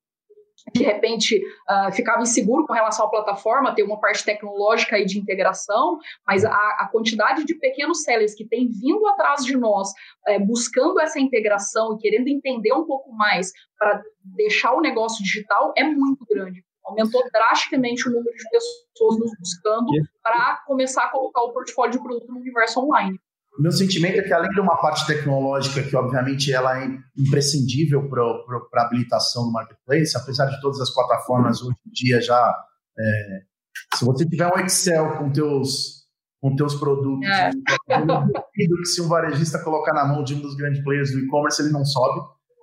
de 0.74 0.84
repente 0.84 1.42
uh, 1.70 1.92
ficava 1.92 2.22
inseguro 2.22 2.66
com 2.68 2.74
relação 2.74 3.06
à 3.06 3.10
plataforma, 3.10 3.74
ter 3.74 3.84
uma 3.84 4.00
parte 4.00 4.24
tecnológica 4.24 5.00
e 5.00 5.06
de 5.06 5.18
integração, 5.20 5.98
mas 6.26 6.46
a, 6.46 6.52
a 6.52 6.88
quantidade 6.92 7.44
de 7.46 7.56
pequenos 7.56 8.04
sellers 8.04 8.36
que 8.36 8.46
tem 8.46 8.70
vindo 8.70 9.06
atrás 9.08 9.44
de 9.44 9.58
nós, 9.58 9.90
é, 10.28 10.40
buscando 10.40 11.00
essa 11.00 11.20
integração 11.20 11.96
e 11.96 11.98
querendo 11.98 12.28
entender 12.28 12.74
um 12.74 12.86
pouco 12.86 13.12
mais 13.12 13.52
para 13.78 14.04
deixar 14.24 14.74
o 14.74 14.82
negócio 14.82 15.24
digital 15.24 15.74
é 15.76 15.84
muito 15.84 16.26
grande. 16.30 16.64
Aumentou 16.86 17.24
drasticamente 17.32 18.08
o 18.08 18.12
número 18.12 18.36
de 18.36 18.44
pessoas 18.50 19.20
nos 19.20 19.32
buscando 19.40 19.92
para 20.22 20.58
começar 20.66 21.06
a 21.06 21.10
colocar 21.10 21.42
o 21.42 21.54
portfólio 21.54 21.94
de 21.94 22.04
produto 22.04 22.32
no 22.32 22.40
universo 22.40 22.80
online. 22.80 23.20
Meu 23.60 23.72
sentimento 23.72 24.20
é 24.20 24.24
que, 24.24 24.34
além 24.34 24.50
de 24.52 24.60
uma 24.62 24.78
parte 24.78 25.06
tecnológica, 25.06 25.84
que 25.84 25.96
obviamente 25.96 26.54
ela 26.54 26.84
é 26.84 26.88
imprescindível 27.18 28.10
para 28.10 28.82
a 28.82 28.86
habilitação 28.86 29.46
do 29.46 29.52
marketplace, 29.52 30.16
apesar 30.16 30.46
de 30.46 30.60
todas 30.62 30.80
as 30.80 30.94
plataformas 30.94 31.62
hoje 31.62 31.76
em 31.86 31.92
dia 31.92 32.22
já. 32.22 32.56
É, 32.98 33.42
se 33.96 34.06
você 34.06 34.26
tiver 34.26 34.48
um 34.48 34.60
Excel 34.60 35.18
com 35.18 35.32
teus, 35.32 36.06
com 36.42 36.56
teus 36.56 36.76
produtos, 36.76 37.28
é. 37.28 37.52
que 38.54 38.86
se 38.86 39.02
um 39.02 39.08
varejista 39.08 39.60
colocar 39.64 39.94
na 39.94 40.06
mão 40.06 40.24
de 40.24 40.34
um 40.34 40.42
dos 40.42 40.56
grandes 40.56 40.84
players 40.84 41.12
do 41.12 41.20
e-commerce, 41.20 41.62
ele 41.62 41.72
não 41.72 41.86
sobe. 41.86 42.22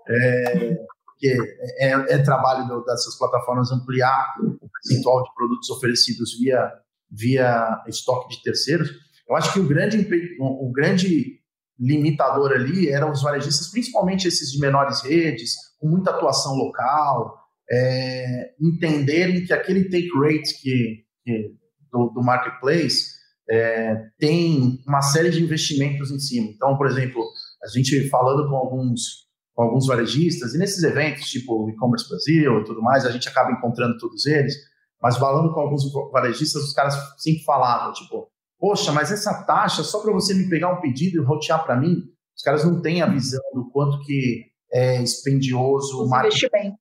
É, 0.09 0.79
porque 1.05 1.37
é, 1.81 2.15
é 2.15 2.19
trabalho 2.19 2.83
dessas 2.85 3.17
plataformas 3.19 3.71
ampliar 3.71 4.35
o 4.41 4.69
percentual 4.71 5.23
de 5.23 5.35
produtos 5.35 5.69
oferecidos 5.71 6.39
via, 6.39 6.73
via 7.11 7.83
estoque 7.87 8.37
de 8.37 8.43
terceiros. 8.43 8.89
Eu 9.29 9.37
acho 9.37 9.53
que 9.53 9.61
o 9.61 9.67
grande, 9.67 10.07
o 10.41 10.73
grande 10.73 11.39
limitador 11.79 12.53
ali 12.53 12.89
eram 12.89 13.13
os 13.13 13.23
varejistas, 13.23 13.71
principalmente 13.71 14.27
esses 14.27 14.51
de 14.51 14.59
menores 14.59 15.03
redes, 15.03 15.55
com 15.79 15.89
muita 15.89 16.11
atuação 16.11 16.55
local, 16.55 17.39
é, 17.71 18.55
entenderem 18.61 19.45
que 19.45 19.53
aquele 19.53 19.85
take 19.85 20.11
rate 20.19 20.61
que, 20.61 21.05
que 21.25 21.55
do, 21.93 22.09
do, 22.09 22.23
marketplace 22.23 23.19
é, 23.49 23.95
tem 24.19 24.83
uma 24.87 25.03
série 25.03 25.31
de 25.31 25.43
investimentos 25.43 26.11
em 26.11 26.19
cima. 26.19 26.49
Então, 26.49 26.77
por 26.77 26.87
exemplo, 26.87 27.23
a 27.63 27.69
gente 27.69 28.09
falando 28.09 28.49
com 28.49 28.57
alguns 28.57 29.29
com 29.55 29.65
alguns 29.65 29.89
varejistas 29.89 30.55
e 30.55 30.59
nesses 30.59 30.85
eventos, 30.85 31.29
tipo 31.29 31.69
e-commerce 31.69 32.09
Brasil 32.09 32.61
e 32.61 32.65
tudo 32.65 32.81
mais, 32.81 33.05
a 33.05 33.11
gente 33.11 33.29
acaba 33.29 33.51
encontrando 33.51 33.99
todos 33.99 34.25
eles. 34.25 34.55
Mas 35.03 35.17
falando 35.17 35.53
com 35.53 35.59
alguns 35.59 35.83
varejistas, 36.13 36.63
os 36.63 36.73
caras 36.73 36.95
sempre 37.17 37.43
falavam, 37.43 37.93
tipo, 37.93 38.28
Poxa, 38.59 38.93
mas 38.93 39.13
essa 39.13 39.45
taxa, 39.45 39.85
só 39.85 40.01
para 40.01 40.13
você 40.13 40.35
me 40.35 40.49
pegar 40.49 40.73
um 40.73 40.81
pedido 40.81 41.23
e 41.23 41.25
rotear 41.25 41.65
para 41.65 41.77
mim, 41.77 42.03
os 42.37 42.43
caras 42.43 42.65
não 42.65 42.81
têm 42.81 43.03
a 43.03 43.07
visão 43.07 43.43
do 43.55 43.71
quanto 43.71 44.01
que 44.05 44.47
é 44.73 45.03
expendioso 45.03 46.05
o 46.05 46.09
marketing 46.09 46.75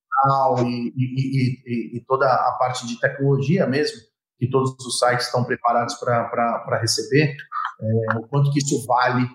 e, 0.66 0.92
e, 0.96 1.62
e, 1.66 1.98
e, 1.98 2.06
toda 2.06 2.26
a 2.26 2.56
parte 2.60 2.86
de 2.88 3.00
tecnologia 3.00 3.68
mesmo, 3.68 3.98
que 4.40 4.50
todos 4.50 4.74
os 4.86 5.00
sites 5.00 5.28
estão 5.28 5.44
preparados 5.44 5.96
para 5.96 6.80
receber, 6.82 7.36
é, 7.80 8.18
o 8.18 8.28
quanto 8.28 8.52
que 8.52 8.60
isso 8.60 8.86
vale 8.86 9.28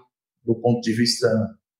do 0.45 0.55
ponto 0.57 0.80
de 0.80 0.93
vista 0.93 1.28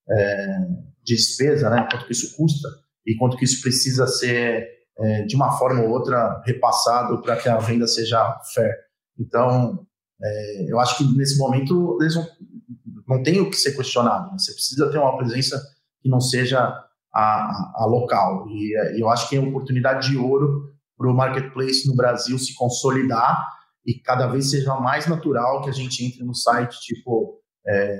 é, 0.09 0.59
de 1.03 1.17
despesa, 1.17 1.69
né? 1.69 1.87
quanto 1.91 2.07
que 2.07 2.13
isso 2.13 2.37
custa 2.37 2.69
e 3.07 3.17
quanto 3.17 3.37
que 3.37 3.45
isso 3.45 3.61
precisa 3.61 4.07
ser, 4.07 4.69
é, 4.99 5.23
de 5.23 5.35
uma 5.35 5.59
forma 5.59 5.83
ou 5.83 5.91
outra, 5.91 6.41
repassado 6.45 7.21
para 7.23 7.37
que 7.37 7.49
a 7.49 7.59
venda 7.59 7.87
seja 7.87 8.41
fair. 8.55 8.73
Então, 9.19 9.85
é, 10.23 10.71
eu 10.71 10.79
acho 10.79 10.99
que 10.99 11.17
nesse 11.17 11.37
momento 11.39 11.99
eles 12.01 12.15
não, 12.15 12.27
não 13.09 13.23
tem 13.23 13.41
o 13.41 13.51
que 13.51 13.57
ser 13.57 13.77
questionado. 13.77 14.31
Né? 14.31 14.39
Você 14.39 14.53
precisa 14.53 14.91
ter 14.91 14.99
uma 14.99 15.17
presença 15.17 15.61
que 16.01 16.09
não 16.09 16.21
seja 16.21 16.73
a, 17.13 17.73
a 17.77 17.87
local. 17.87 18.47
E, 18.49 19.01
eu 19.01 19.09
acho 19.09 19.29
que 19.29 19.37
é 19.37 19.41
uma 19.41 19.51
oportunidade 19.51 20.11
de 20.11 20.17
ouro 20.17 20.71
para 20.97 21.11
o 21.11 21.15
marketplace 21.15 21.89
no 21.89 21.97
Brasil 21.97 22.39
se 22.39 22.55
consolidar 22.55 23.47
e 23.85 23.95
cada 23.95 24.27
vez 24.29 24.51
seja 24.51 24.75
mais 24.77 25.07
natural 25.07 25.63
que 25.63 25.71
a 25.71 25.73
gente 25.73 26.05
entre 26.05 26.25
no 26.25 26.35
site 26.35 26.79
tipo 26.81 27.41
é, 27.67 27.99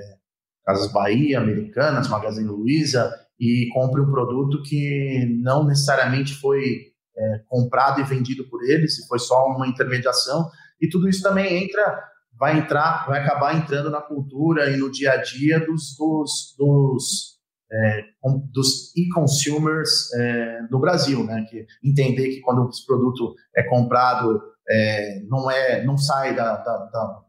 Casas 0.65 0.91
Bahia, 0.91 1.39
Americanas, 1.39 2.07
Magazine 2.07 2.47
Luiza 2.47 3.13
e 3.39 3.67
compre 3.73 3.99
um 3.99 4.09
produto 4.09 4.61
que 4.63 5.25
não 5.41 5.65
necessariamente 5.65 6.35
foi 6.35 6.93
é, 7.15 7.41
comprado 7.47 7.99
e 7.99 8.03
vendido 8.03 8.47
por 8.49 8.63
eles, 8.63 8.97
e 8.97 9.07
foi 9.07 9.19
só 9.19 9.47
uma 9.47 9.67
intermediação. 9.67 10.49
E 10.81 10.87
tudo 10.87 11.09
isso 11.09 11.21
também 11.21 11.63
entra 11.63 12.12
vai 12.43 12.59
entrar, 12.59 13.05
vai 13.07 13.21
acabar 13.21 13.55
entrando 13.55 13.89
na 13.89 14.01
cultura 14.01 14.69
e 14.69 14.75
no 14.75 14.91
dia 14.91 15.13
a 15.13 15.15
dia 15.15 15.65
dos, 15.65 15.95
dos, 15.97 16.53
dos 16.57 17.39
é, 17.71 18.03
dos 18.51 18.93
e-consumers 18.97 20.11
é, 20.13 20.61
no 20.69 20.77
Brasil, 20.77 21.23
né? 21.23 21.45
Que 21.49 21.65
entender 21.81 22.27
que 22.27 22.41
quando 22.41 22.67
esse 22.67 22.85
produto 22.85 23.33
é 23.55 23.63
comprado 23.63 24.41
é, 24.69 25.21
não 25.29 25.49
é, 25.49 25.85
não 25.85 25.95
sai 25.97 26.35
da, 26.35 26.57
da, 26.57 26.77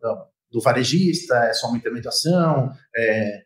da, 0.02 0.26
do 0.50 0.60
varejista, 0.60 1.36
é 1.44 1.52
só 1.52 1.68
uma 1.68 1.78
intermediação, 1.78 2.72
é, 2.96 3.42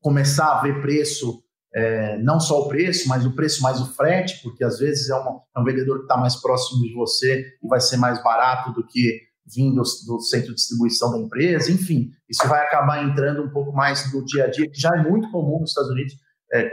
começar 0.00 0.58
a 0.58 0.62
ver 0.62 0.80
preço, 0.80 1.42
é, 1.74 2.18
não 2.18 2.38
só 2.38 2.60
o 2.60 2.68
preço, 2.68 3.08
mas 3.08 3.26
o 3.26 3.34
preço 3.34 3.60
mais 3.62 3.80
o 3.80 3.92
frete, 3.96 4.40
porque 4.44 4.62
às 4.62 4.78
vezes 4.78 5.10
é, 5.10 5.14
uma, 5.16 5.42
é 5.56 5.58
um 5.58 5.64
vendedor 5.64 5.98
que 5.98 6.04
está 6.04 6.16
mais 6.16 6.36
próximo 6.36 6.80
de 6.82 6.94
você 6.94 7.44
e 7.60 7.66
vai 7.66 7.80
ser 7.80 7.96
mais 7.96 8.22
barato 8.22 8.72
do 8.72 8.86
que 8.86 9.28
vindo 9.54 9.82
do 10.06 10.20
centro 10.20 10.48
de 10.48 10.54
distribuição 10.54 11.12
da 11.12 11.18
empresa, 11.18 11.70
enfim, 11.70 12.10
isso 12.28 12.46
vai 12.46 12.62
acabar 12.62 13.02
entrando 13.04 13.42
um 13.42 13.50
pouco 13.50 13.72
mais 13.72 14.12
no 14.12 14.24
dia 14.24 14.44
a 14.44 14.50
dia, 14.50 14.70
que 14.70 14.80
já 14.80 14.90
é 14.94 15.02
muito 15.02 15.30
comum 15.30 15.60
nos 15.60 15.70
Estados 15.70 15.90
Unidos. 15.90 16.14
É, 16.52 16.70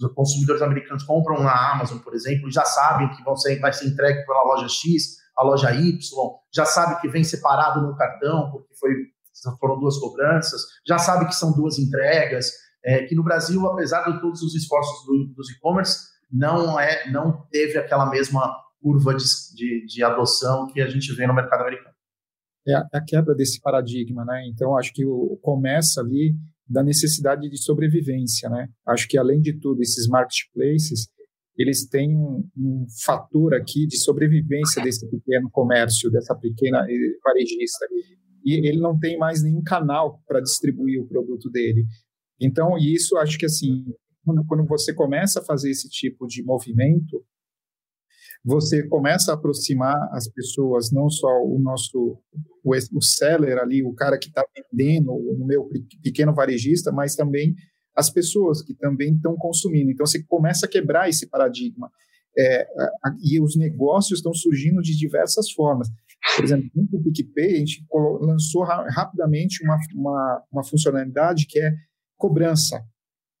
os 0.00 0.12
consumidores 0.14 0.62
americanos 0.62 1.04
compram 1.04 1.42
na 1.42 1.72
Amazon, 1.72 1.98
por 1.98 2.14
exemplo, 2.14 2.50
já 2.50 2.64
sabem 2.64 3.08
que 3.10 3.22
vão 3.22 3.36
ser, 3.36 3.58
vai 3.60 3.72
ser 3.72 3.88
entregue 3.88 4.24
pela 4.26 4.44
loja 4.44 4.68
X, 4.68 5.16
a 5.36 5.44
loja 5.44 5.72
Y, 5.72 5.98
já 6.52 6.64
sabe 6.64 7.00
que 7.00 7.08
vem 7.08 7.24
separado 7.24 7.80
no 7.80 7.96
cartão, 7.96 8.50
porque 8.50 8.74
foi, 8.74 8.90
foram 9.58 9.78
duas 9.80 9.98
cobranças, 9.98 10.62
já 10.86 10.98
sabe 10.98 11.26
que 11.26 11.34
são 11.34 11.52
duas 11.52 11.78
entregas, 11.78 12.52
é, 12.84 13.04
que 13.04 13.14
no 13.14 13.24
Brasil, 13.24 13.66
apesar 13.66 14.04
de 14.04 14.20
todos 14.20 14.42
os 14.42 14.54
esforços 14.54 15.04
do, 15.06 15.34
dos 15.34 15.50
e-commerce, 15.50 16.08
não 16.30 16.78
é, 16.78 17.10
não 17.10 17.46
teve 17.50 17.78
aquela 17.78 18.06
mesma 18.06 18.54
curva 18.80 19.14
de, 19.14 19.24
de, 19.54 19.86
de 19.86 20.04
adoção 20.04 20.66
que 20.66 20.80
a 20.80 20.88
gente 20.88 21.12
vê 21.14 21.26
no 21.26 21.34
mercado 21.34 21.62
americano 21.62 21.93
é 22.66 22.74
a, 22.74 22.88
é 22.92 22.98
a 22.98 23.04
quebra 23.04 23.34
desse 23.34 23.60
paradigma, 23.60 24.24
né? 24.24 24.46
Então, 24.48 24.76
acho 24.76 24.92
que 24.92 25.04
o, 25.04 25.38
começa 25.42 26.00
ali 26.00 26.34
da 26.68 26.82
necessidade 26.82 27.48
de 27.48 27.62
sobrevivência, 27.62 28.48
né? 28.48 28.68
Acho 28.86 29.06
que, 29.08 29.18
além 29.18 29.40
de 29.40 29.58
tudo, 29.58 29.82
esses 29.82 30.08
marketplaces, 30.08 31.08
eles 31.56 31.86
têm 31.86 32.16
um, 32.16 32.48
um 32.56 32.86
fator 33.04 33.54
aqui 33.54 33.86
de 33.86 33.98
sobrevivência 33.98 34.82
desse 34.82 35.08
pequeno 35.08 35.48
comércio, 35.50 36.10
dessa 36.10 36.34
pequena 36.34 36.84
eh, 36.90 37.18
varejista. 37.22 37.86
E 38.44 38.54
ele 38.66 38.80
não 38.80 38.98
tem 38.98 39.16
mais 39.16 39.42
nenhum 39.42 39.62
canal 39.62 40.20
para 40.26 40.40
distribuir 40.40 41.00
o 41.00 41.06
produto 41.06 41.48
dele. 41.50 41.84
Então, 42.40 42.76
isso 42.76 43.16
acho 43.18 43.38
que, 43.38 43.46
assim, 43.46 43.84
quando, 44.24 44.44
quando 44.46 44.66
você 44.66 44.92
começa 44.92 45.40
a 45.40 45.44
fazer 45.44 45.70
esse 45.70 45.88
tipo 45.88 46.26
de 46.26 46.42
movimento, 46.42 47.24
você 48.44 48.86
começa 48.88 49.30
a 49.30 49.34
aproximar 49.34 49.96
as 50.12 50.28
pessoas, 50.28 50.92
não 50.92 51.08
só 51.08 51.28
o 51.42 51.58
nosso 51.58 52.18
o, 52.62 52.74
o 52.74 53.02
seller 53.02 53.58
ali, 53.58 53.82
o 53.82 53.94
cara 53.94 54.18
que 54.18 54.28
está 54.28 54.44
vendendo, 54.54 55.12
o 55.12 55.46
meu 55.46 55.68
pequeno 56.02 56.34
varejista, 56.34 56.92
mas 56.92 57.16
também 57.16 57.54
as 57.96 58.10
pessoas 58.10 58.60
que 58.60 58.74
também 58.74 59.14
estão 59.14 59.34
consumindo. 59.36 59.90
Então 59.90 60.04
você 60.04 60.22
começa 60.24 60.66
a 60.66 60.68
quebrar 60.68 61.08
esse 61.08 61.28
paradigma. 61.28 61.90
É, 62.36 62.66
e 63.22 63.40
os 63.40 63.56
negócios 63.56 64.18
estão 64.18 64.34
surgindo 64.34 64.82
de 64.82 64.98
diversas 64.98 65.52
formas. 65.52 65.88
Por 66.34 66.44
exemplo, 66.44 66.68
no 66.74 67.02
PicPay, 67.02 67.54
a 67.54 67.58
gente 67.58 67.86
lançou 68.20 68.64
rapidamente 68.64 69.62
uma, 69.62 69.78
uma, 69.94 70.42
uma 70.52 70.64
funcionalidade 70.64 71.46
que 71.46 71.60
é 71.60 71.72
cobrança. 72.16 72.82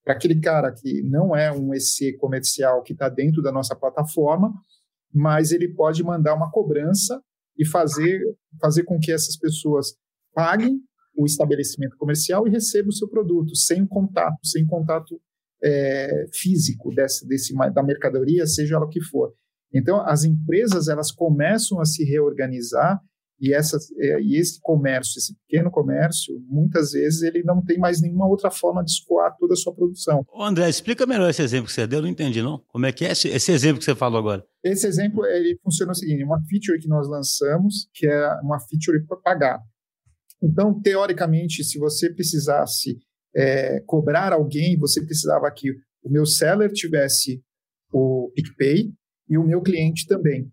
Para 0.04 0.14
aquele 0.14 0.40
cara 0.40 0.72
que 0.72 1.02
não 1.02 1.34
é 1.34 1.50
um 1.50 1.74
EC 1.74 2.16
comercial 2.18 2.82
que 2.82 2.92
está 2.92 3.08
dentro 3.08 3.42
da 3.42 3.50
nossa 3.50 3.74
plataforma, 3.74 4.52
mas 5.14 5.52
ele 5.52 5.68
pode 5.68 6.02
mandar 6.02 6.34
uma 6.34 6.50
cobrança 6.50 7.22
e 7.56 7.64
fazer, 7.64 8.20
fazer 8.60 8.82
com 8.82 8.98
que 8.98 9.12
essas 9.12 9.38
pessoas 9.38 9.94
paguem 10.34 10.80
o 11.16 11.24
estabelecimento 11.24 11.96
comercial 11.96 12.46
e 12.46 12.50
recebam 12.50 12.88
o 12.88 12.92
seu 12.92 13.08
produto 13.08 13.54
sem 13.54 13.86
contato, 13.86 14.36
sem 14.42 14.66
contato 14.66 15.20
é, 15.62 16.26
físico 16.32 16.92
desse, 16.92 17.26
desse, 17.26 17.54
da 17.72 17.82
mercadoria, 17.82 18.46
seja 18.46 18.74
ela 18.74 18.86
o 18.86 18.88
que 18.88 19.00
for. 19.00 19.32
Então, 19.72 20.00
as 20.06 20.24
empresas 20.24 20.88
elas 20.88 21.12
começam 21.12 21.80
a 21.80 21.84
se 21.84 22.04
reorganizar 22.04 23.00
E, 23.44 23.52
essa, 23.52 23.76
é, 23.98 24.22
e 24.22 24.36
esse 24.40 24.58
comércio, 24.62 25.18
esse 25.18 25.36
pequeno 25.46 25.70
comércio, 25.70 26.34
muitas 26.48 26.92
vezes 26.92 27.20
ele 27.20 27.42
não 27.42 27.62
tem 27.62 27.78
mais 27.78 28.00
nenhuma 28.00 28.26
outra 28.26 28.50
forma 28.50 28.82
de 28.82 28.90
escoar 28.90 29.36
toda 29.38 29.52
a 29.52 29.56
sua 29.56 29.74
produção. 29.74 30.24
Ô 30.32 30.42
André, 30.42 30.66
explica 30.66 31.04
melhor 31.04 31.28
esse 31.28 31.42
exemplo 31.42 31.66
que 31.66 31.72
você 31.74 31.86
deu, 31.86 31.98
eu 31.98 32.02
não 32.04 32.08
entendi 32.08 32.40
não. 32.40 32.58
Como 32.68 32.86
é 32.86 32.92
que 32.92 33.04
é 33.04 33.12
esse, 33.12 33.28
esse 33.28 33.52
exemplo 33.52 33.80
que 33.80 33.84
você 33.84 33.94
falou 33.94 34.18
agora? 34.18 34.42
Esse 34.62 34.86
exemplo 34.86 35.26
ele 35.26 35.58
funciona 35.62 35.92
o 35.92 35.94
seguinte: 35.94 36.24
uma 36.24 36.42
feature 36.48 36.80
que 36.80 36.88
nós 36.88 37.06
lançamos, 37.06 37.86
que 37.92 38.06
é 38.06 38.40
uma 38.42 38.58
feature 38.60 39.04
para 39.06 39.18
pagar. 39.18 39.60
Então, 40.42 40.80
teoricamente, 40.80 41.62
se 41.62 41.78
você 41.78 42.10
precisasse 42.10 42.98
é, 43.36 43.80
cobrar 43.80 44.32
alguém, 44.32 44.78
você 44.78 45.04
precisava 45.04 45.50
que 45.50 45.70
o 46.02 46.10
meu 46.10 46.24
seller 46.24 46.72
tivesse 46.72 47.42
o 47.92 48.32
PicPay 48.34 48.90
e 49.28 49.36
o 49.36 49.44
meu 49.44 49.60
cliente 49.60 50.06
também. 50.06 50.50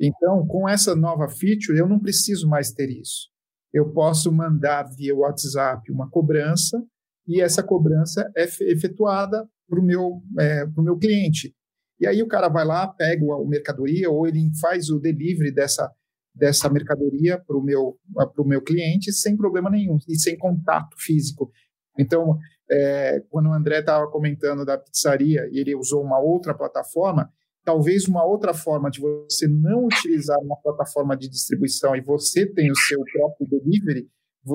Então, 0.00 0.46
com 0.46 0.68
essa 0.68 0.94
nova 0.94 1.28
feature, 1.28 1.78
eu 1.78 1.88
não 1.88 1.98
preciso 1.98 2.48
mais 2.48 2.72
ter 2.72 2.90
isso. 2.90 3.28
Eu 3.72 3.92
posso 3.92 4.32
mandar 4.32 4.84
via 4.84 5.14
WhatsApp 5.14 5.90
uma 5.90 6.08
cobrança 6.08 6.82
e 7.26 7.40
essa 7.40 7.62
cobrança 7.62 8.30
é 8.36 8.44
efetuada 8.70 9.46
para 9.68 9.80
o 9.80 9.82
meu, 9.82 10.22
é, 10.38 10.66
meu 10.78 10.96
cliente. 10.96 11.54
E 12.00 12.06
aí 12.06 12.22
o 12.22 12.28
cara 12.28 12.48
vai 12.48 12.64
lá, 12.64 12.86
pega 12.86 13.24
a 13.24 13.44
mercadoria 13.46 14.10
ou 14.10 14.26
ele 14.26 14.50
faz 14.60 14.90
o 14.90 15.00
delivery 15.00 15.52
dessa, 15.52 15.90
dessa 16.34 16.68
mercadoria 16.68 17.38
para 17.38 17.56
o 17.56 17.62
meu, 17.62 17.98
pro 18.34 18.46
meu 18.46 18.62
cliente 18.62 19.12
sem 19.12 19.36
problema 19.36 19.70
nenhum 19.70 19.98
e 20.08 20.18
sem 20.18 20.36
contato 20.36 20.94
físico. 20.98 21.50
Então, 21.98 22.38
é, 22.70 23.20
quando 23.30 23.48
o 23.48 23.52
André 23.52 23.80
estava 23.80 24.10
comentando 24.10 24.64
da 24.64 24.76
pizzaria 24.76 25.48
e 25.50 25.58
ele 25.58 25.74
usou 25.74 26.02
uma 26.02 26.18
outra 26.18 26.54
plataforma, 26.54 27.30
talvez 27.66 28.06
uma 28.06 28.24
outra 28.24 28.54
forma 28.54 28.88
de 28.88 29.00
você 29.00 29.48
não 29.48 29.86
utilizar 29.86 30.38
uma 30.38 30.56
plataforma 30.56 31.16
de 31.16 31.28
distribuição 31.28 31.96
e 31.96 32.00
você 32.00 32.46
tem 32.46 32.70
o 32.70 32.76
seu 32.76 33.00
próprio 33.12 33.48
delivery, 33.48 34.08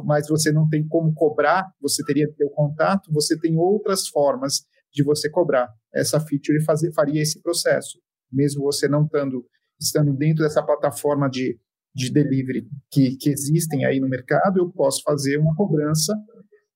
mas 0.06 0.30
você 0.30 0.50
não 0.50 0.68
tem 0.70 0.88
como 0.88 1.14
cobrar, 1.14 1.70
você 1.82 2.06
teria 2.06 2.26
que 2.26 2.36
ter 2.38 2.46
o 2.46 2.50
contato, 2.50 3.12
você 3.12 3.38
tem 3.38 3.58
outras 3.58 4.08
formas 4.08 4.62
de 4.94 5.04
você 5.04 5.30
cobrar. 5.30 5.68
Essa 5.94 6.22
feature 6.22 6.64
fazer, 6.64 6.94
faria 6.94 7.22
esse 7.22 7.42
processo, 7.42 8.00
mesmo 8.32 8.64
você 8.64 8.88
não 8.88 9.04
estando, 9.04 9.46
estando 9.78 10.14
dentro 10.14 10.44
dessa 10.44 10.64
plataforma 10.64 11.30
de, 11.30 11.60
de 11.94 12.10
delivery 12.14 12.66
que, 12.90 13.18
que 13.18 13.30
existem 13.30 13.84
aí 13.84 14.00
no 14.00 14.08
mercado, 14.08 14.58
eu 14.58 14.72
posso 14.72 15.04
fazer 15.04 15.38
uma 15.38 15.54
cobrança 15.54 16.14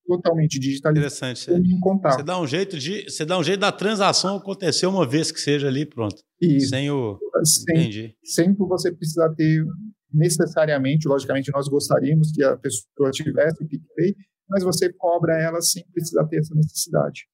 totalmente 0.06 0.58
digitalizado 0.58 1.34
em 1.64 1.80
contato. 1.80 2.16
Você 2.16 2.22
dá 2.22 2.40
um 2.40 2.46
jeito 2.46 2.78
de, 2.78 3.10
você 3.10 3.24
dá 3.24 3.38
um 3.38 3.42
jeito 3.42 3.60
da 3.60 3.72
transação 3.72 4.36
acontecer 4.36 4.86
uma 4.86 5.06
vez 5.06 5.30
que 5.32 5.40
seja 5.40 5.68
ali, 5.68 5.84
pronto. 5.84 6.16
Isso. 6.40 6.68
Sem 6.68 6.90
o 6.90 7.18
sem, 7.44 7.76
Entendi. 7.76 8.14
Sempre 8.24 8.66
você 8.66 8.92
precisa 8.92 9.32
ter 9.36 9.64
necessariamente, 10.12 11.08
logicamente 11.08 11.50
nós 11.52 11.68
gostaríamos 11.68 12.30
que 12.32 12.42
a 12.42 12.56
pessoa 12.56 13.10
tivesse 13.10 13.62
o 13.62 13.66
PicPay, 13.66 14.14
mas 14.48 14.62
você 14.62 14.92
cobra 14.92 15.38
ela 15.40 15.60
sem 15.60 15.84
precisar 15.92 16.24
ter 16.26 16.38
essa 16.38 16.54
necessidade. 16.54 17.26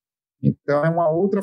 Então 0.42 0.84
é 0.84 0.88
uma 0.88 1.10
outra 1.10 1.40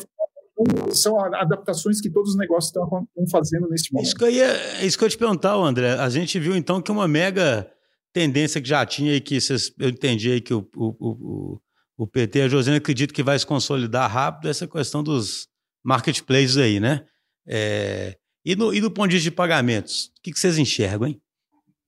são 0.91 1.17
adaptações 1.23 2.01
que 2.01 2.09
todos 2.09 2.31
os 2.31 2.37
negócios 2.37 2.65
estão 2.65 3.07
fazendo 3.31 3.69
nesse 3.69 3.93
momento. 3.93 4.07
Isso 4.07 4.15
que 4.15 4.23
eu, 4.25 4.29
ia, 4.29 4.85
isso 4.85 4.97
que 4.97 5.05
eu 5.05 5.09
te 5.09 5.17
perguntar, 5.17 5.55
André. 5.55 5.93
A 5.93 6.09
gente 6.09 6.37
viu 6.37 6.53
então 6.53 6.81
que 6.81 6.91
uma 6.91 7.07
mega 7.07 7.71
tendência 8.13 8.61
que 8.61 8.67
já 8.67 8.85
tinha 8.85 9.15
e 9.15 9.21
que 9.21 9.39
vocês, 9.39 9.71
eu 9.79 9.89
entendi 9.89 10.31
aí 10.31 10.41
que 10.41 10.53
o, 10.53 10.67
o, 10.75 10.95
o, 10.99 11.61
o 11.97 12.07
PT 12.07 12.41
a 12.41 12.47
Josiane 12.47 12.77
acredito 12.77 13.13
que 13.13 13.23
vai 13.23 13.37
se 13.37 13.45
consolidar 13.45 14.09
rápido 14.09 14.49
essa 14.49 14.67
questão 14.67 15.03
dos 15.03 15.47
marketplaces 15.83 16.57
aí, 16.57 16.79
né? 16.79 17.05
É, 17.47 18.15
e, 18.45 18.55
no, 18.55 18.73
e 18.73 18.81
do 18.81 18.91
ponto 18.91 19.09
de 19.09 19.15
vista 19.15 19.29
de 19.29 19.35
pagamentos, 19.35 20.05
o 20.05 20.21
que, 20.23 20.31
que 20.31 20.39
vocês 20.39 20.57
enxergam, 20.57 21.07
hein? 21.07 21.21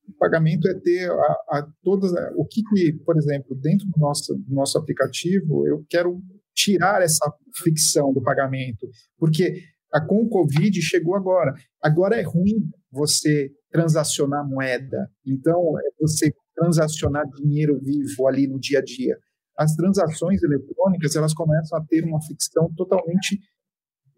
O 0.08 0.14
pagamento 0.18 0.68
é 0.68 0.74
ter 0.80 1.10
a, 1.10 1.16
a 1.50 1.68
todas 1.84 2.12
o 2.36 2.46
que, 2.46 2.62
que, 2.64 2.94
por 3.06 3.18
exemplo, 3.18 3.56
dentro 3.56 3.88
do 3.88 4.00
nosso, 4.00 4.36
do 4.36 4.54
nosso 4.54 4.78
aplicativo, 4.78 5.66
eu 5.68 5.86
quero 5.90 6.22
tirar 6.54 7.02
essa 7.02 7.32
fricção 7.56 8.14
do 8.14 8.22
pagamento, 8.22 8.88
porque 9.18 9.64
a, 9.94 10.02
com 10.02 10.24
o 10.24 10.30
Covid 10.30 10.82
chegou 10.82 11.16
agora. 11.16 11.54
Agora 11.82 12.16
é 12.16 12.22
ruim 12.22 12.70
você 12.92 13.50
transacionar 13.72 14.48
moeda. 14.48 15.10
Então, 15.26 15.80
é 15.80 15.84
você 16.00 16.34
transacionar 16.56 17.26
dinheiro 17.30 17.80
vivo 17.82 18.28
ali 18.28 18.48
no 18.48 18.60
dia 18.60 18.80
a 18.80 18.84
dia. 18.84 19.18
As 19.58 19.76
transações 19.76 20.42
eletrônicas, 20.44 21.16
elas 21.16 21.34
começam 21.34 21.78
a 21.78 21.86
ter 21.86 22.04
uma 22.04 22.22
fricção 22.22 22.72
totalmente 22.76 23.40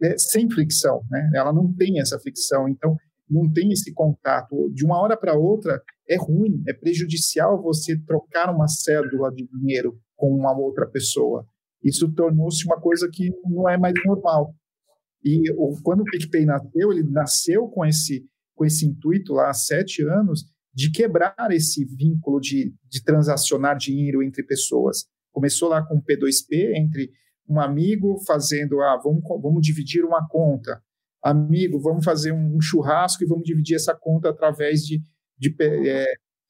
é, 0.01 0.17
sem 0.17 0.49
fricção, 0.49 1.01
né? 1.09 1.31
Ela 1.35 1.53
não 1.53 1.73
tem 1.73 1.99
essa 1.99 2.19
fricção, 2.19 2.67
então 2.67 2.95
não 3.29 3.51
tem 3.51 3.71
esse 3.71 3.93
contato. 3.93 4.69
De 4.73 4.85
uma 4.85 4.99
hora 4.99 5.17
para 5.17 5.37
outra, 5.37 5.81
é 6.09 6.17
ruim, 6.17 6.61
é 6.67 6.73
prejudicial 6.73 7.61
você 7.61 7.97
trocar 8.05 8.53
uma 8.53 8.67
cédula 8.67 9.31
de 9.31 9.47
dinheiro 9.47 9.97
com 10.15 10.29
uma 10.29 10.57
outra 10.57 10.87
pessoa. 10.87 11.45
Isso 11.83 12.11
tornou-se 12.13 12.65
uma 12.65 12.79
coisa 12.79 13.09
que 13.11 13.29
não 13.43 13.67
é 13.69 13.77
mais 13.77 13.93
normal. 14.05 14.53
E 15.23 15.41
quando 15.83 16.01
o 16.01 16.05
PicPay 16.05 16.45
nasceu, 16.45 16.91
ele 16.91 17.03
nasceu 17.03 17.67
com 17.67 17.85
esse 17.85 18.25
com 18.55 18.65
esse 18.65 18.85
intuito 18.85 19.33
lá 19.33 19.49
há 19.49 19.53
sete 19.53 20.03
anos 20.03 20.45
de 20.73 20.91
quebrar 20.91 21.35
esse 21.51 21.85
vínculo 21.85 22.39
de, 22.39 22.73
de 22.89 23.03
transacionar 23.03 23.77
dinheiro 23.77 24.23
entre 24.23 24.43
pessoas. 24.43 25.05
Começou 25.31 25.69
lá 25.69 25.85
com 25.85 26.01
P2P, 26.01 26.75
entre 26.75 27.11
um 27.47 27.59
amigo 27.59 28.17
fazendo, 28.25 28.81
ah, 28.81 28.99
vamos, 29.03 29.21
vamos 29.41 29.61
dividir 29.61 30.03
uma 30.03 30.27
conta. 30.27 30.81
Amigo, 31.21 31.79
vamos 31.79 32.03
fazer 32.03 32.31
um 32.31 32.59
churrasco 32.59 33.23
e 33.23 33.27
vamos 33.27 33.43
dividir 33.43 33.75
essa 33.75 33.95
conta 33.95 34.29
através 34.29 34.81
de, 34.81 35.01
de 35.37 35.55
é, 35.61 36.05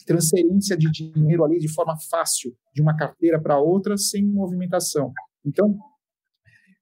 transferência 0.05 0.75
de 0.77 0.89
dinheiro 0.89 1.43
ali 1.43 1.59
de 1.59 1.67
forma 1.67 1.95
fácil, 2.09 2.55
de 2.73 2.81
uma 2.81 2.95
carteira 2.95 3.41
para 3.41 3.59
outra, 3.59 3.97
sem 3.97 4.25
movimentação. 4.25 5.11
Então, 5.45 5.77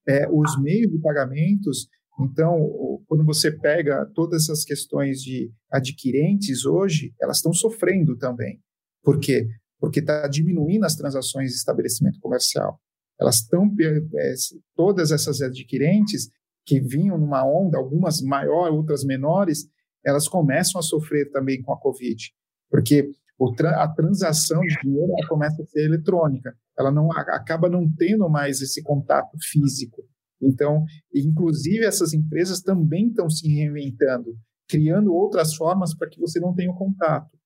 é, 0.08 0.28
os 0.30 0.62
meios 0.62 0.92
de 0.92 1.00
pagamentos 1.00 1.88
então, 2.26 3.02
quando 3.08 3.26
você 3.26 3.52
pega 3.52 4.06
todas 4.14 4.44
essas 4.44 4.64
questões 4.64 5.22
de 5.22 5.52
adquirentes 5.72 6.66
hoje, 6.66 7.14
elas 7.22 7.38
estão 7.38 7.54
sofrendo 7.54 8.18
também. 8.18 8.60
Por 9.04 9.20
quê? 9.20 9.48
Porque 9.80 10.00
está 10.00 10.28
diminuindo 10.28 10.86
as 10.86 10.96
transações 10.96 11.52
de 11.52 11.58
estabelecimento 11.58 12.20
comercial. 12.20 12.80
Elas 13.20 13.38
estão, 13.38 13.70
é, 13.80 14.34
todas 14.76 15.12
essas 15.12 15.42
adquirentes 15.42 16.30
que 16.66 16.80
vinham 16.80 17.18
numa 17.18 17.46
onda, 17.46 17.78
algumas 17.78 18.22
maiores, 18.22 18.74
outras 18.74 19.04
menores, 19.04 19.68
elas 20.06 20.28
começam 20.28 20.80
a 20.80 20.84
sofrer 20.84 21.30
também 21.32 21.62
com 21.62 21.74
a 21.74 21.80
Covid. 21.80 22.32
Porque 22.70 23.12
a 23.76 23.88
transação 23.88 24.62
de 24.62 24.78
dinheiro 24.82 25.12
começa 25.28 25.62
a 25.62 25.66
ser 25.66 25.86
eletrônica. 25.86 26.56
Ela 26.78 26.92
não 26.92 27.12
acaba 27.12 27.68
não 27.70 27.92
tendo 27.92 28.30
mais 28.30 28.62
esse 28.62 28.82
contato 28.84 29.38
físico. 29.52 30.04
Então, 30.42 30.84
inclusive 31.14 31.86
essas 31.86 32.14
empresas 32.14 32.62
também 32.62 33.08
estão 33.08 33.30
se 33.30 33.48
reinventando, 33.48 34.36
criando 34.68 35.14
outras 35.14 35.54
formas 35.54 35.96
para 35.96 36.10
que 36.10 36.20
você 36.20 36.40
não 36.40 36.54
tenha 36.54 36.74
contato. 36.74 37.38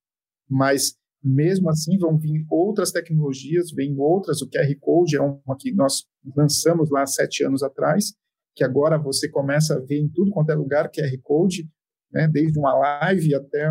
Mas 0.48 0.96
mesmo 1.22 1.68
assim 1.68 1.98
vão 1.98 2.16
vir 2.16 2.46
outras 2.48 2.92
tecnologias, 2.92 3.72
vem 3.72 3.98
outras. 3.98 4.40
O 4.40 4.48
QR 4.48 4.72
Code 4.80 5.16
é 5.16 5.20
uma 5.20 5.56
que 5.58 5.72
nós 5.72 6.04
lançamos 6.36 6.90
lá 6.90 7.04
sete 7.04 7.44
anos 7.44 7.62
atrás, 7.62 8.14
que 8.54 8.64
agora 8.64 8.96
você 8.96 9.28
começa 9.28 9.74
a 9.74 9.80
ver 9.80 9.98
em 9.98 10.08
tudo 10.08 10.30
quanto 10.30 10.50
é 10.50 10.54
lugar 10.54 10.90
QR 10.90 11.18
Code, 11.22 11.68
né? 12.12 12.28
desde 12.28 12.58
uma 12.58 12.74
live 12.74 13.34
até 13.34 13.68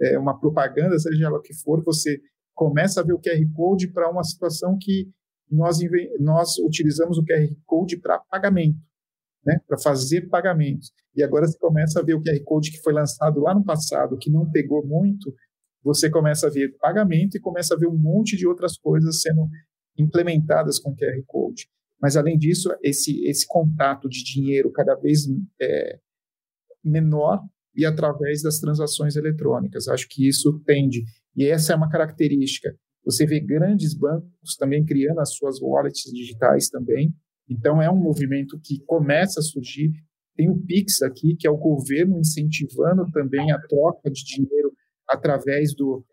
é, 0.00 0.18
uma 0.18 0.38
propaganda, 0.38 0.98
seja 0.98 1.28
lá 1.28 1.38
o 1.38 1.42
que 1.42 1.54
for, 1.54 1.82
você 1.84 2.18
começa 2.54 3.00
a 3.00 3.04
ver 3.04 3.12
o 3.12 3.20
QR 3.20 3.52
Code 3.54 3.88
para 3.92 4.10
uma 4.10 4.24
situação 4.24 4.76
que 4.80 5.08
nós, 5.50 5.78
nós 6.18 6.58
utilizamos 6.58 7.18
o 7.18 7.24
QR 7.24 7.48
Code 7.66 7.98
para 7.98 8.18
pagamento, 8.18 8.78
né, 9.44 9.58
para 9.66 9.78
fazer 9.78 10.28
pagamentos. 10.28 10.92
E 11.14 11.22
agora 11.22 11.46
você 11.46 11.58
começa 11.58 12.00
a 12.00 12.02
ver 12.02 12.14
o 12.14 12.22
QR 12.22 12.42
Code 12.44 12.70
que 12.70 12.82
foi 12.82 12.92
lançado 12.92 13.40
lá 13.40 13.54
no 13.54 13.64
passado, 13.64 14.18
que 14.18 14.30
não 14.30 14.50
pegou 14.50 14.84
muito, 14.86 15.34
você 15.82 16.10
começa 16.10 16.46
a 16.46 16.50
ver 16.50 16.76
pagamento 16.78 17.36
e 17.36 17.40
começa 17.40 17.74
a 17.74 17.76
ver 17.76 17.86
um 17.86 17.96
monte 17.96 18.36
de 18.36 18.46
outras 18.46 18.78
coisas 18.78 19.20
sendo 19.20 19.46
implementadas 19.98 20.78
com 20.78 20.96
QR 20.96 21.22
Code. 21.26 21.68
Mas, 22.00 22.16
além 22.16 22.36
disso, 22.36 22.74
esse, 22.82 23.24
esse 23.26 23.46
contato 23.46 24.08
de 24.08 24.24
dinheiro 24.24 24.72
cada 24.72 24.94
vez 24.94 25.26
é, 25.60 25.98
menor 26.82 27.40
e 27.74 27.84
através 27.84 28.42
das 28.42 28.58
transações 28.58 29.16
eletrônicas. 29.16 29.88
Acho 29.88 30.06
que 30.08 30.26
isso 30.26 30.60
tende. 30.66 31.04
E 31.36 31.46
essa 31.46 31.72
é 31.72 31.76
uma 31.76 31.88
característica 31.88 32.74
você 33.04 33.26
vê 33.26 33.38
grandes 33.38 33.94
bancos 33.94 34.56
também 34.58 34.84
criando 34.84 35.20
as 35.20 35.34
suas 35.34 35.60
wallets 35.60 36.10
digitais 36.12 36.68
também. 36.68 37.14
Então, 37.48 37.82
é 37.82 37.90
um 37.90 37.96
movimento 37.96 38.58
que 38.62 38.82
começa 38.86 39.40
a 39.40 39.42
surgir. 39.42 39.92
Tem 40.34 40.50
o 40.50 40.58
Pix 40.58 41.02
aqui, 41.02 41.36
que 41.36 41.46
é 41.46 41.50
o 41.50 41.58
governo 41.58 42.18
incentivando 42.18 43.10
também 43.12 43.52
a 43.52 43.60
troca 43.60 44.10
de 44.10 44.24
dinheiro 44.24 44.72
através 45.08 45.74
do, 45.74 46.04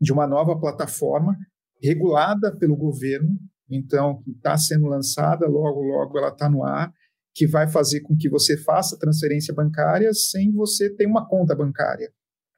de 0.00 0.12
uma 0.12 0.26
nova 0.26 0.58
plataforma 0.58 1.36
regulada 1.82 2.54
pelo 2.56 2.76
governo. 2.76 3.36
Então, 3.70 4.22
está 4.36 4.58
sendo 4.58 4.86
lançada, 4.86 5.46
logo, 5.46 5.80
logo 5.80 6.18
ela 6.18 6.28
está 6.28 6.50
no 6.50 6.64
ar, 6.64 6.92
que 7.34 7.46
vai 7.46 7.68
fazer 7.68 8.00
com 8.00 8.16
que 8.16 8.28
você 8.28 8.56
faça 8.56 8.98
transferência 8.98 9.54
bancária 9.54 10.12
sem 10.12 10.52
você 10.52 10.94
ter 10.94 11.06
uma 11.06 11.26
conta 11.26 11.54
bancária. 11.54 12.12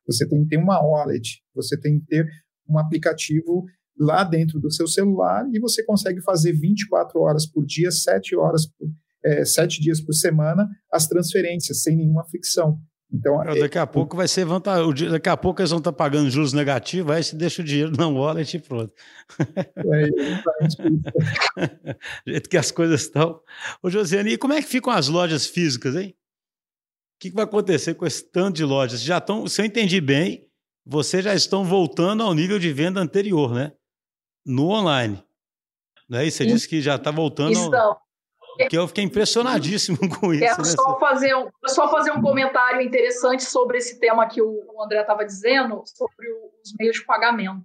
Você 0.06 0.26
tem 0.26 0.42
que 0.42 0.48
ter 0.48 0.56
uma 0.56 0.80
wallet, 0.80 1.42
você 1.54 1.78
tem 1.78 2.00
que 2.00 2.06
ter 2.06 2.26
um 2.68 2.78
aplicativo 2.78 3.64
lá 3.98 4.24
dentro 4.24 4.58
do 4.58 4.70
seu 4.70 4.86
celular 4.86 5.46
e 5.52 5.60
você 5.60 5.84
consegue 5.84 6.20
fazer 6.22 6.52
24 6.52 7.20
horas 7.20 7.46
por 7.46 7.64
dia, 7.64 7.90
7 7.90 8.36
horas 8.36 8.66
por, 8.66 8.88
é, 9.24 9.44
7 9.44 9.80
dias 9.80 10.00
por 10.00 10.12
semana 10.12 10.68
as 10.90 11.06
transferências 11.06 11.82
sem 11.82 11.96
nenhuma 11.96 12.24
fricção. 12.24 12.78
Então, 13.12 13.42
é, 13.42 13.58
daqui 13.60 13.76
a 13.76 13.86
pouco 13.86 14.16
vai 14.16 14.26
ser 14.26 14.46
vantagem. 14.46 15.10
Daqui 15.10 15.28
a 15.28 15.36
pouco 15.36 15.60
eles 15.60 15.70
vão 15.70 15.78
estar 15.78 15.92
pagando 15.92 16.30
juros 16.30 16.54
negativos, 16.54 17.12
aí 17.12 17.22
você 17.22 17.36
deixa 17.36 17.60
o 17.60 17.64
dinheiro 17.64 17.92
na 17.94 18.08
wallet 18.08 18.56
e 18.56 18.60
pronto. 18.60 18.92
É, 19.38 20.08
jeito 22.26 22.48
que 22.48 22.56
as 22.56 22.70
coisas 22.70 23.02
estão. 23.02 23.38
Ô, 23.82 23.90
Josiane, 23.90 24.32
e 24.32 24.38
como 24.38 24.54
é 24.54 24.62
que 24.62 24.68
ficam 24.68 24.90
as 24.90 25.08
lojas 25.08 25.46
físicas, 25.46 25.94
hein? 25.94 26.16
O 27.16 27.20
que 27.20 27.30
vai 27.30 27.44
acontecer 27.44 27.94
com 27.94 28.06
esse 28.06 28.24
tanto 28.32 28.56
de 28.56 28.64
lojas? 28.64 29.02
Já 29.02 29.18
estão, 29.18 29.46
se 29.46 29.60
eu 29.60 29.66
entendi 29.66 30.00
bem, 30.00 30.48
vocês 30.84 31.24
já 31.24 31.34
estão 31.34 31.64
voltando 31.64 32.22
ao 32.22 32.34
nível 32.34 32.58
de 32.58 32.72
venda 32.72 33.00
anterior, 33.00 33.54
né? 33.54 33.72
No 34.44 34.68
online. 34.70 35.22
Não 36.08 36.18
é 36.18 36.26
isso? 36.26 36.38
Você 36.38 36.46
disse 36.46 36.68
que 36.68 36.80
já 36.80 36.96
está 36.96 37.10
voltando. 37.10 37.74
Ao... 37.74 38.02
Que 38.68 38.76
eu 38.76 38.86
fiquei 38.86 39.04
impressionadíssimo 39.04 39.98
com 40.20 40.32
isso. 40.34 40.44
Quero 40.44 40.58
né? 40.58 40.64
só, 40.64 40.98
fazer 40.98 41.34
um, 41.34 41.48
só 41.66 41.90
fazer 41.90 42.10
um 42.12 42.20
comentário 42.20 42.82
interessante 42.82 43.44
sobre 43.44 43.78
esse 43.78 43.98
tema 43.98 44.28
que 44.28 44.42
o 44.42 44.82
André 44.82 45.00
estava 45.00 45.24
dizendo, 45.24 45.82
sobre 45.86 46.26
os 46.62 46.74
meios 46.78 46.96
de 46.96 47.04
pagamento. 47.06 47.64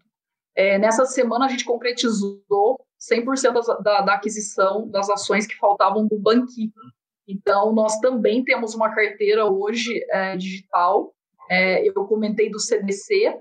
É, 0.56 0.78
nessa 0.78 1.06
semana 1.06 1.46
a 1.46 1.50
gente 1.50 1.66
concretizou 1.66 2.80
100% 3.12 3.82
da, 3.84 4.02
da 4.02 4.14
aquisição 4.14 4.90
das 4.90 5.10
ações 5.10 5.46
que 5.46 5.56
faltavam 5.56 6.08
do 6.08 6.18
Banqui. 6.18 6.72
Então, 7.28 7.74
nós 7.74 8.00
também 8.00 8.44
temos 8.44 8.74
uma 8.74 8.90
carteira 8.94 9.46
hoje 9.46 10.04
é, 10.10 10.38
digital. 10.38 11.14
É, 11.50 11.88
eu 11.88 11.94
comentei 12.06 12.50
do 12.50 12.60
CDC, 12.60 13.34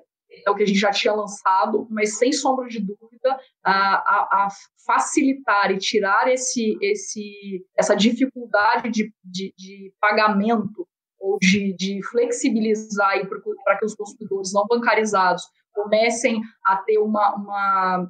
é 0.45 0.51
o 0.51 0.55
que 0.55 0.63
a 0.63 0.67
gente 0.67 0.79
já 0.79 0.91
tinha 0.91 1.15
lançado, 1.15 1.87
mas 1.91 2.19
sem 2.19 2.33
sombra 2.33 2.69
de 2.69 2.81
dúvida, 2.81 3.39
a, 3.65 3.73
a, 3.73 4.47
a 4.47 4.49
facilitar 4.87 5.73
e 5.73 5.79
tirar 5.79 6.29
esse, 6.29 6.77
esse, 6.83 7.65
essa 7.77 7.95
dificuldade 7.97 8.91
de, 8.91 9.13
de, 9.25 9.55
de 9.57 9.93
pagamento 10.01 10.87
ou 11.19 11.39
de, 11.41 11.75
de 11.75 12.01
flexibilizar 12.11 13.27
para 13.65 13.79
que 13.79 13.85
os 13.85 13.95
consumidores 13.95 14.53
não 14.53 14.67
bancarizados 14.67 15.45
comecem 15.73 16.41
a 16.65 16.77
ter 16.77 16.99
uma, 16.99 17.35
uma, 17.35 18.09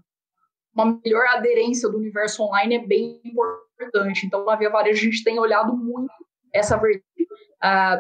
uma 0.75 1.01
melhor 1.05 1.27
aderência 1.29 1.89
do 1.89 1.99
universo 1.99 2.43
online 2.43 2.77
é 2.77 2.87
bem 2.87 3.21
importante. 3.25 4.27
Então, 4.27 4.45
na 4.45 4.57
Via 4.57 4.71
Varejo, 4.71 5.01
a 5.01 5.11
gente 5.11 5.25
tem 5.25 5.39
olhado 5.39 5.77
muito 5.77 6.13
essa 6.53 6.77
vertente 6.77 7.27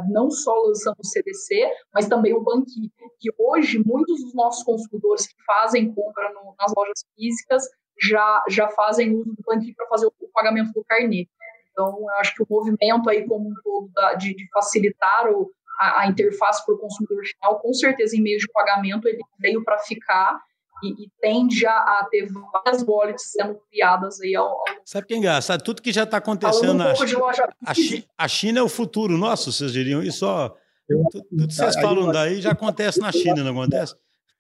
não 0.08 0.30
só 0.30 0.54
lançando 0.54 0.96
o 0.98 1.06
CDC, 1.06 1.70
mas 1.92 2.08
também 2.08 2.34
o 2.34 2.42
Banqui, 2.42 2.90
que 3.18 3.30
hoje 3.38 3.82
muitos 3.84 4.22
dos 4.22 4.34
nossos 4.34 4.62
consumidores 4.64 5.26
que 5.26 5.34
fazem 5.44 5.92
compra 5.94 6.32
no, 6.32 6.54
nas 6.58 6.72
lojas 6.76 7.04
físicas 7.14 7.62
já, 8.00 8.44
já 8.48 8.68
fazem 8.68 9.14
uso 9.14 9.32
do 9.34 9.42
Banqui 9.46 9.74
para 9.74 9.86
fazer 9.86 10.06
o, 10.06 10.12
o, 10.20 10.28
pagamento 10.32 10.72
do 10.72 10.84
carnê. 10.84 11.26
Então, 11.70 11.98
eu 11.98 12.10
acho 12.18 12.34
que 12.34 12.42
o 12.42 12.46
movimento 12.48 13.08
aí 13.08 13.26
como 13.26 13.48
um 13.48 13.54
todo 13.62 13.90
da, 13.94 14.14
de, 14.14 14.34
de, 14.34 14.48
facilitar 14.50 15.30
o, 15.30 15.50
a, 15.80 16.02
a 16.02 16.06
interface 16.06 16.64
para 16.64 16.74
o 16.74 16.78
consumidor 16.78 17.24
final, 17.24 17.60
com 17.60 17.72
certeza 17.72 18.16
em 18.16 18.22
meio 18.22 18.38
de 18.38 18.48
pagamento, 18.52 19.08
ele 19.08 19.22
veio 19.38 19.64
para 19.64 19.78
ficar 19.78 20.38
e, 20.82 21.04
e, 21.04 21.10
tende 21.20 21.66
a, 21.66 22.06
ter 22.10 22.28
várias 22.30 22.82
wallets 22.82 23.32
sendo 23.32 23.58
criadas 23.70 24.20
aí 24.20 24.34
ao, 24.34 24.48
ao... 24.48 24.64
Sabe 24.84 25.06
que 25.06 25.14
é 25.14 25.16
engraçado? 25.16 25.62
Tudo 25.62 25.82
que 25.82 25.92
já 25.92 26.02
está 26.02 26.18
acontecendo 26.18 26.72
um 26.72 26.74
na 26.74 26.94
China, 26.94 27.20
a, 27.64 27.74
China, 27.74 28.04
a 28.18 28.28
China 28.28 28.58
é 28.60 28.62
o 28.62 28.68
futuro 28.68 29.16
nosso, 29.16 29.52
vocês 29.52 29.72
diriam 29.72 30.02
isso, 30.02 30.26
ó. 30.26 30.54
Tudo, 30.88 31.26
tudo 31.28 31.48
que 31.48 31.54
vocês 31.54 31.74
falam 31.74 32.12
daí 32.12 32.40
já 32.40 32.52
acontece 32.52 33.00
na 33.00 33.10
China, 33.10 33.42
não 33.42 33.52
acontece? 33.52 33.94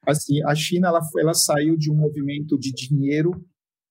Assim, 0.06 0.42
a 0.44 0.54
China 0.54 0.88
ela, 0.88 1.00
ela 1.18 1.34
saiu 1.34 1.76
de 1.76 1.90
um 1.90 1.94
movimento 1.94 2.56
de 2.58 2.72
dinheiro 2.72 3.32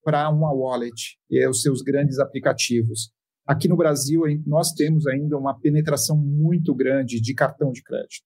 para 0.04 0.30
uma 0.30 0.54
wallet, 0.54 1.18
e 1.30 1.44
é 1.44 1.50
os 1.50 1.62
seus 1.62 1.82
grandes 1.82 2.20
aplicativos. 2.20 3.12
Aqui 3.46 3.68
no 3.68 3.76
Brasil, 3.76 4.22
nós 4.46 4.72
temos 4.72 5.06
ainda 5.08 5.38
uma 5.38 5.60
penetração 5.60 6.16
muito 6.16 6.74
grande 6.74 7.20
de 7.20 7.34
cartão 7.34 7.72
de 7.72 7.84
crédito. 7.84 8.24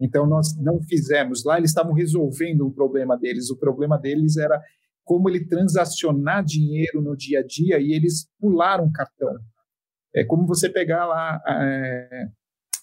Então, 0.00 0.26
nós 0.26 0.56
não 0.56 0.80
fizemos. 0.82 1.44
Lá 1.44 1.58
eles 1.58 1.70
estavam 1.70 1.92
resolvendo 1.92 2.66
o 2.66 2.72
problema 2.72 3.16
deles. 3.16 3.50
O 3.50 3.56
problema 3.56 3.98
deles 3.98 4.36
era 4.36 4.60
como 5.04 5.28
ele 5.28 5.44
transacionar 5.44 6.44
dinheiro 6.44 7.02
no 7.02 7.16
dia 7.16 7.40
a 7.40 7.46
dia 7.46 7.78
e 7.80 7.92
eles 7.92 8.28
pularam 8.38 8.86
o 8.86 8.92
cartão. 8.92 9.34
É 10.14 10.24
como 10.24 10.46
você 10.46 10.68
pegar 10.68 11.06
lá 11.06 11.40
é, 11.46 12.26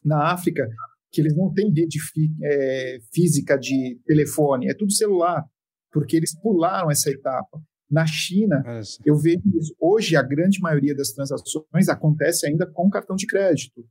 na 0.04 0.32
África, 0.32 0.68
que 1.12 1.22
eles 1.22 1.36
não 1.36 1.54
têm 1.54 1.74
rede 1.74 1.98
é, 2.44 2.98
física 3.14 3.58
de 3.58 4.00
telefone, 4.06 4.70
é 4.70 4.74
tudo 4.74 4.92
celular, 4.92 5.44
porque 5.92 6.16
eles 6.16 6.38
pularam 6.40 6.92
essa 6.92 7.10
etapa. 7.10 7.60
Na 7.90 8.06
China, 8.06 8.62
é 8.66 8.82
eu 9.06 9.16
vejo 9.16 9.42
isso. 9.58 9.74
Hoje, 9.80 10.18
a 10.18 10.22
grande 10.22 10.60
maioria 10.60 10.94
das 10.94 11.12
transações 11.14 11.88
acontece 11.88 12.46
ainda 12.46 12.66
com 12.66 12.90
cartão 12.90 13.16
de 13.16 13.26
crédito. 13.26 13.86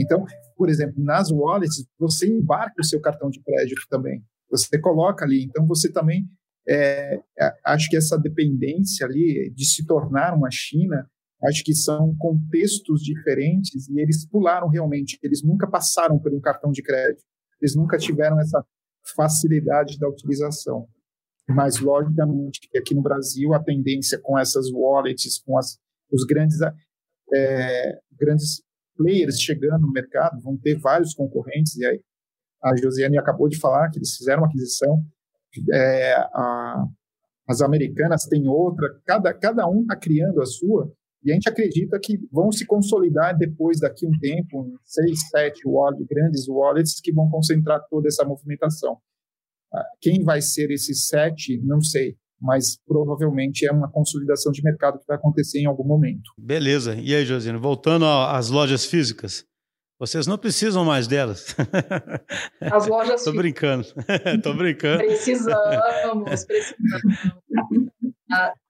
Então, 0.00 0.24
por 0.56 0.68
exemplo, 0.68 1.02
nas 1.02 1.30
wallets, 1.30 1.84
você 1.98 2.26
embarca 2.26 2.80
o 2.80 2.84
seu 2.84 3.00
cartão 3.00 3.28
de 3.28 3.42
crédito 3.42 3.82
também. 3.88 4.22
Você 4.50 4.78
coloca 4.80 5.24
ali. 5.24 5.44
Então, 5.44 5.66
você 5.66 5.92
também. 5.92 6.24
É, 6.68 7.16
é, 7.38 7.52
acho 7.66 7.88
que 7.88 7.96
essa 7.96 8.18
dependência 8.18 9.06
ali 9.06 9.52
de 9.54 9.64
se 9.64 9.84
tornar 9.86 10.34
uma 10.34 10.50
China, 10.50 11.08
acho 11.44 11.64
que 11.64 11.74
são 11.74 12.14
contextos 12.18 13.02
diferentes 13.02 13.88
e 13.88 14.00
eles 14.00 14.26
pularam 14.26 14.68
realmente. 14.68 15.18
Eles 15.22 15.42
nunca 15.42 15.68
passaram 15.68 16.18
por 16.18 16.32
um 16.32 16.40
cartão 16.40 16.70
de 16.70 16.82
crédito. 16.82 17.24
Eles 17.60 17.74
nunca 17.74 17.98
tiveram 17.98 18.40
essa 18.40 18.64
facilidade 19.14 19.98
da 19.98 20.08
utilização. 20.08 20.86
Mas, 21.48 21.80
logicamente, 21.80 22.60
aqui 22.76 22.94
no 22.94 23.02
Brasil, 23.02 23.52
a 23.54 23.62
tendência 23.62 24.18
com 24.22 24.38
essas 24.38 24.70
wallets, 24.72 25.38
com 25.38 25.58
as, 25.58 25.78
os 26.12 26.24
grandes, 26.24 26.58
é, 27.32 27.98
grandes 28.18 28.62
players 29.00 29.40
chegando 29.40 29.86
no 29.86 29.92
mercado, 29.92 30.40
vão 30.42 30.58
ter 30.58 30.78
vários 30.78 31.14
concorrentes, 31.14 31.74
e 31.76 31.86
aí 31.86 32.00
a 32.62 32.76
Josiane 32.76 33.18
acabou 33.18 33.48
de 33.48 33.58
falar 33.58 33.88
que 33.88 33.98
eles 33.98 34.14
fizeram 34.14 34.42
uma 34.42 34.48
aquisição, 34.48 35.02
é, 35.72 36.14
a, 36.14 36.84
as 37.48 37.62
americanas 37.62 38.24
têm 38.24 38.46
outra, 38.46 38.86
cada, 39.06 39.32
cada 39.32 39.66
um 39.66 39.80
está 39.80 39.96
criando 39.96 40.42
a 40.42 40.46
sua, 40.46 40.92
e 41.24 41.30
a 41.30 41.34
gente 41.34 41.48
acredita 41.48 41.98
que 42.02 42.18
vão 42.30 42.52
se 42.52 42.66
consolidar 42.66 43.36
depois, 43.36 43.80
daqui 43.80 44.06
um 44.06 44.18
tempo, 44.20 44.78
seis, 44.84 45.18
sete 45.30 45.66
wallet, 45.66 46.04
grandes 46.04 46.46
wallets 46.48 47.00
que 47.00 47.12
vão 47.12 47.28
concentrar 47.30 47.80
toda 47.90 48.08
essa 48.08 48.24
movimentação. 48.24 48.98
Ah, 49.72 49.84
quem 50.00 50.22
vai 50.22 50.40
ser 50.40 50.70
esses 50.70 51.08
sete, 51.08 51.60
não 51.62 51.80
sei 51.82 52.16
mas 52.40 52.78
provavelmente 52.86 53.66
é 53.66 53.72
uma 53.72 53.90
consolidação 53.90 54.50
de 54.50 54.62
mercado 54.62 54.98
que 54.98 55.06
vai 55.06 55.16
acontecer 55.16 55.60
em 55.60 55.66
algum 55.66 55.84
momento. 55.84 56.30
Beleza. 56.38 56.94
E 56.94 57.14
aí, 57.14 57.24
Josino, 57.24 57.60
voltando 57.60 58.06
às 58.06 58.50
lojas 58.50 58.84
físicas, 58.84 59.44
vocês 59.98 60.26
não 60.26 60.38
precisam 60.38 60.82
mais 60.82 61.06
delas. 61.06 61.54
As 62.72 62.86
lojas 62.86 63.20
Estou 63.20 63.34
brincando. 63.34 63.86
Estou 64.34 64.54
brincando. 64.54 64.98
Precisamos, 65.04 66.44
precisamos. 66.46 67.26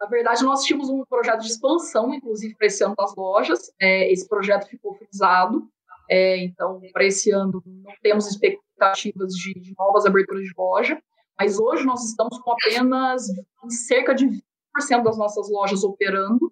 Na 0.00 0.08
verdade, 0.08 0.42
nós 0.42 0.64
tínhamos 0.64 0.88
um 0.88 1.04
projeto 1.04 1.40
de 1.40 1.48
expansão, 1.48 2.14
inclusive, 2.14 2.56
para 2.56 2.66
esse 2.66 2.82
ano 2.82 2.94
das 2.96 3.14
lojas. 3.14 3.70
É, 3.80 4.10
esse 4.10 4.26
projeto 4.26 4.66
ficou 4.66 4.94
frisado. 4.94 5.68
É, 6.10 6.42
então, 6.42 6.80
para 6.92 7.04
esse 7.04 7.30
ano, 7.30 7.62
não 7.66 7.92
temos 8.02 8.26
expectativas 8.26 9.34
de, 9.34 9.52
de 9.60 9.74
novas 9.78 10.06
aberturas 10.06 10.44
de 10.44 10.52
loja. 10.56 10.98
Mas 11.38 11.58
hoje 11.58 11.84
nós 11.84 12.04
estamos 12.04 12.38
com 12.38 12.52
apenas 12.52 13.26
cerca 13.68 14.14
de 14.14 14.26
20% 14.26 15.02
das 15.02 15.18
nossas 15.18 15.50
lojas 15.50 15.84
operando. 15.84 16.50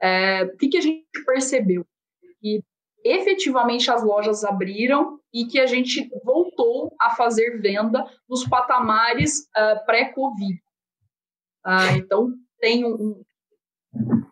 É, 0.00 0.44
o 0.44 0.56
que, 0.56 0.68
que 0.68 0.78
a 0.78 0.80
gente 0.80 1.06
percebeu? 1.24 1.86
Que 2.40 2.62
efetivamente 3.04 3.90
as 3.90 4.02
lojas 4.02 4.44
abriram 4.44 5.18
e 5.32 5.46
que 5.46 5.60
a 5.60 5.66
gente 5.66 6.10
voltou 6.24 6.94
a 7.00 7.10
fazer 7.10 7.60
venda 7.60 8.04
nos 8.28 8.46
patamares 8.46 9.48
uh, 9.56 9.84
pré-Covid. 9.86 10.60
Uh, 11.64 11.96
então, 11.96 12.32
tem 12.58 12.84
um, 12.84 13.22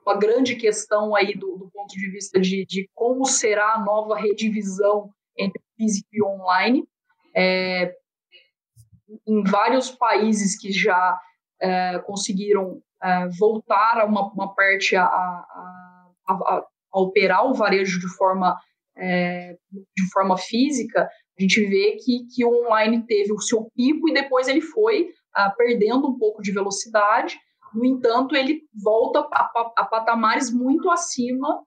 uma 0.05 0.16
grande 0.16 0.56
questão 0.56 1.14
aí 1.14 1.35
do, 1.35 1.56
do 1.56 1.70
ponto 1.70 1.94
de 1.94 2.10
vista 2.10 2.40
de, 2.40 2.64
de, 2.66 2.89
como 2.94 3.24
será 3.26 3.74
a 3.74 3.85
nova 3.85 4.16
redivisão 4.16 5.10
entre 5.39 5.62
físico 5.76 6.09
e 6.12 6.22
online. 6.22 6.85
É, 7.35 7.94
em 9.26 9.43
vários 9.44 9.90
países 9.90 10.59
que 10.59 10.72
já 10.72 11.18
é, 11.60 11.98
conseguiram 12.01 12.81
é, 13.02 13.28
voltar 13.39 14.01
a 14.01 14.05
uma, 14.05 14.31
uma 14.32 14.55
parte 14.55 14.97
a, 14.97 15.05
a, 15.05 15.47
a, 16.28 16.32
a, 16.32 17.01
operar 17.01 17.47
o 17.47 17.55
varejo 17.55 18.01
de 18.01 18.09
forma, 18.16 18.59
é, 18.97 19.56
de 19.72 20.10
forma 20.12 20.39
física, 20.39 21.09
a 21.39 21.43
gente 21.43 21.66
vê 21.66 21.97
que, 21.97 22.26
que 22.35 22.44
o 22.44 22.64
online 22.64 23.05
teve 23.06 23.32
o 23.32 23.40
seu 23.40 23.68
pico 23.74 24.09
e 24.09 24.14
depois 24.14 24.47
ele 24.47 24.60
foi 24.60 25.09
ah, 25.35 25.51
perdendo 25.51 26.09
um 26.09 26.16
pouco 26.16 26.40
de 26.40 26.52
velocidade. 26.52 27.36
No 27.74 27.85
entanto, 27.85 28.36
ele 28.36 28.62
volta 28.72 29.26
a, 29.32 29.85
patamares 29.85 30.52
muito 30.52 30.89
acima 30.90 31.60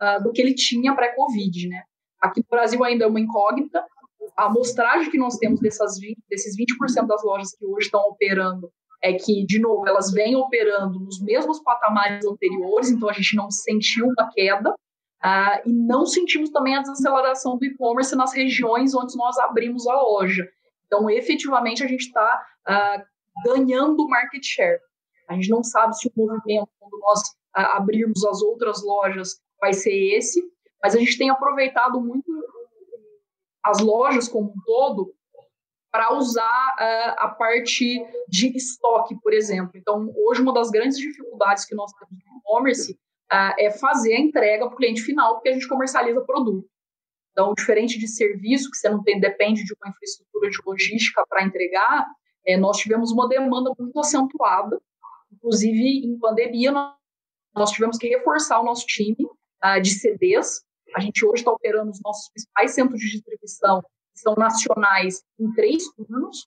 uh, 0.00 0.22
do 0.22 0.32
que 0.32 0.40
ele 0.40 0.54
tinha 0.54 0.94
pré-Covid. 0.94 1.68
Né? 1.68 1.82
Aqui 2.22 2.40
no 2.40 2.46
Brasil 2.48 2.82
ainda 2.82 3.04
é 3.04 3.06
uma 3.06 3.20
incógnita, 3.20 3.84
a 4.36 4.46
amostragem 4.46 5.10
que 5.10 5.18
nós 5.18 5.36
temos 5.36 5.60
dessas 5.60 5.98
20, 5.98 6.18
desses 6.28 6.56
20% 6.56 7.06
das 7.06 7.22
lojas 7.22 7.54
que 7.56 7.66
hoje 7.66 7.86
estão 7.86 8.00
operando 8.02 8.70
é 9.02 9.14
que, 9.14 9.44
de 9.44 9.60
novo, 9.60 9.86
elas 9.86 10.12
vêm 10.12 10.36
operando 10.36 11.00
nos 11.00 11.20
mesmos 11.20 11.60
patamares 11.60 12.24
anteriores, 12.24 12.88
então 12.88 13.08
a 13.08 13.12
gente 13.12 13.34
não 13.34 13.50
sentiu 13.50 14.06
uma 14.06 14.30
queda, 14.32 14.70
uh, 14.70 15.68
e 15.68 15.72
não 15.72 16.06
sentimos 16.06 16.50
também 16.50 16.76
a 16.76 16.82
desaceleração 16.82 17.58
do 17.58 17.64
e-commerce 17.64 18.14
nas 18.14 18.32
regiões 18.32 18.94
onde 18.94 19.16
nós 19.16 19.36
abrimos 19.38 19.86
a 19.88 19.94
loja. 19.94 20.48
Então, 20.86 21.10
efetivamente, 21.10 21.82
a 21.82 21.86
gente 21.86 22.02
está 22.06 22.46
ah, 22.66 23.02
ganhando 23.46 24.06
market 24.08 24.44
share. 24.44 24.78
A 25.26 25.34
gente 25.34 25.48
não 25.48 25.64
sabe 25.64 25.96
se 25.96 26.06
o 26.06 26.12
movimento, 26.14 26.68
quando 26.78 27.00
nós 27.00 27.20
uh, 27.56 27.76
abrirmos 27.76 28.22
as 28.26 28.42
outras 28.42 28.84
lojas, 28.84 29.40
vai 29.58 29.72
ser 29.72 29.94
esse, 30.14 30.42
mas 30.82 30.94
a 30.94 30.98
gente 30.98 31.16
tem 31.16 31.30
aproveitado 31.30 31.98
muito 31.98 32.30
as 33.64 33.80
lojas 33.80 34.28
como 34.28 34.50
um 34.50 34.60
todo 34.64 35.14
para 35.90 36.14
usar 36.14 36.76
uh, 36.80 37.14
a 37.18 37.28
parte 37.28 38.02
de 38.26 38.56
estoque, 38.56 39.14
por 39.20 39.32
exemplo. 39.34 39.72
Então, 39.74 40.10
hoje, 40.16 40.40
uma 40.40 40.54
das 40.54 40.70
grandes 40.70 40.96
dificuldades 40.96 41.66
que 41.66 41.74
nós 41.74 41.92
temos 41.92 42.14
no 42.24 42.38
e-commerce 42.38 42.92
uh, 42.92 43.54
é 43.58 43.70
fazer 43.70 44.14
a 44.14 44.20
entrega 44.20 44.66
para 44.66 44.74
o 44.74 44.76
cliente 44.76 45.02
final, 45.02 45.34
porque 45.34 45.50
a 45.50 45.52
gente 45.52 45.68
comercializa 45.68 46.22
produto. 46.22 46.66
Então, 47.32 47.52
diferente 47.54 47.98
de 47.98 48.08
serviço, 48.08 48.70
que 48.70 48.76
você 48.76 48.88
não 48.88 49.02
tem, 49.02 49.20
depende 49.20 49.64
de 49.64 49.74
uma 49.74 49.90
infraestrutura 49.90 50.50
de 50.50 50.58
logística 50.66 51.24
para 51.28 51.44
entregar, 51.44 52.06
é, 52.46 52.56
nós 52.56 52.78
tivemos 52.78 53.10
uma 53.12 53.28
demanda 53.28 53.72
muito 53.78 53.98
acentuada. 53.98 54.80
Inclusive, 55.32 56.06
em 56.06 56.18
pandemia, 56.18 56.72
nós 57.54 57.70
tivemos 57.70 57.96
que 57.98 58.08
reforçar 58.08 58.60
o 58.60 58.64
nosso 58.64 58.86
time 58.86 59.24
uh, 59.64 59.80
de 59.80 59.90
CDs. 59.90 60.62
A 60.94 61.00
gente 61.00 61.24
hoje 61.24 61.40
está 61.40 61.50
operando 61.50 61.90
os 61.90 62.00
nossos 62.04 62.28
principais 62.30 62.72
centros 62.72 63.00
de 63.00 63.10
distribuição 63.10 63.82
são 64.14 64.34
nacionais 64.34 65.22
em 65.38 65.52
três 65.52 65.84
turnos, 65.94 66.42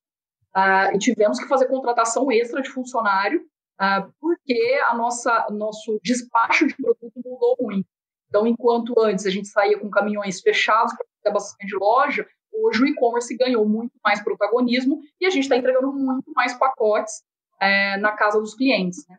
uh, 0.55 0.95
e 0.95 0.99
tivemos 0.99 1.39
que 1.39 1.47
fazer 1.47 1.67
contratação 1.67 2.31
extra 2.31 2.61
de 2.61 2.69
funcionário, 2.69 3.41
uh, 3.41 4.11
porque 4.19 4.79
a 4.87 4.95
nossa 4.95 5.47
nosso 5.51 5.99
despacho 6.03 6.67
de 6.67 6.75
produto 6.75 7.13
mudou 7.23 7.57
muito. 7.59 7.87
Então, 8.27 8.47
enquanto 8.47 8.93
antes 8.99 9.25
a 9.25 9.29
gente 9.29 9.47
saía 9.47 9.79
com 9.79 9.89
caminhões 9.89 10.41
fechados 10.41 10.93
para 10.93 11.05
fazer 11.05 11.29
abastecimento 11.29 11.69
de 11.69 11.77
loja, 11.77 12.27
hoje 12.51 12.83
o 12.83 12.87
e-commerce 12.87 13.35
ganhou 13.37 13.67
muito 13.67 13.93
mais 14.03 14.21
protagonismo 14.21 14.99
e 15.19 15.25
a 15.25 15.29
gente 15.29 15.43
está 15.43 15.55
entregando 15.55 15.91
muito 15.93 16.31
mais 16.33 16.53
pacotes 16.53 17.23
é, 17.59 17.97
na 17.97 18.11
casa 18.13 18.39
dos 18.39 18.55
clientes. 18.55 19.05
Né? 19.07 19.17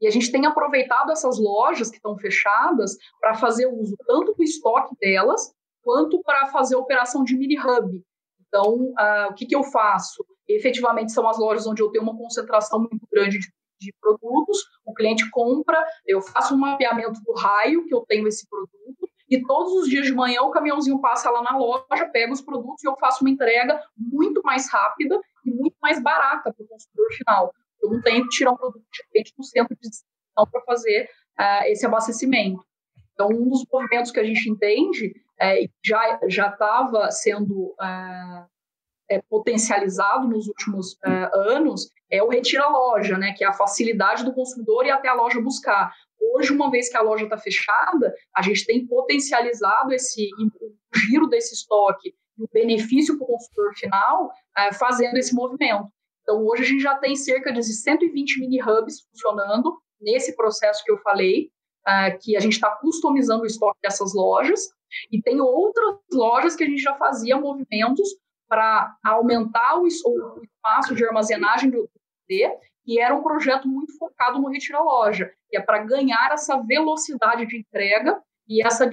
E 0.00 0.06
a 0.06 0.10
gente 0.10 0.30
tem 0.30 0.46
aproveitado 0.46 1.10
essas 1.10 1.38
lojas 1.38 1.90
que 1.90 1.96
estão 1.96 2.16
fechadas 2.16 2.96
para 3.20 3.34
fazer 3.34 3.66
uso 3.66 3.96
tanto 4.06 4.34
do 4.34 4.42
estoque 4.42 4.94
delas, 5.00 5.52
quanto 5.82 6.22
para 6.22 6.46
fazer 6.46 6.76
operação 6.76 7.24
de 7.24 7.36
mini 7.36 7.58
hub. 7.58 8.02
Então, 8.46 8.74
uh, 8.74 9.30
o 9.30 9.34
que, 9.34 9.46
que 9.46 9.56
eu 9.56 9.62
faço? 9.62 10.24
Efetivamente, 10.48 11.12
são 11.12 11.28
as 11.28 11.38
lojas 11.38 11.66
onde 11.66 11.82
eu 11.82 11.90
tenho 11.90 12.04
uma 12.04 12.16
concentração 12.16 12.78
muito 12.78 13.06
grande 13.12 13.38
de, 13.38 13.48
de 13.80 13.92
produtos, 14.00 14.58
o 14.84 14.94
cliente 14.94 15.28
compra, 15.30 15.84
eu 16.06 16.20
faço 16.20 16.54
um 16.54 16.58
mapeamento 16.58 17.20
do 17.24 17.32
raio 17.32 17.84
que 17.84 17.94
eu 17.94 18.04
tenho 18.08 18.26
esse 18.26 18.48
produto, 18.48 19.08
e 19.30 19.42
todos 19.42 19.74
os 19.74 19.88
dias 19.88 20.06
de 20.06 20.14
manhã 20.14 20.40
o 20.42 20.50
caminhãozinho 20.50 21.00
passa 21.00 21.30
lá 21.30 21.42
na 21.42 21.56
loja, 21.56 22.08
pega 22.10 22.32
os 22.32 22.40
produtos 22.40 22.82
e 22.82 22.88
eu 22.88 22.96
faço 22.96 23.22
uma 23.22 23.30
entrega 23.30 23.78
muito 23.94 24.40
mais 24.42 24.70
rápida 24.70 25.20
e 25.44 25.50
muito 25.50 25.76
mais 25.82 26.02
barata 26.02 26.52
para 26.52 26.64
o 26.64 26.68
consumidor 26.68 27.12
final. 27.12 27.52
Eu 27.82 27.90
não 27.90 28.00
tenho 28.02 28.22
que 28.24 28.30
tirar 28.30 28.52
um 28.52 28.56
produto 28.56 28.84
de 28.92 29.02
repente 29.04 29.34
do 29.36 29.44
centro 29.44 29.74
de 29.74 29.88
distribuição 29.88 30.50
para 30.50 30.62
fazer 30.62 31.08
uh, 31.38 31.64
esse 31.66 31.86
abastecimento. 31.86 32.62
Então, 33.12 33.28
um 33.28 33.48
dos 33.48 33.64
movimentos 33.72 34.12
que 34.12 34.20
a 34.20 34.24
gente 34.24 34.48
entende 34.48 35.12
é, 35.40 35.66
já 35.84 36.20
já 36.28 36.48
estava 36.50 37.10
sendo 37.10 37.74
é, 37.80 39.16
é, 39.16 39.22
potencializado 39.28 40.28
nos 40.28 40.46
últimos 40.46 40.96
é, 41.04 41.30
anos 41.34 41.90
é 42.10 42.22
o 42.22 42.28
retira 42.28 42.68
loja, 42.68 43.18
né, 43.18 43.32
que 43.36 43.44
é 43.44 43.46
a 43.46 43.52
facilidade 43.52 44.24
do 44.24 44.32
consumidor 44.32 44.86
ir 44.86 44.90
até 44.90 45.08
a 45.08 45.14
loja 45.14 45.40
buscar. 45.40 45.92
Hoje, 46.20 46.52
uma 46.52 46.70
vez 46.70 46.88
que 46.88 46.96
a 46.96 47.02
loja 47.02 47.24
está 47.24 47.36
fechada, 47.36 48.14
a 48.34 48.42
gente 48.42 48.64
tem 48.64 48.86
potencializado 48.86 49.92
esse 49.92 50.28
o 50.60 50.98
giro 50.98 51.26
desse 51.26 51.54
estoque 51.54 52.14
e 52.38 52.42
o 52.42 52.48
benefício 52.52 53.16
para 53.16 53.24
o 53.24 53.28
consumidor 53.28 53.74
final 53.74 54.30
fazendo 54.78 55.16
esse 55.16 55.34
movimento. 55.34 55.86
Então, 56.28 56.44
hoje 56.44 56.62
a 56.62 56.66
gente 56.66 56.82
já 56.82 56.94
tem 56.94 57.16
cerca 57.16 57.50
de 57.50 57.62
120 57.62 58.40
mini 58.40 58.60
hubs 58.62 59.00
funcionando 59.00 59.80
nesse 59.98 60.36
processo 60.36 60.84
que 60.84 60.92
eu 60.92 60.98
falei, 60.98 61.50
uh, 61.86 62.18
que 62.20 62.36
a 62.36 62.40
gente 62.40 62.52
está 62.52 62.70
customizando 62.70 63.44
o 63.44 63.46
estoque 63.46 63.78
dessas 63.82 64.14
lojas, 64.14 64.60
e 65.10 65.22
tem 65.22 65.40
outras 65.40 65.96
lojas 66.12 66.54
que 66.54 66.64
a 66.64 66.66
gente 66.66 66.82
já 66.82 66.94
fazia 66.96 67.38
movimentos 67.38 68.06
para 68.46 68.94
aumentar 69.02 69.80
o, 69.80 69.86
espaço 69.86 70.94
de 70.94 71.02
armazenagem 71.02 71.70
do 71.70 71.88
CD, 72.28 72.54
e 72.86 73.00
era 73.00 73.14
um 73.14 73.22
projeto 73.22 73.66
muito 73.66 73.96
focado 73.96 74.38
no 74.38 74.50
retira 74.50 74.82
loja, 74.82 75.32
que 75.48 75.56
é 75.56 75.62
para 75.62 75.78
ganhar 75.78 76.30
essa 76.30 76.58
velocidade 76.58 77.46
de 77.46 77.56
entrega 77.56 78.22
e 78.46 78.62
essa, 78.62 78.84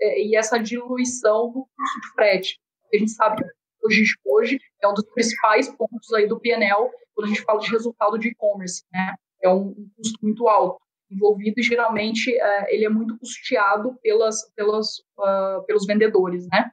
é, 0.00 0.22
e 0.24 0.34
essa 0.34 0.58
diluição 0.58 1.52
do 1.52 1.68
custo 1.76 2.00
de 2.00 2.12
frete. 2.14 2.60
A 2.92 2.98
gente 2.98 3.12
sabe 3.12 3.44
que 3.44 3.63
logístico 3.84 4.22
hoje 4.26 4.58
é 4.82 4.88
um 4.88 4.94
dos 4.94 5.04
principais 5.12 5.68
pontos 5.76 6.12
aí 6.12 6.26
do 6.26 6.40
PNL 6.40 6.90
quando 7.14 7.26
a 7.26 7.28
gente 7.28 7.42
fala 7.42 7.60
de 7.60 7.70
resultado 7.70 8.18
de 8.18 8.28
e-commerce, 8.28 8.82
né? 8.92 9.14
É 9.42 9.48
um, 9.48 9.68
um 9.68 9.90
custo 9.96 10.18
muito 10.22 10.48
alto 10.48 10.80
envolvido 11.10 11.60
e 11.60 11.62
geralmente 11.62 12.30
uh, 12.34 12.64
ele 12.68 12.84
é 12.84 12.88
muito 12.88 13.16
custeado 13.18 13.96
pelas, 14.02 14.50
pelas, 14.54 14.98
uh, 15.18 15.64
pelos 15.66 15.86
vendedores, 15.86 16.46
né? 16.50 16.70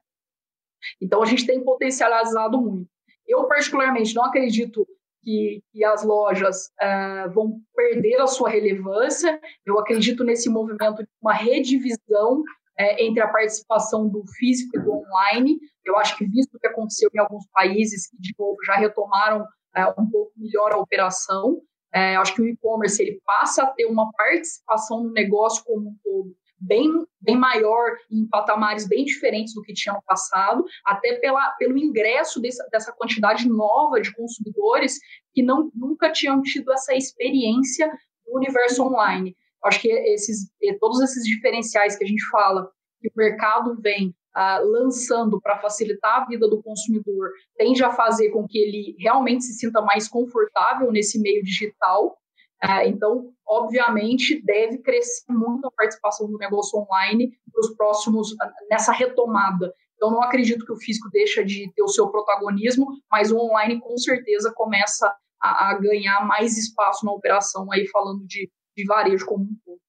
Então 1.00 1.22
a 1.22 1.26
gente 1.26 1.46
tem 1.46 1.64
potencializado 1.64 2.60
muito. 2.60 2.90
Eu 3.28 3.48
particularmente 3.48 4.16
não 4.16 4.26
acredito 4.26 4.88
que, 5.22 5.62
que 5.72 5.84
as 5.84 6.04
lojas 6.04 6.72
uh, 6.82 7.32
vão 7.32 7.62
perder 7.76 8.20
a 8.20 8.28
sua 8.28 8.50
relevância. 8.50 9.40
Eu 9.66 9.80
acredito 9.80 10.24
nesse 10.24 10.50
movimento 10.50 11.04
de 11.04 11.10
uma 11.22 11.34
redivisão 11.34 12.44
entre 13.00 13.22
a 13.22 13.28
participação 13.28 14.08
do 14.08 14.24
físico 14.38 14.78
e 14.78 14.82
do 14.82 14.92
online. 14.92 15.60
Eu 15.84 15.98
acho 15.98 16.18
que 16.18 16.26
visto 16.26 16.56
o 16.56 16.60
que 16.60 16.68
aconteceu 16.68 17.10
em 17.14 17.20
alguns 17.20 17.46
países 17.52 18.10
que 18.10 18.18
de 18.20 18.34
novo 18.38 18.58
já 18.66 18.76
retomaram 18.76 19.46
um 19.98 20.10
pouco 20.10 20.32
melhor 20.38 20.74
a 20.74 20.78
operação, 20.78 21.62
é, 21.94 22.16
acho 22.16 22.36
que 22.36 22.42
o 22.42 22.48
e-commerce 22.48 23.02
ele 23.02 23.22
passa 23.26 23.64
a 23.64 23.68
ter 23.68 23.86
uma 23.86 24.10
participação 24.14 25.04
no 25.04 25.12
negócio 25.12 25.64
como 25.66 25.90
um 25.90 25.96
todo 26.04 26.34
bem, 26.62 26.90
bem 27.20 27.36
maior, 27.36 27.98
em 28.10 28.28
patamares 28.28 28.88
bem 28.88 29.04
diferentes 29.04 29.54
do 29.54 29.62
que 29.62 29.74
tinha 29.74 29.94
no 29.94 30.04
passado, 30.04 30.64
até 30.86 31.16
pela, 31.16 31.52
pelo 31.52 31.78
ingresso 31.78 32.40
dessa, 32.40 32.66
dessa 32.72 32.94
quantidade 32.94 33.50
nova 33.50 34.00
de 34.00 34.14
consumidores 34.14 35.00
que 35.34 35.42
não, 35.42 35.72
nunca 35.74 36.12
tinham 36.12 36.42
tido 36.42 36.72
essa 36.72 36.94
experiência 36.94 37.92
do 38.26 38.38
universo 38.38 38.84
online. 38.84 39.36
Acho 39.66 39.82
que 39.82 39.90
esses, 39.90 40.50
todos 40.80 41.02
esses 41.02 41.24
diferenciais 41.24 41.96
que 41.96 42.04
a 42.04 42.08
gente 42.08 42.24
fala, 42.30 42.70
que 43.00 43.08
o 43.08 43.12
mercado 43.16 43.80
vem 43.82 44.14
Uh, 44.34 44.64
lançando 44.66 45.42
para 45.42 45.60
facilitar 45.60 46.22
a 46.22 46.26
vida 46.26 46.48
do 46.48 46.64
consumidor 46.64 47.32
tende 47.58 47.84
a 47.84 47.92
fazer 47.92 48.30
com 48.30 48.48
que 48.48 48.58
ele 48.58 48.96
realmente 48.98 49.44
se 49.44 49.56
sinta 49.56 49.82
mais 49.82 50.08
confortável 50.08 50.90
nesse 50.90 51.20
meio 51.20 51.44
digital. 51.44 52.18
Uh, 52.64 52.88
então, 52.88 53.34
obviamente, 53.46 54.42
deve 54.42 54.78
crescer 54.78 55.34
muito 55.34 55.68
a 55.68 55.72
participação 55.72 56.32
do 56.32 56.38
negócio 56.38 56.80
online 56.80 57.30
para 57.52 57.60
os 57.60 57.76
próximos, 57.76 58.32
uh, 58.32 58.38
nessa 58.70 58.94
retomada. 58.94 59.74
Então, 59.96 60.10
não 60.10 60.24
acredito 60.24 60.66
que 60.66 60.72
o 60.72 60.80
físico 60.80 61.10
deixa 61.12 61.44
de 61.44 61.70
ter 61.76 61.84
o 61.84 61.90
seu 61.90 62.10
protagonismo, 62.10 62.88
mas 63.12 63.34
o 63.34 63.38
online 63.38 63.82
com 63.82 63.98
certeza 63.98 64.54
começa 64.56 65.14
a 65.42 65.78
ganhar 65.82 66.26
mais 66.26 66.58
espaço 66.58 67.06
na 67.06 67.12
operação, 67.12 67.70
aí 67.72 67.86
falando 67.88 68.26
de, 68.26 68.50
de 68.76 68.86
varejo 68.86 69.26
como 69.26 69.44
um 69.44 69.58
todo. 69.66 69.80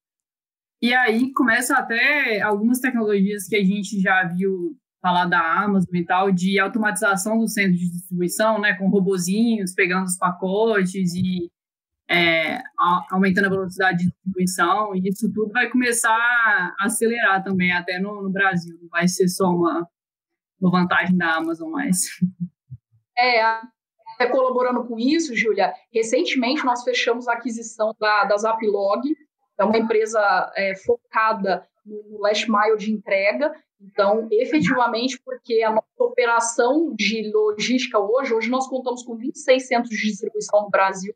E 0.81 0.93
aí 0.93 1.31
começa 1.33 1.77
até 1.77 2.41
algumas 2.41 2.79
tecnologias 2.79 3.47
que 3.47 3.55
a 3.55 3.63
gente 3.63 3.99
já 4.01 4.25
viu 4.25 4.77
falar 5.01 5.25
da 5.25 5.63
Amazon 5.63 5.95
e 5.95 6.05
tal, 6.05 6.31
de 6.31 6.59
automatização 6.59 7.37
do 7.37 7.47
centro 7.47 7.77
de 7.77 7.91
distribuição, 7.91 8.59
né, 8.59 8.73
com 8.73 8.89
robozinhos 8.89 9.73
pegando 9.73 10.05
os 10.05 10.17
pacotes 10.17 11.13
e 11.13 11.51
é, 12.09 12.61
aumentando 13.09 13.47
a 13.47 13.49
velocidade 13.49 13.99
de 13.99 14.11
distribuição, 14.11 14.95
e 14.95 15.07
isso 15.07 15.31
tudo 15.33 15.51
vai 15.51 15.69
começar 15.69 16.11
a 16.11 16.75
acelerar 16.81 17.43
também, 17.43 17.71
até 17.71 17.99
no, 17.99 18.23
no 18.23 18.29
Brasil, 18.29 18.77
não 18.81 18.89
vai 18.89 19.07
ser 19.07 19.27
só 19.27 19.49
uma, 19.49 19.87
uma 20.59 20.71
vantagem 20.71 21.17
da 21.17 21.35
Amazon 21.35 21.71
mais. 21.71 22.01
É, 23.17 23.41
é, 24.23 24.27
colaborando 24.27 24.85
com 24.85 24.99
isso, 24.99 25.35
Júlia, 25.35 25.73
recentemente 25.91 26.65
nós 26.65 26.83
fechamos 26.83 27.27
a 27.27 27.33
aquisição 27.33 27.95
da, 27.99 28.25
da 28.25 28.37
Zaplog, 28.37 29.01
é 29.57 29.63
uma 29.63 29.77
empresa 29.77 30.51
é, 30.55 30.75
focada 30.75 31.67
no 31.85 32.19
last 32.19 32.49
mile 32.49 32.77
de 32.77 32.91
entrega. 32.91 33.53
Então, 33.79 34.27
efetivamente, 34.31 35.19
porque 35.23 35.61
a 35.61 35.71
nossa 35.71 35.87
operação 35.99 36.93
de 36.95 37.29
logística 37.33 37.99
hoje, 37.99 38.33
hoje 38.33 38.49
nós 38.49 38.67
contamos 38.67 39.03
com 39.03 39.17
26 39.17 39.67
centros 39.67 39.89
de 39.89 40.07
distribuição 40.07 40.63
no 40.63 40.69
Brasil. 40.69 41.13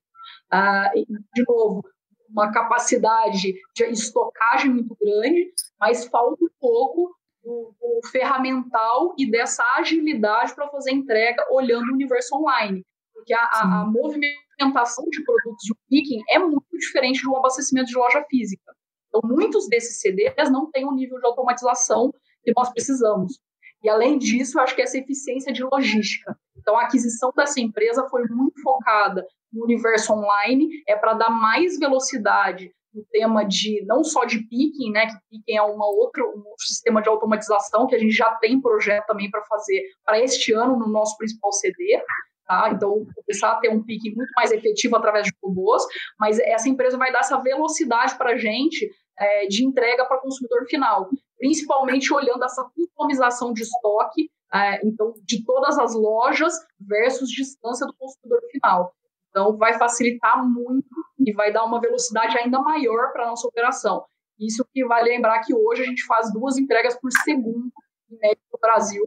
Ah, 0.52 0.92
de 0.94 1.44
novo, 1.48 1.84
uma 2.30 2.52
capacidade 2.52 3.54
de 3.74 3.84
estocagem 3.86 4.72
muito 4.72 4.96
grande, 5.02 5.52
mas 5.80 6.06
falta 6.06 6.44
um 6.44 6.50
pouco 6.60 7.16
do, 7.44 7.74
do 7.80 8.08
ferramental 8.10 9.16
e 9.18 9.30
dessa 9.32 9.64
agilidade 9.78 10.54
para 10.54 10.70
fazer 10.70 10.92
entrega 10.92 11.46
olhando 11.52 11.90
o 11.90 11.94
universo 11.94 12.36
online. 12.36 12.86
Porque 13.18 13.34
a, 13.34 13.42
a, 13.42 13.82
a 13.82 13.86
movimentação 13.86 15.04
de 15.10 15.24
produtos 15.24 15.64
de 15.66 15.74
um 15.74 15.76
picking 15.90 16.22
é 16.30 16.38
muito 16.38 16.78
diferente 16.78 17.20
de 17.20 17.28
um 17.28 17.36
abastecimento 17.36 17.88
de 17.88 17.98
loja 17.98 18.24
física. 18.30 18.72
Então, 19.08 19.22
muitos 19.24 19.68
desses 19.68 20.00
CDs 20.00 20.52
não 20.52 20.70
têm 20.70 20.86
o 20.86 20.94
nível 20.94 21.20
de 21.20 21.26
automatização 21.26 22.14
que 22.44 22.54
nós 22.56 22.70
precisamos. 22.70 23.40
E, 23.84 23.90
além 23.90 24.20
disso, 24.20 24.58
eu 24.60 24.64
acho 24.64 24.76
que 24.76 24.82
essa 24.82 24.98
eficiência 24.98 25.52
de 25.52 25.64
logística. 25.64 26.38
Então, 26.56 26.78
a 26.78 26.84
aquisição 26.84 27.32
dessa 27.36 27.60
empresa 27.60 28.08
foi 28.08 28.24
muito 28.28 28.62
focada 28.62 29.26
no 29.52 29.64
universo 29.64 30.14
online, 30.14 30.68
é 30.88 30.96
para 30.96 31.14
dar 31.14 31.30
mais 31.32 31.80
velocidade 31.80 32.72
no 32.94 33.04
tema 33.12 33.44
de 33.44 33.84
não 33.86 34.04
só 34.04 34.26
de 34.26 34.40
picking, 34.48 34.92
né, 34.92 35.08
que 35.08 35.16
picking 35.30 35.58
é 35.58 35.62
uma 35.62 35.88
outra, 35.88 36.24
um 36.24 36.44
outro 36.46 36.66
sistema 36.66 37.02
de 37.02 37.10
automatização 37.10 37.88
que 37.88 37.96
a 37.96 38.00
gente 38.00 38.12
já 38.14 38.34
tem 38.36 38.62
projeto 38.62 39.06
também 39.08 39.30
para 39.30 39.44
fazer 39.46 39.84
para 40.06 40.20
este 40.20 40.54
ano 40.54 40.78
no 40.78 40.88
nosso 40.88 41.18
principal 41.18 41.52
CD, 41.52 42.02
tá? 42.48 42.72
Então, 42.74 43.06
começar 43.14 43.52
a 43.52 43.56
ter 43.58 43.70
um 43.70 43.84
picking 43.84 44.16
muito 44.16 44.32
mais 44.36 44.52
efetivo 44.52 44.96
através 44.96 45.26
de 45.26 45.34
robôs, 45.44 45.84
mas 46.20 46.40
essa 46.40 46.70
empresa 46.70 46.98
vai 46.98 47.12
dar 47.12 47.20
essa 47.20 47.38
velocidade 47.42 48.18
para 48.18 48.32
a 48.32 48.38
gente 48.38 48.90
é, 49.20 49.48
de 49.48 49.66
entrega 49.66 50.06
para 50.06 50.18
o 50.18 50.22
consumidor 50.22 50.66
final, 50.68 51.10
principalmente 51.38 52.14
olhando 52.14 52.44
essa 52.44 52.64
customização 52.74 53.52
de 53.54 53.64
estoque, 53.64 54.32
é, 54.54 54.88
então, 54.88 55.14
de 55.24 55.44
todas 55.44 55.78
as 55.78 55.94
lojas 55.94 56.54
versus 56.80 57.30
distância 57.30 57.86
do 57.86 57.94
consumidor 57.94 58.40
final. 58.52 58.94
Então, 59.30 59.58
vai 59.58 59.74
facilitar 59.78 60.44
muito 60.44 60.88
e 61.20 61.34
vai 61.34 61.52
dar 61.52 61.66
uma 61.66 61.82
velocidade 61.82 62.38
ainda 62.38 62.60
maior 62.60 63.12
para 63.12 63.26
a 63.26 63.28
nossa 63.28 63.48
operação. 63.48 64.06
Isso 64.40 64.66
que 64.72 64.86
vale 64.86 65.10
lembrar 65.10 65.42
que 65.42 65.54
hoje 65.54 65.82
a 65.82 65.86
gente 65.86 66.06
faz 66.06 66.32
duas 66.32 66.58
entregas 66.58 67.00
por 67.00 67.12
segundo 67.24 67.72
em 68.10 68.38
no 68.52 68.60
Brasil. 68.60 69.04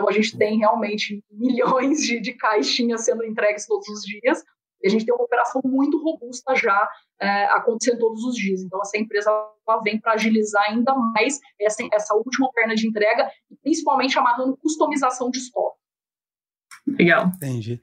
Então, 0.00 0.08
a 0.08 0.12
gente 0.12 0.38
tem 0.38 0.58
realmente 0.58 1.22
milhões 1.30 2.02
de, 2.02 2.20
de 2.20 2.32
caixinhas 2.32 3.04
sendo 3.04 3.22
entregues 3.22 3.66
todos 3.66 3.86
os 3.86 4.00
dias. 4.00 4.42
E 4.82 4.88
a 4.88 4.90
gente 4.90 5.04
tem 5.04 5.14
uma 5.14 5.24
operação 5.24 5.60
muito 5.62 6.02
robusta 6.02 6.54
já 6.54 6.88
é, 7.20 7.44
acontecendo 7.48 7.98
todos 7.98 8.24
os 8.24 8.34
dias. 8.34 8.62
Então, 8.62 8.80
essa 8.80 8.96
empresa 8.96 9.30
vem 9.84 10.00
para 10.00 10.14
agilizar 10.14 10.64
ainda 10.70 10.94
mais 10.94 11.38
essa, 11.60 11.86
essa 11.92 12.14
última 12.14 12.50
perna 12.52 12.74
de 12.74 12.88
entrega, 12.88 13.30
principalmente 13.62 14.18
amarrando 14.18 14.56
customização 14.56 15.30
de 15.30 15.36
estoque. 15.38 15.76
Legal. 16.86 17.26
Entendi. 17.36 17.78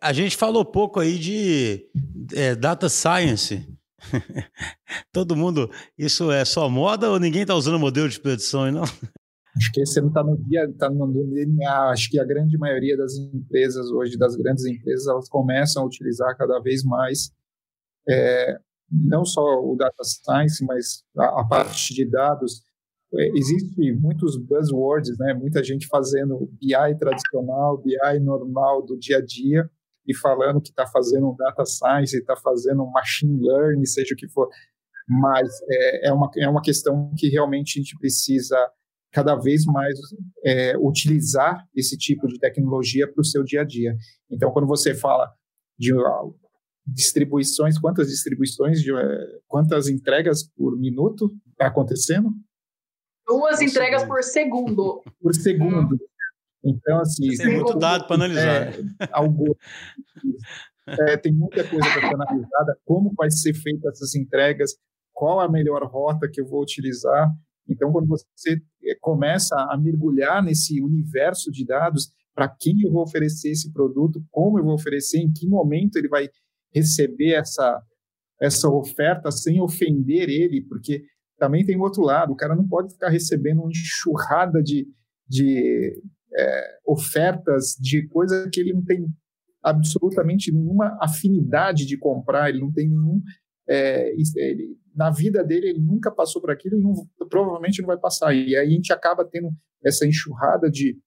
A 0.00 0.14
gente 0.14 0.34
falou 0.34 0.64
pouco 0.64 0.98
aí 0.98 1.18
de 1.18 1.86
é, 2.34 2.54
data 2.54 2.88
science. 2.88 3.68
Todo 5.12 5.36
mundo, 5.36 5.70
isso 5.98 6.30
é 6.30 6.42
só 6.46 6.70
moda 6.70 7.10
ou 7.10 7.20
ninguém 7.20 7.42
está 7.42 7.54
usando 7.54 7.78
modelo 7.78 8.08
de 8.08 8.18
predição 8.18 8.64
aí, 8.64 8.72
não? 8.72 8.84
Acho 9.56 9.70
que 9.72 9.80
esse 9.80 10.00
não 10.00 10.08
está 10.08 10.24
no 10.24 10.36
dia, 10.36 10.64
está 10.64 10.90
no 10.90 11.12
DNA. 11.12 11.90
Acho 11.90 12.10
que 12.10 12.18
a 12.18 12.24
grande 12.24 12.58
maioria 12.58 12.96
das 12.96 13.14
empresas 13.16 13.88
hoje, 13.90 14.18
das 14.18 14.34
grandes 14.36 14.64
empresas, 14.64 15.06
elas 15.06 15.28
começam 15.28 15.82
a 15.82 15.86
utilizar 15.86 16.36
cada 16.36 16.58
vez 16.60 16.82
mais 16.82 17.30
é, 18.08 18.58
não 18.90 19.24
só 19.24 19.42
o 19.42 19.76
data 19.76 20.02
science, 20.02 20.64
mas 20.64 21.04
a, 21.16 21.40
a 21.40 21.46
parte 21.46 21.94
de 21.94 22.04
dados. 22.04 22.62
É, 23.14 23.28
Existem 23.38 23.94
muitos 23.96 24.36
buzzwords, 24.36 25.16
né? 25.18 25.34
Muita 25.34 25.62
gente 25.62 25.86
fazendo 25.86 26.50
BI 26.60 26.98
tradicional, 26.98 27.80
BI 27.80 28.20
normal 28.20 28.84
do 28.84 28.98
dia 28.98 29.18
a 29.18 29.24
dia, 29.24 29.70
e 30.06 30.14
falando 30.16 30.60
que 30.60 30.70
está 30.70 30.86
fazendo 30.86 31.34
data 31.38 31.64
science, 31.64 32.16
está 32.16 32.36
fazendo 32.36 32.84
machine 32.90 33.40
learning, 33.40 33.86
seja 33.86 34.14
o 34.14 34.16
que 34.16 34.28
for. 34.28 34.48
Mas 35.08 35.48
é, 35.70 36.08
é, 36.08 36.12
uma, 36.12 36.30
é 36.36 36.48
uma 36.48 36.62
questão 36.62 37.12
que 37.16 37.28
realmente 37.28 37.78
a 37.78 37.82
gente 37.82 37.96
precisa 37.98 38.56
cada 39.14 39.36
vez 39.36 39.64
mais 39.64 39.96
é, 40.44 40.76
utilizar 40.76 41.64
esse 41.72 41.96
tipo 41.96 42.26
de 42.26 42.36
tecnologia 42.36 43.06
para 43.06 43.20
o 43.20 43.24
seu 43.24 43.44
dia 43.44 43.60
a 43.60 43.64
dia. 43.64 43.96
Então, 44.28 44.50
quando 44.50 44.66
você 44.66 44.92
fala 44.92 45.32
de 45.78 45.94
uh, 45.94 46.34
distribuições, 46.84 47.78
quantas 47.78 48.08
distribuições, 48.08 48.82
de, 48.82 48.92
uh, 48.92 48.98
quantas 49.46 49.88
entregas 49.88 50.42
por 50.42 50.76
minuto 50.76 51.32
está 51.52 51.68
acontecendo? 51.68 52.32
Duas 53.24 53.62
entregas 53.62 54.04
por 54.04 54.20
segundo. 54.24 55.00
Por 55.22 55.32
segundo. 55.32 55.96
Então, 56.64 56.98
assim. 56.98 57.28
Tem 57.36 57.54
muito 57.54 57.78
dado 57.78 58.08
para 58.08 58.16
analisar. 58.16 58.74
É, 58.74 59.08
algo, 59.12 59.56
é, 60.88 61.16
tem 61.16 61.32
muita 61.32 61.62
coisa 61.62 61.88
para 61.88 62.08
ser 62.08 62.14
analisada. 62.14 62.76
Como 62.84 63.14
vai 63.16 63.30
ser 63.30 63.54
feita 63.54 63.88
essas 63.90 64.16
entregas? 64.16 64.72
Qual 65.12 65.38
a 65.38 65.48
melhor 65.48 65.84
rota 65.84 66.28
que 66.28 66.40
eu 66.40 66.46
vou 66.46 66.60
utilizar? 66.60 67.30
Então, 67.68 67.92
quando 67.92 68.06
você 68.06 68.60
é, 68.84 68.94
começa 69.00 69.54
a 69.70 69.76
mergulhar 69.78 70.42
nesse 70.42 70.80
universo 70.82 71.50
de 71.50 71.64
dados, 71.64 72.12
para 72.34 72.48
quem 72.48 72.82
eu 72.82 72.92
vou 72.92 73.02
oferecer 73.02 73.50
esse 73.50 73.72
produto, 73.72 74.22
como 74.30 74.58
eu 74.58 74.64
vou 74.64 74.74
oferecer, 74.74 75.18
em 75.18 75.32
que 75.32 75.46
momento 75.46 75.96
ele 75.96 76.08
vai 76.08 76.28
receber 76.74 77.34
essa, 77.34 77.80
essa 78.40 78.68
oferta 78.68 79.30
sem 79.30 79.60
ofender 79.60 80.28
ele, 80.28 80.62
porque 80.62 81.04
também 81.38 81.64
tem 81.64 81.76
o 81.76 81.82
outro 81.82 82.02
lado, 82.02 82.32
o 82.32 82.36
cara 82.36 82.54
não 82.54 82.66
pode 82.66 82.92
ficar 82.92 83.08
recebendo 83.08 83.60
uma 83.60 83.70
enxurrada 83.70 84.62
de, 84.62 84.86
de 85.28 86.02
é, 86.36 86.78
ofertas 86.86 87.76
de 87.80 88.06
coisa 88.08 88.48
que 88.52 88.60
ele 88.60 88.72
não 88.72 88.84
tem 88.84 89.06
absolutamente 89.62 90.52
nenhuma 90.52 90.96
afinidade 91.00 91.86
de 91.86 91.96
comprar, 91.96 92.50
ele 92.50 92.60
não 92.60 92.72
tem 92.72 92.88
nenhum. 92.88 93.22
É, 93.68 94.12
ele, 94.36 94.76
na 94.94 95.10
vida 95.10 95.42
dele, 95.42 95.70
ele 95.70 95.80
nunca 95.80 96.10
passou 96.10 96.40
por 96.40 96.50
aquilo, 96.50 96.76
ele 96.76 96.84
não, 96.84 96.94
provavelmente 97.28 97.80
não 97.80 97.86
vai 97.86 97.98
passar. 97.98 98.34
E 98.34 98.56
aí 98.56 98.66
a 98.66 98.68
gente 98.68 98.92
acaba 98.92 99.24
tendo 99.24 99.50
essa 99.84 100.06
enxurrada 100.06 100.70
de, 100.70 100.98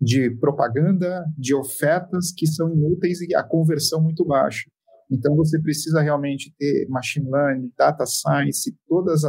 de 0.00 0.30
propaganda, 0.38 1.24
de 1.36 1.54
ofertas 1.54 2.32
que 2.32 2.46
são 2.46 2.72
inúteis 2.72 3.20
e 3.20 3.34
a 3.34 3.42
conversão 3.42 4.02
muito 4.02 4.24
baixa. 4.24 4.68
Então 5.10 5.36
você 5.36 5.60
precisa 5.60 6.00
realmente 6.00 6.52
ter 6.58 6.86
machine 6.88 7.30
learning, 7.30 7.72
data 7.76 8.04
science, 8.06 8.76
todas 8.88 9.22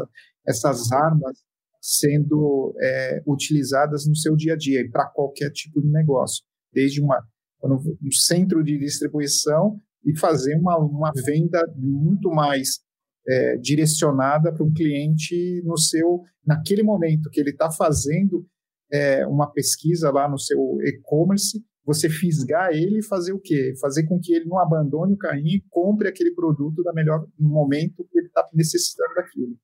essas 0.46 0.92
armas 0.92 1.46
sendo 1.80 2.76
é, 2.82 3.22
utilizadas 3.26 4.08
no 4.08 4.16
seu 4.16 4.36
dia 4.36 4.54
a 4.54 4.58
dia 4.58 4.82
e 4.82 4.90
para 4.90 5.06
qualquer 5.06 5.52
tipo 5.52 5.82
de 5.82 5.88
negócio, 5.88 6.44
desde 6.74 7.02
uma, 7.02 7.24
um 7.64 8.12
centro 8.12 8.64
de 8.64 8.78
distribuição 8.78 9.80
e 10.06 10.18
fazer 10.18 10.56
uma, 10.56 10.78
uma 10.78 11.12
venda 11.26 11.62
muito 11.76 12.30
mais 12.30 12.80
é, 13.28 13.58
direcionada 13.58 14.54
para 14.54 14.64
um 14.64 14.74
cliente 14.74 15.62
no 15.66 15.78
seu 15.78 16.24
naquele 16.46 16.82
momento 16.82 17.30
que 17.30 17.42
ele 17.42 17.50
está 17.50 17.70
fazendo 17.70 18.46
é, 18.92 19.28
uma 19.28 19.52
pesquisa 19.52 20.10
lá 20.12 20.30
no 20.30 20.40
seu 20.40 20.58
e-commerce, 20.82 21.62
você 21.86 22.10
fisgar 22.10 22.72
ele 22.72 23.00
e 23.00 23.04
fazer 23.04 23.34
o 23.34 23.40
quê? 23.40 23.74
Fazer 23.82 24.06
com 24.06 24.20
que 24.20 24.34
ele 24.34 24.46
não 24.46 24.60
abandone 24.60 25.14
o 25.14 25.18
carrinho 25.18 25.58
e 25.58 25.64
compre 25.70 26.08
aquele 26.08 26.32
produto 26.32 26.84
da 26.84 26.94
melhor 26.94 27.26
no 27.38 27.50
momento 27.50 28.08
que 28.10 28.18
ele 28.18 28.28
está 28.28 28.48
necessitando 28.54 29.14
daquilo. 29.16 29.58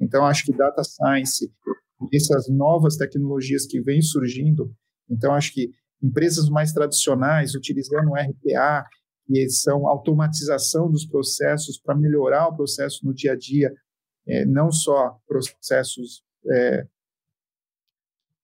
Então, 0.00 0.26
acho 0.26 0.44
que 0.44 0.56
data 0.56 0.82
science, 0.84 1.50
essas 2.12 2.48
novas 2.48 2.96
tecnologias 2.96 3.66
que 3.66 3.80
vêm 3.80 4.02
surgindo, 4.02 4.70
então, 5.08 5.34
acho 5.34 5.52
que 5.52 5.70
empresas 6.02 6.48
mais 6.48 6.72
tradicionais, 6.72 7.54
utilizando 7.54 8.14
RPA, 8.14 8.84
que 9.26 9.48
são 9.48 9.88
automatização 9.88 10.90
dos 10.90 11.04
processos 11.04 11.78
para 11.78 11.96
melhorar 11.96 12.48
o 12.48 12.56
processo 12.56 13.04
no 13.04 13.12
dia 13.12 13.32
a 13.32 13.36
dia, 13.36 13.72
é, 14.26 14.44
não 14.44 14.70
só 14.70 15.18
processos 15.26 16.22
é, 16.50 16.86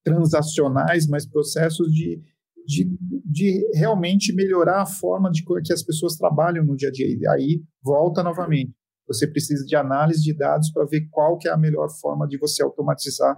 transacionais, 0.05 1.07
mas 1.07 1.27
processos 1.27 1.93
de, 1.93 2.21
de, 2.67 2.91
de, 3.25 3.71
realmente 3.75 4.35
melhorar 4.35 4.83
a 4.83 4.87
forma 4.87 5.31
de 5.31 5.45
que 5.65 5.73
as 5.73 5.83
pessoas 5.83 6.17
trabalham 6.17 6.65
no 6.65 6.77
dia 6.77 6.89
a 6.89 6.93
dia. 6.93 7.07
E 7.07 7.29
aí 7.29 7.63
volta 7.83 8.23
novamente. 8.23 8.75
Você 9.07 9.27
precisa 9.27 9.65
de 9.65 9.77
análise 9.77 10.23
de 10.23 10.35
dados 10.35 10.71
para 10.73 10.87
ver 10.87 11.09
qual 11.11 11.37
que 11.39 11.49
é 11.49 11.53
a 11.53 11.57
melhor 11.57 11.89
forma 12.01 12.27
de 12.27 12.39
você 12.39 12.63
automatizar 12.63 13.37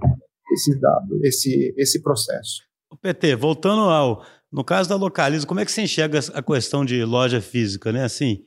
esses 0.53 0.81
dados, 0.81 1.23
esse, 1.23 1.75
esse 1.77 2.03
processo. 2.03 2.63
PT, 3.01 3.37
voltando 3.37 3.83
ao. 3.83 4.25
No 4.55 4.63
caso 4.63 4.89
da 4.89 4.95
Localiza, 4.95 5.45
como 5.49 5.59
é 5.59 5.65
que 5.65 5.73
você 5.73 5.83
enxerga 5.83 6.21
a 6.33 6.41
questão 6.41 6.85
de 6.85 7.05
loja 7.05 7.41
física, 7.41 7.91
né? 7.91 8.05
Assim, 8.05 8.45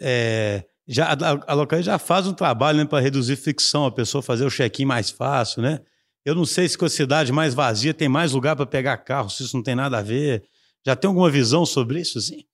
é, 0.00 0.64
já, 0.88 1.12
a, 1.12 1.52
a 1.52 1.52
Localiza 1.52 1.90
já 1.90 1.98
faz 1.98 2.26
um 2.26 2.32
trabalho 2.32 2.78
né, 2.78 2.86
para 2.86 3.00
reduzir 3.00 3.36
fricção, 3.36 3.84
a 3.84 3.92
pessoa 3.92 4.22
fazer 4.22 4.46
o 4.46 4.50
check-in 4.50 4.86
mais 4.86 5.10
fácil, 5.10 5.60
né? 5.60 5.80
Eu 6.24 6.34
não 6.34 6.46
sei 6.46 6.66
se 6.66 6.78
com 6.78 6.86
a 6.86 6.88
cidade 6.88 7.32
mais 7.32 7.52
vazia 7.52 7.92
tem 7.92 8.08
mais 8.08 8.32
lugar 8.32 8.56
para 8.56 8.64
pegar 8.64 8.96
carro, 8.96 9.28
se 9.28 9.42
isso 9.42 9.54
não 9.54 9.62
tem 9.62 9.74
nada 9.74 9.98
a 9.98 10.02
ver. 10.02 10.42
Já 10.86 10.96
tem 10.96 11.06
alguma 11.06 11.28
visão 11.28 11.66
sobre 11.66 12.00
isso, 12.00 12.16
assim? 12.16 12.44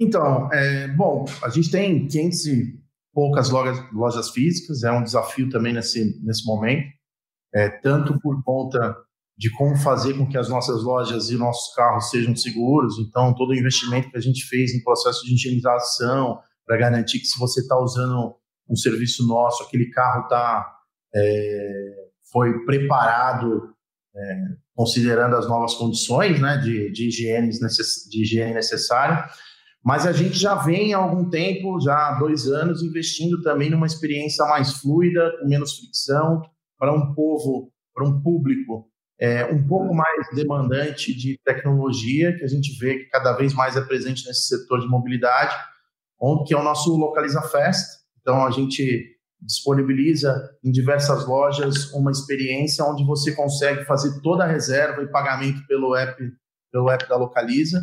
Então, 0.00 0.50
é, 0.50 0.88
bom, 0.88 1.26
a 1.42 1.50
gente 1.50 1.70
tem 1.70 2.08
500 2.08 2.46
e 2.46 2.80
poucas 3.12 3.50
lojas, 3.50 3.78
lojas 3.92 4.30
físicas, 4.30 4.82
é 4.82 4.90
um 4.90 5.02
desafio 5.02 5.50
também 5.50 5.74
nesse, 5.74 6.18
nesse 6.24 6.46
momento, 6.46 6.86
é, 7.54 7.68
tanto 7.68 8.18
por 8.18 8.42
conta 8.42 8.96
de 9.36 9.50
como 9.50 9.76
fazer 9.76 10.14
com 10.14 10.26
que 10.26 10.38
as 10.38 10.48
nossas 10.48 10.82
lojas 10.82 11.28
e 11.30 11.36
nossos 11.36 11.74
carros 11.74 12.08
sejam 12.08 12.34
seguros, 12.34 12.98
então 12.98 13.34
todo 13.34 13.50
o 13.50 13.54
investimento 13.54 14.10
que 14.10 14.16
a 14.16 14.20
gente 14.20 14.42
fez 14.46 14.72
em 14.72 14.82
processo 14.82 15.24
de 15.24 15.34
higienização, 15.34 16.38
para 16.64 16.78
garantir 16.78 17.20
que 17.20 17.26
se 17.26 17.38
você 17.38 17.60
está 17.60 17.78
usando 17.78 18.34
um 18.68 18.74
serviço 18.74 19.26
nosso, 19.26 19.62
aquele 19.62 19.90
carro 19.90 20.22
está 20.22 20.74
é, 21.14 22.06
foi 22.32 22.64
preparado 22.64 23.74
é, 24.14 24.44
considerando 24.74 25.36
as 25.36 25.46
novas 25.46 25.74
condições 25.74 26.40
né, 26.40 26.56
de, 26.58 26.90
de, 26.90 27.08
higiene 27.08 27.48
necess, 27.60 28.08
de 28.10 28.22
higiene 28.22 28.54
necessária. 28.54 29.24
Mas 29.84 30.06
a 30.06 30.12
gente 30.12 30.36
já 30.36 30.56
vem 30.56 30.92
há 30.92 30.98
algum 30.98 31.30
tempo, 31.30 31.80
já 31.80 31.94
há 31.94 32.18
dois 32.18 32.48
anos, 32.48 32.82
investindo 32.82 33.40
também 33.42 33.70
numa 33.70 33.86
experiência 33.86 34.44
mais 34.46 34.72
fluida, 34.78 35.32
com 35.38 35.46
menos 35.46 35.78
fricção, 35.78 36.42
para 36.76 36.92
um 36.92 37.14
povo, 37.14 37.70
para 37.94 38.04
um 38.04 38.20
público 38.20 38.90
é, 39.18 39.44
um 39.46 39.66
pouco 39.66 39.94
mais 39.94 40.28
demandante 40.34 41.14
de 41.14 41.38
tecnologia, 41.44 42.36
que 42.36 42.44
a 42.44 42.48
gente 42.48 42.78
vê 42.78 42.98
que 42.98 43.10
cada 43.10 43.32
vez 43.32 43.54
mais 43.54 43.76
é 43.76 43.80
presente 43.80 44.26
nesse 44.26 44.48
setor 44.48 44.80
de 44.80 44.86
mobilidade, 44.86 45.54
que 46.46 46.54
é 46.54 46.56
o 46.56 46.62
nosso 46.62 46.96
Localiza 46.96 47.42
Fest. 47.42 47.86
Então, 48.20 48.44
a 48.44 48.50
gente 48.50 49.16
disponibiliza 49.40 50.50
em 50.64 50.70
diversas 50.70 51.26
lojas 51.26 51.92
uma 51.92 52.10
experiência 52.10 52.84
onde 52.84 53.04
você 53.04 53.34
consegue 53.34 53.84
fazer 53.84 54.20
toda 54.22 54.44
a 54.44 54.46
reserva 54.46 55.02
e 55.02 55.10
pagamento 55.10 55.66
pelo 55.66 55.94
app, 55.94 56.20
pelo 56.72 56.90
app 56.90 57.08
da 57.08 57.16
Localiza. 57.16 57.80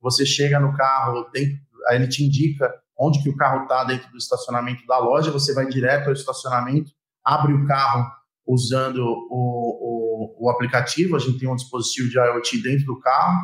Você 0.00 0.26
chega 0.26 0.60
no 0.60 0.76
carro, 0.76 1.26
aí 1.34 1.96
ele 1.96 2.08
te 2.08 2.24
indica 2.24 2.72
onde 2.98 3.22
que 3.22 3.28
o 3.28 3.36
carro 3.36 3.62
está 3.62 3.84
dentro 3.84 4.10
do 4.10 4.16
estacionamento 4.16 4.86
da 4.86 4.98
loja, 4.98 5.30
você 5.30 5.52
vai 5.52 5.66
direto 5.66 6.06
ao 6.06 6.12
estacionamento, 6.12 6.90
abre 7.24 7.52
o 7.52 7.66
carro 7.66 8.10
usando 8.46 8.98
o, 8.98 9.26
o, 9.30 10.05
o 10.38 10.50
aplicativo, 10.50 11.16
a 11.16 11.18
gente 11.18 11.38
tem 11.38 11.48
um 11.48 11.56
dispositivo 11.56 12.08
de 12.08 12.18
IoT 12.18 12.62
dentro 12.62 12.86
do 12.86 13.00
carro, 13.00 13.40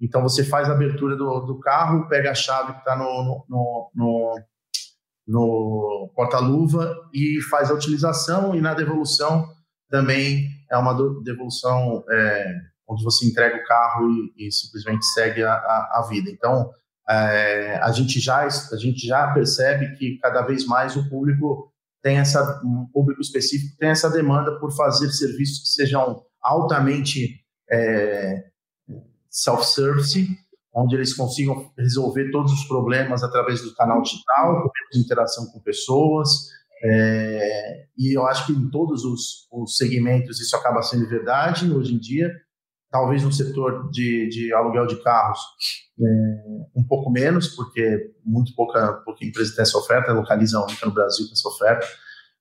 então 0.00 0.22
você 0.22 0.44
faz 0.44 0.68
a 0.68 0.72
abertura 0.72 1.16
do, 1.16 1.40
do 1.40 1.58
carro, 1.60 2.08
pega 2.08 2.30
a 2.30 2.34
chave 2.34 2.72
que 2.72 2.78
está 2.78 2.96
no, 2.96 3.44
no, 3.48 3.90
no, 3.94 4.40
no 5.26 6.12
porta-luva 6.14 6.94
e 7.12 7.40
faz 7.50 7.70
a 7.70 7.74
utilização 7.74 8.54
e 8.54 8.60
na 8.60 8.72
devolução 8.72 9.46
também 9.90 10.48
é 10.70 10.76
uma 10.78 10.94
devolução 11.22 12.04
é, 12.10 12.54
onde 12.88 13.04
você 13.04 13.26
entrega 13.26 13.56
o 13.56 13.64
carro 13.64 14.08
e, 14.08 14.46
e 14.46 14.52
simplesmente 14.52 15.04
segue 15.06 15.42
a, 15.42 15.52
a, 15.52 15.98
a 15.98 16.06
vida. 16.08 16.30
Então, 16.30 16.70
é, 17.08 17.78
a, 17.82 17.90
gente 17.90 18.20
já, 18.20 18.44
a 18.44 18.76
gente 18.76 19.06
já 19.06 19.32
percebe 19.32 19.96
que 19.96 20.18
cada 20.18 20.42
vez 20.42 20.64
mais 20.64 20.96
o 20.96 21.08
público 21.08 21.69
tem 22.02 22.18
essa, 22.18 22.60
um 22.64 22.86
público 22.92 23.20
específico 23.20 23.76
tem 23.78 23.90
essa 23.90 24.10
demanda 24.10 24.58
por 24.58 24.74
fazer 24.74 25.10
serviços 25.10 25.60
que 25.62 25.68
sejam 25.68 26.22
altamente 26.42 27.44
é, 27.70 28.44
self-service, 29.30 30.26
onde 30.74 30.96
eles 30.96 31.14
consigam 31.14 31.70
resolver 31.78 32.30
todos 32.30 32.52
os 32.52 32.64
problemas 32.64 33.22
através 33.22 33.62
do 33.62 33.74
canal 33.74 34.02
digital, 34.02 34.62
com 34.62 34.98
interação 34.98 35.46
com 35.46 35.60
pessoas. 35.60 36.48
É, 36.82 37.86
e 37.98 38.16
eu 38.16 38.26
acho 38.26 38.46
que 38.46 38.52
em 38.52 38.70
todos 38.70 39.04
os, 39.04 39.46
os, 39.52 39.76
segmentos 39.76 40.40
isso 40.40 40.56
acaba 40.56 40.80
sendo 40.82 41.08
verdade 41.08 41.70
hoje 41.70 41.94
em 41.94 41.98
dia. 41.98 42.30
Talvez 42.90 43.22
no 43.22 43.32
setor 43.32 43.90
de, 43.90 44.28
de 44.28 44.52
aluguel 44.52 44.86
de 44.86 44.96
carros 45.02 45.38
é, 46.00 46.29
um 46.74 46.82
pouco 46.82 47.10
menos, 47.10 47.48
porque 47.48 48.12
muito 48.24 48.54
pouca, 48.54 48.94
pouca 49.04 49.24
empresa 49.24 49.54
tem 49.54 49.62
essa 49.62 49.78
oferta, 49.78 50.12
localiza 50.12 50.60
única 50.60 50.86
no 50.86 50.92
Brasil 50.92 51.26
com 51.26 51.32
essa 51.32 51.48
oferta 51.48 51.86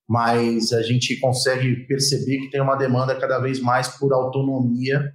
mas 0.10 0.74
a 0.74 0.82
gente 0.82 1.20
consegue 1.20 1.86
perceber 1.86 2.40
que 2.40 2.50
tem 2.50 2.60
uma 2.60 2.76
demanda 2.76 3.16
cada 3.16 3.38
vez 3.38 3.60
mais 3.60 3.90
por 3.90 4.12
autonomia 4.12 5.14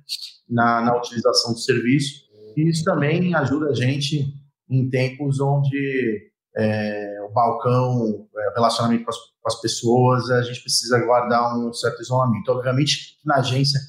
na, 0.49 0.83
na 0.83 0.97
utilização 0.97 1.53
do 1.53 1.59
serviço. 1.59 2.23
E 2.57 2.69
isso 2.69 2.85
também 2.85 3.35
ajuda 3.35 3.71
a 3.71 3.75
gente 3.75 4.25
em 4.71 4.89
tempos 4.89 5.41
onde 5.41 6.31
é, 6.57 7.19
o 7.29 7.33
balcão, 7.33 8.29
é, 8.37 8.55
relacionamento 8.55 9.03
com 9.03 9.11
as, 9.11 9.17
com 9.17 9.49
as, 9.49 9.61
pessoas, 9.61 10.31
a 10.31 10.43
gente 10.43 10.61
precisa 10.61 11.05
guardar 11.05 11.59
um 11.59 11.73
certo 11.73 12.01
isolamento. 12.01 12.53
Obviamente, 12.53 13.19
na 13.25 13.39
agência 13.39 13.81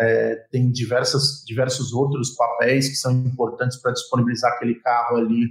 é, 0.00 0.34
tem 0.50 0.70
diversas, 0.70 1.44
diversos 1.44 1.92
outros 1.92 2.30
papéis 2.34 2.88
que 2.88 2.94
são 2.94 3.12
importantes 3.12 3.76
para 3.82 3.92
disponibilizar 3.92 4.50
aquele 4.52 4.76
carro 4.76 5.18
ali 5.18 5.50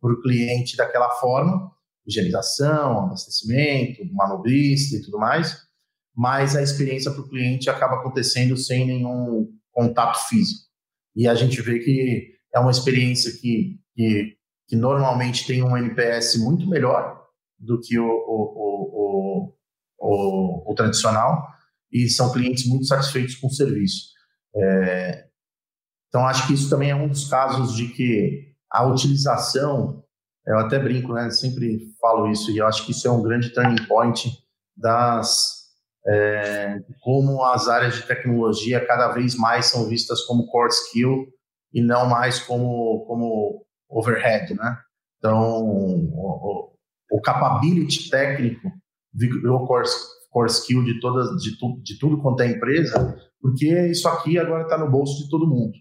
para 0.00 0.12
o 0.12 0.20
cliente 0.20 0.76
daquela 0.76 1.08
forma, 1.12 1.70
higienização, 2.04 3.06
abastecimento, 3.06 4.04
manobrista 4.12 4.96
e 4.96 5.02
tudo 5.02 5.18
mais, 5.18 5.56
mas 6.14 6.56
a 6.56 6.62
experiência 6.62 7.10
para 7.10 7.20
o 7.20 7.28
cliente 7.28 7.70
acaba 7.70 7.94
acontecendo 7.94 8.56
sem 8.56 8.84
nenhum 8.84 9.48
contato 9.70 10.28
físico. 10.28 10.64
E 11.14 11.28
a 11.28 11.34
gente 11.34 11.62
vê 11.62 11.78
que 11.78 12.34
é 12.52 12.58
uma 12.58 12.72
experiência 12.72 13.30
que, 13.32 13.78
que, 13.94 14.36
que 14.68 14.76
normalmente 14.76 15.46
tem 15.46 15.62
um 15.62 15.76
NPS 15.76 16.36
muito 16.38 16.68
melhor 16.68 17.24
do 17.58 17.80
que 17.80 17.98
o, 17.98 18.06
o, 18.06 19.48
o, 19.48 19.54
o, 19.98 20.72
o 20.72 20.74
tradicional, 20.74 21.53
e 21.94 22.08
são 22.08 22.32
clientes 22.32 22.66
muito 22.66 22.86
satisfeitos 22.86 23.36
com 23.36 23.46
o 23.46 23.52
serviço. 23.52 24.08
É, 24.56 25.26
então, 26.08 26.26
acho 26.26 26.46
que 26.46 26.54
isso 26.54 26.68
também 26.68 26.90
é 26.90 26.94
um 26.94 27.08
dos 27.08 27.28
casos 27.28 27.74
de 27.74 27.88
que 27.88 28.52
a 28.70 28.84
utilização 28.84 30.04
eu 30.46 30.58
até 30.58 30.78
brinco, 30.78 31.12
né? 31.12 31.30
Sempre 31.30 31.78
falo 32.00 32.30
isso 32.30 32.50
e 32.50 32.58
eu 32.58 32.66
acho 32.66 32.84
que 32.84 32.92
isso 32.92 33.08
é 33.08 33.10
um 33.10 33.22
grande 33.22 33.50
turning 33.50 33.86
point 33.86 34.30
das 34.76 35.64
é, 36.06 36.80
como 37.00 37.42
as 37.44 37.66
áreas 37.66 37.94
de 37.94 38.02
tecnologia 38.02 38.84
cada 38.84 39.08
vez 39.08 39.34
mais 39.36 39.66
são 39.66 39.88
vistas 39.88 40.20
como 40.22 40.46
core 40.48 40.68
skill 40.68 41.26
e 41.72 41.80
não 41.80 42.06
mais 42.06 42.40
como 42.40 43.06
como 43.06 43.64
overhead, 43.88 44.52
né? 44.54 44.78
Então 45.18 45.62
o, 45.62 46.10
o, 46.12 46.72
o 47.12 47.20
capability 47.22 48.10
técnico 48.10 48.70
virou 49.14 49.66
core, 49.66 49.88
core 50.34 50.50
skill 50.50 50.82
de 50.82 50.98
todas 50.98 51.40
de, 51.40 51.56
tu, 51.56 51.80
de 51.80 51.96
tudo 51.96 52.20
quanto 52.20 52.42
é 52.42 52.48
empresa, 52.48 53.16
porque 53.40 53.68
isso 53.88 54.08
aqui 54.08 54.36
agora 54.36 54.64
está 54.64 54.76
no 54.76 54.90
bolso 54.90 55.22
de 55.22 55.30
todo 55.30 55.46
mundo. 55.46 55.72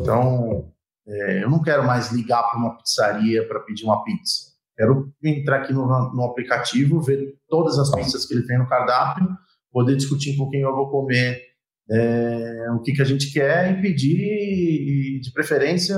Então 0.00 0.72
é, 1.06 1.44
eu 1.44 1.50
não 1.50 1.62
quero 1.62 1.86
mais 1.86 2.10
ligar 2.10 2.42
para 2.44 2.58
uma 2.58 2.78
pizzaria 2.78 3.46
para 3.46 3.60
pedir 3.60 3.84
uma 3.84 4.02
pizza. 4.02 4.48
Quero 4.74 5.12
entrar 5.22 5.58
aqui 5.58 5.72
no, 5.72 5.86
no, 5.86 6.24
aplicativo, 6.24 7.02
ver 7.02 7.36
todas 7.48 7.78
as 7.78 7.90
pizzas 7.94 8.24
que 8.24 8.32
ele 8.32 8.46
tem 8.46 8.58
no 8.58 8.68
cardápio, 8.68 9.28
poder 9.70 9.96
discutir 9.96 10.36
com 10.36 10.48
quem 10.48 10.60
eu 10.60 10.74
vou 10.74 10.88
comer 10.88 11.42
é, 11.90 12.70
o 12.72 12.80
que, 12.80 12.92
que 12.92 13.02
a 13.02 13.04
gente 13.04 13.32
quer 13.32 13.72
e 13.72 13.82
pedir, 13.82 15.16
e 15.16 15.20
de 15.20 15.32
preferência, 15.32 15.96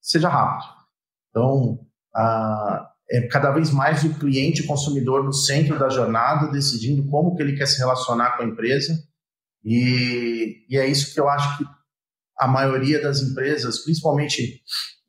seja 0.00 0.28
rápido. 0.28 0.72
Então, 1.30 1.80
a, 2.14 2.87
é 3.10 3.26
cada 3.28 3.50
vez 3.50 3.70
mais 3.70 4.04
o 4.04 4.18
cliente, 4.18 4.62
o 4.62 4.66
consumidor 4.66 5.24
no 5.24 5.32
centro 5.32 5.78
da 5.78 5.88
jornada, 5.88 6.50
decidindo 6.50 7.08
como 7.10 7.34
que 7.34 7.42
ele 7.42 7.56
quer 7.56 7.66
se 7.66 7.78
relacionar 7.78 8.36
com 8.36 8.42
a 8.42 8.46
empresa. 8.46 8.92
E, 9.64 10.64
e 10.68 10.76
é 10.76 10.86
isso 10.86 11.12
que 11.12 11.20
eu 11.20 11.28
acho 11.28 11.58
que 11.58 11.64
a 12.38 12.46
maioria 12.46 13.00
das 13.00 13.20
empresas, 13.22 13.78
principalmente 13.78 14.62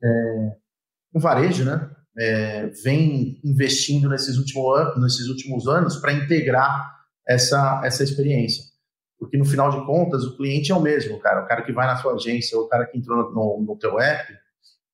é, 0.03 0.07
no 1.13 1.19
varejo, 1.19 1.65
né, 1.65 1.89
é, 2.17 2.67
vem 2.83 3.39
investindo 3.43 4.09
nesses, 4.09 4.37
último 4.37 4.73
nesses 4.97 5.27
últimos 5.27 5.67
anos 5.67 5.97
para 5.97 6.13
integrar 6.13 6.99
essa, 7.27 7.81
essa 7.83 8.03
experiência. 8.03 8.63
Porque, 9.19 9.37
no 9.37 9.45
final 9.45 9.69
de 9.69 9.85
contas, 9.85 10.23
o 10.23 10.37
cliente 10.37 10.71
é 10.71 10.75
o 10.75 10.81
mesmo, 10.81 11.19
cara. 11.19 11.43
O 11.43 11.47
cara 11.47 11.61
que 11.61 11.73
vai 11.73 11.85
na 11.85 11.97
sua 11.97 12.13
agência, 12.13 12.57
o 12.57 12.67
cara 12.69 12.85
que 12.85 12.97
entrou 12.97 13.31
no, 13.33 13.61
no 13.61 13.77
teu 13.77 13.99
app, 13.99 14.33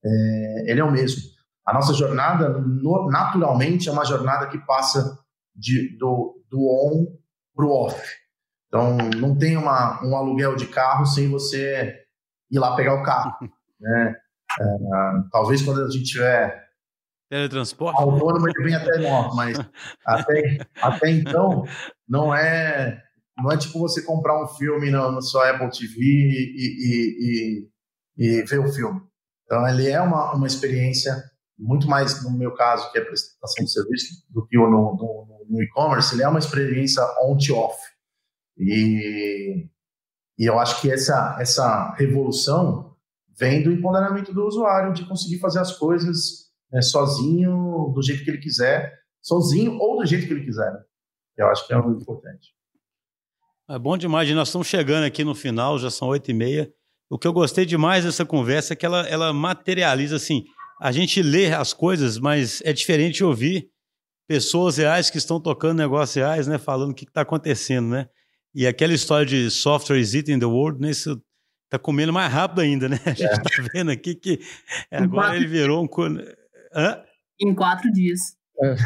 é, 0.03 0.71
ele 0.71 0.79
é 0.79 0.83
o 0.83 0.91
mesmo. 0.91 1.21
A 1.65 1.73
nossa 1.73 1.93
jornada, 1.93 2.49
no, 2.49 3.09
naturalmente, 3.09 3.89
é 3.89 3.91
uma 3.91 4.05
jornada 4.05 4.47
que 4.47 4.59
passa 4.59 5.17
de, 5.55 5.97
do, 5.97 6.43
do 6.49 6.59
on 6.59 7.05
para 7.55 7.65
o 7.65 7.71
off. 7.71 7.99
Então, 8.67 8.97
não 9.17 9.37
tem 9.37 9.57
uma, 9.57 10.03
um 10.03 10.15
aluguel 10.15 10.55
de 10.55 10.67
carro 10.67 11.05
sem 11.05 11.29
você 11.29 11.95
ir 12.51 12.59
lá 12.59 12.75
pegar 12.75 12.93
o 12.95 13.03
carro. 13.03 13.33
né? 13.79 14.15
É, 14.59 14.65
talvez 15.31 15.61
quando 15.61 15.83
a 15.83 15.89
gente 15.89 16.05
tiver 16.05 16.65
teletransporte 17.29 17.99
autônomo 18.01 18.47
ele 18.47 18.63
vem 18.63 18.75
até 18.75 18.97
nós, 18.99 19.35
mas 19.35 19.57
até, 20.05 20.59
até 20.81 21.09
então 21.09 21.63
não 22.07 22.33
é 22.33 23.01
não 23.37 23.51
é 23.51 23.57
tipo 23.57 23.79
você 23.79 24.01
comprar 24.03 24.41
um 24.41 24.47
filme 24.47 24.89
no 24.89 25.21
sua 25.21 25.49
Apple 25.49 25.69
TV 25.69 25.99
e, 25.99 26.55
e, 26.55 27.67
e, 28.17 28.37
e, 28.39 28.41
ver 28.43 28.59
o 28.59 28.71
filme. 28.71 29.01
Então 29.43 29.67
ele 29.67 29.89
é 29.89 29.99
uma, 29.99 30.33
uma 30.33 30.47
experiência 30.47 31.21
muito 31.57 31.87
mais 31.87 32.23
no 32.23 32.37
meu 32.37 32.53
caso 32.53 32.91
que 32.91 32.97
é 32.97 33.01
prestação 33.01 33.63
de 33.63 33.71
serviço 33.71 34.25
do 34.29 34.45
que 34.45 34.57
no, 34.57 34.67
no, 34.67 35.45
no 35.49 35.63
e-commerce. 35.63 36.13
Ele 36.13 36.23
é 36.23 36.27
uma 36.27 36.39
experiência 36.39 37.03
on 37.23 37.37
to 37.37 37.55
off 37.55 37.77
e 38.57 39.69
e 40.37 40.45
eu 40.45 40.59
acho 40.59 40.81
que 40.81 40.91
essa, 40.91 41.37
essa 41.39 41.93
revolução 41.93 42.93
vem 43.37 43.63
do 43.63 43.71
empoderamento 43.71 44.33
do 44.33 44.45
usuário, 44.45 44.93
de 44.93 45.07
conseguir 45.07 45.39
fazer 45.39 45.59
as 45.59 45.77
coisas 45.77 46.51
né, 46.71 46.81
sozinho, 46.81 47.91
do 47.93 48.01
jeito 48.01 48.23
que 48.23 48.29
ele 48.29 48.39
quiser, 48.39 48.93
sozinho 49.21 49.77
ou 49.77 49.97
do 49.97 50.05
jeito 50.05 50.27
que 50.27 50.33
ele 50.33 50.45
quiser. 50.45 50.71
Né? 50.71 50.79
Eu 51.37 51.47
acho 51.47 51.65
que 51.65 51.73
é 51.73 51.81
muito 51.81 52.01
importante. 52.01 52.53
É 53.69 53.79
bom 53.79 53.97
demais. 53.97 54.29
Nós 54.31 54.49
estamos 54.49 54.67
chegando 54.67 55.05
aqui 55.05 55.23
no 55.23 55.33
final, 55.33 55.79
já 55.79 55.89
são 55.89 56.09
oito 56.09 56.29
e 56.29 56.33
meia. 56.33 56.71
O 57.09 57.17
que 57.17 57.27
eu 57.27 57.33
gostei 57.33 57.65
demais 57.65 58.03
dessa 58.03 58.25
conversa 58.25 58.73
é 58.73 58.75
que 58.75 58.85
ela, 58.85 59.07
ela 59.07 59.33
materializa 59.33 60.17
assim. 60.17 60.43
A 60.79 60.91
gente 60.91 61.21
lê 61.21 61.53
as 61.53 61.73
coisas, 61.73 62.17
mas 62.17 62.61
é 62.63 62.73
diferente 62.73 63.23
ouvir 63.23 63.69
pessoas 64.27 64.77
reais 64.77 65.09
que 65.09 65.17
estão 65.17 65.39
tocando 65.39 65.77
negócios 65.77 66.15
reais, 66.15 66.47
né? 66.47 66.57
Falando 66.57 66.91
o 66.91 66.95
que 66.95 67.05
está 67.05 67.21
acontecendo, 67.21 67.89
né? 67.89 68.07
E 68.53 68.65
aquela 68.65 68.93
história 68.93 69.25
de 69.25 69.49
software 69.51 69.99
is 69.99 70.13
eating 70.13 70.39
the 70.39 70.45
world, 70.45 70.81
né? 70.81 70.89
Isso 70.89 71.21
tá 71.69 71.77
comendo 71.77 72.13
mais 72.13 72.31
rápido 72.31 72.61
ainda, 72.61 72.89
né? 72.89 72.99
A 73.05 73.09
gente 73.09 73.23
é. 73.23 73.37
tá 73.37 73.63
vendo 73.73 73.91
aqui 73.91 74.15
que 74.15 74.39
agora 74.91 75.35
ele 75.35 75.47
virou 75.47 75.83
um. 75.83 75.87
Hã? 76.73 77.01
Em 77.39 77.53
quatro 77.53 77.91
dias. 77.91 78.19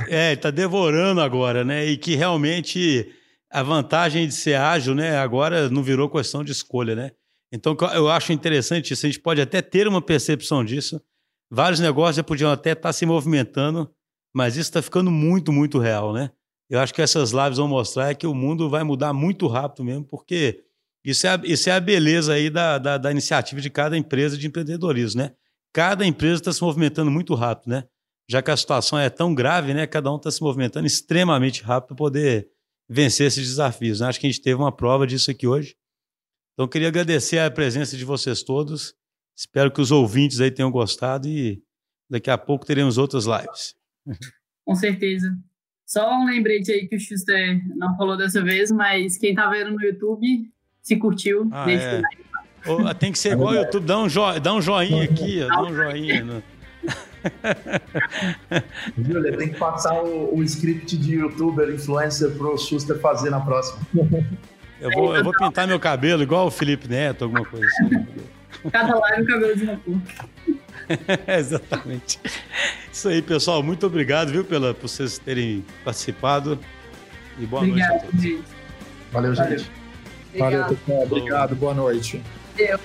É, 0.07 0.31
ele 0.31 0.41
tá 0.41 0.49
devorando 0.49 1.21
agora, 1.21 1.63
né? 1.63 1.85
E 1.85 1.97
que 1.97 2.15
realmente 2.15 3.07
a 3.51 3.63
vantagem 3.63 4.27
de 4.27 4.33
ser 4.33 4.55
ágil, 4.55 4.95
né? 4.95 5.17
Agora 5.17 5.69
não 5.69 5.83
virou 5.83 6.09
questão 6.09 6.43
de 6.43 6.51
escolha, 6.51 6.95
né? 6.95 7.11
Então 7.51 7.75
eu 7.93 8.09
acho 8.09 8.31
interessante 8.31 8.93
isso. 8.93 9.05
A 9.05 9.09
gente 9.09 9.21
pode 9.21 9.41
até 9.41 9.61
ter 9.61 9.87
uma 9.87 10.01
percepção 10.01 10.63
disso. 10.63 11.01
Vários 11.51 11.79
negócios 11.79 12.17
já 12.17 12.23
podiam 12.23 12.51
até 12.51 12.71
estar 12.71 12.89
tá 12.89 12.93
se 12.93 13.05
movimentando, 13.05 13.89
mas 14.33 14.53
isso 14.53 14.69
está 14.69 14.81
ficando 14.81 15.09
muito, 15.09 15.51
muito 15.51 15.79
real, 15.79 16.13
né? 16.13 16.31
Eu 16.69 16.79
acho 16.79 16.93
que 16.93 17.01
essas 17.01 17.31
lives 17.31 17.57
vão 17.57 17.67
mostrar 17.67 18.13
que 18.13 18.27
o 18.27 18.35
mundo 18.35 18.69
vai 18.69 18.83
mudar 18.83 19.11
muito 19.11 19.47
rápido 19.47 19.83
mesmo, 19.83 20.05
porque 20.05 20.63
isso 21.03 21.25
é 21.25 21.31
a, 21.31 21.41
isso 21.43 21.69
é 21.69 21.73
a 21.73 21.79
beleza 21.79 22.33
aí 22.33 22.49
da, 22.49 22.77
da, 22.77 22.97
da 22.97 23.11
iniciativa 23.11 23.59
de 23.59 23.69
cada 23.69 23.97
empresa 23.97 24.37
de 24.37 24.45
empreendedorismo, 24.45 25.21
né? 25.21 25.31
Cada 25.73 26.05
empresa 26.05 26.41
está 26.41 26.53
se 26.53 26.61
movimentando 26.61 27.09
muito 27.09 27.33
rápido, 27.33 27.71
né? 27.71 27.85
Já 28.29 28.41
que 28.41 28.51
a 28.51 28.57
situação 28.57 28.99
é 28.99 29.09
tão 29.09 29.33
grave, 29.33 29.73
né? 29.73 29.87
Cada 29.87 30.11
um 30.11 30.17
está 30.17 30.29
se 30.29 30.41
movimentando 30.41 30.85
extremamente 30.85 31.63
rápido 31.63 31.87
para 31.87 31.95
poder 31.95 32.49
vencer 32.87 33.27
esses 33.27 33.47
desafios. 33.47 33.99
Né? 33.99 34.07
Acho 34.07 34.19
que 34.19 34.27
a 34.27 34.29
gente 34.29 34.41
teve 34.41 34.55
uma 34.55 34.71
prova 34.71 35.05
disso 35.05 35.29
aqui 35.29 35.47
hoje. 35.47 35.75
Então, 36.53 36.67
queria 36.67 36.89
agradecer 36.89 37.39
a 37.39 37.49
presença 37.49 37.95
de 37.95 38.03
vocês 38.03 38.43
todos. 38.43 38.95
Espero 39.39 39.71
que 39.71 39.79
os 39.79 39.89
ouvintes 39.89 40.41
aí 40.41 40.51
tenham 40.51 40.69
gostado 40.69 41.25
e 41.25 41.63
daqui 42.09 42.29
a 42.29 42.37
pouco 42.37 42.65
teremos 42.65 42.97
outras 42.97 43.23
lives. 43.25 43.73
Com 44.65 44.75
certeza. 44.75 45.33
Só 45.85 46.13
um 46.13 46.25
lembrete 46.25 46.69
aí 46.73 46.89
que 46.89 46.97
o 46.97 46.99
Schuster 46.99 47.61
não 47.77 47.95
falou 47.95 48.17
dessa 48.17 48.43
vez, 48.43 48.69
mas 48.69 49.17
quem 49.17 49.33
tá 49.33 49.49
vendo 49.49 49.71
no 49.71 49.81
YouTube, 49.81 50.51
se 50.81 50.97
curtiu, 50.97 51.47
ah, 51.53 51.63
deixa 51.63 51.85
é. 51.85 52.01
o 52.67 52.81
like. 52.81 52.99
Tem 52.99 53.13
que 53.13 53.17
ser 53.17 53.31
igual 53.31 53.53
o 53.53 53.55
YouTube, 53.55 53.85
dá 53.85 53.97
um, 53.97 54.09
jo 54.09 54.39
dá 54.41 54.53
um 54.53 54.61
joinha 54.61 55.05
aqui, 55.05 55.41
ó, 55.41 55.47
dá 55.47 55.63
um 55.63 55.73
joinha. 55.73 56.23
No... 56.25 56.43
Júlia, 59.01 59.37
tem 59.37 59.53
que 59.53 59.57
passar 59.57 60.03
o, 60.03 60.35
o, 60.35 60.43
script 60.43 60.97
de 60.97 61.13
youtuber, 61.15 61.73
influencer 61.73 62.31
pro 62.31 62.57
Schuster 62.57 62.99
fazer 62.99 63.29
na 63.29 63.39
próxima. 63.39 63.87
Eu 64.81 64.91
vou, 64.91 65.15
eu 65.15 65.23
vou 65.23 65.31
pintar 65.33 65.65
meu 65.65 65.79
cabelo 65.79 66.23
igual 66.23 66.47
o 66.47 66.51
Felipe 66.51 66.89
Neto, 66.89 67.23
alguma 67.23 67.45
coisa 67.45 67.65
assim. 67.65 68.05
Cada 68.71 68.95
live 68.97 69.23
um 69.23 69.25
cabelo 69.25 69.55
de 69.55 69.63
uma 69.63 69.77
cor. 69.77 69.95
Exatamente. 71.27 72.19
Isso 72.91 73.09
aí, 73.09 73.21
pessoal. 73.21 73.61
Muito 73.63 73.85
obrigado, 73.85 74.31
viu, 74.31 74.43
pela, 74.43 74.73
por 74.73 74.89
vocês 74.89 75.17
terem 75.17 75.65
participado. 75.83 76.59
E 77.37 77.45
boa 77.45 77.63
Obrigado, 77.63 77.89
noite 77.89 78.05
a 78.05 78.11
todos. 78.11 78.45
Valeu, 79.11 79.35
gente. 79.35 79.71
Valeu, 80.37 80.65
pessoal. 80.65 81.03
Obrigado. 81.03 81.55
Boa 81.55 81.73
noite. 81.73 82.21
Valeu. 82.57 82.79